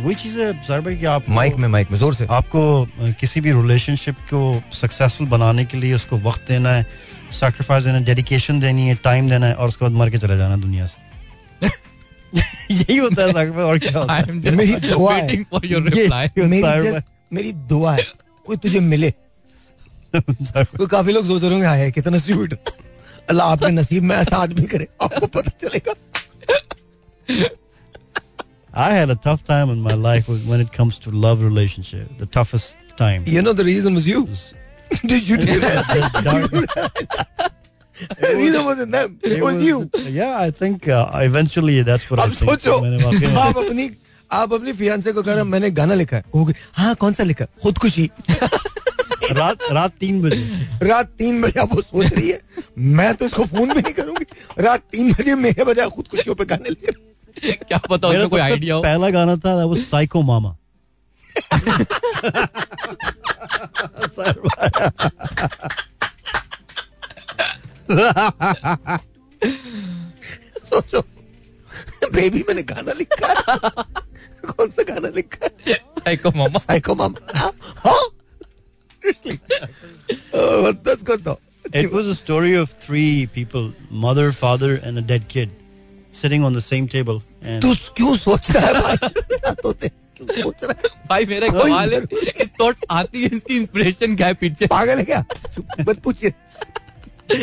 वही 0.00 0.14
चीज़ 0.14 0.38
है 0.38 0.62
सर 0.62 0.80
भाई 0.80 0.96
कि 0.96 1.04
आप 1.04 1.24
माइक 1.28 1.54
में 1.54 1.68
माइक 1.68 1.90
में 1.90 1.98
ज़ोर 1.98 2.14
से। 2.14 2.26
आपको 2.30 2.88
किसी 3.00 3.40
भी 3.40 3.52
रिलेशनशिप 3.52 4.14
को 4.14 4.62
सक्सेसफुल 4.72 5.26
बनाने 5.26 5.64
के 5.64 5.78
लिए 5.78 5.94
उसको 5.94 6.18
वक्त 6.18 6.48
देना 6.48 6.70
है 6.70 6.86
सैक्रिफाइस 7.32 7.84
देना 7.84 7.98
है 7.98 8.04
डेडिकेशन 8.04 8.60
देनी 8.60 8.86
है 8.88 8.94
टाइम 8.94 9.30
देना 9.30 9.46
है 9.46 9.54
और 9.54 9.68
उसके 9.68 9.84
बाद 9.84 9.94
मर 9.94 10.10
के 10.10 10.18
चले 10.18 10.36
जाना 10.36 10.56
दुनिया 10.56 10.86
से। 10.86 11.08
यही 12.70 12.96
होता 12.96 13.22
है 13.22 13.28
sacrifice, 13.28 13.64
और 13.64 13.78
क्या 13.78 13.98
होता 13.98 14.12
है? 14.14 14.32
मेरी 14.32 14.76
दुआ 14.76 15.14
है। 15.14 15.22
वेटिंग 15.22 15.44
फॉर 15.44 15.66
योर 15.66 15.82
ये- 15.82 15.94
रिप्लाई 15.94 16.28
मेरी 16.38 16.98
मेरी 17.32 17.52
दुआ 17.52 17.94
है। 17.94 18.06
कोई 18.46 18.56
तुझे 18.56 18.80
मिले। 18.80 19.10
कोई 20.16 20.86
काफ़ी 20.86 21.12
लोग 21.12 21.26
सोच 21.26 21.42
रहे 21.42 21.52
होंगे 21.52 21.66
हाय 21.66 21.90
कितना 21.90 22.18
स्वीट 22.18 22.54
अल्लाह 23.30 23.48
आपके 23.48 23.70
नसीब 23.70 24.02
में 24.02 24.16
ऐसा 24.16 24.36
आदमी 24.36 24.66
करे 24.66 24.88
आपको 25.02 25.26
पता 25.26 25.68
चलेगा। 25.68 25.94
I 28.77 28.89
had 28.99 29.09
a 29.13 29.15
tough 29.27 29.41
time 29.49 29.69
in 29.75 29.81
my 29.87 29.93
life 30.03 30.27
with- 30.33 30.45
when 30.51 30.61
it 30.65 30.71
comes 30.77 30.97
to 31.05 31.11
love 31.25 31.41
relationship. 31.47 32.13
The 32.21 32.29
toughest 32.37 32.75
time. 33.01 33.25
You 33.33 33.41
know 33.47 33.53
the 33.61 33.65
reason 33.69 33.99
was 33.99 34.07
you. 34.13 34.21
Did 35.11 35.27
you 35.31 35.37
do 35.43 35.59
that? 35.65 35.91
The 35.93 36.21
dark- 36.29 37.53
The 38.21 38.31
reason 38.37 38.65
wasn't 38.65 38.91
them. 38.91 39.11
It 39.23 39.41
was 39.43 39.59
you. 39.65 39.77
Yeah, 40.15 40.31
I 40.39 40.49
think 40.61 40.87
uh, 40.87 41.09
eventually 41.27 41.75
that's 41.89 42.09
what 42.11 42.19
अब 42.19 42.31
I 42.31 42.35
think. 42.39 42.49
सोचो 42.51 42.79
मैंने 42.81 43.03
वाकई 43.03 43.27
में- 43.27 43.37
आप 43.45 43.57
अपनी 43.57 43.89
आप 44.31 44.53
अपनी 44.53 44.71
fiance 44.81 45.11
को 45.13 45.21
कह 45.23 45.31
रहे 45.33 45.43
हैं, 45.43 45.49
मैंने 45.51 45.69
गाना 45.79 45.93
लिखा 45.93 46.17
है 46.17 46.23
हो 46.35 46.43
गई 46.45 46.53
हाँ 46.77 46.93
कौन 47.03 47.13
सा 47.13 47.23
लिखा 47.23 47.45
खुदकुशी 47.63 48.09
रात 49.39 49.59
रात 49.71 49.93
तीन 49.99 50.21
बजे 50.21 50.87
रात 50.87 51.09
तीन 51.17 51.41
बजे 51.41 51.59
आप 51.59 51.73
वो 51.75 51.81
सोच 51.81 52.13
रही 52.13 52.29
है 52.29 52.41
मैं 52.97 53.13
तो 53.15 53.25
इसको 53.25 53.45
फोन 53.53 53.73
भी 53.73 53.81
नहीं 53.81 53.93
करूंगी 53.93 54.25
रात 54.63 54.83
तीन 54.91 55.11
बजे 55.13 55.35
मेरे 55.45 55.63
बजाय 55.71 55.89
खुदकुशियों 55.95 56.35
पे 56.35 56.45
गाने 56.53 56.69
लिख 56.69 56.89
रहे 56.89 57.06
क्या 57.44 57.78
पता 57.90 58.08
उसका 58.08 58.26
कोई 58.28 58.40
आइडिया 58.40 58.74
हो 58.74 58.82
पहला 58.82 59.10
गाना 59.18 59.36
था 59.44 59.54
Psycho 59.84 60.22
Mama. 60.30 60.54
सोचो 70.68 71.00
बेबी 72.12 72.42
मैंने 72.48 72.62
गाना 72.72 72.92
लिखा 73.00 73.34
कौन 74.50 74.70
सा 74.76 74.82
गाना 74.92 75.08
लिखा 75.16 75.48
साइको 76.04 76.30
मामा 76.38 76.58
साइको 76.68 76.94
मामा 77.02 77.42
हाँ 77.86 78.00
Oh, 80.38 80.72
दस 80.86 81.02
कर 81.08 81.16
दो 81.26 81.38
It 81.78 81.92
was 81.92 82.06
a 82.10 82.14
story 82.18 82.50
of 82.58 82.70
three 82.82 83.26
people, 83.32 83.64
mother, 84.02 84.26
father, 84.32 84.68
and 84.88 85.00
a 85.00 85.02
dead 85.10 85.24
kid, 85.34 85.50
sitting 86.20 86.44
on 86.48 86.54
the 86.58 86.62
same 86.66 86.86
table. 86.94 87.18
तू 87.42 87.74
क्यों 87.96 88.16
सोचता 88.16 88.60
है 88.60 88.72
भाई? 88.74 88.96
क्यों 90.16 90.26
सोच 90.42 90.64
रहा 90.64 90.72
है? 90.72 90.90
भाई 91.08 91.24
मेरा 91.26 91.46
एक 91.46 91.52
कोई 91.52 91.72
है। 91.72 92.00
इस 92.42 92.50
थॉट 92.60 92.76
आती 92.90 93.22
है 93.22 93.28
इसकी 93.36 93.56
इंस्पिरेशन 93.56 94.16
क्या 94.16 94.26
है 94.26 94.34
पीछे? 94.34 94.66
पागल 94.66 94.98
है 94.98 95.04
क्या? 95.04 95.24
मत 95.88 95.98
पूछिए। 96.04 96.32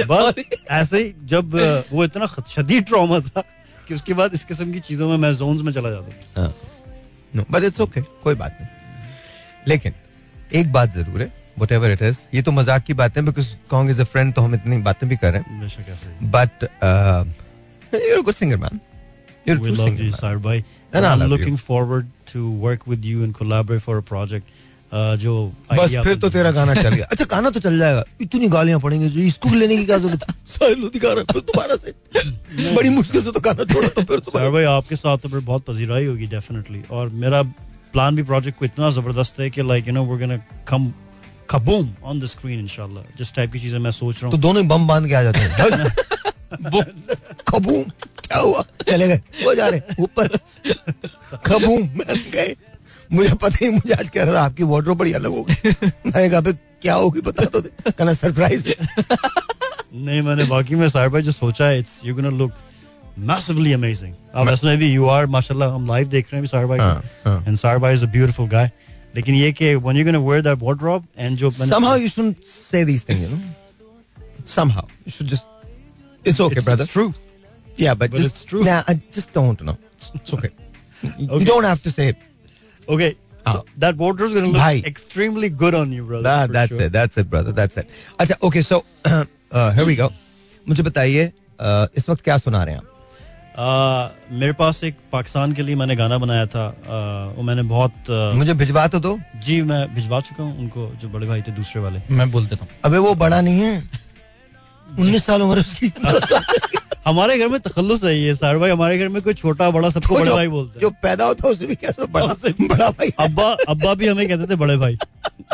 बस 0.07 0.43
ऐसे 0.71 0.97
ही 0.97 1.13
जब 1.25 1.51
uh, 1.53 1.83
वो 1.93 2.03
इतना 2.03 2.25
शदीद 2.49 2.83
ट्रॉमा 2.85 3.19
था 3.19 3.41
कि 3.87 3.93
उसके 3.93 4.13
बाद 4.13 4.33
इस 4.33 4.43
किस्म 4.43 4.71
की 4.73 4.79
चीज़ों 4.81 5.09
में 5.09 5.17
मैं 5.17 5.33
जोन्स 5.35 5.61
में 5.61 5.71
चला 5.73 5.89
जाता 5.89 6.41
हूँ। 6.41 7.45
बट 7.51 7.63
इट्स 7.63 7.81
ओके 7.81 8.01
कोई 8.23 8.35
बात 8.35 8.57
नहीं। 8.61 8.69
लेकिन 9.67 9.93
एक 10.53 10.71
बात 10.73 10.93
ज़रूर 10.93 11.21
है 11.21 11.31
वट 11.59 11.71
एवर 11.71 11.91
इट 11.91 12.01
इज़ 12.01 12.17
ये 12.33 12.41
तो 12.41 12.51
मज़ाक 12.51 12.83
की 12.83 12.93
बात 12.93 13.17
है 13.17 13.23
because 13.25 13.47
Kong 13.69 13.89
is 13.89 14.01
a 14.01 14.03
friend 14.05 14.33
तो 14.33 14.41
हम 14.41 14.55
इतनी 14.55 14.77
बातें 14.81 15.07
भी 15.09 15.17
कर 15.17 15.33
रहे 15.33 15.41
हैं। 15.41 16.31
But 16.31 16.63
you're 17.93 18.21
good 18.21 18.33
singer 18.33 18.57
man 18.57 18.79
you're 19.47 19.59
We 19.59 19.71
love 19.79 19.99
you, 19.99 20.11
Sar 20.11 20.37
bhai. 20.39 20.63
And 20.93 21.05
I'm 21.05 21.23
looking 21.29 21.57
forward 21.69 22.11
to 22.33 22.49
work 22.67 22.85
with 22.87 23.05
you 23.05 23.23
and 23.23 23.35
collaborate 23.35 23.83
for 23.87 23.97
a 23.97 24.05
project. 24.11 24.53
Uh, 24.91 25.15
जो 25.21 25.31
बस 25.73 25.93
फिर 26.03 26.15
तो 26.15 26.29
तेरा 26.29 26.51
गाना 26.51 26.73
चल 26.73 26.93
गया। 26.95 27.05
अच्छा 27.11 27.25
गाना 27.25 27.49
तो 27.49 27.59
चल 27.59 27.77
जाएगा। 27.79 28.03
इतनी 28.21 28.47
गालियाँ 28.47 28.79
पड़ेंगी 28.79 29.09
जो 29.09 29.19
इसको 29.19 29.49
लेने 29.49 29.77
की 29.77 29.85
क्या 29.85 29.97
ज़रूरत 29.97 30.23
है? 30.29 30.35
फिर 31.31 31.41
दोबारा 31.41 31.75
से। 31.75 31.93
बड़ी 32.75 32.89
मुश्किल 32.89 33.23
से 33.23 33.31
तो 33.31 33.39
गाना 33.39 33.63
छोड़ा 33.73 33.87
तो 33.87 34.03
फिर 34.03 34.19
सर 34.29 34.49
भाई 34.51 34.63
आपके 34.73 34.95
साथ 34.95 35.17
तो 35.17 35.29
फिर 35.29 35.39
बहुत 35.49 35.65
पजीराई 35.67 36.05
होगी 36.05 36.27
डेफिनेटली 36.35 36.81
और 36.91 37.09
मेरा 37.23 37.41
प्लान 37.95 38.15
भी 38.15 38.23
प्रोजेक्ट 38.29 38.59
को 38.59 38.65
इतना 38.65 38.91
ज़बरदस्त 38.91 39.39
है 39.39 39.49
कि 39.49 39.67
like 39.67 39.87
you 39.87 39.93
know 39.93 40.05
we 40.05 40.19
gonna 40.19 40.37
come 40.67 40.91
kaboom 41.49 41.89
on 42.03 42.19
the 42.19 42.25
screen 42.25 42.59
इंशाल्लाह 42.59 43.03
जिस 43.17 43.33
टाइप 43.35 43.51
की 43.53 43.59
चीज़ें 43.59 43.79
मैं 43.79 43.91
सोच 43.91 44.23
रहा 44.23 44.31
तो 44.31 44.37
दोनों 44.47 44.67
बम 44.67 44.87
बाँध 44.87 45.07
के 45.07 45.13
आ 45.13 45.23
जाते 45.23 45.39
हैं। 45.39 45.93
वो 46.73 46.83
खबूम 47.47 47.83
क्या 48.25 48.37
हुआ? 48.37 48.65
चले 48.89 49.07
गए। 49.07 49.21
वो 49.43 49.55
जा 49.55 49.67
रहे। 49.67 49.81
ऊपर। 49.99 50.29
मैंने 51.69 52.31
गए। 52.31 52.55
मुझे 53.11 53.33
पता 53.33 53.57
ही 53.61 53.69
मुझे 53.69 53.93
आज 53.93 54.09
कह 54.09 54.23
रहा 54.23 54.33
था 54.33 54.41
आपकी 54.41 54.63
वार्डरोब 54.63 54.97
बड़ी 54.97 55.11
अलग 55.11 55.31
होगी। 55.31 55.69
मैंने 56.05 56.29
कहा 56.29 56.41
क्या 56.81 56.93
होगी 56.93 57.21
बता 57.21 57.45
दो। 57.45 57.61
कहना 57.61 58.13
सरप्राइज़ 58.13 58.67
नहीं 59.93 60.21
मैंने 60.21 60.43
बाकी 60.43 60.75
में 60.75 60.89
सर 60.89 61.09
भाई 61.09 61.21
जो 61.21 61.31
सोचा 61.31 61.67
है 61.67 61.79
it's 61.79 61.99
you 62.05 62.15
gonna 62.15 62.29
look 62.29 62.51
massively 63.19 63.73
amazing. 63.75 64.11
अब 64.35 64.49
ऐसे 64.49 64.77
भी 64.77 64.93
यू 64.93 65.07
आर 65.07 65.25
माशाल्लाह 65.25 65.69
हम 65.69 65.87
लाइव 65.87 66.07
देख 66.07 66.27
रहे 66.33 66.41
हैं 66.41 66.47
सर 66.47 66.65
भाई 66.65 66.79
हाँ, 66.79 67.03
हाँ। 67.25 67.45
एंड 67.47 67.57
सर 67.57 67.77
भाई 67.77 67.93
इज़ 67.93 68.03
अ 68.03 68.07
ब्यूटीफुल 68.07 68.47
गाय 68.47 68.71
लेकिन 69.15 69.35
ये 69.35 69.51
कि 69.51 69.75
when 69.75 69.95
you're 69.97 70.07
gonna 70.07 70.23
wear 70.29 70.41
that 70.47 70.63
wardrobe 70.63 71.03
and 71.19 71.37
जो 71.37 71.51
somehow 71.51 71.93
you 72.03 72.09
shouldn't 72.15 72.35
say 72.71 72.81
these 72.89 73.05
things 73.07 73.21
you 73.23 73.29
know? 73.33 73.39
Somehow. 74.57 74.83
You 75.05 75.13
should 75.17 75.29
just 75.33 75.45
it's 76.25 76.39
okay 76.39 76.59
It's- 76.59 76.65
brother. 76.65 76.85
it's 76.85 76.93
true. 76.93 77.13
Yeah 77.77 77.93
but, 77.93 78.11
But 78.11 78.21
just 78.21 78.35
it's 78.35 78.43
true. 78.51 78.63
nah 78.63 78.81
I 78.87 78.95
just 79.11 79.33
don't 79.33 79.61
know 79.61 79.77
it's 80.13 80.33
okay 80.33 80.49
okay. 81.03 81.39
you 81.39 81.45
don't 81.45 81.63
have 81.65 81.83
to 81.83 81.91
say 81.91 82.07
it 82.13 82.17
Okay. 82.87 83.15
Ah. 83.45 83.61
That 83.77 83.95
wardrobe 83.97 84.29
is 84.29 84.33
going 84.35 84.45
to 84.45 84.51
look 84.51 84.61
Bhai. 84.61 84.83
extremely 84.85 85.47
good 85.61 85.75
on 85.75 85.91
you, 85.91 86.03
brother. 86.03 86.33
for 86.47 86.53
that's 86.53 86.71
sure. 86.73 86.81
it 86.87 86.91
that's 86.91 87.17
it 87.21 87.29
brother 87.29 87.51
that's 87.59 87.77
it 87.81 87.87
अच्छा 88.19 88.35
okay 88.49 88.61
so 88.61 88.77
uh, 89.05 89.71
here 89.77 89.85
we 89.91 89.95
go 90.01 90.09
मुझे 90.67 90.83
बताइए 90.83 91.31
uh, 91.59 91.87
इस 91.97 92.09
वक्त 92.09 92.23
क्या 92.23 92.37
सुना 92.47 92.63
रहे 92.63 92.75
हैं 92.75 92.81
आप 92.81 92.91
Uh, 93.55 94.05
मेरे 94.39 94.53
पास 94.59 94.83
एक 94.83 94.95
पाकिस्तान 95.11 95.51
के 95.57 95.63
लिए 95.63 95.75
मैंने 95.81 95.95
गाना 95.95 96.17
बनाया 96.23 96.45
था 96.53 96.63
uh, 96.75 97.37
वो 97.37 97.43
मैंने 97.49 97.61
बहुत 97.69 98.09
uh, 98.09 98.33
मुझे 98.37 98.53
भिजवा 98.61 98.87
तो 98.95 98.99
दो 98.99 99.17
जी 99.45 99.61
मैं 99.69 99.77
भिजवा 99.95 100.19
चुका 100.29 100.43
हूँ 100.43 100.57
उनको 100.59 100.87
जो 101.01 101.09
बड़े 101.09 101.27
भाई 101.27 101.41
थे 101.41 101.51
दूसरे 101.59 101.81
वाले 101.81 102.01
मैं 102.17 102.29
बोल 102.31 102.45
देता 102.45 102.65
हूँ 102.65 102.71
अबे 102.85 102.97
वो 103.05 103.13
बड़ा 103.21 103.39
नहीं 103.41 103.59
है 103.59 103.77
उन्नीस 104.99 105.25
साल 105.25 105.41
उम्र 105.41 105.59
उसकी 105.59 105.89
हमारे 107.05 107.37
घर 107.37 107.47
में 107.49 107.59
तखल्लुस 107.61 108.03
है 108.03 108.17
ये 108.19 108.35
सर 108.35 108.57
भाई। 108.57 108.69
हमारे 108.71 108.97
घर 108.99 109.09
में 109.09 109.21
कोई 109.21 109.33
छोटा 109.33 109.69
बड़ा 109.71 109.89
सबको 109.89 110.15
बड़े 110.15 110.31
भाई 110.31 110.47
बोलते 110.47 110.73
हैं। 110.75 110.81
जो 110.81 110.89
पैदा 111.03 111.25
होता 111.25 111.47
है 111.47 111.53
उसे 111.53 111.65
भी 111.67 111.75
कहते 111.75 112.01
हैं 112.01 112.11
बड़ा 112.11 112.33
बड़ा 112.67 112.89
भाई। 112.89 113.09
अब्बा 113.19 113.49
अब्बा 113.69 113.93
भी 113.93 114.07
हमें 114.07 114.27
कहते 114.27 114.51
थे 114.51 114.55
बड़े 114.55 114.77
भाई। 114.77 114.97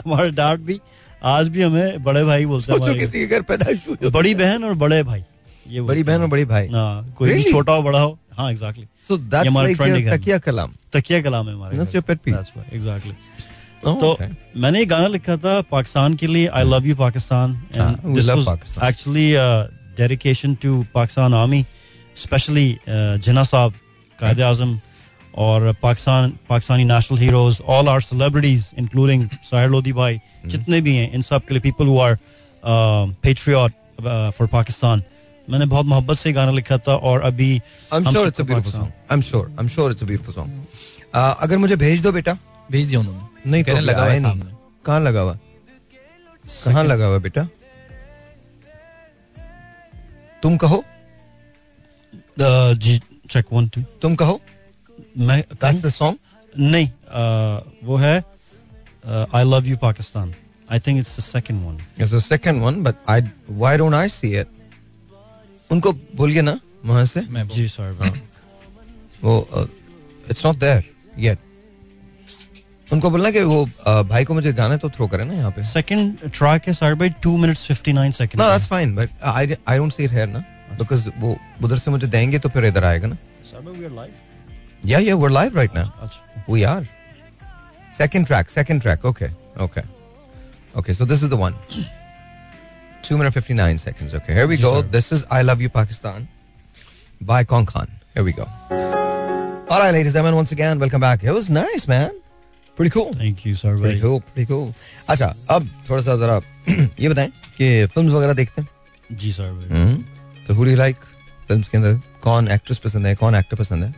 हमारे 0.05 0.29
डैड 0.31 0.59
भी 0.65 0.79
आज 1.23 1.47
भी 1.47 1.61
हमें 1.61 2.03
बड़े 2.03 2.23
भाई 2.25 2.45
बोलते 2.45 2.73
हैं 2.73 2.97
किसी 2.99 3.19
के 3.19 3.25
घर 3.27 3.41
पैदाइश 3.49 3.87
हुई 3.87 4.09
बड़ी 4.11 4.33
बहन 4.35 4.63
और 4.63 4.73
बड़े 4.83 5.01
भाई। 5.03 5.23
ये 5.69 5.81
बड़ी 5.81 6.03
बहन 6.03 6.21
और 6.21 6.27
बड़ी 6.27 6.45
भाई। 6.45 6.67
हाँ 6.67 7.13
कोई 7.17 7.29
भी 7.29 7.35
Really? 7.35 7.51
छोटा 7.51 7.73
हो 7.73 7.83
बड़ा 7.83 7.99
हो। 7.99 8.17
हाँ 8.33 8.49
एग्जैक्टली 8.51 8.87
trending 9.09 9.75
your 9.77 10.07
है। 10.07 10.17
तकिया 10.17 10.37
कलाम। 10.37 10.71
तकिया 10.93 11.21
कलाम 11.21 11.47
है 11.47 11.53
हमारे 11.53 11.77
That's 11.77 11.95
your 11.95 12.05
pet 12.09 12.23
peeve. 12.25 12.73
Exactly 12.73 13.13
तो 13.83 14.17
मैंने 14.57 14.81
एक 14.81 14.89
गाना 14.89 15.07
लिखा 15.07 15.35
था 15.37 15.59
पाकिस्तान 15.71 16.15
के 16.15 16.27
लिए 16.27 16.47
आई 16.47 16.63
लव 16.63 16.85
यू 16.87 16.95
पाकिस्तान। 16.95 17.53
हाँ, 17.77 17.91
actually 18.89 19.31
dedication 19.97 20.53
to 20.63 20.83
Pakistan 20.93 21.33
army 21.33 21.65
specially 22.23 22.67
Jinnah 23.27 23.43
साहब 23.51 23.73
कायद 24.19 24.41
आज़म 24.51 24.79
और 25.43 25.71
Pakistan 25.81 26.33
Pakistani 26.49 26.83
national 26.85 27.17
heroes 27.19 27.59
all 27.75 27.89
are 27.89 28.01
celebrities 28.01 28.65
including 28.79 29.27
Sahir 29.49 29.69
Lodhi 29.69 29.93
भाई. 29.99 30.19
जितने 30.51 30.81
भी 30.81 30.95
हैं 30.95 31.11
इन 31.13 31.21
सब 31.21 31.45
के 31.47 31.53
लिए 31.53 31.61
people 31.61 31.87
who 31.87 31.99
are 31.99 32.17
patriot 33.23 33.71
for 34.37 34.47
Pakistan 34.51 35.03
मैंने 35.47 35.65
बहुत 35.65 35.85
मोहब्बत 35.85 36.17
से 36.17 36.31
गाना 36.33 36.51
लिखा 36.51 36.77
था 36.87 36.95
और 37.11 37.21
अभी 37.29 37.49
I'm 37.59 38.07
हम 38.07 38.13
sure 38.13 38.25
it's 38.27 38.39
a 38.39 38.43
सबको 38.43 38.53
beautiful 38.53 38.73
Pakistan- 38.73 38.89
song. 38.89 39.13
I'm 39.13 39.23
sure. 39.29 39.45
I'm 39.59 39.69
sure 39.75 39.87
it's 39.93 40.03
a 40.05 40.09
beautiful 40.11 40.35
song. 40.35 40.51
Uh, 41.15 41.33
अगर 41.45 41.57
मुझे 41.57 41.75
भेज 41.75 42.01
दो 42.03 42.11
बेटा 42.11 42.37
भेज 42.71 42.87
दिया 42.87 42.99
उन्होंने 42.99 43.51
नहीं 43.51 43.63
कहने 43.63 43.79
तो 43.79 43.85
लगा 43.85 44.03
हुआ 44.03 44.11
है 44.13 44.19
नहीं 44.19 44.41
कहाँ 44.85 44.99
लगा 45.01 45.21
हुआ 45.21 45.37
कहाँ 46.65 46.83
लगा 46.83 47.05
हुआ 47.05 47.17
बेटा 47.25 47.47
तुम 50.43 50.57
कहो। 50.57 50.83
जी 52.83 52.99
चेक 53.29 53.45
वन 53.53 53.67
टू 53.67 53.81
तुम 54.01 54.15
कहो। 54.15 54.39
मैं 55.17 55.43
the 55.81 55.91
song. 55.91 56.15
नहीं 56.59 56.87
uh, 56.87 57.85
वो 57.85 57.95
है 57.97 58.17
I 59.35 59.43
love 59.43 59.67
you 59.67 59.77
Pakistan 59.77 60.33
I 60.71 60.79
think 60.79 60.99
it's 60.99 61.17
the 61.19 61.23
second 61.23 61.65
one 61.65 61.77
It's 61.99 62.11
the 62.11 62.21
second 62.21 62.61
one, 62.65 62.81
but 62.87 62.95
I 63.09 63.21
why 63.61 63.77
don't 63.81 63.97
I 63.99 64.07
see 64.15 64.33
it? 64.41 64.47
उनको 65.71 65.93
बोलिए 66.15 66.41
ना 66.41 66.59
वहाँ 66.85 67.05
से। 67.05 67.21
मैं 67.21 67.47
जी 67.47 67.67
सर 67.67 67.91
वो 69.23 69.47
इट्स 70.29 70.45
नॉट 70.45 70.55
देयर 70.55 70.83
येट 71.19 71.39
उनको 72.91 73.09
बोलना 73.09 73.31
कि 73.31 73.41
वो 73.41 73.65
uh, 73.65 74.03
भाई 74.09 74.25
को 74.25 74.33
मुझे 74.33 74.53
गाना 74.53 74.77
तो 74.77 74.89
थ्रो 74.89 75.07
करे 75.07 75.23
ना 75.25 75.33
यहाँ 75.33 75.51
पे 75.51 75.63
सेकंड 75.63 76.31
ट्रैक 76.37 76.67
है 76.67 76.73
सर 76.73 76.95
भाई 77.01 77.09
2 77.25 77.37
minutes 77.41 77.67
59 77.71 78.11
second 78.17 78.41
fine, 78.71 78.95
but 78.97 79.09
I 79.23 79.43
I 79.73 79.77
don't 79.81 79.95
see 79.97 80.07
it 80.09 80.17
here 80.17 80.27
ना 80.27 80.43
because 80.79 81.07
वो 81.19 81.37
उधर 81.63 81.77
से 81.77 81.91
मुझे 81.91 82.07
देंगे 82.07 82.39
तो 82.39 82.49
फिर 82.49 82.65
इधर 82.65 82.83
आएगा 82.83 83.07
ना 83.07 83.17
सर 83.51 83.61
भाई 83.61 83.79
वी 83.79 83.85
आर 83.85 85.29
लाइव 85.31 85.53
now. 85.73 85.87
अच्छा 86.01 86.27
We 86.47 86.65
are. 86.65 86.83
Second 87.91 88.25
track, 88.25 88.49
second 88.49 88.81
track. 88.81 89.03
Okay, 89.05 89.29
okay. 89.57 89.83
Okay, 90.75 90.93
so 90.93 91.05
this 91.05 91.21
is 91.21 91.29
the 91.29 91.37
one. 91.37 91.53
Two 93.03 93.17
minute 93.17 93.33
59 93.33 93.77
seconds. 93.77 94.13
Okay, 94.13 94.33
here 94.33 94.47
we 94.47 94.57
go. 94.57 94.81
This 94.81 95.11
is 95.11 95.25
I 95.29 95.41
Love 95.41 95.61
You 95.61 95.69
Pakistan 95.69 96.27
by 97.21 97.43
Kong 97.43 97.65
Khan. 97.65 97.87
Here 98.13 98.23
we 98.23 98.33
go. 98.33 98.47
All 98.71 99.79
right, 99.79 99.91
ladies 99.91 100.07
and 100.07 100.15
gentlemen, 100.15 100.35
once 100.35 100.51
again, 100.51 100.79
welcome 100.79 101.01
back. 101.01 101.23
It 101.23 101.31
was 101.31 101.49
nice, 101.49 101.87
man. 101.87 102.20
Pretty 102.81 102.93
cool. 102.97 103.09
Thank 103.21 103.45
you 103.47 103.55
sir 103.55 103.79
Pretty 103.81 104.01
cool, 104.03 104.19
pretty 104.33 104.49
cool. 104.51 104.67
अच्छा 105.09 105.33
अब 105.49 105.69
थोड़ा 105.89 106.01
सा 106.01 106.15
जरा 106.17 106.39
ये 106.99 107.09
बताएँ 107.09 107.29
कि 107.57 107.85
films 107.93 108.13
वगैरह 108.13 108.33
देखते 108.33 108.61
हैं? 108.61 108.69
जी 109.11 109.31
सर 109.31 109.51
भाई 109.51 109.79
हम्म, 109.79 110.03
तो 110.47 110.53
हु 110.55 110.63
डू 110.65 110.75
लाइक 110.75 110.95
फिल्म्स 111.47 111.67
के 111.69 111.77
अंदर? 111.77 111.99
कौन 112.23 112.47
एक्ट्रेस 112.51 112.77
पसंद 112.85 113.07
है? 113.07 113.13
कौन 113.15 113.35
एक्टर 113.35 113.57
पसंद 113.57 113.83
है? 113.83 113.93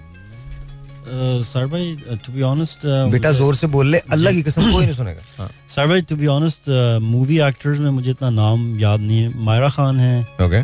सर 1.43 1.65
भाई 1.67 1.95
टू 2.25 2.33
बी 2.33 2.41
ऑनेस्ट 2.41 2.85
बेटा 3.11 3.31
ज़ोर 3.31 3.55
से 3.55 3.67
बोल 3.67 3.87
ले 3.91 3.97
अल्लाह 4.11 4.33
की 4.33 4.41
कसम 4.43 4.71
कोई 4.71 4.85
नहीं 4.85 4.95
सुनेगा। 4.95 5.21
हाँ 5.37 5.49
सर 5.75 5.87
भाई 5.87 6.01
to 6.09 6.15
be 6.15 6.27
honest 6.35 6.69
movie 7.03 7.39
actors 7.47 7.79
में 7.79 7.89
मुझे 7.91 8.11
इतना 8.11 8.29
नाम 8.29 8.79
याद 8.79 8.99
नहीं 8.99 9.21
है। 9.21 9.43
मायरा 9.45 9.69
खान 9.69 9.99
है। 9.99 10.21
ओके 10.45 10.61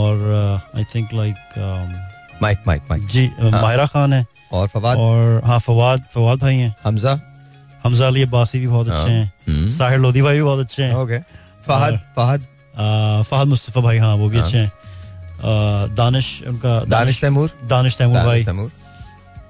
और 0.00 0.26
I 0.76 0.84
think 0.94 1.14
like 1.14 1.36
mike 2.42 2.58
mike 2.66 2.82
mike 2.90 3.06
ji 3.08 3.28
uh, 3.28 3.52
Maira 3.52 3.86
Khan 3.86 4.12
है। 4.12 4.26
और 4.52 4.68
फवाद? 4.68 4.96
और 4.98 5.40
हाँ 5.44 5.58
फवाद 5.60 6.04
फवाद 6.14 6.38
भाई 6.40 6.56
हैं। 6.56 6.74
हमजा? 6.84 7.14
हमजा 7.88 8.06
अली 8.06 8.22
अब्बासी 8.22 8.58
भी 8.58 8.66
बहुत 8.66 8.88
अच्छे 8.88 9.10
हैं। 9.10 9.32
हम्म, 9.48 9.70
साहिर 9.72 9.98
लोधी 9.98 10.22
भाई 10.22 10.36
भी 10.36 10.42
बहुत 10.42 10.60
अच्छे 10.60 10.82
हैं। 10.82 10.94
ओके। 10.94 11.18
फहद 11.68 12.00
फहद? 12.16 12.46
फहद 13.30 13.48
मुस्तफ़ा 13.48 13.82
भाई 13.82 13.98
हाँ 13.98 14.14
वो 14.16 14.28
भी 14.28 14.36
हाँ। 14.36 14.44
अच्छे 14.44 14.58
हैं। 14.58 14.72
दानिश 15.96 16.26
उनका 16.48 16.78
दानिश 16.88 17.20
तैमूर? 17.20 17.50
दानिश 17.66 17.96
तैमूर 17.96 18.24
भाई। 18.26 18.44
तैमूर। 18.44 18.70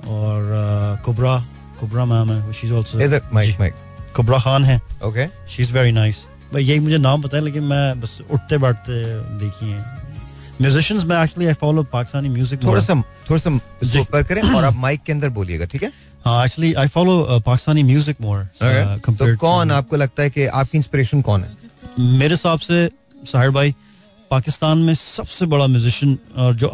और 0.09 1.01
कुबरा 1.05 1.37
कुबरा 1.81 2.05
मैम 2.05 2.33
है 2.33 2.53
शी 2.53 2.67
इज़ 2.67 2.73
आल्सो 2.75 3.01
इधर 3.01 3.23
माइक 3.33 3.61
माइक 3.61 3.75
कुबरा 4.17 4.39
खान 4.41 4.65
है। 4.65 4.81
Okay 5.05 5.27
she 5.27 5.63
is 5.63 5.73
very 5.73 5.93
nice 5.93 6.25
भाई 6.53 6.63
यही 6.65 6.81
मुझे 6.81 6.99
नाम 6.99 7.23
पता 7.23 7.37
है 7.37 7.43
लेकिन 7.45 7.63
मैं 7.63 8.01
बस 8.01 8.19
उठते 8.31 8.59
बैठते 8.59 8.93
देखी 9.39 9.71
हैं। 9.71 9.85
म्यूजिशियंस 10.61 11.05
में 11.05 11.17
actually 11.17 11.47
I 11.47 11.55
follow 11.55 11.83
Pakistani 11.93 12.29
music 12.29 12.63
थोड़ा 12.65 12.81
सा 12.83 12.95
थोड़ा 13.31 13.39
सा 13.39 13.51
ऊपर 14.01 14.23
करें 14.23 14.43
और 14.43 14.65
आप 14.65 14.75
माइक 14.77 15.03
के 15.03 15.13
अंदर 15.13 15.29
बोलिएगा 15.31 15.65
ठीक 15.65 15.83
है 15.83 15.89
हाँ? 15.89 16.08
Actually 16.27 16.73
I 16.75 16.89
follow 16.89 17.41
Pakistani 17.47 17.83
music 17.83 18.17
more. 18.21 18.39
तो 19.19 19.37
कौन 19.37 19.71
आपको 19.71 19.97
लगता 19.97 20.23
है 20.23 20.31
कि 20.31 20.47
आपकी 20.47 20.79
इंस्पिरेशन 20.79 21.23
कौन 21.23 21.43
है? 21.43 21.51
मेरे 21.99 22.35
हिसाब 22.35 22.59
से 22.59 22.87
साहिर 23.25 23.51
भाई 23.51 23.75
पाकिस्तान 24.31 24.79
में 24.79 24.95
सबसे 24.95 25.47
बड़ा 25.47 25.67
म्यूजिशियन 25.67 26.19
और 26.37 26.55
जो 26.55 26.69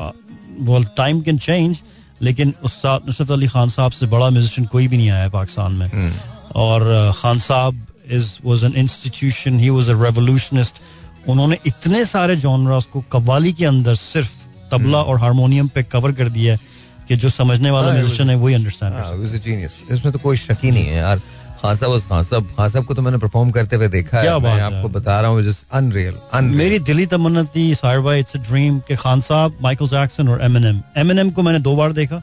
वो 0.61 0.83
टाइम 0.97 1.21
कैन 1.21 1.39
चेंज 1.39 1.81
लेकिन 2.23 2.55
उस्ताद 2.65 3.03
नुसरत 3.07 3.31
अली 3.31 3.49
खान 3.49 3.69
साहब 3.71 3.93
से 3.93 4.07
बड़ा 4.07 4.31
म्यूजिशियन 4.31 4.67
कोई 4.67 4.89
भी 4.89 4.97
नहीं 4.97 5.11
आया 5.11 5.23
है 5.23 5.31
पाकिस्तान 5.31 5.73
में। 5.73 6.13
और 6.55 7.13
खान 7.17 7.39
साहब 7.39 7.87
is 8.11 8.29
was 8.45 8.65
an 8.65 8.73
institution 8.77 9.59
he 9.59 9.71
was 9.71 9.89
a 9.91 10.03
revolutionist 10.03 10.81
उन्होंने 11.29 11.59
इतने 11.67 12.05
सारे 12.05 12.37
जॉनरास 12.37 12.85
को 12.93 13.01
कव्वाली 13.13 13.53
के 13.53 13.65
अंदर 13.65 13.95
सिर्फ़ 13.97 14.31
तबला 14.71 15.03
और 15.03 15.19
हारमोनियम 15.21 15.69
पे 15.69 15.83
कवर 15.83 16.13
कर 16.13 16.29
दिया 16.29 16.55
है। 16.55 16.61
कि 17.09 17.17
जो 17.17 17.29
समझने 17.31 17.71
वाला 17.71 17.89
हाँ, 17.89 17.95
म्यूजिशियन 17.95 18.31
है 18.31 18.37
वही 18.37 18.55
अंडरस्टैंड 18.55 18.95
हाँ, 18.95 19.03
a 19.15 19.81
इसमें 19.91 20.13
तो 20.13 20.19
कोई 20.19 20.37
शक 20.37 20.59
ही 20.65 20.71
नहीं 20.71 20.87
है 20.87 20.97
यार। 20.97 21.19
खान 21.63 21.77
साहब 21.77 21.93
was 21.93 22.07
खान 22.07 22.25
साहब 22.25 22.49
खान 22.57 22.71
साहब 22.71 22.85
को 22.85 22.95
तो 22.95 23.03
मैंने 23.03 23.19
परफॉर्म 23.19 23.51
करते 23.51 23.77
हुए 23.77 23.89
देखा 23.89 24.19
है। 24.19 24.39
मैं 24.41 24.61
आपको 24.61 24.89
बता 24.99 25.21
रहा 25.21 25.31
हूँ 25.31 25.43
जस्ट 25.43 25.67
अनरियल 25.75 26.15
मेरी 26.57 26.79
दिली 26.89 27.07
तमन्ना 27.15 27.45
थी 27.57 27.75
भाई 28.03 28.21
इट्स 28.21 28.37
अ 28.37 28.41
ड्रीम 28.49 28.79
कि 28.89 28.97
खान 28.97 29.21
साहब 29.29 29.57
माइकल 29.63 29.89
जैक्सन 29.89 30.29
और 30.29 30.43
एमिनेम 30.45 30.81
एमिनेम 31.05 31.31
को 31.31 31.43
मैंने 31.43 31.59
दो 31.69 31.75
बार 31.77 31.93
देखा। 31.93 32.23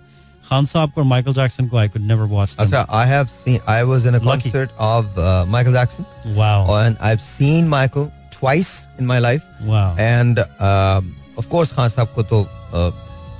खान 0.50 0.66
साहब 0.66 0.92
को 0.92 1.02
और 1.02 1.08
माइकल 1.08 1.34
जैक्सन 1.34 1.68
को 1.68 1.78
आई 1.78 1.90
कुड 1.90 2.02
नेवर 2.08 2.26
वॉच 2.30 2.56
अच्छा 2.60 2.86
seen 3.34 3.60
I 3.74 3.84
was 3.92 4.06
in 4.10 4.16
a 4.16 4.20
Lucky. 4.24 4.50
concert 4.52 4.72
of 4.88 5.18
uh, 5.18 5.46
Michael 5.54 5.78
Jackson 5.78 6.06
wow 6.38 6.66
and 6.80 6.98
I've 7.10 7.22
seen 7.28 7.70
Michael 7.74 8.10
twice 8.32 8.72
in 9.00 9.08
my 9.12 9.20
life 9.28 9.46
wow 9.70 9.98
and 9.98 10.40
of 10.40 11.48
course 11.52 11.72
Khan 11.76 11.90
साहब 11.90 12.08
को 12.16 12.24
तो 12.34 12.42
uh, 12.42 12.92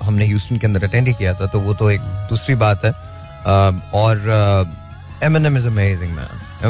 हमने 0.04 0.26
Houston 0.26 0.58
के 0.58 0.68
अंदर 0.68 0.84
attend 0.84 1.08
ही 1.08 1.14
किया 1.14 1.34
था 1.34 1.46
तो 1.48 1.60
वो 1.60 1.74
तो 1.74 1.90
एक 1.92 2.02
दूसरी 2.30 2.56
बात 2.66 2.86
है। 2.86 2.92
Um, 3.42 3.82
और 3.94 4.16
Eminem 5.24 5.58
is 5.58 5.68
amazing 5.68 6.12
man 6.16 6.26
is 6.64 6.64
Oh, 6.64 6.70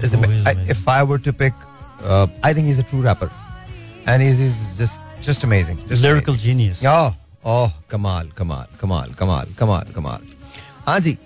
he 0.00 0.06
is 0.06 0.14
amazing. 0.14 0.70
If 0.70 0.90
I 0.90 1.02
were 1.06 1.18
to 1.26 1.32
pick 1.42 1.52
I 2.44 2.54
think 2.54 2.68
is 2.68 2.80
a 2.80 2.82
true 2.90 3.02
rapper 3.02 3.30
and 4.08 4.22
he 4.22 4.28
is 4.28 4.54
just 4.78 5.26
just 5.28 5.44
amazing 5.44 5.78
lyrical 5.92 6.36
genius 6.38 6.84
oh 6.84 7.14
oh 7.52 7.72
कमाल 7.90 8.28
कमाल 8.38 8.66
कमाल 8.80 9.12
कमाल 9.18 9.54
कमाल 9.58 9.92
कमाल 9.96 10.26
हाँ 10.86 10.98
जी 11.00 11.16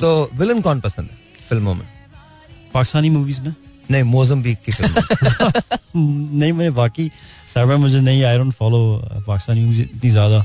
तो 0.00 0.30
villain 0.34 0.60
कौन 0.60 0.80
पसंद 0.80 1.08
है 1.10 1.16
फ़िल्मों 1.48 1.74
में? 1.74 1.86
पाकिस्तानी 2.74 3.10
मूवीज़ 3.10 3.40
में? 3.40 3.54
नहीं 3.90 4.02
मोजम्बिक 4.02 4.58
की 4.66 4.72
फ़िल्म। 4.72 4.94
नहीं 6.40 6.52
मैं 6.52 6.72
बाकी 6.74 7.10
सर 7.54 7.76
मुझे 7.76 8.00
नहीं 8.00 8.22
I 8.24 8.38
don't 8.38 8.52
follow 8.54 8.80
Pakistani 9.26 9.60
movies 9.64 9.80
इतनी 9.82 10.10
ज़्यादा। 10.10 10.44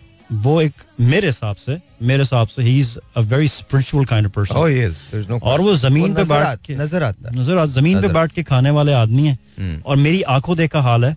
वो 0.33 0.61
एक 0.61 0.73
मेरे 1.01 1.27
हिसाब 1.27 1.55
से 1.55 1.77
मेरे 2.01 2.23
हिसाब 2.23 2.47
से 2.47 2.61
he 2.63 2.77
is 2.79 2.97
a 3.17 3.21
very 3.21 3.47
spiritual 3.47 4.05
kind 4.05 4.27
of 4.27 4.33
person 4.33 4.55
Oh, 4.55 4.65
he 4.65 4.79
is. 4.81 4.99
There's 5.11 5.29
no. 5.29 5.39
और 5.43 5.61
वो 5.61 5.75
ज़मीन 5.77 6.13
पे 6.13 6.23
बैठ 6.23 6.59
के 6.65 6.75
नज़र 6.75 7.03
आता 7.03 7.29
है। 7.29 7.39
नज़र 7.39 7.57
आ 7.57 7.65
ज़मीन 7.65 8.01
पे 8.01 8.07
बैठ 8.13 8.31
के 8.31 8.43
खाने 8.43 8.69
वाले 8.71 8.93
आदमी 8.93 9.27
हैं 9.27 9.37
हम्म। 9.59 9.81
और 9.85 9.97
मेरी 9.97 10.21
आँखों 10.35 10.55
देखा 10.57 10.81
हाल 10.81 11.05
है 11.05 11.15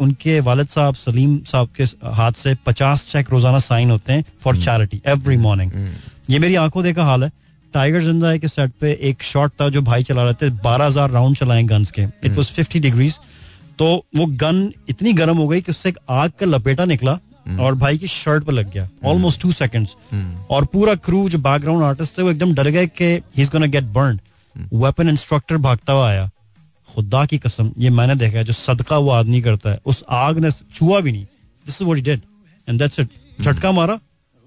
उनके 0.00 0.38
वालिद 0.40 0.66
साहब 0.68 0.94
सलीम 0.94 1.38
साहब 1.46 1.68
के 1.76 1.84
हाथ 2.12 2.32
से 2.32 2.54
पचास 2.66 3.06
चेक 3.12 3.30
रोज़ाना 3.32 3.58
साइन 3.60 3.90
होते 3.90 4.12
हैं 4.12 4.24
फॉर। 4.44 4.56
चैरिटी 4.58 5.00
एवरी 5.08 5.36
मॉर्निंग 5.36 5.70
ये 6.30 6.38
मेरी 6.38 6.54
आँखों 6.56 6.82
देखा 6.82 7.04
हाल 7.04 7.24
है 7.24 7.30
टाइगर 7.74 8.02
ज़िंदा 8.04 8.30
है 8.30 8.38
के 8.38 8.48
सेट 8.48 8.70
पे 8.80 8.98
एक 9.10 9.22
शॉट 9.22 9.52
था 9.60 9.68
जो 9.68 9.82
भाई 9.82 10.02
चला 10.04 10.24
रहे 10.24 10.34
थे 10.40 10.50
बारह 10.62 10.84
हज़ार 10.86 11.10
राउंड 11.10 11.36
चलाए 11.36 11.62
गन्स 11.64 11.90
के 11.90 12.02
इट 12.02 12.32
वॉज़ 12.36 12.48
फिफ्टी 12.52 12.80
डिग्रीज 12.80 13.18
तो 13.78 13.94
वो 14.16 14.26
गन 14.40 14.70
इतनी 14.88 15.12
गर्म 15.20 15.36
हो 15.36 15.46
गई 15.48 15.60
कि 15.60 15.72
उससे 15.72 15.88
एक 15.88 15.98
आग 16.10 16.32
का 16.40 16.46
लपेटा 16.46 16.84
निकला 16.84 17.18
और 17.60 17.74
भाई 17.74 17.98
की 17.98 18.06
शर्ट 18.08 18.44
पर 18.44 18.52
लग 18.52 18.72
गया। 18.72 18.88
ऑलमोस्ट 19.04 19.40
टू 19.40 19.52
सेकेंड्स 19.52 19.94
और 20.50 20.64
पूरा 20.64 20.94
क्रू 20.96 21.28
जो 21.28 21.38
बैकग्राउंड 21.40 21.82
आर्टिस्ट 21.84 22.18
थे 22.18 22.22
वो 22.22 22.30
एकदम 22.30 22.54
डर 22.54 22.68
गए 22.68 22.86
कि 22.88 23.04
he 23.04 23.42
is 23.42 23.50
gonna 23.50 23.66
get 23.68 23.84
burn 23.94 24.20
weapon 24.74 25.08
instructor 25.08 25.56
भागता 25.58 25.92
हुआ 25.92 26.08
आया। 26.08 26.28
खुदा 26.88 27.24
की 27.26 27.38
कसम 27.38 27.72
ये 27.78 27.90
मैंने 27.90 28.14
देखा 28.16 28.38
है 28.38 28.44
जो 28.44 28.52
सदका 28.52 28.98
वो 28.98 29.10
आदमी 29.10 29.40
करता 29.40 29.70
है 29.70 29.80
उस 29.86 30.02
आग 30.10 30.38
ने 30.38 30.50
छुआ 30.50 31.00
भी 31.00 31.12
नहीं। 31.12 31.24
This 31.24 31.74
is 31.74 31.84
what 31.84 31.96
he 31.96 32.02
did 32.02 32.20
and 32.68 32.78
that's 32.78 33.00
it 33.00 33.08
झटका 33.40 33.72
मारा 33.72 33.98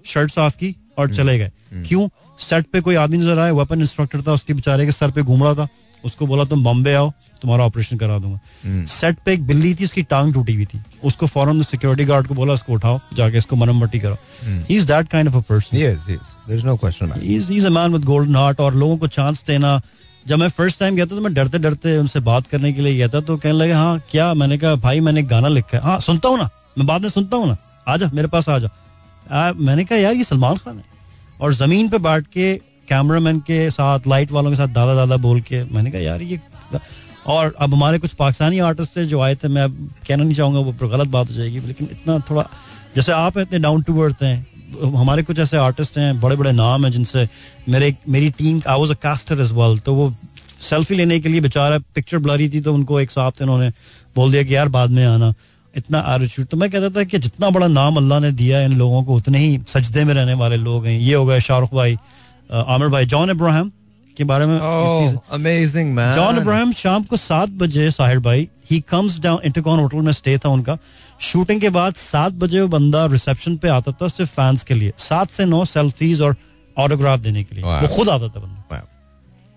शर्ट 0.06 0.30
साफ़ 0.30 0.56
की 0.56 0.74
और 0.98 1.14
चले 1.14 1.38
गए। 1.38 1.50
क्यों? 1.78 2.08
सेट 2.38 2.66
पे 2.72 2.80
कोई 2.80 2.94
आदमी 2.96 3.18
नज़र 3.18 3.38
आया 3.38 3.52
वेपन 3.52 3.80
इंस्ट्रक्टर 3.80 4.22
था 4.22 4.32
उसके 4.32 4.54
बेचारे 4.54 4.86
के 4.86 4.92
सर 4.92 5.10
पे 5.10 5.22
घूम 5.22 5.42
रहा 5.44 5.54
था। 5.54 5.68
उसको 6.06 6.26
बोला 6.26 6.44
तुम 6.44 6.62
बॉम्बे 6.64 6.94
आओ 6.94 7.10
तुम्हारा 7.42 7.64
ऑपरेशन 7.64 7.96
करा 7.98 8.18
दूँगा. 8.18 8.84
सेट 8.90 9.18
पे 9.24 9.32
एक 9.32 9.46
बिल्ली 9.46 9.74
थी 9.74 9.84
उसकी 9.84 10.02
टांग 10.04 10.32
टूटी 10.34 10.54
हुई 10.54 10.64
थी। 10.64 10.80
उसको 11.04 11.26
फ़ौरन 11.26 11.62
सिक्योरिटी 11.62 12.04
गार्ड 12.04 12.26
को 12.26 12.34
बोला 12.34 12.54
उसको 12.54 12.72
उठाओ 12.72 12.98
जाके 13.14 13.38
इसको 13.38 13.56
मरम 13.56 13.82
मट्टी 13.82 14.00
करो 14.00 14.16
he 14.44 14.76
is 14.76 14.86
that 14.86 15.08
kind 15.08 15.28
of 15.28 15.36
a 15.36 15.40
person 15.50 15.76
question 16.78 17.06
about 17.06 17.18
it. 17.18 17.24
He's, 17.24 17.48
he's 17.48 17.64
a 17.64 17.72
man 17.76 17.94
with 17.94 18.04
golden 18.06 18.60
और 18.60 18.74
लोगों 18.74 18.96
को 18.96 19.06
चांस 19.08 19.44
देना। 19.46 19.80
जब 20.26 20.38
मैं 20.38 20.48
फ़र्स्ट 20.48 20.78
टाइम 20.80 20.96
गया 20.96 21.04
था 21.06 21.14
तो 21.16 21.20
मैं 21.20 21.32
डरते 21.34 21.58
डरते 21.58 21.96
उनसे 21.98 22.20
बात 22.20 22.46
करने 22.46 22.72
के 22.72 22.82
लिए 22.82 22.94
गया 22.94 23.08
था 23.08 23.20
तो 23.20 23.36
कहने 23.36 23.52
लगे 23.52 23.72
हाँ 23.72 24.00
क्या? 24.10 24.32
मैंने 24.34 24.58
कहा 24.58 24.74
भाई 24.76 25.00
मैंने 25.00 25.20
एक 25.20 25.26
गाना 25.28 25.48
लिखा 25.48 25.76
है। 25.76 25.82
हाँ 25.82 25.98
सुनता 26.00 26.28
हूँ 26.28 26.38
ना। 26.38 26.48
मैं 26.78 26.86
बाद 26.86 27.02
में 27.02 27.08
सुनता 27.08 27.36
हूँ 27.36 27.48
ना। 27.48 27.56
आजा 27.88 28.10
मेरे 28.14 28.28
पास 28.28 28.48
आ, 28.48 29.52
मैंने 29.52 29.84
कहा 29.84 29.98
यार 29.98 30.14
ये 30.14 30.24
सलमान 30.24 30.56
खान 30.56 30.76
है। 30.76 30.84
और 31.40 31.54
ज़मीन 31.54 31.88
पे 31.88 31.98
बैठ 31.98 32.26
के 32.26 32.52
कैमरामैन 32.88 33.38
के 33.40 33.70
साथ, 33.70 34.06
लाइट 34.08 34.32
वालों 34.32 34.50
के 34.50 34.56
साथ 34.56 34.68
दादा 34.68 34.94
दादा 34.94 35.16
बोल 35.18 35.40
के, 35.40 35.62
मैंने 35.64 35.90
कहा, 35.90 36.00
यार, 36.00 36.22
ये 36.22 36.40
और 37.26 37.54
अब 37.60 37.74
हमारे 37.74 37.98
कुछ 37.98 38.12
पाकिस्तानी 38.14 38.58
आर्टिस्ट 38.62 38.98
जो 39.00 39.20
आए 39.20 39.34
थे, 39.34 39.48
मैं 39.48 39.62
अब 39.62 39.88
कहना 40.08 40.22
नहीं 40.24 40.34
चाहूँगा, 40.34 40.60
वो 40.60 40.88
गलत 40.88 41.08
बात 41.08 41.30
हो 41.30 41.34
जाएगी, 41.34 41.60
लेकिन 41.60 41.88
इतना 41.92 42.18
थोड़ा, 42.30 42.48
जैसे 42.96 43.12
आप 43.12 43.38
इतने 43.38 43.58
डाउन 43.58 43.82
टू 43.82 44.00
अर्थ 44.00 44.22
हैं, 44.22 44.46
हमारे 44.94 45.22
कुछ 45.22 45.38
ऐसे 45.38 45.56
आर्टिस्ट 45.56 45.98
हैं 45.98 46.20
बड़े 46.20 46.36
बड़े 46.36 46.52
नाम 46.52 46.84
हैं, 46.84 46.92
जिनसे 46.92 47.28
मेरे, 47.68 47.94
मेरी 48.08 48.30
team 48.38 48.60
I 48.68 48.78
was 48.78 48.90
a 48.90 48.94
caster 49.02 49.40
as 49.40 49.52
well 49.52 49.78
तो 49.78 49.94
वो 49.94 50.12
सेल्फी 50.62 50.94
लेने 50.94 51.18
के 51.20 51.28
लिए 51.28 51.40
बेचारा 51.40 51.78
पिक्चर 51.94 52.18
ब्लरी 52.18 52.48
थी 52.48 52.60
तो 52.60 52.74
उनको 52.74 53.00
एक 53.00 53.10
साथ 53.10 53.42
उन्होंने 53.42 53.70
बोल 54.16 54.30
दिया 54.32 54.42
कि, 54.42 54.54
यार, 54.56 54.68
बाद 54.68 54.90
में 54.90 55.04
आना। 55.06 55.32
इतना 55.74 55.98
एटीट्यूड 56.14 56.46
तो 56.46 56.56
मैं 56.56 56.70
कहता 56.70 56.88
था 56.90 57.04
कि 57.04 57.18
जितना 57.18 57.50
बड़ा 57.50 57.66
नाम 57.68 57.96
अल्लाह 57.96 58.20
ने 58.20 58.30
दिया 58.32 58.60
इन 58.60 58.76
लोगों 58.78 59.02
को, 59.04 59.14
उतने 59.14 59.38
ही 59.38 59.58
सजदे 59.68 60.04
में 60.04 60.12
रहने 60.14 60.34
वाले 60.34 60.56
लोग 60.58 60.86
हैं। 60.86 60.98
ये 60.98 61.14
हो 61.14 61.26
गए 61.26 61.40
शाहरुख 61.40 61.74
भाई 61.74 61.96
आमिर 62.50 62.88
भाई 62.88 63.06
जॉन 63.06 63.30
इब्राहिम 63.30 63.70
के 64.16 64.24
बारे 64.24 64.46
में 64.46 64.58
Oh, 64.58 65.22
amazing, 65.36 65.88
man. 65.96 66.14
John 66.16 66.38
Ibrahim 66.38 66.72
शाम 66.72 67.02
को 67.04 67.16
सात 67.16 67.48
बजे 67.62 67.90
साहिर 67.90 68.18
भाई 68.20 68.48
he 68.70 68.80
comes 68.90 69.18
down 69.20 69.40
Intercon 69.44 69.80
hotel 69.80 70.00
में 70.06 70.12
स्टे 70.12 70.36
था 70.44 70.48
उनका। 70.48 70.78
शूटिंग 71.20 71.60
के 71.60 71.68
बाद 71.70 71.94
सात 71.94 72.32
बजे 72.32 72.60
वो 72.60 72.68
बंदा 72.68 73.04
रिसेप्शन 73.12 73.56
पे 73.56 73.68
आता 73.68 73.92
था 73.92 74.08
सिर्फ़ 74.08 74.30
फैंस 74.30 74.62
के 74.64 74.74
लिए। 74.74 74.92
सात 74.98 75.30
से 75.30 75.44
नौ 75.44 75.64
सेल्फीज 75.64 76.20
और 76.20 76.36
ऑटोग्राफ 76.76 77.20
देने 77.20 77.44
के 77.44 77.56
लिए। 77.56 77.64
वो 77.64 77.88
खुद 77.96 78.08
आता 78.08 78.28
था 78.28 78.40
बंदा। 78.40 78.82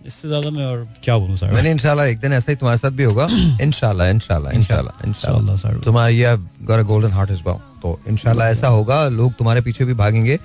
इससे 0.05 0.27
ज़्यादा 0.27 0.49
मैं 0.49 0.65
और 0.65 0.87
क्या 1.03 1.17
बोलूँ 1.17 1.37
साहिर 1.37 1.55
मैंने 1.55 1.71
इंशाल्लाह 1.71 2.05
एक 2.07 2.19
दिन 2.19 2.33
ऐसा 2.33 2.51
ही 2.51 2.55
तुम्हारे 2.57 2.77
साथ 2.77 2.91
भी 2.91 3.03
होगा। 3.03 3.27
इंशाल्लाह 3.61 4.09
इंशाल्लाह 4.09 4.53
इंशाल्लाह 4.57 5.07
इंशाल्लाह, 5.07 5.55
sir. 5.57 5.73
तुम्हारा 5.85 6.09
ये 6.09 6.35
got 6.65 6.79
a 6.79 6.83
golden 6.91 7.11
heart 7.11 7.31
is 7.31 7.41
well 7.47 7.57
तो 7.81 7.99
इंशाल्लाह 8.09 8.47
ऐसा 8.49 8.67
होगा 8.67 9.07
लोग 9.09 9.33
तुम्हारे 9.33 9.61
पीछे 9.61 9.85
भी 9.85 9.93
भागेंगे। 9.93 10.39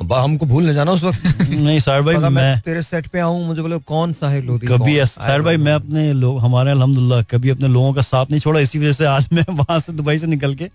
हमको 0.00 0.46
भूल 0.46 0.68
न 0.68 0.72
जाना 0.74 0.92
उस 0.92 1.02
वक्त। 1.04 1.48
नहीं 1.50 1.78
साहिर 1.80 2.02
भाई 2.02 2.16
मैं 2.16 2.28
मैं 2.30 2.60
तेरे 2.64 2.82
सेट 2.82 3.06
पे 3.12 3.18
आऊँ 3.20 3.46
मुझे 3.46 3.62
बोले 3.62 3.78
कौन 3.88 4.12
सा 4.12 4.28
है 4.28 4.40
लोधी 4.46 4.66
कभी? 4.66 4.96
साहिर 5.06 5.42
भाई 5.42 5.56
मैं 5.56 5.72
अपने 5.72 6.12
लोग 6.12 6.38
हमारे 6.40 6.70
अल्हम्दुलिल्लाह 6.70 7.22
कभी 7.30 7.50
अपने 7.50 7.68
लोगों 7.68 7.92
का 7.94 8.02
साथ 8.02 8.30
नहीं 8.30 8.40
छोड़ा 8.40 8.60
इसी 8.60 8.78
वजह 8.78 8.92
से 8.92 9.04
आज 9.06 9.28
मैं 9.32 9.44
वहाँ 9.60 9.78
से 9.80 9.92
दुबई 9.92 10.18
से 10.18 10.26
निकल 10.26 10.54
के 10.54 10.68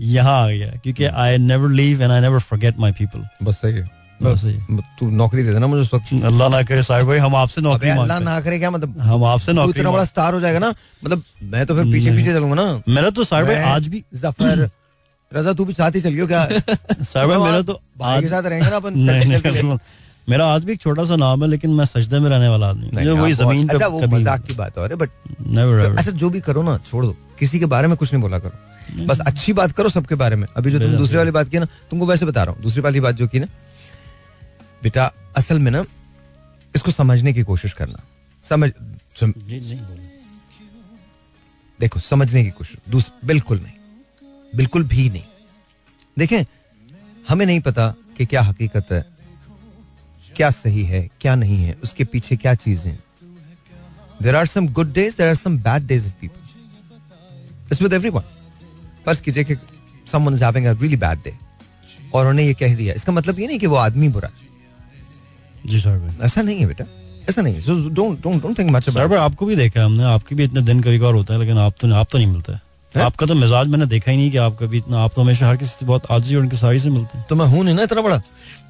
यहाँ 0.00 0.40
आ 0.42 0.48
गया 0.48 0.72
क्योंकि 0.82 1.04
I 1.04 1.38
never 1.38 1.70
leave 1.82 2.02
and 2.02 2.12
I 2.12 2.20
never 2.20 2.38
forget 2.50 2.78
my 2.80 2.92
people 2.98 3.26
बस 3.42 3.60
सही 3.62 3.74
है। 3.74 3.96
तू 4.98 5.08
नौकरी 5.10 5.42
दे 5.42 5.52
देना 5.52 5.66
मुझे 5.66 5.82
उस 5.82 5.92
वक्त। 5.94 6.12
अल्लाह 6.26 6.48
ना 6.50 6.62
करे 6.68 6.82
साहिर 6.82 7.04
भाई 7.06 7.18
हम 7.18 7.34
आपसे 7.36 7.60
नौकरी 7.60 7.90
अल्लाह 7.90 8.18
ना 8.20 8.40
करे 8.40 8.58
क्या 8.58 8.70
मतलब? 8.70 8.94
हम 9.00 9.24
आपसे 9.24 9.52
नौकरी 9.52 9.80
इतना 9.80 9.90
बड़ा 9.90 10.04
स्टार 10.04 10.34
हो। 10.34 10.40
जाएगा 10.40 10.58
ना 10.58 10.72
मतलब 11.04 11.22
मैं 11.52 11.66
तो 11.66 11.74
फिर 11.74 11.84
पीछे 11.92 12.10
पीछे 12.16 12.32
चलूँगा 12.34 12.54
ना। 12.54 12.82
मेरा 12.88 13.10
तो 13.10 13.24
साहिर 13.24 13.46
भाई 13.46 13.56
आज 13.74 13.86
भी 13.88 14.02
ज़फ़र 14.14 14.68
रजा 15.34 15.52
तू 15.52 15.64
भी 15.64 15.72
साथ 15.72 15.90
ही 15.90 16.00
चलियो 16.00 16.26
क्या? 16.26 16.46
साहिर 16.48 17.28
भाई 17.28 17.38
मेरा 17.38 17.62
तो 17.62 17.80
भाई 17.98 18.20
के 18.20 18.28
साथ 18.28 18.42
रहेंगे 18.42 18.70
ना 18.70 18.76
अपन? 18.76 19.78
मेरा 20.28 20.46
आज 20.46 20.64
भी 20.64 20.72
एक 20.72 20.80
छोटा 20.80 21.04
सा 21.04 21.16
नाम 21.16 21.42
है 21.42 21.48
लेकिन 21.48 21.70
मैं 21.70 21.84
सजदे 21.84 22.18
में 22.18 22.30
रहने 22.30 22.48
वाला 22.48 22.68
आदमी 22.70 22.86
हूँ। 22.86 22.92
मुझे 22.92 23.10
वही 23.10 23.32
ज़मीन 23.32 23.66
पे 23.68 23.74
अच्छा 23.74 23.86
वो 23.86 24.00
कभी 24.00 24.16
मज़ाक 24.16 24.42
की 24.44 24.54
बात 24.54 24.78
है 24.78 24.94
बट 24.94 25.10
नेवर 25.46 25.84
एवर 25.84 25.98
अच्छा 25.98 26.10
जो 26.10 26.30
भी 26.30 26.40
करो 26.40 26.62
ना 26.62 26.78
छोड़ 26.90 27.04
दो। 27.06 27.16
किसी 27.38 27.58
के 27.58 27.66
बारे 27.66 27.88
में 27.88 27.96
कुछ 27.96 28.12
नहीं 28.12 28.22
बोला 28.22 28.38
करो। 28.38 29.06
बस 29.06 29.20
अच्छी 29.20 29.52
बात 29.52 29.72
करो 29.72 29.88
सबके 29.88 30.14
बारे 30.14 30.36
में। 30.36 30.46
अभी 30.56 30.70
जो 30.70 30.80
तुम 30.80 30.96
दूसरी 30.96 31.16
वाली 31.16 31.30
बात 31.30 31.48
की 31.48 31.58
ना 31.58 31.64
तुमको 31.90 32.06
वैसे 32.06 32.26
बता 32.26 32.44
रहा 32.44 32.54
हूँ। 32.54 32.62
दूसरी 32.62 32.80
वाली 32.82 33.00
बात 33.00 33.14
जो 33.14 33.28
की 33.28 33.40
ना 33.40 33.46
बेटा 34.82 35.12
असल 35.36 35.58
में 35.58 35.70
ना 35.70 35.84
इसको 36.76 36.90
समझने 36.90 37.32
की 37.32 37.42
कोशिश 37.42 37.72
करना। 37.72 38.04
समझ 38.48 38.70
नहीं 39.22 39.80
देखो 41.80 42.00
समझने 42.00 42.44
की 42.44 42.50
कोशिश। 42.50 43.10
बिल्कुल 43.24 43.60
नहीं। 43.60 43.77
बिल्कुल 44.56 44.84
भी 44.84 45.08
नहीं। 45.10 45.22
देखें 46.16 46.44
हमें 47.28 47.44
नहीं 47.46 47.60
पता 47.60 47.94
कि 48.16 48.26
क्या 48.26 48.42
हकीकत 48.42 48.92
है 48.92 49.04
क्या 50.36 50.50
सही 50.50 50.82
है 50.84 51.00
क्या 51.20 51.34
नहीं 51.34 51.56
है 51.58 51.76
उसके 51.82 52.04
पीछे 52.04 52.36
क्या 52.36 52.54
चीज़ें 52.56 52.96
there 54.22 54.36
are 54.36 54.46
some 54.46 54.68
good 54.74 54.92
days 54.92 55.16
there 55.16 55.28
are 55.28 55.34
some 55.34 55.58
bad 55.62 55.86
days 55.86 56.06
of 56.06 56.12
people 56.20 57.70
it's 57.72 57.82
with 57.82 57.92
everyone 57.92 58.22
फ़र्ज़ 59.06 59.22
कीजिए 59.22 59.44
कि 59.44 59.56
someone 60.06 60.34
is 60.34 60.44
having 60.44 60.66
a 60.66 60.72
really 60.72 60.96
bad 60.96 61.18
day 61.24 61.34
और 62.14 62.26
उन्हें 62.26 62.46
ये 62.46 62.54
कह 62.54 62.74
दिया। 62.76 62.94
इसका 62.94 63.12
मतलब 63.12 63.38
ये 63.40 63.46
नहीं 63.46 63.58
कि 63.58 63.66
वो 63.66 63.76
आदमी 63.76 64.08
बुरा 64.08 64.30
जी 65.66 65.78
भाई 65.80 66.26
ऐसा 66.26 66.42
नहीं 66.42 66.58
है 66.58 66.66
बेटा 66.66 66.84
ऐसा 67.28 67.42
नहीं 67.42 67.54
है। 67.54 67.60
Don't 67.94 68.22
don't 68.22 68.42
don't 68.42 68.58
think 68.58 68.70
much 68.70 68.84
sir 68.84 68.90
about 68.92 69.10
भाई 69.10 69.18
आपको 69.18 69.46
भी 69.46 69.56
देखा 69.56 69.84
हमने 69.84 70.04
आपके 70.12 70.34
भी 70.34 70.44
इतने 70.44 70.60
दिन 70.62 70.82
कभी 70.82 70.98
कभार 70.98 71.14
होता 71.14 71.34
है 71.34 71.40
लेकिन 71.40 71.58
आप 71.58 71.74
तो 71.80 71.94
आप 71.94 72.08
तो 72.12 72.18
नहीं 72.18 72.26
मिलते 72.26 72.52
हैं? 72.52 72.60
आपका 72.92 73.26
तो 73.26 73.34
मिजाज 73.34 73.66
मैंने 73.68 73.86
देखा 73.86 74.10
ही 74.10 74.16
नहीं 74.16 74.30
कि 74.30 74.36
आप 74.38 74.56
कभी 74.60 74.78
इतना 74.78 74.98
आप 74.98 75.12
तो 75.14 75.22
हमेशा 75.22 75.48
हर 75.48 75.56
किसी 75.56 75.70
से 75.70 75.86
बहुत 75.86 76.02
आजी 76.10 76.34
और 76.36 76.42
उनकी 76.42 76.56
सारी 76.56 76.78
से 76.80 76.90
मिलते 76.90 77.18
हैं। 77.18 77.26
तो 77.28 77.36
मैं 77.36 77.46
हूँ 77.46 77.64
नहीं 77.64 77.74
ना 77.74 77.82
इतना 77.82 78.02
बड़ा? 78.02 78.20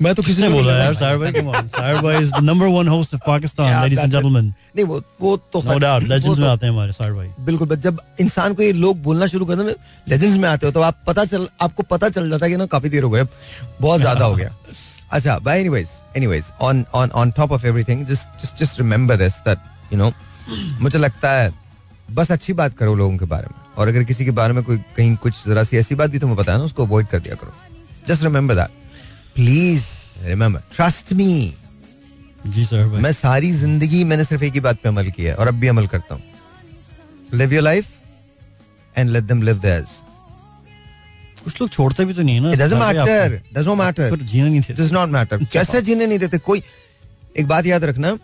मैं 0.02 0.14
तो 0.14 0.22
किसी 0.22 0.42
नहीं 0.42 0.52
बोला 0.52 0.72
यार 0.76 0.94
साहिर 0.94 1.18
भाई 1.18 1.32
come 1.32 1.50
on. 1.54 1.68
साहिर 1.76 2.00
भाई 2.02 2.22
is 2.22 2.32
the 2.32 2.42
number 2.42 2.66
one 2.68 2.88
host 2.88 3.14
of 3.14 3.20
Pakistan 3.26 3.82
ladies 3.82 4.00
and 4.00 4.12
gentleman 4.12 4.44
नहीं 4.76 4.84
वो 4.86 5.00
वो 5.20 5.36
तो 5.52 5.62
नो 5.62 5.78
डाउट 5.78 6.02
लेजेंड्स 6.02 6.38
में 6.38 6.48
आते 6.48 6.66
हैं 6.66 6.72
हमारे 6.72 6.92
साहिर 6.92 7.12
भाई। 7.14 7.28
बिल्कुल 7.46 7.76
जब 7.76 8.00
इंसान 8.20 8.54
को 8.54 8.62
ये 8.62 8.72
लोग 8.72 9.02
बोलना 9.02 9.26
शुरू 9.26 9.46
कर 9.46 9.56
दें 9.56 9.64
लेजेंड्स 9.64 10.36
में 10.36 10.48
आते 10.48 10.66
हो 10.66 10.72
तो 10.72 10.80
आप 10.80 11.00
पता 11.06 11.24
चल 11.24 11.46
आपको 11.60 11.82
पता 11.90 12.08
चल 12.08 12.30
जाता 12.30 12.46
है 12.46 12.50
कि 12.52 12.56
ना 12.56 12.66
काफ़ी 12.66 12.88
देर 12.88 13.02
हो 13.02 13.10
गए 13.10 13.24
बहुत 13.80 14.00
ज़्यादा 14.00 14.24
हो 14.24 14.34
गया। 14.34 14.54
अच्छा 15.12 15.38
bye 15.38 15.60
anyways 15.60 15.88
anyways 16.16 16.44
on 16.62 16.84
on 16.94 17.10
on 17.10 17.30
top 17.36 17.52
of 17.52 17.66
everything 17.66 18.06
just 18.06 18.42
just 18.42 18.62
just 18.62 18.78
remember 18.80 19.16
this 19.16 19.38
that 19.48 19.92
you 19.92 19.98
know 19.98 20.12
मुझे 20.80 20.98
लगता 20.98 21.32
है 21.32 21.50
बस 22.08 22.30
अच्छी 22.32 22.52
बात 22.52 22.76
करो 22.78 22.94
लोगों 22.94 23.16
के 23.18 23.24
बारे 23.26 23.46
में। 23.46 23.60
और 23.76 23.88
अगर 23.88 24.04
किसी 24.04 24.24
के 24.24 24.30
बारे 24.30 24.52
में 24.52 24.62
कोई 24.64 24.78
कहीं 24.96 25.16
कुछ 25.16 25.34
जरा 25.46 25.64
सी 25.64 25.76
ऐसी 25.76 25.94
बात 25.94 26.10
भी 26.10 26.18
तुम्हें 26.18 26.38
पता 26.38 26.52
है 26.52 26.58
ना 26.58 26.64
उसको 26.64 26.86
अवॉइड 26.86 27.06
कर 27.06 27.20
दिया 27.20 27.34
करो। 27.34 27.52
Just 28.08 28.22
remember 28.22 28.54
that 28.54 28.70
please 29.34 29.84
remember 30.24 30.62
trust 30.74 31.12
me 31.12 31.54
जी 32.46 32.64
भाई। 32.64 33.00
मैं 33.02 33.12
सारी 33.12 33.52
ज़िंदगी 33.52 34.02
मैंने 34.04 34.24
सिर्फ़ 34.24 34.44
एक 34.44 34.52
ही 34.54 34.60
बात 34.60 34.78
पे 34.82 34.88
अमल 34.88 35.10
किया 35.10 35.32
है 35.32 35.36
और 35.36 35.48
अब 35.48 35.54
भी 35.54 35.68
अमल 35.68 35.86
करता 35.86 36.14
हूँ। 36.14 36.22
Live 37.34 37.52
your 37.52 37.62
life 37.62 37.86
and 38.96 39.10
let 39.10 39.24
them 39.24 39.42
live 39.42 39.60
theirs. 39.60 39.88
कुछ 41.44 41.60
लोग 41.60 41.70
छोड़ते 41.70 42.04
भी 42.04 42.14
तो 42.14 42.22
नहीं 42.22 42.34
है 42.34 42.40
ना। 42.40 42.52
Not 42.52 43.76
matter. 43.78 44.10
पर 44.10 44.22
जीना 44.22 44.48
नहीं 44.48 44.60
थे 44.60 44.74
does 44.74 44.92
not 44.92 45.12
matter. 45.12 45.44
कैसे 45.52 45.82
जीने 45.82 46.06
नहीं 46.06 46.18
देते 46.18 46.38
कोई 46.40 46.62
एक 47.36 47.46
बात 47.48 47.66
याद 47.66 47.84
रखना। 47.84 48.16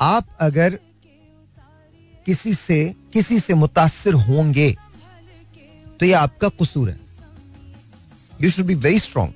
आप 0.00 0.26
अगर 0.40 0.78
किसी 2.26 2.54
से 2.54 2.94
किसी 3.12 3.38
से 3.40 3.54
मुतासिर 3.54 4.14
होंगे 4.14 4.70
तो 6.00 6.06
ये 6.06 6.12
आपका 6.12 6.48
कसूर 6.60 6.90
है। 6.90 6.98
You 8.40 8.50
should 8.50 8.66
be 8.66 8.74
very 8.74 8.98
strong 8.98 9.32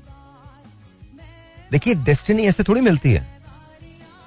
देखिए 1.72 1.94
डेस्टिनी 1.94 2.42
ऐसे 2.42 2.62
थोड़ी 2.62 2.80
मिलती 2.80 3.12
है। 3.12 3.26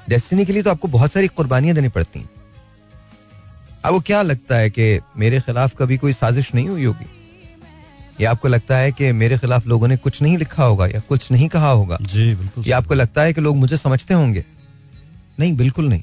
डेस्टिनी 0.10 0.45
के 0.45 0.53
लिए 0.53 0.64
तो 0.64 0.70
आपको 0.70 0.88
बहुत 0.88 1.12
सारी 1.12 1.28
कुर्बानियाँ 1.28 1.76
देनी 1.76 1.89
पड़ती 1.89 2.20
हैं। 2.20 2.30
अब 3.86 3.93
वो 3.93 3.99
क्या 3.99 4.22
लगता 4.22 4.55
है 4.55 4.70
कि 4.70 4.99
मेरे 5.18 5.39
खिलाफ 5.39 5.76
कभी 5.78 5.97
कोई 5.97 6.14
साजिश 6.14 6.53
नहीं 6.55 6.68
हुई 6.68 6.86
होगी? 6.86 7.05
या 8.22 8.32
आपको 8.32 8.47
लगता 8.47 8.78
है 8.78 8.91
कि 8.91 9.12
मेरे 9.12 9.38
खिलाफ 9.38 9.68
लोगों 9.68 9.88
ने 9.88 9.97
कुछ 9.97 10.22
नहीं 10.22 10.38
लिखा 10.38 10.64
होगा 10.64 10.88
या 10.88 10.99
कुछ 10.99 11.32
नहीं 11.32 11.47
कहा 11.49 11.70
होगा? 11.70 11.97
जी 12.01 12.34
बिल्कुल 12.36 12.68
या 12.68 12.78
आपको 12.78 12.93
लगता 12.93 13.22
है 13.22 13.34
कि 13.34 13.41
लोग 13.41 13.55
मुझे 13.57 13.78
समझते 13.78 14.14
होंगे? 14.14 14.45
नहीं 15.39 15.55
बिल्कुल 15.57 15.89
नहीं। 15.89 16.01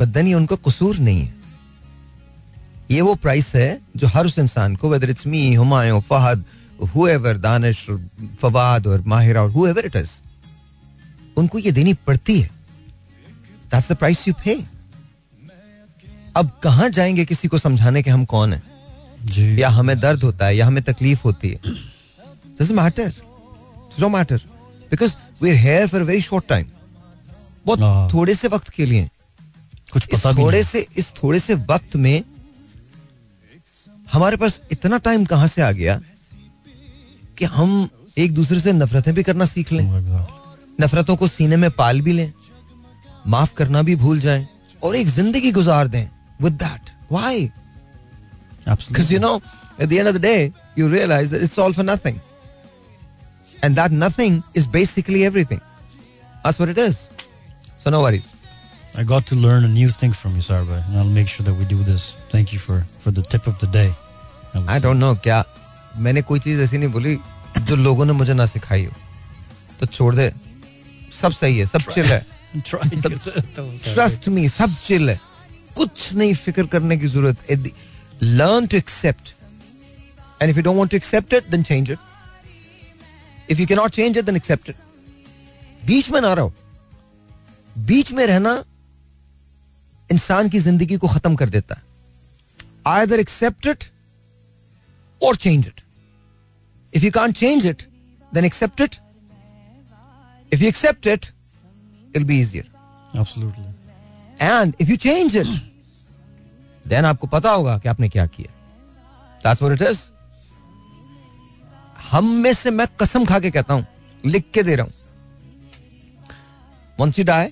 बदन 0.00 0.26
ये 0.26 0.34
उनका 0.34 0.56
कसूर 0.56 0.98
नहीं 0.98 1.22
है। 1.22 1.41
ये 2.90 3.00
वो 3.00 3.14
प्राइस 3.14 3.54
है 3.54 3.80
जो 3.96 4.06
हर 4.06 4.26
उस 4.26 4.38
इंसान 4.38 4.76
को 4.76 4.88
whether 4.90 5.10
it's 5.10 5.26
me 5.26 5.54
Humayun 5.54 6.00
Fahad 6.00 6.44
whoever 6.94 7.38
Danish 7.38 7.86
Fawad 8.40 8.86
और 8.86 9.02
माहिरा 9.06 9.42
और 9.42 9.50
हुएवर 9.50 9.86
इट 9.86 9.96
इज़ 9.96 10.10
उनको 11.36 11.58
ये 11.58 11.72
देनी 11.72 11.94
पड़ती 12.06 12.40
है। 12.40 12.50
दैट्स 13.70 13.92
द 13.92 13.96
प्राइस 13.96 14.26
यू 14.28 14.34
पे 14.44 14.54
अब 16.36 16.50
कहाँ 16.62 16.88
जाएँगे 16.88 17.24
किसी 17.24 17.48
को 17.48 17.58
समझाने 17.58 18.02
के 18.02 18.10
हम 18.10 18.24
कौन 18.24 18.52
है? 18.52 18.62
जी। 19.24 19.62
या 19.62 19.68
हमें 19.68 19.98
दर्द 20.00 20.22
होता 20.22 20.46
है 20.46 20.56
या 20.56 20.66
हमें 20.66 20.82
तकलीफ़ 20.82 21.20
होती 21.24 21.48
है। 21.48 21.60
Doesn't 21.64 22.78
matter 22.78 23.12
no 24.00 24.08
matter 24.08 24.40
because 24.90 25.14
we 25.42 25.50
are 25.50 25.56
here 25.56 25.88
for 25.88 26.02
very 26.02 26.20
short 26.20 26.46
time 26.48 26.66
बहुत 27.66 27.80
हाँ। 27.80 28.08
थोड़े 28.12 28.34
से 28.34 28.48
वक्त 28.48 28.68
के 28.68 28.86
लिए। 28.86 29.08
कुछ 29.92 30.06
पता 30.06 30.32
थोड़े 30.32 30.62
से 30.64 30.86
इस 30.96 31.12
थोड़े 31.22 31.38
से 31.38 31.54
वक्त 31.54 31.96
में 31.96 32.22
हमारे 34.12 34.36
पास 34.36 34.60
इतना 34.72 34.98
टाइम 35.04 35.24
कहाँ 35.24 35.46
से 35.46 35.62
आ 35.62 35.70
गया 35.72 36.00
कि 37.38 37.44
हम 37.44 37.88
एक 38.18 38.34
दूसरे 38.34 38.58
से 38.60 38.72
नफरतें 38.72 39.12
भी 39.14 39.22
करना 39.22 39.44
सीख 39.44 39.72
लें। 39.72 39.84
oh 39.84 40.40
नफरतों 40.80 41.16
को 41.16 41.28
सीने 41.28 41.56
में 41.56 41.70
पाल 41.70 42.00
भी 42.00 42.12
लें 42.12 42.32
माफ़ 43.34 43.54
करना 43.54 43.82
भी 43.82 43.96
भूल 43.96 44.20
जाएँ 44.20 44.46
और 44.84 44.96
एक 44.96 45.06
ज़िंदगी 45.08 45.52
गुजार 45.52 45.88
दें 45.88 46.06
with 46.42 46.52
that 46.62 46.90
why 47.12 47.46
because 48.68 49.12
you 49.14 49.20
know 49.20 49.34
at 49.80 49.88
the 49.88 49.92
end 49.92 50.08
of 50.08 50.16
the 50.16 50.20
day 50.20 50.52
you 50.78 50.88
realise 50.92 51.30
that 51.30 51.42
it's 51.42 51.58
all 51.58 51.72
for 51.74 51.84
nothing 51.84 52.18
and 53.64 53.76
that 53.80 53.92
nothing 54.04 54.42
is 54.56 54.68
basically 54.68 55.22
everything 55.22 55.60
that's 55.60 56.60
what 56.60 56.78
it 56.78 56.84
is 56.86 56.96
so 57.84 57.90
no 57.90 58.02
worries 58.02 58.30
I 59.00 59.02
got 59.10 59.26
to 59.28 59.36
learn 59.42 59.64
a 59.66 59.68
new 59.74 59.92
thing 60.00 60.10
from 60.16 60.34
you, 60.38 60.42
Sarva, 60.46 60.78
and 60.86 60.96
I'll 61.02 61.12
make 61.12 61.30
sure 61.34 61.44
that 61.44 61.54
we 61.60 61.68
do 61.68 61.76
this. 61.84 62.02
Thank 62.32 62.50
you 62.54 62.58
for, 62.64 62.74
for 63.04 63.12
the 63.18 63.22
tip 63.34 63.46
of 63.52 63.54
the 63.60 63.68
day. 63.76 63.86
Say. 64.54 64.80
don't 64.80 65.00
know 65.02 65.14
क्या 65.22 65.44
मैंने 65.96 66.22
कोई 66.22 66.40
चीज़ 66.40 66.60
ऐसी 66.60 66.78
नहीं 66.78 66.88
बोली 66.92 67.18
जो 67.68 67.76
लोगों 67.76 68.04
ने 68.06 68.12
मुझे 68.12 68.34
ना 68.34 68.46
सिखाई 68.46 68.84
हो। 68.84 68.92
तो 69.80 69.86
छोड़ 69.86 70.14
दे। 70.14 70.32
सब 71.20 71.32
सही 71.32 71.58
है 71.58 71.66
सब 71.66 71.82
चिल 71.92 72.06
है। 72.12 72.26
ट्रस्ट 72.56 74.28
मी 74.28 74.48
सब 74.48 74.74
चिल 74.84 75.10
है। 75.10 75.20
कुछ 75.76 76.12
नहीं 76.14 76.34
फ़िक्र 76.34 76.66
करने 76.72 76.96
की 76.98 77.06
ज़रूरत। 77.08 77.72
Learn 78.22 78.66
to 78.66 78.76
accept 78.76 79.32
and 80.42 80.50
if 80.50 80.56
you 80.56 80.62
don't 80.62 80.76
want 80.76 80.90
to 80.90 80.96
accept 80.96 81.34
it 81.34 81.48
then 81.50 81.62
change 81.62 81.90
it 81.90 81.98
if 83.50 83.60
you 83.60 83.66
can 83.66 83.78
not 83.78 83.90
change 83.90 84.18
it 84.18 84.24
then 84.24 84.36
accept 84.36 84.68
it 84.70 84.76
बीच 85.86 86.10
में 86.10 86.20
ना 86.20 86.32
रहो। 86.34 86.52
बीच 87.78 88.12
में 88.12 88.26
रहना 88.26 88.62
इंसान 90.10 90.48
की 90.48 90.58
ज़िंदगी 90.58 90.96
को 90.96 91.08
खत्म 91.08 91.34
कर 91.36 91.48
देता 91.48 91.74
है। 91.74 91.82
आइदर 92.86 93.20
एक्सेप्ट 93.20 93.66
इट 93.66 93.84
और 95.22 95.36
change 95.36 95.66
it 95.66 95.80
if 96.94 97.04
you 97.04 97.10
can 97.10 97.32
change 97.32 97.66
it 97.66 97.82
then 98.34 98.44
accept 98.44 98.80
it 98.80 98.96
if 100.52 100.62
you 100.62 100.68
accept 100.68 101.06
it 101.06 101.26
it 102.16 102.22
be 102.22 102.40
easier 102.40 102.64
and 104.40 104.74
if 104.80 104.90
you 104.90 104.96
change 104.96 105.36
it 105.36 105.46
then 106.88 107.04
आपको 107.04 107.26
पता 107.26 107.50
होगा 107.50 107.78
कि 107.78 107.88
आपने 107.88 108.08
क्या 108.08 108.26
किया। 108.26 108.50
That's 109.44 109.62
what 109.62 109.72
it 109.76 109.82
is. 109.86 109.98
हम 112.10 112.24
में 112.42 112.52
से 112.52 112.70
मैं 112.70 112.86
कसम 113.00 113.24
खा 113.24 113.38
के 113.40 113.50
कहता 113.50 113.74
हूँ 113.74 113.86
लिख 114.26 114.44
के 114.54 114.62
दे 114.62 114.74
रहा 114.76 114.86
हूँ। 114.86 114.92
Once 117.00 117.18
you 117.18 117.24
die 117.24 117.48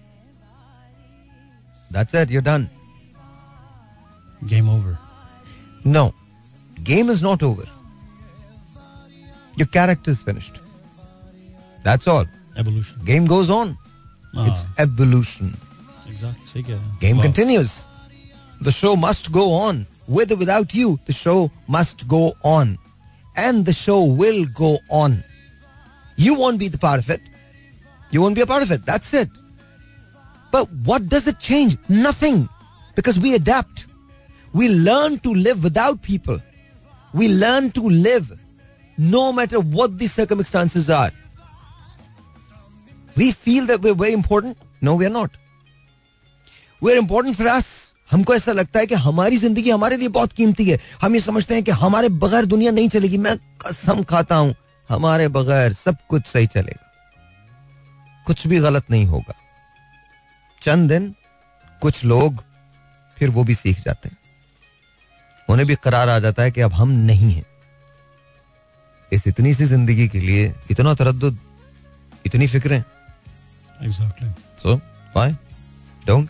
that's 1.92 2.14
it 2.14 2.30
you 2.30 2.40
done 2.40 2.68
game 4.44 4.68
over 4.70 4.96
no 5.86 6.04
game 6.84 7.08
is 7.08 7.22
not 7.22 7.42
over. 7.42 7.64
Your 9.56 9.66
character 9.66 10.10
is 10.10 10.22
finished. 10.22 10.60
That's 11.82 12.06
all. 12.06 12.24
Evolution. 12.56 12.98
Game 13.04 13.26
goes 13.26 13.50
on. 13.50 13.76
It's 14.34 14.62
Ah, 14.62 14.74
evolution. 14.78 15.56
exactly. 16.08 16.46
Say 16.46 16.60
again. 16.60 16.80
Game 17.00 17.16
Wow. 17.16 17.22
continues. 17.24 17.84
The 18.60 18.72
show 18.72 18.96
must 18.96 19.32
go 19.32 19.52
on. 19.52 19.86
With 20.06 20.32
or 20.32 20.36
without 20.36 20.74
you, 20.74 20.98
the 21.06 21.12
show 21.12 21.50
must 21.68 22.06
go 22.08 22.34
on. 22.42 22.78
And 23.36 23.64
the 23.64 23.72
show 23.72 24.04
will 24.04 24.44
go 24.54 24.78
on. 24.90 25.22
You 26.16 26.34
won't 26.34 26.58
be 26.58 26.68
the 26.68 26.78
part 26.78 27.00
of 27.00 27.10
it. 27.10 27.20
You 28.10 28.20
won't 28.22 28.34
be 28.34 28.40
a 28.42 28.46
part 28.46 28.62
of 28.62 28.70
it. 28.72 28.84
That's 28.84 29.14
it. 29.14 29.28
But 30.50 30.68
what 30.84 31.08
does 31.08 31.26
it 31.28 31.38
change? 31.38 31.76
Nothing. 31.88 32.48
Because 32.96 33.18
we 33.20 33.34
adapt. 33.34 33.86
We 34.52 34.68
learn 34.68 35.18
to 35.20 35.32
live 35.32 35.62
without 35.62 36.02
people. 36.02 36.38
We 37.14 37.28
learn 37.28 37.70
to 37.72 37.88
live 37.88 38.38
no 38.98 39.32
matter 39.32 39.60
what 39.60 39.98
the 39.98 40.06
circumstances 40.06 40.88
are. 40.90 41.10
We 43.16 43.32
feel 43.32 43.66
that 43.66 43.80
we're 43.80 43.94
very 43.94 44.12
important. 44.12 44.56
No, 44.80 44.94
we're 44.94 45.10
not. 45.10 45.30
We're 46.82 46.98
important 46.98 47.36
for 47.36 47.48
us. 47.48 47.94
हमको 48.10 48.34
ऐसा 48.34 48.52
लगता 48.52 48.78
है 48.78 48.86
कि 48.86 48.94
हमारी 48.94 49.36
ज़िंदगी 49.36 49.70
हमारे 49.70 49.96
लिए 49.96 50.08
बहुत 50.14 50.32
कीमती 50.32 50.64
है 50.64 50.78
हम 51.02 51.14
ये 51.14 51.20
समझते 51.20 51.54
हैं 51.54 51.62
कि 51.64 51.70
हमारे 51.82 52.08
बगैर 52.22 52.44
दुनिया 52.44 52.70
नहीं 52.72 52.88
चलेगी 52.88 53.18
मैं 53.26 53.36
कसम 53.66 54.02
खाता 54.12 54.36
हूँ 54.36 54.54
हमारे 54.88 55.28
बगैर 55.36 55.72
सब 55.72 55.96
कुछ 56.08 56.26
सही 56.26 56.46
चलेगा 56.46 56.88
कुछ 58.26 58.46
भी 58.46 58.58
गलत 58.60 58.90
नहीं 58.90 59.04
होगा 59.06 59.34
चंद 60.62 60.88
दिन 60.92 61.14
कुछ 61.82 62.04
लोग 62.04 62.42
फिर 63.18 63.30
वो 63.36 63.44
भी 63.44 63.54
सीख 63.54 63.84
जाते 63.84 64.08
हैं 64.08 64.16
उन्हें 65.50 65.66
भी 65.68 65.74
करार 65.84 66.08
आ 66.08 66.18
जाता 66.18 66.42
है 66.42 66.50
कि 66.50 66.60
अब 66.60 66.72
हम 66.72 66.90
नहीं 67.06 67.30
हैं। 67.32 67.44
इस 69.12 69.26
इतनी 69.26 69.54
सी 69.54 69.64
ज़िंदगी 69.64 70.08
के 70.08 70.20
लिए 70.20 70.52
इतना 70.70 70.94
तरद 70.94 71.38
इतनी 72.26 72.46
फिक्रें. 72.46 72.82
सो 74.62 74.76
बाय 75.14 75.32
डोंट 76.06 76.28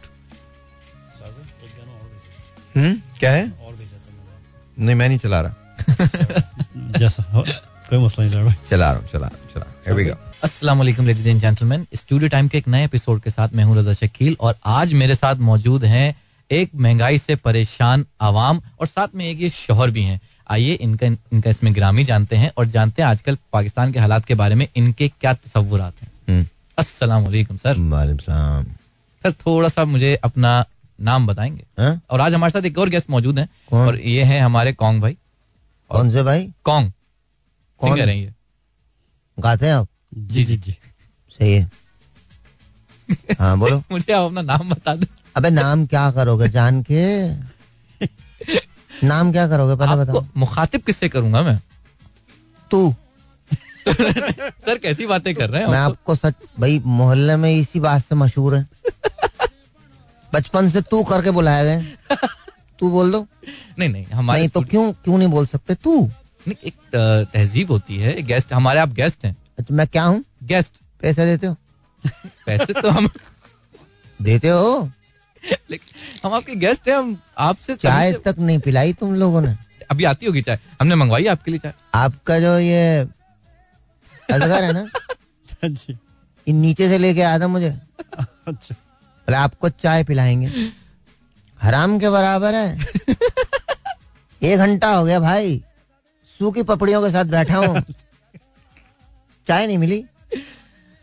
हम्म 2.77 2.95
क्या 3.19 3.31
है? 3.31 3.53
नहीं 4.79 4.95
मैं 4.97 5.09
नहीं 5.09 5.19
चला 5.19 5.41
रहा। 5.41 5.55
जैसा 6.99 7.23
कोई 7.91 7.99
मसला 8.05 8.25
नहीं. 8.25 8.55
चला 8.71 8.91
रहा 8.93 9.01
हूँ 9.01 9.09
चला 9.09 9.27
रहा 9.27 9.39
हूँ 9.39 9.49
चला 9.55 9.65
रहा 9.65 9.95
हूँ। 9.95 10.05
Here 10.05 10.17
अस्सलाम 10.45 10.79
वालेकुम 10.79 11.07
ladies 11.07 11.29
and 11.29 11.41
gentleman 11.41 11.87
studio 11.95 12.29
time 12.29 12.49
के 12.49 12.59
एक 12.59 12.69
नए 12.69 12.85
एपिसोड 12.85 13.21
के 13.21 13.31
साथ 13.31 13.49
मैं 13.55 13.65
हूँ 13.65 13.77
रजा 13.79 13.93
शकील 13.93 14.37
और 14.41 14.55
आज 14.67 14.93
मेरे 14.93 15.15
साथ 15.15 15.37
मौजूद 15.49 15.85
हैं 15.85 16.15
एक 16.53 16.71
महँगाई 16.75 17.19
से 17.19 17.37
परेशान 17.37 18.07
आवाम 18.21 18.61
और 18.81 18.87
साथ 18.87 19.09
में 19.15 19.25
एक 19.27 19.41
ये 19.41 19.51
शोहर 19.51 19.91
भी 19.91 20.03
हैं। 20.03 20.21
आइए 20.51 20.73
इनका 20.75 21.07
इनका 21.07 21.51
इसमें 21.51 21.75
ग्रामी 21.75 22.05
जानते 22.05 22.37
हैं 22.37 22.53
और 22.59 22.67
जानते 22.67 23.03
हैं 23.03 23.09
आजकल 23.09 23.37
पाकिस्तान 23.53 23.93
के 23.93 23.99
हालात 23.99 24.25
के 24.25 24.35
बारे 24.35 24.55
में 24.55 24.67
इनके 24.77 25.09
क्या 25.09 25.35
तस्वुरात 25.35 25.95
हैं। 26.03 26.11
हम्म। 26.29 26.47
अस्सलाम 26.79 27.23
वालेकुम 27.25 27.57
सर। 27.57 27.79
वालेकुम 27.79 28.65
सर 29.23 29.33
थोड़ा 29.33 29.69
सा 29.69 29.85
मुझे 29.85 30.15
अपना 30.25 30.65
नाम 31.01 31.27
बताएँगे? 31.27 31.65
हाँ? 31.79 32.01
और 32.11 32.21
आज 32.21 32.35
हमारे 32.35 32.51
साथ 32.51 32.63
एक 32.63 32.79
और 32.79 32.89
गेस्ट 32.89 33.11
मौजूद 33.11 33.39
हैं 33.39 33.49
कौन? 33.69 33.87
और 33.87 34.01
ये 34.01 34.23
हैं 34.23 34.41
हमारे 34.43 34.73
कॉन्ग 34.73 35.03
भाई। 35.03 35.17
कौन 35.89 36.11
से 36.11 36.23
भाई? 36.23 36.51
कॉन्ग 36.65 36.93
कौन? 37.79 37.91
सिंगर 37.91 38.09
हैं 38.09 38.35
गाते 39.39 39.67
हैं 39.67 39.75
आप? 39.75 39.89
जी 40.15 40.45
जी 40.45 40.57
जी। 40.57 40.73
सही 41.31 41.53
है। 41.53 41.71
हाँ 43.39 43.59
बोलो। 43.59 43.83
मुझे 43.93 44.13
आप 44.13 44.25
अपना 44.25 44.43
नाम 44.43 44.71
बता 44.71 44.95
दें। 44.95 45.07
अबे 45.37 45.51
नाम 45.51 45.87
क्या 45.87 46.11
करोगे 46.11 46.49
जान 46.49 46.83
के? 46.91 47.05
नाम 49.07 49.33
क्या 49.33 49.47
करोगे? 49.49 49.75
पहले 49.77 50.05
बताओ। 50.05 50.25
मुखातिब 50.37 50.81
किससे 50.81 51.09
करूँगा 51.09 51.43
मैं? 51.43 51.59
तू। 52.71 52.95
सर 53.89 54.79
कैसी 54.79 55.07
बातें 55.07 55.35
कर 55.35 55.51
रहे 55.51 55.63
हैं 55.63 55.69
मैं 55.69 55.79
आपको 55.79 56.15
सच 56.15 56.35
भाई 56.61 56.79
मोहल्ले 56.87 57.37
में 57.37 57.51
इसी 57.53 57.81
बात 57.81 58.05
से 58.05 58.15
मशहूर 58.15 58.55
है। 58.57 58.67
बचपन 60.35 60.69
से 60.69 60.81
तू 60.81 61.03
करके 61.05 61.31
बुलाया 61.31 61.65
गए 61.65 62.17
तू 62.81 62.91
बोल 62.91 63.13
दो। 63.13 63.27
नहीं 63.79 63.89
नहीं 63.89 64.07
हमारे 64.07 64.41
नहीं 64.41 64.49
तो 64.49 64.61
क्यों 64.61 64.93
क्यों 64.93 65.19
नहीं 65.19 65.29
बोल 65.29 65.47
सकते 65.47 65.75
तू? 65.75 66.01
नहीं, 66.49 66.55
एक 66.65 66.75
तहजीब 67.35 67.71
होती 67.71 67.97
है 67.97 68.23
गेस्ट 68.23 68.53
हमारे 68.53 68.81
आप 68.81 68.89
गेस्ट 68.89 69.25
हैं। 69.25 69.37
अच्छा 69.59 69.75
मैं 69.75 69.87
क्या 69.87 70.05
हूँ? 70.05 70.25
गेस्ट 70.45 70.81
पैसे 71.01 71.25
देते 71.25 71.47
हो? 71.47 71.57
पैसे 72.47 72.73
तो 72.73 72.91
हम 72.91 73.09
देते 74.23 74.49
हो? 74.49 74.91
हम 76.25 76.35
आपके 76.35 76.55
गेस्ट 76.55 76.89
हैं 76.89 76.97
हम 76.97 77.19
आपसे 77.39 77.75
चाय 77.75 78.13
तक 78.13 78.35
नहीं 78.39 78.59
पिलाई 78.59 78.93
तुम 78.93 79.15
लोगों 79.15 79.41
ने? 79.41 79.57
अभी 79.91 80.05
आती 80.05 80.27
होगी 80.27 80.43
चाय। 80.43 80.59
हमने 80.81 80.95
मंगवाई 80.95 81.27
आपके 81.27 81.51
लिए 81.51 81.61
चाय। 81.61 81.73
आपका 81.95 82.41
जो 82.41 82.59
ये 82.59 83.01
अजगर 84.33 84.65
है 84.65 84.73
ना? 84.73 84.87
जी। 85.65 85.93
ये 85.93 86.53
नीचे 86.53 86.89
से 86.89 86.99
लेके 86.99 87.23
आया 87.23 87.39
था 87.39 87.49
मुझे। 87.49 87.71
अच्छा। 88.47 88.75
बोले 88.75 89.37
आपको 89.37 89.69
चाय 89.69 90.05
पिलाएँगे। 90.05 90.71
हराम 91.63 91.99
के 91.99 92.11
बराबर 92.11 92.55
है। 92.55 92.79
एक 94.43 94.59
घंटा 94.59 94.89
हो 94.95 95.05
गया 95.05 95.21
भाई। 95.21 95.63
सूखी 96.39 96.63
पपड़ियों 96.63 97.03
के 97.03 97.11
साथ 97.11 97.25
बैठा 97.25 97.57
हूँ। 97.57 97.83
चाय 99.49 99.67
नहीं 99.67 99.79
मिली। 99.79 100.05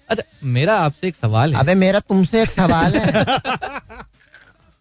अच्छा 0.10 0.24
मेरा 0.44 0.78
आपसे 0.80 1.08
एक 1.08 1.16
सवाल 1.16 1.54
है। 1.54 1.60
अबे 1.60 1.76
मेरा 1.76 2.00
तुमसे 2.00 2.42
एक 2.44 2.52
सवाल 2.52 2.96
है। 2.96 3.26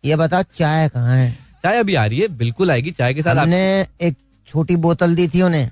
ये 0.04 0.16
बताओ 0.16 0.42
चाय 0.58 0.88
कहाँ 0.88 1.16
है? 1.16 1.30
चाय 1.62 1.78
अभी 1.78 1.94
आ 1.94 2.04
रही 2.06 2.18
है 2.20 2.28
बिल्कुल 2.38 2.70
आएगी 2.70 2.90
चाय 2.90 3.14
के 3.14 3.22
साथ 3.22 3.30
आप 3.30 3.42
हमने 3.42 3.86
एक 4.00 4.16
छोटी 4.48 4.76
बोतल 4.84 5.14
दी 5.16 5.28
थी 5.28 5.42
उन्हें। 5.42 5.70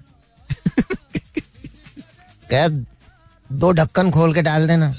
कह 2.51 2.69
दो 3.51 3.71
ढक्कन 3.73 4.11
खोल 4.11 4.35
के 4.35 4.43
डाल 4.43 4.67
देना। 4.69 4.95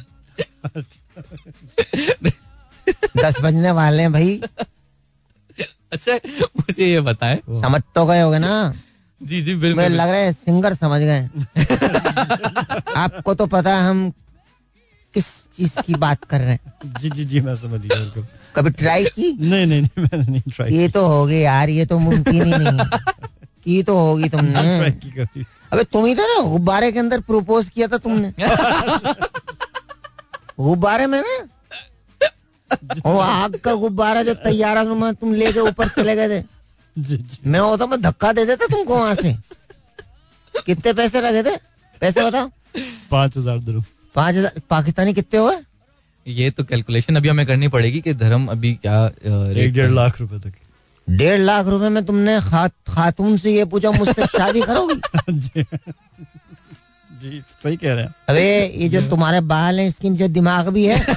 दस 3.17 3.35
बजने 3.41 3.71
वाले 3.71 4.01
हैं 4.01 4.11
भाई। 4.13 4.41
अच्छा 5.93 6.13
मुझे 6.59 6.85
ये 6.85 7.01
बताए। 7.01 7.35
समझ 7.61 7.81
तो 7.95 8.05
गए 8.05 8.21
होगे 8.21 8.39
ना? 8.39 8.73
जी 9.21 9.41
जी 9.41 9.55
बिल्कुल 9.55 9.83
मुझे 9.83 9.95
लग 9.95 10.09
रहा 10.09 10.19
है 10.19 10.33
सिंगर 10.33 10.73
समझ 10.75 11.01
गए। 11.01 11.29
आपको 12.97 13.33
तो 13.35 13.45
पता 13.47 13.75
है 13.75 13.89
हम 13.89 14.09
किस 15.13 15.27
चीज़ 15.57 15.79
की 15.81 15.95
बात 15.95 16.23
कर 16.23 16.39
रहे 16.41 16.51
हैं। 16.51 16.59
जी 16.99 17.09
जी 17.09 17.25
जी 17.25 17.41
मैं 17.41 17.55
समझ 17.55 17.81
गया 17.81 17.99
कभी 18.55 18.69
ट्राई 18.69 19.05
की? 19.15 19.37
नहीं 19.41 19.65
नहीं 19.65 19.81
नहीं 19.81 20.03
मैंने 20.03 20.31
नहीं 20.31 20.51
ट्राई 20.55 20.71
ये 20.71 20.87
तो 20.89 21.05
होगी 21.05 21.41
यार 21.43 21.69
ये 21.69 21.85
तो 21.85 21.99
मुमकिन 21.99 22.43
ही 22.43 22.57
नहीं। 22.57 22.79
है 22.79 22.99
की 23.65 23.83
तो 23.83 23.97
होगी 23.97 24.29
तुमने 24.29 24.89
अबे 25.71 25.83
तुम 25.83 26.05
ही 26.05 26.15
तो 26.15 26.23
ना 26.23 26.39
गुब्बारे 26.49 26.91
के 26.91 26.99
अंदर 26.99 27.19
प्रपोज 27.19 27.69
किया 27.69 27.87
था 27.87 27.97
तुमने। 27.97 28.33
गुब्बारे 30.59 31.07
में 31.07 31.21
ना? 31.21 31.37
वो 33.05 33.17
आग 33.19 33.55
का 33.55 33.73
गुब्बारा 33.73 34.23
जो 34.23 34.33
तैयार 34.33 34.83
में 34.87 35.13
तुम 35.15 35.33
लेके 35.33 35.59
ऊपर 35.59 35.89
चले 35.89 36.15
गए 36.15 36.29
थे। 36.29 36.43
मैं 37.49 37.59
होता 37.59 37.85
मैं 37.85 38.01
धक्का 38.01 38.31
दे 38.33 38.45
देता 38.45 38.65
तुमको 38.65 38.97
वहाँ 38.97 39.15
से। 39.15 39.33
कितने 40.65 40.93
पैसे 40.93 41.21
लगे 41.21 41.43
थे? 41.43 41.55
पैसे 42.01 42.23
बताओ। 42.25 42.49
पाँच 43.11 43.37
हज़ार 43.37 43.59
पाँच 44.15 44.35
हज़ार 44.35 44.61
पाकिस्तानी 44.69 45.13
कितने 45.13 45.39
हुए? 45.39 45.55
ये 46.25 46.49
तो 46.51 46.63
कैलकुलेशन 46.63 47.15
अभी 47.15 47.27
हमें 47.29 47.45
करनी 47.45 47.67
पड़ेगी 47.67 48.01
कि 48.01 48.13
धर्म 48.13 48.47
अभी 48.47 48.73
क्या 48.75 49.05
एक 49.05 49.73
डेढ़ 49.73 49.89
लाख 49.91 50.19
रुपए 50.21 50.39
तक। 50.39 50.53
डेढ़ 51.09 51.39
लाख 51.39 51.65
रुपए 51.65 51.89
में 51.89 52.05
तुमने 52.05 52.39
खा, 52.41 52.67
खातून 52.67 53.37
से 53.37 53.55
ये 53.55 53.65
पूछा 53.65 53.91
मुझसे 53.91 54.25
शादी 54.37 54.61
करोगी? 54.61 54.95
जी। 55.31 55.63
जी 57.21 57.41
सही 57.63 57.75
कह 57.77 57.93
रहे 57.93 58.03
हैं। 58.03 58.13
अबे 58.29 58.65
ये 58.77 58.89
जो 58.89 59.01
तुम्हारे 59.09 59.41
बाल 59.41 59.79
हैं 59.79 59.87
इसकी 59.87 60.09
जो 60.09 60.27
दिमाग 60.27 60.67
भी 60.67 60.85
है। 60.85 61.05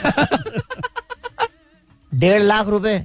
डेढ़ 2.14 2.42
लाख 2.42 2.66
रुपए। 2.66 2.98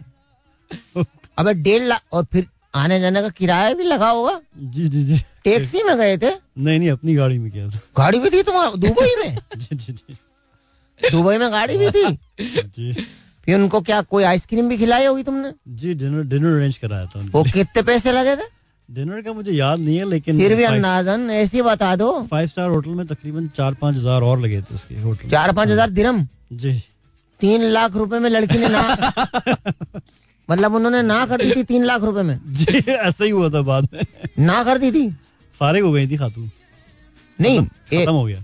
अबे 1.37 1.53
डेढ़ 1.53 1.81
लाख 1.81 2.01
और 2.13 2.25
फिर 2.33 2.47
आने 2.75 2.99
जाने 2.99 3.21
का 3.21 3.29
किराया 3.29 3.73
भी 3.73 3.83
लगा 3.83 4.09
होगा? 4.09 4.39
जी 4.57 4.87
जी 4.89 5.03
जी। 5.03 5.17
टैक्सी 5.43 5.83
में 5.83 5.97
गए 5.97 6.17
थे? 6.17 6.29
नहीं 6.57 6.79
नहीं 6.79 6.89
अपनी 6.89 7.15
गाड़ी 7.15 7.37
में 7.39 7.51
किया 7.51 7.67
था। 7.69 7.79
गाड़ी 7.97 8.19
भी 8.19 8.29
थी 8.29 8.43
तुम्हारा 8.43 8.69
दुबई 8.75 9.15
में? 9.23 9.37
जी 9.57 9.75
जी 9.75 9.93
जी। 9.93 10.17
दुबई 10.99 11.37
में 11.37 11.51
गाड़ी 11.51 11.77
भी 11.77 11.89
थी? 11.89 12.05
जी। 12.39 12.93
फिर 13.45 13.55
उनको 13.55 13.81
क्या 13.81 14.01
कोई 14.03 14.23
आइसक्रीम 14.23 14.69
भी 14.69 14.77
खिलाई 14.77 15.05
होगी 15.05 15.23
तुमने? 15.23 15.51
जी 15.69 15.93
डिनर 15.93 16.23
डिनर 16.25 16.57
अरेंज 16.57 16.77
कराया 16.77 17.05
था 17.05 17.25
वो 17.33 17.43
कितने 17.43 17.81
पैसे 17.83 18.11
लगे 18.11 18.35
थे? 18.35 18.47
डिनर 18.89 19.21
का 19.21 19.33
मुझे 19.33 19.51
याद 19.51 19.79
नहीं 19.79 19.97
है 19.97 20.05
लेकिन 20.09 20.39
फिर 20.39 20.55
भी 20.55 20.63
अंदाजन 20.63 21.29
ऐसे 21.31 21.61
बता 21.61 21.95
दो। 21.95 22.11
फाइव 22.31 22.47
स्टार 22.47 22.69
होटल 22.69 22.89
में 22.91 23.05
तकरीबन 23.07 23.47
चार 23.57 23.73
पाँच 23.81 23.95
हज़ार 23.95 24.21
और 24.21 24.39
लगे 24.39 24.61
थे 24.61 24.75
उसके 24.75 25.01
होटल 25.01 25.29
चार 25.29 25.51
पाँच 25.51 25.69
हज़ार 25.69 25.89
दिरम 25.89 26.25
जी। 26.53 26.73
तीन 27.39 27.63
लाख 27.63 27.95
रुपए 27.95 28.19
में 28.19 28.29
लड़की 28.29 28.57
ने 28.57 28.67
ना 28.69 28.81
मतलब 30.49 30.73
उन्होंने 30.75 31.01
ना 31.01 31.25
कर 31.25 31.43
दी 31.43 31.51
थी 31.55 31.63
तीन 31.63 31.83
लाख 31.83 32.01
रुपए 32.01 32.21
में? 32.21 32.39
जी 32.47 32.79
ऐसा 32.89 33.23
ही 33.23 33.29
हुआ 33.29 33.49
था 33.49 33.61
बाद 33.61 33.87
में। 33.93 34.01
ना 34.45 34.63
कर 34.63 34.77
दी 34.77 34.91
थी? 34.91 35.09
फारिग 35.55 35.83
हो 35.83 35.91
गई 35.91 36.07
थी 36.07 36.17
खातून। 36.17 36.49
नहीं 37.39 37.59
ए, 37.59 38.03
खत्म 38.03 38.13
हो 38.13 38.23
गया 38.25 38.43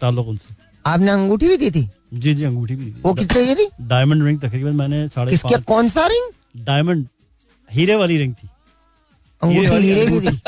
ताल्लुक 0.00 0.28
उनसे। 0.28 0.54
आपने 0.86 1.10
अंगूठी 1.10 1.48
भी 1.48 1.56
दी 1.56 1.70
थी? 1.70 1.88
जी 2.14 2.34
जी 2.34 2.44
अंगूठी 2.44 2.74
भी 2.76 2.84
दी 2.84 3.00
वो 3.04 3.14
कितने 3.14 3.46
की 3.46 3.54
थी? 3.54 3.68
डायमंड 3.82 4.24
रिंग 4.24 4.40
तकरीबन 4.40 4.74
मैंने 4.74 5.06
साढ़े 5.08 5.30
किसके? 5.30 5.60
कौन 5.64 5.88
सा 5.88 6.06
रिंग? 6.06 6.30
डायमंड 6.64 7.06
हीरे 7.70 7.96
वाली 7.96 8.16
रिंग 8.18 8.34
थी। 8.34 8.48
अंगूठी 9.42 9.76
हीरे 9.76 10.06
की 10.06 10.20
थी। 10.20 10.40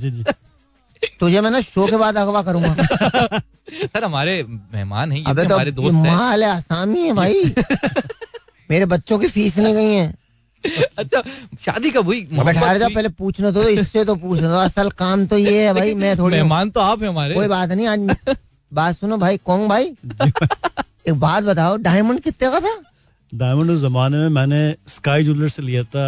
जी 0.00 0.10
जी। 0.10 0.24
तुझे 1.20 1.40
मैं 1.40 1.50
ना 1.50 1.60
शो 1.62 1.86
के 1.86 1.96
बाद 1.96 2.16
अगवा 2.18 2.42
करूँगा। 2.42 2.74
सर 3.86 4.04
हमारे 4.04 4.42
मेहमान 4.48 5.12
हैं 5.12 5.18
ये 5.18 5.24
अबे 5.28 5.44
तो 5.44 5.54
हमारे 5.54 5.72
दोस्त 5.72 5.94
हैं। 5.94 6.02
माल 6.06 6.42
है 6.44 6.50
आसामी 6.50 7.06
है 7.06 7.12
भाई। 7.14 7.54
मेरे 8.70 8.86
बच्चों 8.86 9.18
की 9.18 9.28
फ़ीस 9.28 9.58
नहीं 9.58 9.74
गई 9.74 9.92
है। 9.94 10.14
अच्छा 10.98 11.22
शादी 11.60 11.90
कब 11.90 12.04
हुई? 12.04 12.26
मोहब्बत 12.32 12.78
जा 12.78 12.88
पहले 12.88 13.08
पूछना 13.10 13.50
तो 13.50 13.68
इससे 13.70 14.04
तो 14.04 14.14
पूछना 14.16 14.62
असल 14.62 14.90
काम 14.98 15.26
तो 15.26 15.38
ये 15.38 15.66
है 15.66 15.74
भाई 15.74 15.94
मैं 15.94 16.16
थोड़ी 16.18 16.36
मेहमान 16.36 16.70
तो 16.70 16.80
आप 16.80 17.02
हैं 17.02 17.08
हमारे। 17.08 17.34
कोई 17.34 17.48
बात 17.48 17.70
नहीं 17.70 17.86
आज 17.86 17.98
बात 18.72 18.96
सुनो 18.96 19.16
भाई 19.16 19.36
कौन 19.46 19.66
भाई। 19.68 19.84
एक 21.08 21.14
बात 21.14 21.44
बताओ 21.44 21.76
डायमंड 21.78 22.20
कितने 22.20 22.50
का 22.50 22.60
था? 22.60 22.74
डायमंड 23.32 23.70
उस 23.70 23.80
जमाने 23.80 24.16
में 24.16 24.28
मैंने 24.30 24.60
स्काई 24.88 25.24
ज्वेलर 25.24 25.48
से 25.48 25.62
लिया 25.62 25.82
था 25.84 26.04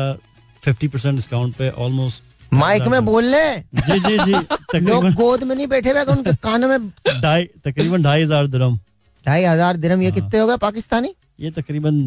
फिफ्टी 0.63 0.89
परसेंट 0.89 1.15
डिस्काउंट 1.15 1.55
पे 1.57 1.71
ऑलमोस्ट 1.71 2.23
माइक 2.55 2.83
में 2.89 3.05
बोल 3.05 3.25
ले। 3.25 3.45
जी 3.59 3.99
जी 4.01 4.19
जी 4.19 4.79
लोग 4.89 5.11
गोद 5.15 5.45
में 5.45 5.55
नहीं 5.55 5.67
बैठे 5.67 5.91
हुए 5.91 6.03
उनके 6.13 6.35
कानों 6.43 6.69
में 6.69 6.89
ढाई 7.23 7.45
तकरीबन 7.65 8.03
ढाई 8.03 8.23
हज़ार 8.23 8.47
दरम 8.47 8.79
ढाई 9.25 9.45
हज़ार 9.45 9.77
दिरम 9.77 10.03
ये 10.03 10.11
कितने 10.13 10.41
हो 10.41 10.47
गए 10.47 10.57
पाकिस्तानी? 10.57 11.15
ये 11.41 11.51
तकरीबन 11.51 12.01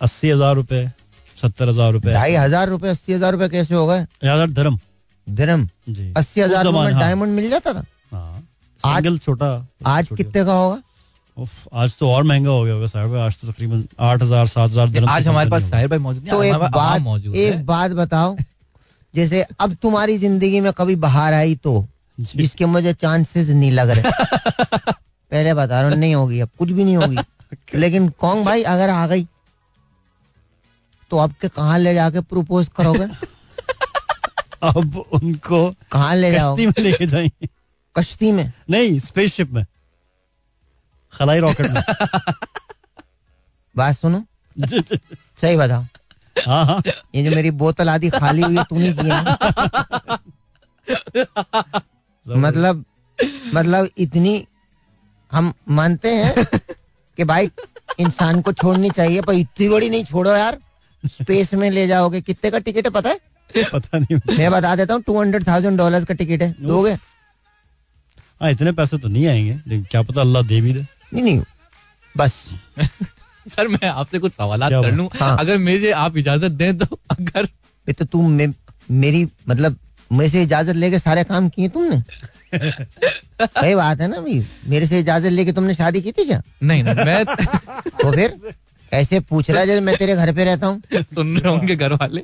अस्सी 0.00 0.30
हज़ार 0.30 0.54
रुपए 0.54 0.88
सत्तर 1.36 1.68
हज़ार 1.68 1.92
रुपए। 1.92 2.12
ढाई 2.12 2.34
हज़ार 2.34 2.68
रुपए 2.68 2.88
अस्सी 2.88 3.12
हज़ार 3.12 3.32
रुपए 3.32 3.48
कैसे 3.48 3.74
हो 3.74 3.86
गए? 3.86 4.00
हज़ार 4.24 4.50
धर्म 5.26 5.68
जी। 5.88 6.12
अस्सी 6.16 6.40
हज़ार 6.40 6.68
में 6.68 6.80
हाँ। 6.80 7.00
डायमंड 7.00 7.34
मिल 7.34 7.48
जाता 7.50 7.72
था? 7.72 7.78
हाँ 7.78 7.84
सिंगल 8.80 9.18
छोटा 9.18 9.48
आज 9.86 10.08
कितने 10.16 10.44
का 10.44 10.52
होगा? 10.52 10.80
आज 11.74 11.94
तो 11.98 12.10
और 12.10 12.22
महँगा 12.22 12.50
हो 12.50 12.62
गया 12.64 12.74
होगा 12.74 12.86
साहब 12.86 13.14
आज 13.16 13.36
तो 13.40 13.50
तकरीबन 13.50 13.84
आठ 14.00 14.22
हज़ार 14.22 14.46
सात 14.46 14.70
हज़ार 14.70 15.04
आज 15.08 15.26
हमारे 15.28 15.50
पास 15.50 15.62
साहिर 15.70 15.88
भाई 15.88 15.98
मौजूद 15.98 16.30
तो 16.30 16.42
एक 16.42 16.54
बात 16.54 17.00
मौजूद 17.00 17.34
एक 17.36 17.64
बात 17.66 17.90
बताओ 18.00 18.36
जैसे 19.14 19.44
अब 19.60 19.76
तुम्हारी 19.82 20.18
ज़िंदगी 20.18 20.60
में 20.60 20.72
कभी 20.72 20.96
बाहर 20.96 21.32
आई 21.34 21.54
तो। 21.64 21.86
जिसके 22.18 22.66
मुझे 22.66 22.92
चांसेस 22.94 23.48
नहीं 23.48 23.70
लग 23.72 23.90
रहे। 23.90 24.02
पहले 25.32 25.54
बता 25.54 25.80
रहा 25.80 25.94
नहीं 25.94 26.14
होगी 26.14 26.40
अब 26.40 26.48
कुछ 26.58 26.70
भी 26.70 26.84
नहीं 26.84 26.96
होगी। 26.96 27.16
लेकिन 27.78 28.08
कौन 28.20 28.44
भाई 28.44 28.62
अगर 28.62 28.90
आ 28.90 29.06
गई 29.06 29.26
तो 31.10 31.16
अब 31.18 31.34
के 31.40 31.48
कहाँ 31.48 31.78
ले 31.78 31.94
जाके 31.94 32.20
प्रपोज 32.20 32.68
करोगे? 32.76 33.04
अब 34.62 35.02
उनको 35.12 35.70
कहा 35.92 36.12
ले 36.14 36.32
जाओ 36.32 36.56
लेके 36.56 37.06
जाएँगे। 37.06 37.48
कश्ती 37.98 38.32
में। 38.32 38.52
नहीं 38.70 38.98
स्पेसशिप 39.00 39.50
में। 39.50 39.64
खलाई 41.12 41.40
रॉकेट 41.40 41.66
में। 41.70 41.82
बात 43.76 43.96
सुनो। 43.96 44.24
सही 45.40 45.56
बताओ। 45.56 45.84
हाँ 46.46 46.64
हाँ। 46.64 46.82
ये 47.14 47.22
जो 47.24 47.30
मेरी 47.36 47.50
बोतल 47.62 47.88
आदि 47.88 48.10
खाली 48.10 48.42
हुई 48.42 48.58
तूने 48.70 48.92
की 48.92 49.08
है 49.08 49.22
मतलब 52.38 52.84
मतलब 53.54 53.88
इतनी 53.98 54.46
हम 55.32 55.52
मानते 55.68 56.14
हैं 56.14 56.44
कि 57.16 57.24
भाई 57.24 57.50
इंसान 58.00 58.40
को 58.42 58.52
छोड़नी 58.52 58.90
चाहिए 58.90 59.20
पर 59.22 59.32
इतनी 59.32 59.68
बड़ी 59.68 59.90
नहीं 59.90 60.04
छोड़ो 60.04 60.36
यार। 60.36 60.58
स्पेस 61.06 61.54
में 61.54 61.70
ले 61.70 61.86
जाओगे। 61.86 62.20
कितने 62.20 62.50
का 62.50 62.58
टिकट 62.58 62.84
है 62.86 62.90
पता 62.90 63.10
है? 63.10 63.18
पता 63.72 63.98
नहीं। 63.98 64.38
मैं 64.38 64.50
बता 64.50 64.74
देता 64.76 64.94
हूँ 64.94 65.02
टू 65.02 65.20
हंड्रेड 65.20 65.46
थाउज़ेंड 65.48 65.78
डॉलर 65.78 66.04
का 66.04 66.14
टिकट 66.14 66.42
है। 66.42 66.54
दोगे? 66.60 66.96
हाँ 68.40 68.50
इतने 68.50 68.72
पैसे 68.72 68.98
तो 68.98 69.08
नहीं 69.08 69.26
आएँगे 69.26 69.52
लेकिन 69.52 69.84
क्या 69.90 70.02
पता 70.02 70.20
अल्लाह 70.20 70.42
दे 70.42 70.60
भी 70.60 70.72
दे। 70.72 70.80
नहीं 71.14 71.22
नहीं 71.22 71.42
बस। 72.16 72.32
सर 73.50 73.68
मैं 73.68 73.88
आपसे 73.88 74.18
कुछ 74.18 74.32
सवाल 74.32 74.68
कर? 74.70 74.92
लूँ। 74.92 75.08
हाँ। 75.20 75.36
अगर 75.38 75.58
मुझे 75.58 75.90
आप 75.90 76.16
इजाज़त 76.16 76.50
दें 76.52 76.78
तो 76.78 76.98
अगर 77.10 77.48
तो 77.98 78.04
तू 78.04 78.22
मे, 78.28 78.46
मेरी 78.90 79.26
मतलब 79.48 79.76
मेरे 80.12 80.30
से 80.30 80.42
इजाज़त 80.42 80.76
लेके 80.76 80.98
सारे 80.98 81.24
काम 81.24 81.48
किए 81.48 81.68
तुमने? 81.68 82.02
सही 83.40 83.74
बात 83.74 84.00
है 84.00 84.08
ना 84.08 84.20
भाई। 84.20 84.44
मेरे 84.66 84.86
से 84.86 84.98
इजाज़त 85.00 85.30
लेके 85.32 85.52
तुमने 85.52 85.74
शादी 85.74 86.00
की 86.00 86.12
थी 86.12 86.24
क्या? 86.24 86.42
नहीं 86.62 86.82
नहीं 86.84 86.94
मैं 86.94 87.24
तो 88.02 88.12
फिर 88.12 88.36
ऐसे 88.92 89.20
पूछ 89.20 89.50
रहा 89.50 89.60
है 89.60 89.66
जैसे 89.66 89.80
मैं 89.80 89.96
तेरे 89.96 90.16
घर 90.16 90.32
पे 90.34 90.44
रहता 90.44 90.66
हूँ। 90.66 90.82
सुन 91.02 91.36
रहे 91.38 91.52
होंगे 91.52 91.76
घर 91.76 91.92
वाले। 91.92 92.22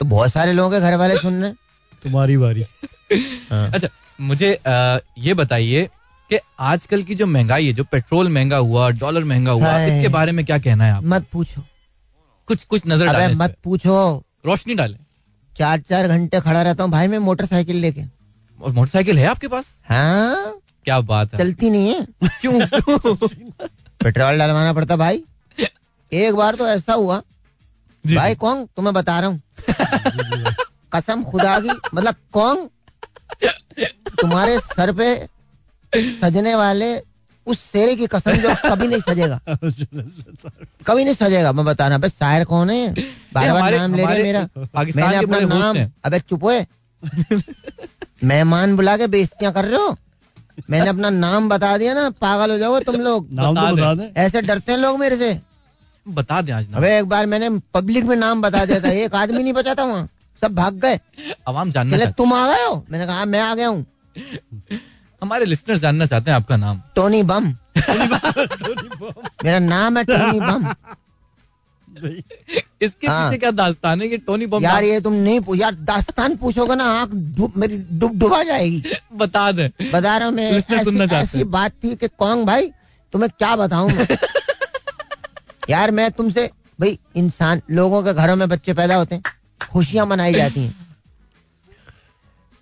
तो 0.00 0.06
बहुत 0.06 0.32
सारे 0.32 0.52
लोगों 0.52 0.70
के 0.70 0.80
घर 0.80 0.96
वाले 0.96 1.16
सुन 1.16 1.40
रहे 1.40 1.50
हैं। 1.50 1.56
तुम्हारी 2.04 2.36
बारी। 2.44 2.62
अच्छा 3.12 3.88
मुझे 4.20 4.50
ये 5.18 5.34
बताइए 5.34 5.88
कि 6.30 6.38
आजकल 6.72 7.02
की 7.02 7.14
जो 7.14 7.26
महँगाई 7.26 7.66
है 7.66 7.72
जो 7.72 7.84
पेट्रोल 7.92 8.28
महँगा 8.32 8.56
हुआ 8.56 8.88
डॉलर 9.00 9.24
महँगा 9.24 9.52
हुआ 9.52 9.78
इसके 9.84 10.08
बारे 10.08 10.32
में 10.32 10.44
क्या 10.44 10.58
कहना 10.58 10.84
है 10.84 10.92
आप 10.92 11.04
मत 11.04 11.26
पूछो। 11.32 11.62
कुछ 12.48 12.64
कुछ 12.64 12.82
नज़र 12.86 13.06
अबे 13.06 13.18
डालें 13.18 13.34
मत 13.36 13.56
पूछो। 13.64 13.96
रोशनी 14.46 14.74
डालें। 14.74 14.96
चार 15.52 15.80
चार 15.80 16.08
घंटे 16.08 16.40
खड़ा 16.40 16.62
रहता 16.62 16.84
हूँ 16.84 16.90
भाई 16.92 17.08
मैं 17.08 17.18
मोटरसाइकिल 17.28 17.76
लेके। 17.76 18.02
और 18.58 18.72
मोटरसाइकिल 18.72 19.18
है 19.18 19.26
आपके 19.26 19.48
पास? 19.48 19.64
हाँ। 19.88 20.60
क्या 20.84 21.00
बात 21.00 21.32
है। 21.34 21.38
चलती 21.38 21.70
नहीं 21.70 21.94
है। 21.94 22.06
क्यों? 22.40 22.66
पेट्रोल 24.00 24.38
डलवाना 24.38 24.72
पड़ता 24.72 24.96
भाई। 24.96 25.22
एक 26.12 26.34
बार 26.34 26.54
तो 26.54 26.68
ऐसा 26.68 26.92
हुआ। 26.94 27.20
भाई 28.04 28.34
कौन? 28.34 28.64
तुम्हें 28.76 28.94
बता 28.94 29.18
रहा 29.20 29.28
हूँ। 29.28 29.40
कसम 30.94 31.22
खुदा 31.24 31.58
की 31.60 31.70
मतलब 31.94 32.14
कौन? 32.32 32.68
तुम्हारे 34.20 34.58
सर 34.60 34.92
पे 34.92 35.08
सजने 35.92 36.54
वाले 36.54 36.96
उस 37.46 37.58
शेरे 37.62 37.94
की 37.96 38.06
कसम 38.06 38.36
जो 38.42 38.54
कभी 38.64 38.86
नहीं 38.88 39.00
सजेगा। 39.00 39.40
कभी 40.86 41.04
नहीं 41.04 41.14
सजेगा 41.14 41.52
मैं 41.52 41.64
बता 41.64 41.88
रहा 41.88 41.98
भाई 41.98 42.10
शायर 42.10 42.44
कौन 42.44 42.70
है? 42.70 42.94
बार 43.34 43.52
बार 43.52 43.74
नाम 43.74 43.94
ले 43.94 44.04
रहे 44.04 44.22
मेरा। 44.22 44.48
मैंने 44.56 45.16
अपना 45.16 45.40
नाम 45.40 45.76
अबे 46.04 46.20
चुप 46.20 46.44
हुए 46.44 46.64
मेहमान 48.24 48.76
बुला 48.76 48.96
के 48.96 49.06
बेइज्जतियाँ 49.06 49.52
कर 49.52 49.64
रहे 49.64 49.78
हो? 49.78 49.96
मैंने 50.70 50.88
अपना 50.88 51.10
नाम 51.10 51.48
बता 51.48 51.76
दिया 51.78 51.94
ना 51.94 52.08
पागल 52.20 52.50
हो 52.50 52.58
जाओगे 52.58 52.84
तुम 52.84 53.00
लोग। 53.00 53.28
नाम 53.32 53.54
बता 53.54 53.70
तो 53.70 53.76
बता 53.76 53.94
दें। 53.94 54.22
ऐसे 54.22 54.40
डरते 54.42 54.72
हैं 54.72 54.78
लोग 54.78 54.98
मेरे 55.00 55.16
से। 55.16 55.40
बता 56.06 56.40
दें 56.42 56.52
आज 56.52 56.74
अबे 56.74 56.96
एक 56.98 57.04
बार 57.08 57.26
मैंने 57.26 57.48
पब्लिक 57.74 58.04
में 58.04 58.16
नाम 58.16 58.42
बता 58.42 58.64
दिया 58.64 58.80
था 58.80 58.90
एक 59.02 59.14
आदमी 59.14 59.42
नहीं 59.42 59.52
बचा 59.52 59.74
था 59.74 59.84
वहाँ। 59.84 60.08
सब 60.40 60.54
भाग 60.54 60.74
गए। 60.74 61.00
आवाम 61.48 61.70
जानना 61.70 61.96
चाहते 61.96 62.12
तुम 62.12 62.32
आ 62.32 62.46
गए 62.54 62.64
हो? 62.64 62.84
मैंने 62.90 63.06
कहा 63.06 63.16
"हाँ, 63.16 63.26
मैं 63.26 63.40
आ 63.40 63.54
गया 63.54 63.68
हूँ। 63.68 63.86
हमारे 65.22 65.44
लिसनर्स 65.44 65.80
जानना 65.80 66.06
चाहते 66.06 66.30
हैं 66.30 66.36
आपका 66.36 66.56
नाम। 66.56 66.80
Tony 66.96 67.22
Bomb. 67.22 67.44
मेरा 69.44 69.58
नाम 69.58 69.98
है 69.98 70.04
टोनी 70.04 70.40
बम। 70.40 70.74
इसके 72.82 73.06
हाँ। 73.06 73.30
पीछे 73.30 73.38
क्या 73.38 73.50
दास्तान 73.50 74.02
है 74.02 74.08
कि 74.08 74.18
टोनी 74.18 74.46
बम 74.46 74.62
यार 74.62 74.84
ये 74.84 75.00
तुम 75.00 75.12
नहीं 75.12 75.40
पू- 75.40 75.60
यार 75.60 75.74
दास्तान 75.74 76.36
पूछोगे 76.36 76.74
ना 76.74 76.84
आँख 76.84 77.10
डूब- 77.14 77.56
मेरी 77.56 77.76
डूब 77.92 78.18
डुबा 78.18 78.42
जाएगी। 78.42 78.82
बता 79.14 79.52
दे। 79.52 79.68
बता 79.92 80.16
रहा 80.16 80.28
हूँ 80.28 80.34
मैं 80.34 80.50
ऐसी, 80.52 80.74
ऐसी 81.14 81.44
बात 81.44 81.72
थी 81.84 81.96
कि 81.96 82.08
कौन 82.08 82.44
भाई 82.44 82.70
तुम्हें 83.12 83.30
क्या 83.38 83.56
बताऊँ 83.56 83.90
यार 85.70 85.90
मैं 85.90 86.10
तुमसे 86.12 86.50
भाई 86.80 86.98
इंसान 87.16 87.62
लोगों 87.70 88.02
के 88.02 88.12
घरों 88.14 88.36
में 88.36 88.48
बच्चे 88.48 88.74
पैदा 88.74 88.96
होते 88.96 89.14
हैं। 89.14 89.22
खुशियाँ 89.74 90.06
मनाई 90.06 90.32
जाती 90.32 90.60
हैं। 90.60 90.74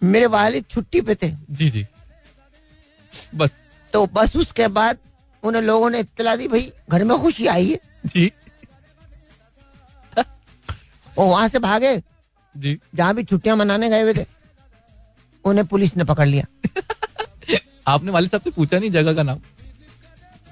मेरे 0.03 0.27
वालिद 0.27 0.65
छुट्टी 0.71 1.01
पे 1.01 1.15
थे। 1.15 1.31
जी 1.51 1.71
जी। 1.71 1.87
बस। 3.35 3.51
तो 3.93 4.07
बस 4.07 4.37
उसके 4.37 4.69
बाद 4.69 4.99
उन्हें 5.43 5.63
लोगों 5.63 5.91
ने 5.91 5.99
इत्तला 5.99 6.37
दी 6.37 6.49
भाई 6.49 6.73
घर 6.91 7.05
में 7.05 7.19
खुशी 7.19 7.47
आई 7.47 7.71
है। 7.71 7.79
जी। 8.07 8.33
वो 11.19 11.27
वहाँ 11.27 11.49
से 11.49 11.59
भागे। 11.59 12.03
जी। 12.57 12.79
जहाँ 12.95 13.15
भी 13.15 13.25
छुट्टियाँ 13.25 13.57
मनाने 13.57 13.89
गए 13.89 14.03
हुए 14.03 14.15
थे 14.15 14.27
उन्हें 15.45 15.67
पुलिस 15.67 15.97
ने 15.97 16.05
पकड़ 16.05 16.29
लिया। 16.29 16.45
आपने 17.89 18.11
वाले 18.11 18.29
साहब 18.29 18.43
से 18.43 18.51
पूछा 18.51 18.79
नहीं 18.79 18.91
जगह 18.91 19.15
का 19.15 19.23
नाम? 19.23 19.39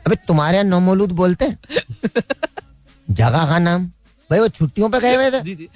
अबे 0.06 0.16
तुम्हारे 0.16 0.56
यहाँ 0.56 0.64
नौमौलूद 0.64 1.12
बोलते 1.12 1.44
हैं। 1.44 1.58
जगह 3.11 3.46
का 3.46 3.58
नाम? 3.58 3.86
भाई 4.30 4.38
वो 4.38 4.48
छुट्टियों 4.48 4.88
पे 4.90 5.00
गए 5.00 5.14
हुए 5.14 5.30
थे। 5.30 5.40
जी 5.40 5.54
जी। 5.54 5.68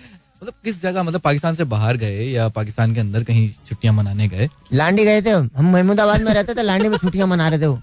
मतलब 0.44 0.54
किस 0.64 0.82
जगह 0.82 1.02
मतलब 1.02 1.20
पाकिस्तान 1.20 1.54
से 1.54 1.64
बाहर 1.64 1.96
गए 1.96 2.24
या 2.24 2.48
पाकिस्तान 2.48 2.94
के 2.94 3.00
अंदर 3.00 3.24
कहीं 3.24 3.48
छुट्टियाँ 3.68 3.94
मनाने 3.94 4.28
गए? 4.28 4.48
लांडी 4.72 5.04
गए 5.04 5.22
थे 5.22 5.30
हम। 5.30 5.50
महमूदाबाद 5.60 6.22
में 6.22 6.34
रहते 6.34 6.54
थे 6.54 6.62
लांडी 6.62 6.88
में 6.88 6.96
छुट्टियाँ 6.98 7.26
मना 7.26 7.48
रहे 7.48 7.58
थे 7.58 7.66
वो। 7.66 7.82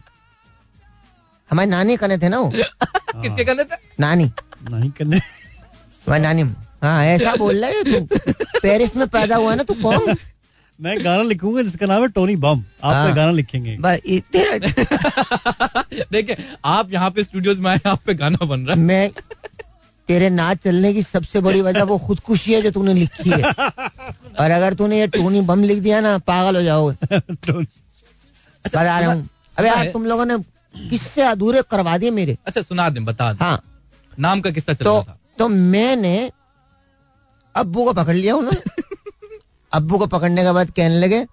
हमारी 1.51 1.70
नानी 1.70 1.97
कने 1.97 2.18
थे 2.18 2.30
ना 2.30 2.39
वो। 2.39 2.49
किसके 2.55 3.43
कहने 3.43 3.64
थे? 3.64 3.76
नानी। 3.99 4.32
नहीं 4.72 4.91
करने 4.91 5.18
हमारी 5.18 6.24
नानी। 6.24 6.41
हाँ 6.84 7.05
ऐसा 7.05 7.36
बोल 7.36 7.66
रहे 7.66 7.72
है 7.72 7.84
तू। 7.84 8.18
पेरिस 8.62 8.95
में 8.95 9.07
पैदा 9.07 9.36
हुआ 9.36 9.55
ना 9.55 9.64
तू 9.64 9.74
कौन? 9.74 10.16
मैं 10.82 11.05
गाना 11.05 11.24
लिखूँगा 11.24 11.62
जिसका 11.62 11.86
नाम 11.86 12.01
है 12.01 12.07
टोनी 12.07 12.36
बम। 12.36 12.64
आप 12.84 12.93
हाँ। 12.93 13.09
पे 13.09 13.16
गाना 13.16 13.32
लिखेंगे। 13.32 13.78
देखिए 16.12 16.38
आप 16.66 16.93
यहाँ 16.93 17.12
पे 17.12 17.24
स्टूडियोज 17.24 17.59
में 17.59 17.72
आए 17.72 17.80
आप 17.86 18.01
पे 18.05 18.14
गाना 18.14 18.45
बन 18.45 18.59
रहा 18.59 18.76
है। 18.76 18.82
मैं 18.82 19.12
तेरे 20.07 20.29
नाच 20.29 20.57
चलने 20.57 20.93
की 20.93 21.03
सबसे 21.03 21.39
बड़ी 21.41 21.61
वजह 21.61 21.83
वो 21.83 21.97
खुदकुशी 21.97 22.53
है 22.53 22.61
जो 22.61 22.71
तूने 22.71 22.93
लिखी 22.93 23.29
है। 23.29 23.41
और 24.39 24.51
अगर 24.51 24.73
तूने 24.73 24.99
ये 24.99 25.07
टोनी 25.07 25.41
बम 25.41 25.63
लिख 25.63 25.79
दिया 25.79 25.99
ना 26.01 26.17
पागल 26.17 26.55
हो 26.55 26.61
जाओगे। 26.61 27.19
टोनी 27.19 27.67
बता 28.65 28.81
रहा 28.81 29.11
हूँ। 29.13 29.29
अबे 29.59 29.67
यार 29.67 29.89
तुम 29.91 30.05
लोगों 30.05 30.25
ने 30.25 30.37
किससे 30.89 31.21
अधूरे 31.21 31.61
करवा 31.71 31.97
दिए 31.97 32.11
मेरे। 32.11 32.37
अच्छा 32.47 32.61
सुना 32.61 32.89
दें 32.89 33.05
बता 33.05 33.31
दें। 33.33 33.45
हाँ। 33.45 33.61
नाम 34.19 34.41
का 34.41 34.51
किस्सा 34.51 34.73
चल 34.73 34.85
तो 34.85 35.03
था। 35.03 35.17
तो 35.37 35.47
मैंने 35.47 36.31
अब्बू 37.55 37.85
को 37.85 37.93
पकड़ 37.93 38.15
लिया 38.15 38.35
उन्होंने 38.35 38.83
अब्बू 39.73 39.97
को 39.97 40.07
पकड़ने 40.07 40.43
के 40.43 40.51
बाद 40.51 40.71
कहने 40.71 40.99
लगे 40.99 41.25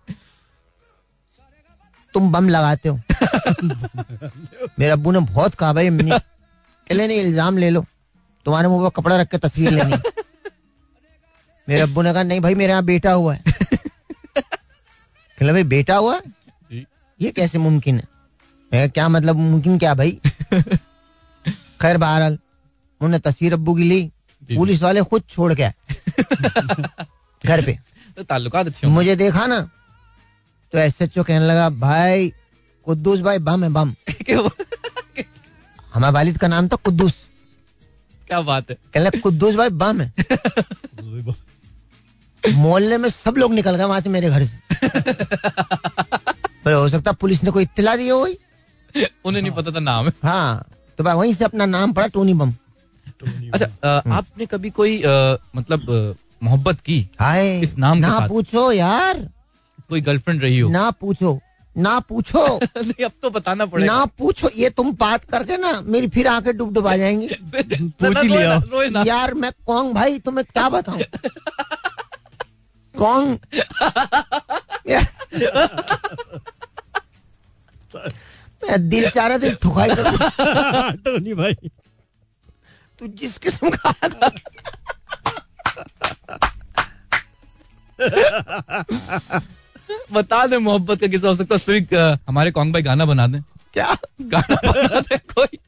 तुम 2.15 2.33
बम 2.33 2.49
लगाते 2.49 2.89
हो। 2.89 2.97
मेरे 4.79 4.93
अब्बू 4.93 5.11
ने 5.13 5.21
बहुत 5.21 5.55
कहा 5.55 5.73
भाई 5.73 5.91
नहीं 5.91 7.21
इल्ज़ाम 7.21 7.59
ले 7.59 7.71
लो। 7.71 7.85
तुम्हारे 8.47 8.69
मुँह 8.69 8.89
पर 8.89 9.01
कपड़ा 9.01 9.17
रख 9.17 9.29
के 9.31 9.39
तस्वीर 9.39 9.71
लेनी। 9.71 9.97
मेरे 11.69 11.81
अब्बू 11.83 12.03
ने 12.03 12.13
कहा 12.13 12.23
नहीं 12.23 12.41
भाई 12.41 12.55
मेरे 12.55 12.73
यहाँ 12.73 12.85
बेटा 12.85 13.13
हुआ 13.13 13.35
है। 13.35 13.41
भाई 15.39 15.63
बेटा 15.65 15.97
हुआ 15.97 16.21
ये 17.21 17.31
कैसे 17.37 17.59
मुमकिन 17.59 17.97
है? 17.97 18.07
मैं 18.73 18.91
क्या 18.91 19.09
मतलब 19.09 19.37
मुमकिन 19.37 19.79
क्या 19.79 19.95
भाई? 19.95 20.11
खैर 21.83 21.97
बहरहाल 21.97 22.33
उन्होंने 22.33 23.19
तस्वीर 23.19 23.53
अब्बू 23.53 23.75
की 23.75 23.85
ली 23.85 24.01
पुलिस 24.43 24.83
वाले 24.83 25.03
खुद 25.03 25.23
छोड़ 25.31 25.53
के 25.55 25.69
घर 27.45 27.65
पे। 27.67 27.79
तो 28.17 28.23
ताल्लुकात 28.23 28.67
अच्छे 28.67 28.87
मुझे 28.87 29.17
देखा 29.17 29.47
ना 29.47 29.61
तो 30.73 30.79
एस 30.79 31.01
एच 31.03 31.19
ओ 31.19 31.23
कहने 31.23 31.47
लगा 31.47 31.69
भाई 31.71 32.33
कुद्दूस 32.87 33.21
भाई 33.21 33.39
बम 33.39 33.65
है 33.65 33.71
बम। 33.71 33.95
हमारे 35.95 36.13
वालिद 36.15 36.39
का 36.39 36.49
नाम 36.49 36.69
था 36.69 36.77
कुद्दूस। 36.77 37.15
क्या 38.29 38.41
बात 38.43 38.71
है? 38.71 38.77
कहने 38.95 39.21
कुद्दूस 39.21 39.55
भाई 39.55 39.69
बम 39.83 40.01
है। 40.01 40.13
मोहल्ले 42.43 42.97
में 42.99 43.09
सब 43.11 43.35
लोग 43.39 43.53
निकल 43.55 43.77
गए 43.77 43.85
वहाँ 43.85 44.01
से 44.01 44.09
मेरे 44.11 44.31
घर 44.31 44.45
से। 44.45 44.57
पर 46.65 46.73
हो 46.73 46.89
सकता 46.89 47.13
पुलिस 47.15 47.43
ने 47.45 47.51
कोई 47.51 47.63
इत्तला 47.63 47.97
दी 47.97 48.09
हो 48.09 48.19
उन्हें 49.27 49.41
नहीं 49.43 49.53
पता 49.53 49.71
था 49.71 49.81
नाम 49.81 50.07
है। 50.07 50.13
हाँ 50.25 50.65
तो 50.99 51.05
भाई 51.05 51.15
वहीं 51.15 51.33
से 51.35 51.45
अपना 51.45 51.67
नाम 51.67 51.93
पड़ा 51.93 52.07
टोनी 52.15 52.35
बम। 52.35 52.53
अच्छा 53.55 53.67
अ, 53.67 54.03
आपने 54.09 54.47
कभी 54.47 54.71
कोई 54.71 54.97
मतलब 55.57 56.17
मोहब्बत 56.43 56.81
की 56.81 57.01
हाय 57.21 57.59
इस 57.61 57.77
नाम 57.79 57.97
के 57.97 58.01
ना 58.01 58.19
साथ। 58.19 58.29
पूछो 58.29 58.71
यार। 58.73 59.29
कोई 59.89 60.01
गर्लफ्रेंड 60.01 60.43
रही 60.43 60.59
हो? 60.59 60.71
ना 60.71 60.91
पूछो। 60.91 61.39
ना 61.79 61.99
पूछो। 62.09 62.43
नहीं 62.77 63.05
अब 63.05 63.13
तो 63.23 63.31
बताना 63.31 63.67
पड़ेगा। 63.67 63.95
ना 63.97 64.05
पूछो 64.19 64.49
ये 64.57 64.71
तुम 64.71 64.93
बात 65.01 65.25
करके 65.25 65.57
ना 65.57 65.73
मेरी 65.85 66.09
फिर 66.17 66.27
आके 66.29 66.53
डूब 66.53 66.73
डुबा 66.75 66.97
जाएँगी 66.97 67.29
पूछ 68.03 68.17
ही 68.19 68.29
लिया। 68.29 69.03
यार 69.07 69.35
मैं 69.35 69.53
कौन 69.67 69.93
भाई 69.95 70.19
तुम्हें 70.19 70.45
क्या 70.53 70.69
बताऊँ? 70.69 71.01
कौन? 72.95 73.39
मैं 78.63 78.89
दिल 78.89 79.09
चाह 79.11 79.27
रहा 79.27 79.39
था 79.39 79.53
ठुकाई 79.63 79.91
कर 79.99 80.97
टोनी 81.05 81.35
भाई। 81.35 81.55
तू 83.01 83.07
जिस 83.21 83.39
किस्म 83.39 83.71
का 83.71 83.89
आदमी- 84.05 84.41
बता 90.13 90.47
दे 90.47 90.59
मोहब्बत 90.59 91.01
का 91.01 91.07
किस्सा 91.07 91.29
हो 91.29 91.35
सकता 91.35 91.59
है? 91.73 92.19
हमारे 92.29 92.51
कौन 92.51 92.73
भाई 92.73 92.83
गाना 92.83 93.05
बना 93.05 93.27
दें। 93.27 93.41
क्या? 93.75 93.97
गाना 94.23 94.73
बना 94.73 95.01
दे 95.01 95.19
कोई। 95.19 95.59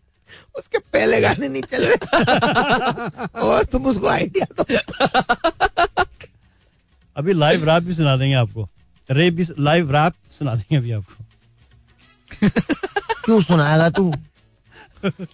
उसके 0.59 0.78
पहले 0.78 1.20
गाने 1.20 1.49
नहीं 1.49 1.62
चल 1.62 1.84
रहे। 1.84 1.97
और 3.41 3.64
तुम 3.64 3.86
उसको 3.86 4.07
आइडिया 4.07 4.47
दो। 4.61 4.64
अभी 7.16 7.32
लाइव 7.32 7.70
रैप 7.70 7.82
भी 7.82 7.95
सुना 7.95 8.16
देंगे 8.16 8.34
आपको। 8.34 8.68
रेप 9.11 9.34
भी 9.34 9.47
लाइव 9.59 9.93
रैप 9.93 10.12
सुना 10.39 10.55
देंगे 10.55 10.77
अभी 10.77 10.93
आपको। 10.93 11.24
क्यों 13.24 13.43
सुनाएगा 13.43 13.90
तू? 13.90 14.15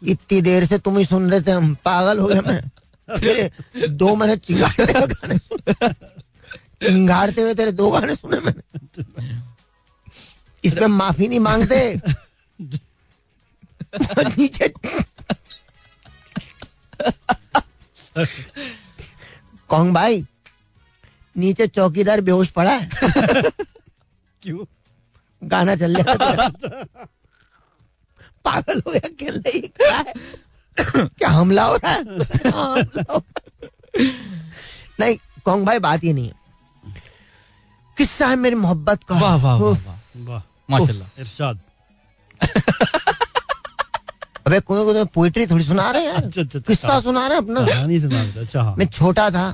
इतनी 0.06 0.40
देर 0.40 0.64
से 0.64 0.78
तुम 0.78 0.98
ही 0.98 1.04
सुन 1.04 1.30
रहे 1.30 1.40
थे 1.40 1.50
हम 1.50 1.74
पागल 1.74 2.18
हो 2.18 2.26
गए 2.26 2.40
मैं। 2.40 2.70
दो 3.96 4.16
मैंने 4.16 4.36
चिंगाड़ते 4.36 4.92
चिंगाड़ते 6.82 7.42
हुए 7.42 7.54
तेरे 7.54 7.72
दो 7.72 7.90
गाने 7.90 8.14
सुने 8.16 8.38
मैंने। 8.40 8.62
इसमें 10.64 10.86
माफ़ी 10.86 11.28
नहीं 11.28 11.40
मांगते। 11.40 11.78
नीचे। 14.38 14.68
कौन 19.68 19.92
भाई? 19.92 20.24
नीचे 21.36 21.66
चौकीदार 21.66 22.20
बेहोश 22.20 22.48
पड़ा 22.50 22.72
है। 22.72 22.90
क्यों? 24.42 24.64
गाना 25.42 25.76
चल 25.76 25.96
तेरा। 25.96 26.48
पागल 28.44 28.82
हो 28.86 28.92
गया 28.92 29.08
खेल 29.20 29.38
रही 29.38 29.60
क्या 29.60 30.02
क्या 31.18 31.28
हमला 31.28 31.64
हो 31.64 31.76
रहा 31.76 31.92
है? 31.92 32.04
हाँ, 32.52 32.76
हो 32.76 32.80
रहा 32.96 33.14
है। 33.14 33.20
नहीं 35.00 35.16
कौन 35.44 35.64
भाई 35.64 35.78
बात 35.78 36.04
ये 36.04 36.12
नहीं 36.12 36.28
है। 36.28 36.35
किस्सा 37.96 38.26
है 38.28 38.36
मेरी 38.36 38.56
मोहब्बत 38.56 39.02
का। 39.08 39.14
वाह 39.20 39.36
वाह 39.42 39.56
वाह 39.56 40.40
माशाल्लाह। 40.70 41.20
इरशाद। 41.20 41.60
अबे 44.46 44.60
कोई 44.60 44.84
कोई 44.84 45.04
पोइट्री 45.14 45.46
थोड़ी 45.46 45.64
सुना 45.64 45.90
रहे 45.90 46.02
हैं 46.02 46.08
यार? 46.08 46.16
अच्छा, 46.16 46.40
अच्छा, 46.40 46.58
अच्छा। 46.58 46.72
किस्सा 46.72 47.00
सुना 47.00 47.26
रहे 47.26 47.38
हैं 47.38 47.44
अपना? 47.44 47.66
कहानी 47.66 48.00
सुना 48.00 48.20
अच्छा 48.40 48.62
हाँ। 48.62 48.74
मैं 48.78 48.86
छोटा 48.86 49.30
था। 49.30 49.50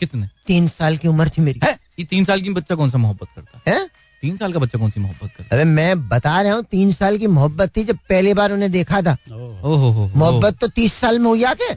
कितने? 0.00 0.28
तीन 0.46 0.68
साल 0.68 0.96
की 0.96 1.08
उम्र 1.08 1.28
थी 1.28 1.42
मेरी। 1.42 1.60
ये 1.98 2.04
तीन 2.10 2.24
साल 2.24 2.40
की 2.42 2.50
बच्चा 2.50 2.74
कौन 2.74 2.90
सा 2.90 2.98
मोहब्बत 2.98 3.28
करता 3.36 3.70
है? 3.70 3.78
है? 3.78 3.88
तीन 4.22 4.36
साल 4.36 4.52
का 4.52 4.58
बच्चा 4.60 4.78
कौन 4.78 4.90
सी 4.90 5.00
मोहब्बत 5.00 5.30
करता 5.36 5.56
अबे 5.56 5.64
मैं 5.64 6.08
बता 6.08 6.40
रहा 6.42 6.54
हूँ 6.54 6.62
तीन 6.70 6.92
साल 6.92 7.18
की 7.18 7.26
मोहब्बत 7.26 7.76
थी 7.76 7.84
जब 7.84 7.96
पहली 8.08 8.34
बार 8.34 8.52
उन्हें 8.52 8.70
देखा 8.72 9.00
था। 9.02 9.16
हो। 9.30 10.10
मोहब्बत 10.16 10.58
तो 10.60 10.68
तीस 10.68 10.94
साल 10.94 11.18
में 11.18 11.26
हुई 11.26 11.42
आके। 11.52 11.72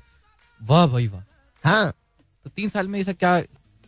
वाह 0.61 0.88
भाई 0.88 1.07
वाह। 1.07 1.70
हाँ। 1.70 1.91
तो 2.44 2.49
तीन 2.56 2.70
साल 2.70 2.88
में 2.88 2.99
ऐसा 2.99 3.11
क्या 3.14 3.38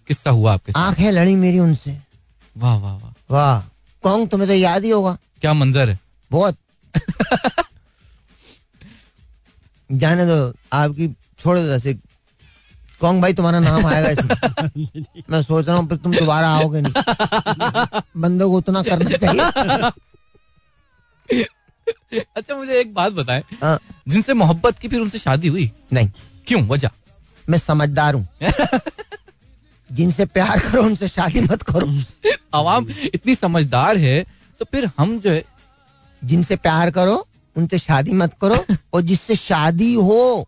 किस्सा 0.08 0.30
हुआ 0.30 0.54
आपके 0.54 0.72
साथ? 0.72 0.82
आँखें 0.82 1.12
लड़ी 1.12 1.36
मेरी 1.36 1.60
उनसे। 1.60 1.98
वाह 2.56 2.76
वाह 2.78 2.94
वाह। 2.94 3.12
वाह 3.32 3.62
कौन 4.04 4.26
तुम्हें 4.28 4.48
तो 4.50 4.56
याद 4.56 4.84
ही 4.84 4.90
होगा। 4.90 5.18
क्या 5.42 5.54
मंजर 5.54 5.90
है? 5.90 6.00
बहुत। 6.32 6.58
जाने 9.92 10.26
दो 10.26 10.38
आपकी 10.74 11.08
छोड़ 11.40 11.58
दो 11.58 11.66
जैसे 11.68 11.94
कौन 13.00 13.22
भाई 13.22 13.34
तुम्हारा 13.34 13.60
नाम 13.60 13.86
आएगा 13.86 14.10
इसमें 14.10 14.36
मैं 15.30 15.42
सोच 15.44 15.66
रहा 15.68 15.76
हूँ 15.78 15.88
फिर 15.90 15.98
तुम 15.98 16.14
दोबारा 16.16 16.50
आओगे 16.50 16.82
नहीं। 16.82 16.94
बंदों 18.22 18.50
को 18.52 18.58
उतना 18.58 18.82
करना 18.84 19.18
चाहिए। 19.18 19.92
अच्छा 22.38 22.56
मुझे 22.56 22.80
एक 22.80 22.94
बात 22.94 23.14
बताएँ। 23.14 23.44
हाँ, 23.64 23.80
जिनसे 24.08 24.34
मोहब्बत 24.34 24.78
की 24.80 24.88
फिर 24.88 25.00
उनसे 25.02 25.20
शादी 25.20 25.48
हुई? 25.48 25.70
नहीं। 25.94 26.10
क्यों? 26.48 26.62
वजह? 26.68 26.90
मैं 27.50 27.58
समझदार 27.60 28.14
हूँ। 28.16 28.28
जिनसे 29.90 30.26
प्यार 30.28 30.60
करो 30.60 30.82
उनसे 30.84 31.08
शादी 31.08 31.42
मत 31.42 31.62
करो। 31.64 31.88
आवाम 32.54 32.88
इतनी 33.06 33.36
समझदार 33.36 33.98
है 33.98 34.24
तो 34.62 34.66
फिर 34.66 34.90
हम 34.98 35.20
जो 35.20 35.32
है 35.32 35.44
जिनसे 36.22 36.56
प्यार 36.58 36.92
करो 36.92 37.16
उनसे 37.56 37.78
शादी 37.80 38.14
मत 38.14 38.34
करो 38.42 38.66
और 38.94 39.02
जिससे 39.04 39.36
शादी 39.36 39.94
हो 39.96 40.48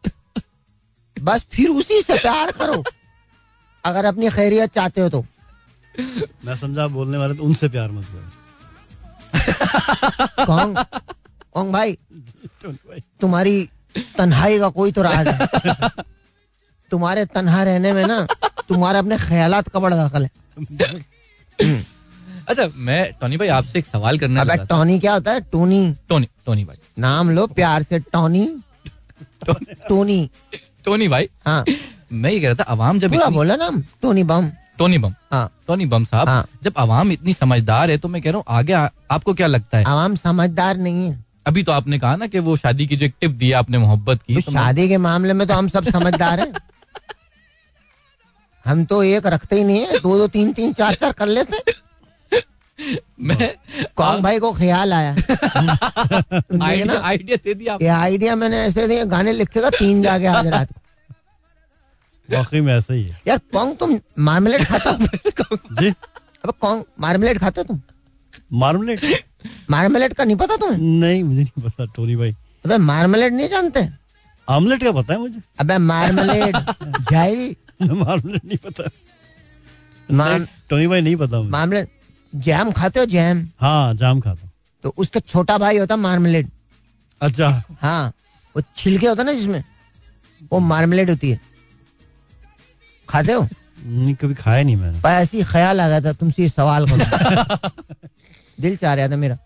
बस 1.18 1.46
फिर 1.52 1.70
उसी 1.72 2.02
से 2.02 2.18
प्यार 2.20 2.52
करो। 2.52 2.84
अगर 3.84 4.06
अपनी 4.06 4.30
खैरियत 4.30 4.74
चाहते 4.74 5.02
हो 5.02 5.10
तो। 5.10 5.26
मैं 6.46 6.56
समझा 6.56 6.88
बोलने 6.90 7.18
वाले 7.18 7.34
तो 7.34 7.44
उनसे 7.44 7.68
प्यार 7.70 7.92
मत 7.92 8.06
करो। 8.06 8.26
कौन 10.46 10.74
कौन 11.54 11.72
भाई 11.72 11.98
तुम्हारी 13.22 13.70
तन्हाई 14.18 14.60
का 14.60 14.70
कोई 14.72 14.92
तो 14.92 15.02
राज 15.02 15.28
है। 15.28 15.46
तुम्हारे 16.92 17.26
तनहा 17.26 17.64
रहने 17.64 17.94
में 17.94 18.06
ना 18.06 18.28
तुम्हारे 18.70 19.00
अपने 19.00 19.18
ख्याल 19.18 19.62
का 19.62 19.80
बड़ा 19.80 20.08
दखल 20.08 20.24
है। 20.24 20.32
अच्छा 22.50 22.68
मैं 22.76 23.12
टोनी 23.22 23.38
भाई 23.38 23.48
आपसे 23.48 23.80
एक 23.80 23.86
सवाल 23.86 24.20
करना 24.20 24.42
अबे 24.42 24.56
टोनी 24.66 25.00
क्या 25.00 25.14
होता 25.14 25.32
है? 25.32 25.42
टोनी। 25.42 25.96
टोनी 26.10 26.28
टोनी 26.46 26.64
भाई। 26.66 26.78
नाम 27.00 27.30
लो 27.30 27.48
प्यार 27.48 27.84
से 27.84 28.00
टोनी। 28.00 28.56
टोनी। 29.90 30.30
टोनी 30.86 31.08
भाई? 31.08 31.30
हाँ। 31.46 31.66
मैं 32.14 32.32
ये 32.32 32.40
कह 32.40 32.48
रहा 32.48 32.56
था 32.56 32.64
अवाम 32.64 33.00
जब 33.00 33.10
पूरा 33.10 33.22
इतनी- 33.22 33.38
बोला 33.38 33.56
नाम 33.56 33.82
टोनी 34.02 34.24
बम। 34.24 34.50
टोनी 34.78 34.98
बम। 34.98 35.14
हाँ। 35.32 35.52
टोनी 35.68 35.86
बम 35.86 36.06
साहब 36.06 36.28
हाँ। 36.30 36.48
जब 36.64 36.74
अवाम 36.78 37.12
इतनी 37.12 37.34
समझदार 37.34 37.92
है 37.92 37.98
तो 37.98 38.08
मैं 38.08 38.22
कह 38.22 38.30
रहा 38.30 38.38
हूँ 38.38 38.46
आगे 38.50 38.74
आ, 38.74 38.88
आपको 39.12 39.34
क्या 39.34 39.48
लगता 39.48 39.78
है? 39.78 39.84
आवाम 39.84 40.16
समझदार 40.16 40.78
नहीं 40.78 41.10
है। 41.10 41.26
अभी 41.48 41.64
तो 41.64 41.72
आपने 41.72 42.00
कहा 42.00 42.16
ना 42.16 42.28
कि 42.28 42.40
वो 42.40 42.58
शादी 42.58 42.88
की 42.88 42.96
जो 42.96 43.06
एक 43.06 43.14
टिप 43.22 43.32
दी 43.32 43.52
आपने 43.52 43.78
मोहब्बत 43.78 44.22
की 44.28 44.36
तो 44.36 44.42
तो 44.42 44.52
शादी 44.52 44.88
के 44.90 44.98
मामले 44.98 45.34
में 45.34 45.48
तो 45.48 45.54
हम 45.54 45.68
सब 45.68 45.90
समझदार 45.90 46.40
हैं। 46.40 46.54
हम 48.68 48.84
तो 48.86 49.02
एक 49.04 49.28
रखते 49.28 49.56
ही 49.56 49.64
नहीं 49.64 49.86
है। 49.86 50.00
दो 50.00 50.18
दो 50.18 50.28
तीन 50.28 50.52
तीन 50.54 50.74
चार 50.74 50.96
चार 51.02 51.12
कर 51.20 51.28
लेते। 51.28 51.58
हैं। 51.58 51.74
मैं 53.28 53.50
कौन 53.98 54.22
भाई 54.22 54.40
को 54.40 54.52
ख्याल 54.54 54.94
आया? 54.94 55.12
आइडिया 56.64 57.00
आइडिया 57.02 57.38
दे 57.44 57.54
दिया 57.54 57.78
ये 57.82 57.88
आइडिया 57.88 58.36
मैंने 58.36 58.58
ऐसे 58.64 58.88
दिए 58.88 59.06
गाने 59.14 59.32
लिखेगा 59.34 59.70
तीन 59.70 60.02
जाके 60.02 60.26
आज 60.26 60.48
रात 60.48 60.70
वाकई 62.30 62.62
में 62.62 62.74
ऐसा 62.74 62.94
ही 62.94 63.04
है। 63.04 63.22
यार 63.28 63.38
कौन 63.54 63.74
तुम 63.76 63.98
मार्मलेट 64.20 64.64
खाता 64.64 64.90
हो? 64.90 65.58
जी। 65.82 65.90
अब 66.46 66.54
कौन 66.62 66.84
मार्मलेट 67.00 67.38
खाते 67.40 67.62
हो 67.62 67.66
तुम? 67.68 67.82
मार्मलेट? 68.54 69.06
मार्मलेट 69.70 70.14
का 70.14 70.24
नहीं 70.24 70.36
पता 70.36 70.56
तुम्हें? 70.56 70.80
नहीं 71.00 71.24
मुझे 71.24 71.42
नहीं 71.44 71.64
पता 71.64 71.86
टोनी 71.96 72.16
भाई। 72.16 72.32
अबे 72.66 72.78
मार्मलेट 72.78 73.34
नहीं 73.34 73.50
जानते? 73.50 73.88
आमलेट 74.48 74.84
का 74.84 74.92
पता 74.92 75.14
है 75.14 75.20
मुझे? 75.20 75.40
अबे 75.60 75.78
मार्मलेट 75.78 76.56
जाइल 77.12 77.56
मार्मलेट 78.04 78.46
नहीं 78.46 78.58
पता। 78.66 78.90
टोनी 80.70 80.88
भाई 80.88 81.02
नहीं 81.02 81.16
पता 81.16 81.42
मार्मलेट 81.42 81.90
जैम 82.34 82.72
खाते 82.72 83.00
हो 83.00 83.06
जैम? 83.06 83.48
हाँ 83.60 83.94
जाम 83.96 84.20
खाता 84.22 84.42
हूँ। 84.44 84.52
तो 84.84 84.94
उसका 84.98 85.20
छोटा 85.20 85.58
भाई 85.58 85.78
होता 85.78 85.96
मार्मलेट। 85.96 86.48
अच्छा। 87.22 87.48
हाँ 87.82 88.12
वो 88.56 88.62
छिलके 88.78 89.08
होता 89.08 89.24
ना 89.24 89.34
जिसमें 89.34 89.64
वो 90.52 90.60
मार्मलेट 90.60 91.10
होती 91.10 91.30
है। 91.30 91.40
खाते 93.10 93.32
हो? 93.34 93.48
नहीं 93.86 94.14
कभी 94.16 94.34
खाया 94.34 94.64
नहीं 94.64 94.76
मैंने। 94.76 95.00
पर 95.02 95.10
ऐसी 95.22 95.44
ख्याल 95.44 95.82
आ 95.82 95.88
गया 95.90 96.02
था 96.02 96.14
तुमसे 96.14 96.44
ये 96.44 96.50
सवाल 96.50 96.88
करो। 96.90 97.70
दिल 98.62 98.76
चाह 98.78 98.94
रहा 98.94 99.08
था 99.10 99.16
मेरा। 99.18 99.38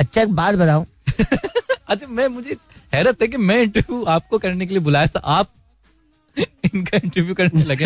अच्छा 0.00 0.20
एक 0.22 0.28
बात 0.34 0.54
बताओ 0.54 0.84
अच्छा 1.88 2.06
मैं 2.06 2.26
मुझे 2.28 2.56
हैरत 2.94 3.22
है 3.22 3.28
कि 3.28 3.36
मैं 3.36 3.60
इंटरव्यू 3.62 4.02
आपको 4.14 4.38
करने 4.38 4.66
के 4.66 4.74
लिए 4.74 4.82
बुलाया 4.82 5.06
था। 5.06 5.18
आप 5.20 5.50
इनका 6.38 6.96
इंटरव्यू 6.96 7.34
करने 7.34 7.64
लगे। 7.64 7.84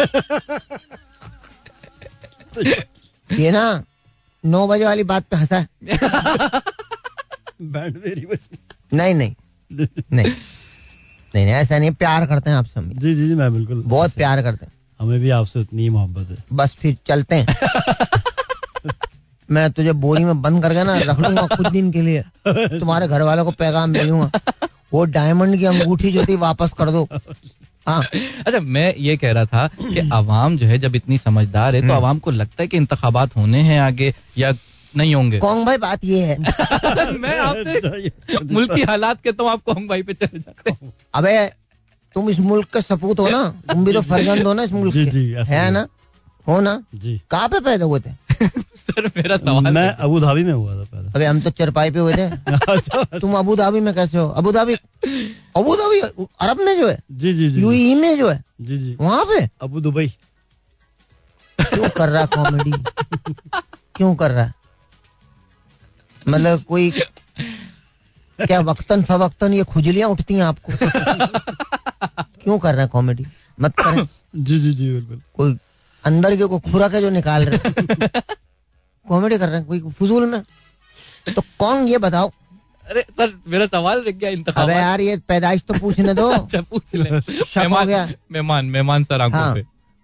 ये 3.31 3.51
ना 3.51 3.83
नौ 4.45 4.67
बजे 4.69 4.85
वाली 4.85 5.05
बात 5.05 5.25
पे 5.31 5.37
हंसा 5.37 5.67
बैंड 7.63 7.97
मेरी 8.07 8.27
बस 8.27 8.49
नहीं 8.93 9.15
नहीं। 9.15 9.35
नहीं। 9.71 10.33
नहीं 11.35 11.45
नहीं 11.45 11.55
ऐसा 11.55 11.79
नहीं 11.79 11.91
प्यार 11.95 12.27
करते 12.27 12.51
हैं 12.51 12.57
आपसे 12.57 12.81
हम। 12.81 12.93
जी 12.93 13.15
जी 13.15 13.29
जी 13.29 13.35
मैं 13.35 13.53
बिल्कुल 13.55 13.83
बहुत 13.87 14.13
प्यार 14.13 14.43
करते 14.43 14.67
हैं। 14.67 14.73
हमें 15.01 15.21
भी 15.21 15.31
आपसे 15.31 15.61
उतनी 15.61 15.83
ही 15.83 15.89
मोहब्बत 15.91 16.31
है। 16.31 16.37
बस 16.53 16.75
फिर 16.75 16.97
चलते 17.07 17.37
हैं। 17.37 17.47
मैं 19.49 19.71
तुझे 19.73 19.93
बोरी 19.93 20.25
में 20.25 20.43
बंद 20.43 20.63
करके 20.63 20.85
ना 20.85 20.99
रख 21.03 21.19
लूँगा 21.19 21.47
कुछ 21.57 21.67
दिन 21.67 21.91
के 21.93 22.03
लिए। 22.03 22.23
तुम्हारे 22.49 23.09
घर 23.09 23.23
वालों 23.23 23.45
को 23.45 23.51
पैगाम 23.51 23.93
भेजूँगा 23.93 24.31
वो 24.93 25.05
डायमंड 25.05 25.57
की 25.59 25.65
अंगूठी 25.65 26.13
जो 26.13 26.25
थी 26.27 26.37
वापस 26.37 26.73
कर 26.79 26.91
दो। 26.91 27.07
अच्छा 28.47 28.61
मैं 28.61 28.95
ये 28.97 29.17
कह 29.17 29.33
रहा 29.33 29.45
था 29.45 29.69
कि 29.69 30.11
अवाम 30.13 30.57
जो 30.59 30.67
है 30.67 30.79
जब 30.79 30.95
इतनी 30.95 31.19
समझदार 31.19 31.75
है 31.75 31.89
तो 31.89 31.95
अवाम 31.95 32.19
को 32.19 32.31
लगता 32.31 32.63
है 32.63 32.69
कि 32.69 32.77
इंतखाबात 32.77 33.37
होने 33.37 33.59
हैं 33.59 33.81
आगे 33.81 34.15
या 34.39 34.53
नहीं 34.97 35.15
होंगे? 35.15 35.39
कौन 35.39 35.65
भाई 35.65 35.77
बात 35.77 36.05
ये 36.05 36.25
है। 36.25 36.39
मैं 37.19 37.39
आपसे 37.39 38.11
मुल्क 38.55 38.75
की 38.75 38.83
हालात 38.83 39.23
के 39.23 39.31
हूँ 39.31 39.51
आप 39.51 39.63
कौन 39.63 39.89
भाई 39.89 40.03
पे 40.03 40.13
चले 40.13 40.39
जाते 40.39 40.71
हैं। 40.71 40.93
अबे 41.15 41.47
तुम 42.15 42.31
इस 42.31 42.39
मुल्क 42.39 42.69
का 42.69 42.81
सपूत 42.81 43.19
हो 43.21 43.29
ना। 43.29 43.49
तुम 43.49 43.85
भी 43.85 43.93
तो 43.93 44.03
फर्जंद 44.03 44.43
हो 44.43 44.53
ना 44.53 44.63
इस 44.63 44.73
मुल्क 44.73 44.95
के। 44.95 45.55
है। 45.55 45.71
ना? 45.71 45.87
हो 46.49 46.61
ना? 46.61 46.85
जी। 46.95 47.21
कहाँ 47.31 47.49
पे 47.49 47.61
पैदा 47.61 47.85
हुए 47.85 48.01
थे? 48.01 48.11
सर 48.77 49.07
मेरा 49.07 49.37
सवाल 49.37 49.73
मैं 49.75 49.89
अबू 49.89 50.21
धाबी 50.21 50.45
में 50.45 50.53
हुआ 50.53 50.77
था 50.77 50.85
पहले। 50.85 51.09
अबे 51.09 51.25
हम 51.25 51.41
तो 51.41 51.51
चरपाई 51.51 51.91
पे 51.91 51.99
हुए 51.99 52.15
थे। 52.15 52.23
अच्छा 52.73 53.19
तुम 53.19 53.35
अबू 53.35 53.57
धाबी 53.57 53.81
में 53.81 53.95
कैसे 53.95 54.19
हो? 54.19 54.29
अबू 54.29 54.53
धाबी 54.53 54.75
अबू 55.57 55.77
धाबी 55.77 56.27
अरब 56.41 56.61
में 56.61 56.81
जो 56.81 56.89
है? 56.89 57.03
जी 57.13 57.35
जी 57.35 57.51
जी 57.51 57.61
यूएई 57.61 57.95
में 57.95 58.19
जो 58.19 58.29
है? 58.29 58.45
जी 58.61 58.79
जी। 58.79 58.97
वहाँ 59.01 59.25
पे? 59.25 59.49
Abu 59.63 59.81
Dubai. 59.81 60.13
क्यों 61.61 61.89
कर 61.89 62.09
रहा 62.09 62.27
कॉमेडी 62.27 62.73
क्यों 63.97 64.15
कर 64.15 64.31
रहा? 64.31 64.45
है 64.45 64.53
मतलब 66.29 66.63
कोई 66.63 66.91
क्या 68.39 68.61
वक्तन 68.61 69.03
फवक्तन 69.03 69.55
ये 69.55 69.65
खुजलियाँ 69.65 70.09
उठती 70.09 70.35
हैं 70.35 70.43
आपको? 70.43 70.73
क्यों 72.43 72.59
कर 72.59 72.73
रहे 72.73 72.81
हैं 72.81 72.89
कॉमेडी 72.89 73.27
मत 73.61 73.75
करें। 73.79 74.09
जी 74.37 74.61
जी 74.61 74.75
जी 74.75 74.93
बिल्कुल। 74.93 75.23
कोई 75.37 75.57
अंदर 76.07 76.37
के 76.37 76.47
को 76.53 76.59
खुरा 76.71 76.89
के 76.89 77.01
जो 77.01 77.11
निकाल 77.11 77.45
रहे 77.49 78.09
कॉमेडी 79.09 79.39
कर 79.43 79.49
रहे 79.49 79.57
हैं 79.59 79.67
कोई 79.67 79.81
फजूल 80.01 80.27
में। 80.31 80.43
तो 81.35 81.43
कौन 81.59 81.87
ये 81.89 81.99
बताओ? 82.05 82.31
अरे 82.91 83.03
सर 83.17 83.33
मेरा 83.49 83.67
सवाल 83.67 84.01
रह 84.05 84.11
गया 84.13 84.31
अबे 84.31 84.37
इंतखाब 84.39 84.71
यार 84.71 85.01
ये 85.01 85.17
पैदाइश 85.29 85.63
तो 85.69 85.75
पूछने 85.81 86.15
दो। 86.15 86.29
अच्छा 86.39 86.61
पूछ 86.71 86.95
ले। 86.95 87.21
शक 87.21 87.59
हो 87.59 87.61
मेहमान 87.61 87.87
गया। 87.89 88.07
मेहमान 88.33 88.67
मेहमान 88.77 89.05
सर 89.05 89.21
आँखों 89.21 89.39
हाँ। 89.41 89.55
पे 89.55 89.63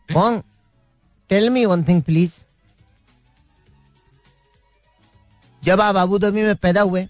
कौन? 0.09 0.43
Tell 1.31 1.48
me 1.51 1.64
one 1.66 1.85
thing 1.85 2.02
please 2.02 2.32
जब 5.62 5.81
आप 5.81 5.97
अबू 5.97 6.18
धाबी 6.18 6.43
में 6.43 6.55
पैदा 6.56 6.81
हुए 6.82 7.06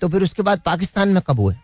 तो 0.00 0.08
फिर 0.08 0.22
उसके 0.22 0.42
बाद 0.42 0.60
पाकिस्तान 0.66 1.08
में 1.08 1.22
कब 1.26 1.40
हुए? 1.40 1.54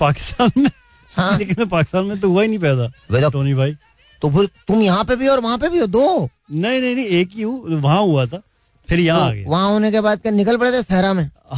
पाकिस्तान 0.00 0.50
में? 0.56 0.70
हाँ। 1.12 1.38
लेकिन 1.38 1.66
पाकिस्तान 1.68 2.04
में 2.04 2.18
तो 2.20 2.28
हुआ 2.30 2.42
ही 2.42 2.48
नहीं 2.48 2.58
पैदा 2.58 3.28
टोनी 3.30 3.54
भाई। 3.54 3.76
तो 4.22 4.30
फिर 4.30 4.48
तुम 4.68 4.80
यहाँ 4.82 5.04
पे 5.04 5.16
भी 5.16 5.28
और 5.28 5.40
वहाँ 5.40 5.58
पे 5.58 5.68
भी 5.68 5.78
हो 5.78 5.86
दो। 5.86 6.04
नहीं 6.50 6.80
नहीं 6.80 6.94
नहीं 6.94 7.04
एक 7.20 7.30
ही 7.36 7.42
हूँ 7.42 7.80
वहाँ 7.80 8.00
हुआ 8.02 8.24
था 8.26 8.40
फिर 8.88 9.00
यहाँ 9.00 9.20
आ 9.28 9.30
गया। 9.32 9.48
वहाँ 9.50 9.68
होने 9.70 9.90
के 9.92 10.00
बाद 10.00 10.20
क्या 10.22 10.32
निकल 10.32 10.56
पड़े 10.56 10.72
थे 10.72 10.82
सहरा 10.82 11.12
में? 11.14 11.28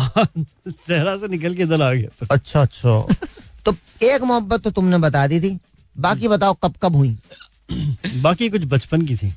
चेहरा 0.68 1.16
से 1.16 1.28
निकल 1.28 1.54
के 1.54 1.62
इधर 1.62 1.82
आ 1.82 1.92
गया 1.92 2.26
अच्छा 2.34 2.62
अच्छा। 2.62 3.00
तो 3.66 3.74
एक 4.06 4.22
मोहब्बत 4.22 4.62
तो 4.64 4.70
तुमने 4.70 4.98
बता 4.98 5.26
दी 5.26 5.40
थी 5.40 5.58
बाकी 5.96 6.28
बताओ 6.28 6.54
कब 6.64 6.74
कब 6.82 6.96
हुई? 6.96 7.16
बाकी 8.22 8.48
कुछ 8.50 8.64
बचपन 8.74 9.06
की 9.06 9.16
थी। 9.16 9.32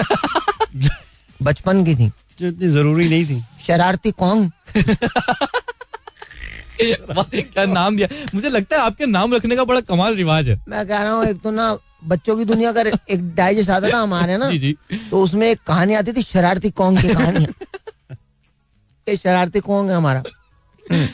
बचपन 1.42 1.84
की 1.84 1.94
थी? 1.94 2.10
जो 2.40 2.46
इतनी 2.46 2.68
ज़रूरी 2.68 3.08
नहीं 3.08 3.24
थी। 3.26 3.42
शरारती 3.66 4.10
कौन? 4.22 4.50
क्या 6.82 7.64
नाम 7.66 7.96
दिया? 7.96 8.08
मुझे 8.34 8.48
लगता 8.48 8.76
है 8.76 8.82
आपके 8.82 9.06
नाम 9.06 9.34
रखने 9.34 9.56
का 9.56 9.64
बड़ा 9.64 9.80
कमाल 9.80 10.14
रिवाज 10.14 10.48
है। 10.48 10.60
मैं 10.68 10.88
कह 10.88 11.02
रहा 11.02 11.12
हूँ 11.12 11.24
एक 11.24 11.40
तो 11.40 11.50
ना 11.50 11.78
बच्चों 12.04 12.36
की 12.36 12.44
दुनिया 12.44 12.72
का 12.72 12.80
एक 13.10 13.34
डाइजेस्ट 13.34 13.70
आता 13.70 13.90
था 13.90 13.98
हमारे 13.98 14.36
ना? 14.36 14.50
जी 14.54 14.58
जी। 14.58 14.76
तो 15.10 15.22
उसमें 15.22 15.50
एक 15.50 15.60
कहानी 15.66 15.94
आती 15.94 16.12
थी 16.12 16.22
शरारती 16.22 16.70
कौन 16.70 16.96
की 16.96 17.08
कहानी। 17.08 17.46
ये 19.08 19.16
शरारती 19.16 19.60
कौन 19.60 19.90
है 19.90 19.96
हमारा। 19.96 20.22
हम्म। 20.92 21.06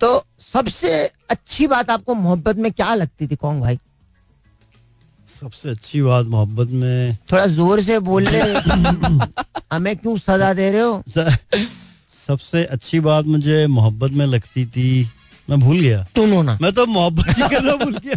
तो 0.00 0.24
सबसे 0.54 1.10
अच्छी 1.30 1.66
बात 1.66 1.90
आपको 1.90 2.14
मोहब्बत 2.14 2.56
में 2.56 2.72
क्या 2.72 2.94
लगती 2.94 3.26
थी 3.26 3.36
कौन 3.36 3.60
भाई? 3.60 3.78
सबसे 5.40 5.70
अच्छी 5.70 6.02
बात 6.02 6.26
मोहब्बत 6.26 6.68
में 6.68 7.16
थोड़ा 7.32 7.46
ज़ोर 7.46 7.80
से 7.82 7.98
बोल 7.98 8.28
ले 8.28 8.40
हमें 9.72 9.96
क्यों 9.96 10.16
सजा 10.18 10.52
दे 10.54 10.70
रहे 10.70 10.80
हो? 10.80 11.02
सबसे 12.26 12.64
अच्छी 12.64 13.00
बात 13.00 13.24
मुझे 13.24 13.66
मोहब्बत 13.66 14.10
में 14.10 14.26
लगती 14.26 14.66
थी 14.66 15.10
मैं 15.50 15.60
भूल 15.60 15.80
गया। 15.80 16.06
टून 16.14 16.32
होना। 16.32 16.58
मैं 16.62 16.72
तो 16.72 16.86
मोहब्बत 16.86 17.28
ही 17.28 17.48
करना 17.48 17.74
भूल 17.76 17.96
गया। 17.98 18.16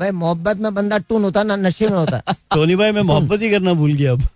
भाई 0.00 0.10
मोहब्बत 0.10 0.56
में 0.56 0.74
बंदा 0.74 0.98
टून 0.98 1.24
होता 1.24 1.42
ना 1.42 1.56
नशे 1.56 1.88
में 1.88 1.96
होता। 1.96 2.18
टोनी 2.54 2.76
भाई 2.76 2.92
मैं 2.92 3.02
मोहब्बत 3.02 3.42
ही 3.42 3.50
करना 3.50 3.72
भूल 3.72 3.92
गया 3.94 4.12
अब। 4.12 4.28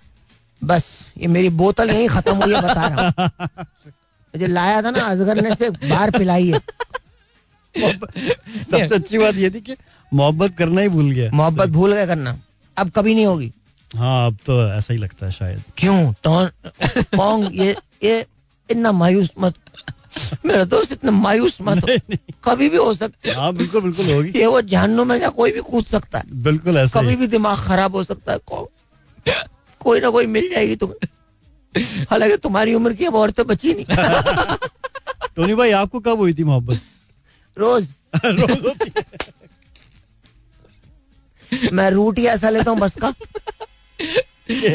बस 0.64 0.84
ये 1.20 1.26
मेरी 1.26 1.48
बोतल 1.48 1.90
यहीं 1.90 2.08
खत्म 2.08 2.36
हुई 2.36 2.54
है 2.54 2.60
बता 2.62 2.86
रहा 2.86 3.06
हूँ। 3.06 3.48
मुझे 4.34 4.46
लाया 4.46 4.82
था 4.82 4.90
ना 4.90 5.00
अजगर 5.00 5.42
ने 5.42 5.54
से 5.54 5.70
बाहर 5.70 6.10
पिलाई 6.10 6.50
है। 6.50 6.58
सबसे 7.76 8.94
अच्छी 8.94 9.18
बात 9.18 9.34
ये 9.34 9.50
थी 9.50 9.60
कि 9.60 9.76
मोहब्बत 10.14 10.56
करना 10.58 10.80
ही 10.80 10.88
भूल 10.88 11.10
गया। 11.10 11.30
मोहब्बत 11.34 11.68
भूल 11.68 11.92
गया 11.94 12.06
करना। 12.06 12.38
अब 12.78 12.90
कभी 12.90 13.14
नहीं 13.14 13.26
होगी। 13.26 13.52
हाँ 13.96 14.26
अब 14.26 14.36
तो 14.46 14.72
ऐसा 14.72 14.94
ही 14.94 14.98
लगता 15.00 15.26
है 15.26 15.32
शायद। 15.32 15.62
क्यों? 15.76 16.12
टॉन 16.24 16.46
पोंग 17.02 17.48
ये 17.60 17.76
ये 18.04 18.26
इतना 18.70 18.92
मायूस 18.92 19.28
मत 19.38 19.54
मेरा 20.44 20.64
दोस्त 20.64 20.92
इतना 20.92 21.10
मायूस 21.10 21.58
मत 21.62 21.84
हो। 21.84 22.16
कभी 22.44 22.68
भी 22.68 22.76
हो 22.76 22.94
सकता 22.94 23.28
है 23.28 23.34
हाँ 23.36 23.52
बिल्कुल 23.54 23.80
बिल्कुल 23.80 24.10
होगी। 24.10 24.32
ये 24.36 24.46
वो 24.46 24.60
जानू 24.62 25.04
में 25.04 25.18
जा 25.20 25.28
कोई 25.28 25.52
भी 25.52 25.60
कूद 25.60 25.84
सकता 25.84 26.18
है। 26.18 26.24
बिल्कुल 26.42 26.78
ऐसा 26.78 27.00
कभी 27.00 27.16
भी 27.16 27.26
दिमाग 27.26 27.58
खराब 27.58 27.96
हो 27.96 28.04
सकता 28.04 28.32
है। 28.32 28.38
को, 28.38 28.70
कोई 29.80 30.00
ना 30.00 30.10
कोई 30.10 30.26
मिल 30.26 30.50
जाएगी 30.50 30.76
तुम्हें। 30.76 31.08
हालाँकि 32.10 32.36
तुम्हारी 32.36 32.74
उम्र 32.74 32.92
की 32.92 33.04
अब 33.04 33.14
औरतें 33.14 33.46
बची 33.46 33.74
नहीं। 33.74 33.86
टोनी 35.36 35.54
भाई 35.54 35.70
आपको 35.70 36.00
कब 36.00 36.18
हुई 36.18 36.34
थी 36.34 36.44
मोहब्बत? 36.44 36.80
रोज। 37.58 37.88
रोज 38.24 38.66
होती 38.66 38.92
है। 38.96 39.04
मैं 41.72 41.90
रूट 41.90 42.18
ही 42.18 42.26
ऐसा 42.26 42.50
लेता 42.50 42.70
हूँ 42.70 42.78
बस 42.78 42.96
का। 43.04 43.10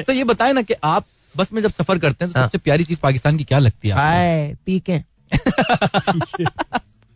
तो 0.03 0.13
ये 0.13 0.23
बताए 0.23 0.53
ना 0.53 0.61
कि 0.61 0.73
आप 0.83 1.05
बस 1.37 1.53
में 1.53 1.61
जब 1.61 1.71
सफ़र 1.71 1.97
करते 1.97 2.25
हैं 2.25 2.33
तो 2.33 2.39
हाँ। 2.39 2.47
सबसे 2.47 2.57
प्यारी 2.57 2.83
चीज़ 2.83 2.99
पाकिस्तान 2.99 3.37
की 3.37 3.43
क्या 3.43 3.59
लगती 3.59 3.89
है 3.89 4.55
पी 4.65 4.79
के 4.79 4.99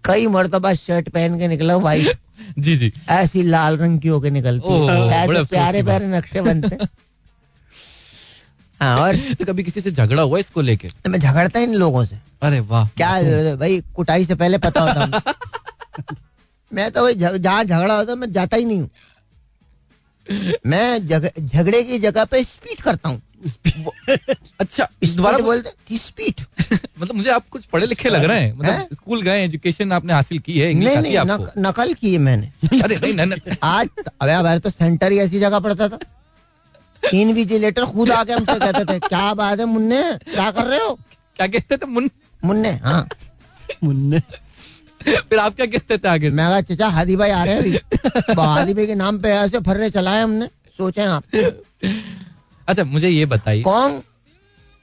कई 0.04 0.28
मरतबा 0.28 0.74
शर्ट 0.74 1.10
पहन 1.10 1.40
के 1.40 1.48
निकला 1.48 1.74
हूँ 1.74 1.84
भाई। 1.84 2.08
जी 2.60 2.76
जी। 2.76 2.92
ऐसी 3.10 3.44
लाल 3.44 3.78
रंग 3.78 4.00
की 4.00 4.08
होके 4.08 4.30
निकलती 4.30 4.74
है। 4.74 4.98
ऐसे 5.10 5.44
प्यारे 5.44 5.84
प्यारे 5.84 6.08
नक्शे 6.08 6.42
बनते। 6.42 6.76
हैं। 6.76 6.88
हाँ 8.82 8.98
और? 9.00 9.16
तो 9.16 9.46
कभी 9.46 9.64
किसी 9.64 9.82
से 9.82 9.92
झगड़ा 9.92 10.22
हुआ 10.22 10.40
इसको 10.40 10.62
लेके? 10.62 10.90
मैं 11.08 11.20
झगड़ता 11.20 11.60
ही 11.60 11.66
इन 11.66 11.74
लोगों 11.74 12.06
से। 12.06 12.18
अरे 12.42 12.60
वाह 12.60 12.88
क्या 12.88 13.22
ज़रूरत 13.22 13.46
है? 13.46 13.56
भाई 13.58 13.82
कुटाई 13.96 14.26
से 14.26 14.36
पहले 14.36 14.58
पता 14.58 14.82
होता। 14.82 15.22
मैं 16.74 16.92
तो 16.92 17.02
भाई 17.02 17.14
जहाँ 17.40 17.64
झगड़ा 17.64 17.98
होता 17.98 18.16
मैं 18.16 18.32
जाता 18.32 18.58
ही 18.58 18.66
नहीं 18.66 18.80
हूँ। 18.82 18.90
मैं 20.68 21.08
झगड़े 21.48 21.84
की 21.84 22.00
जगह 22.00 22.26
पे 22.26 22.44
स्पीड 22.44 22.82
करता 22.82 23.10
हूँ। 23.10 23.22
अच्छा 24.60 24.88
दोबारा 25.06 25.38
स्पीड 25.92 26.42
मतलब 26.74 27.16
मुझे 27.16 27.30
आप 27.30 27.46
कुछ 27.52 27.66
पढ़े 27.66 27.86
लिखे 27.88 28.10
लग 28.10 28.24
रहे 28.24 28.40
हैं। 28.40 28.48
हैं? 28.48 28.58
मतलब 28.58 28.88
स्कूल 28.94 29.22
गए 29.22 29.44
एजुकेशन 29.44 29.92
आपने 29.92 30.14
हासिल 30.14 30.40
की 30.40 30.60
है 30.60 30.72
इंग्लिश 30.72 30.94
नहीं 30.94 31.02
नहीं 31.04 31.14
है 31.14 31.24
नक, 31.24 31.32
आपको? 31.32 31.62
नकल 31.62 31.94
की 31.94 32.14
है 32.14 32.20
मैंने। 32.20 32.52
अरे 32.84 32.96
नहीं 32.96 33.14
नहीं 33.14 33.26
नहीं। 33.28 33.56
आज 33.64 33.90
अबे 34.22 34.32
हमारे 34.32 34.60
तो 34.60 34.70
सेंटर 34.70 35.12
ही 35.12 35.20
ऐसी 35.20 35.40
जगह 35.40 35.60
पड़ता 35.60 35.88
था। 35.90 36.00
इनविजिलेटर 37.14 37.86
खुद 37.86 38.12
आके 38.12 38.34
हमसे 38.34 38.60
कहते 38.60 38.94
थे 38.94 39.00
क्या 39.00 39.34
बात 39.34 39.60
है 39.60 39.66
मुन्ने? 39.66 40.04
क्या 40.34 40.52
कर 40.52 40.66
रहे 40.66 40.80
हो? 40.80 40.94
क्या 41.36 41.48
कहते 41.48 41.78
थे 41.78 41.86
मुन 41.86 42.10
मुन्ने 42.46 42.72
हाँ। 42.84 43.08
मुन्ने। 43.84 44.20
फिर 45.06 45.40
आप 45.40 45.56
क्या 45.56 45.66
कहते 45.66 45.98
थे 45.98 46.08
आगे 46.08 46.30
मैं 46.30 46.50
कहा 46.50 46.62
चचा 46.76 46.88
हादी 46.88 47.16
भाई 47.16 47.30
आ 47.30 47.44
रहे 47.44 47.54
हैं 47.54 47.62
अभी। 47.62 48.42
हादी 48.42 48.74
भाई 48.74 48.86
के 48.88 48.96
नाम 48.96 49.20
पे 49.20 49.30
ऐसे 49.30 49.60
फर्रे 49.60 49.90
चलाए 49.90 50.22
हमने 50.24 50.48
सोचे 50.78 51.02
आप। 51.02 51.24
अच्छा 52.72 52.84
मुझे 52.84 53.10
ये 53.10 53.26
बताइए। 53.36 53.62
कौन? 53.64 54.00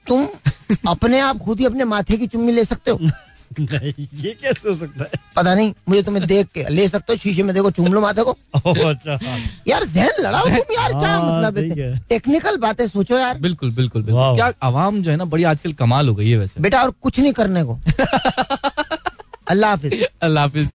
तुम 0.07 0.27
अपने 0.89 1.19
आप 1.21 1.39
खुद 1.45 1.59
ही 1.61 1.65
अपने 1.67 1.85
माथे 1.85 2.17
की 2.17 2.27
चुम्मी 2.27 2.53
ले 2.53 2.65
सकते 2.65 2.91
हो? 2.91 2.99
नहीं 3.61 4.07
ये 4.23 4.31
कैसे 4.41 4.69
हो 4.69 4.75
सकता 4.75 5.05
है? 5.05 5.11
पता 5.37 5.55
नहीं 5.55 5.73
मुझे 5.89 6.03
तुम्हें 6.03 6.27
देख 6.27 6.47
के 6.55 6.65
ले 6.69 6.89
सकते 6.89 7.13
हो 7.13 7.17
शीशे 7.19 7.43
में 7.43 7.55
देखो 7.55 7.71
चूम 7.71 7.93
लो 7.95 8.01
माथे 8.01 8.23
को। 8.23 8.33
अच्छा। 8.89 9.19
यार 9.69 9.85
जहन 9.85 10.21
लड़ाओ 10.21 10.45
तुम 10.49 10.75
यार 10.75 10.93
क्या 10.93 11.09
हाँ, 11.09 11.43
मतलब 11.43 12.05
टेक्निकल 12.09 12.57
बातें 12.67 12.87
सोचो 12.89 13.19
यार। 13.19 13.39
बिल्कुल 13.39 13.71
बिल्कुल 13.75 14.03
बिल्कुल। 14.03 14.37
क्या 14.37 14.53
आवाम 14.69 15.03
जो 15.03 15.11
है 15.11 15.17
ना 15.17 15.25
बड़ी 15.35 15.45
आजकल 15.53 15.73
कमाल 15.81 16.09
हो 16.09 16.15
गई 16.15 16.31
है 16.31 16.39
वैसे। 16.39 16.63
बेटा 16.63 16.83
और 16.83 16.91
कुछ 17.03 17.21
नहीं 17.21 17.33
करने 17.41 17.65
को। 17.65 17.79
अल्लाह 19.51 19.71
हाफिज। 19.71 20.03
अल्लाह 20.23 20.45
हाफिज। 20.45 20.71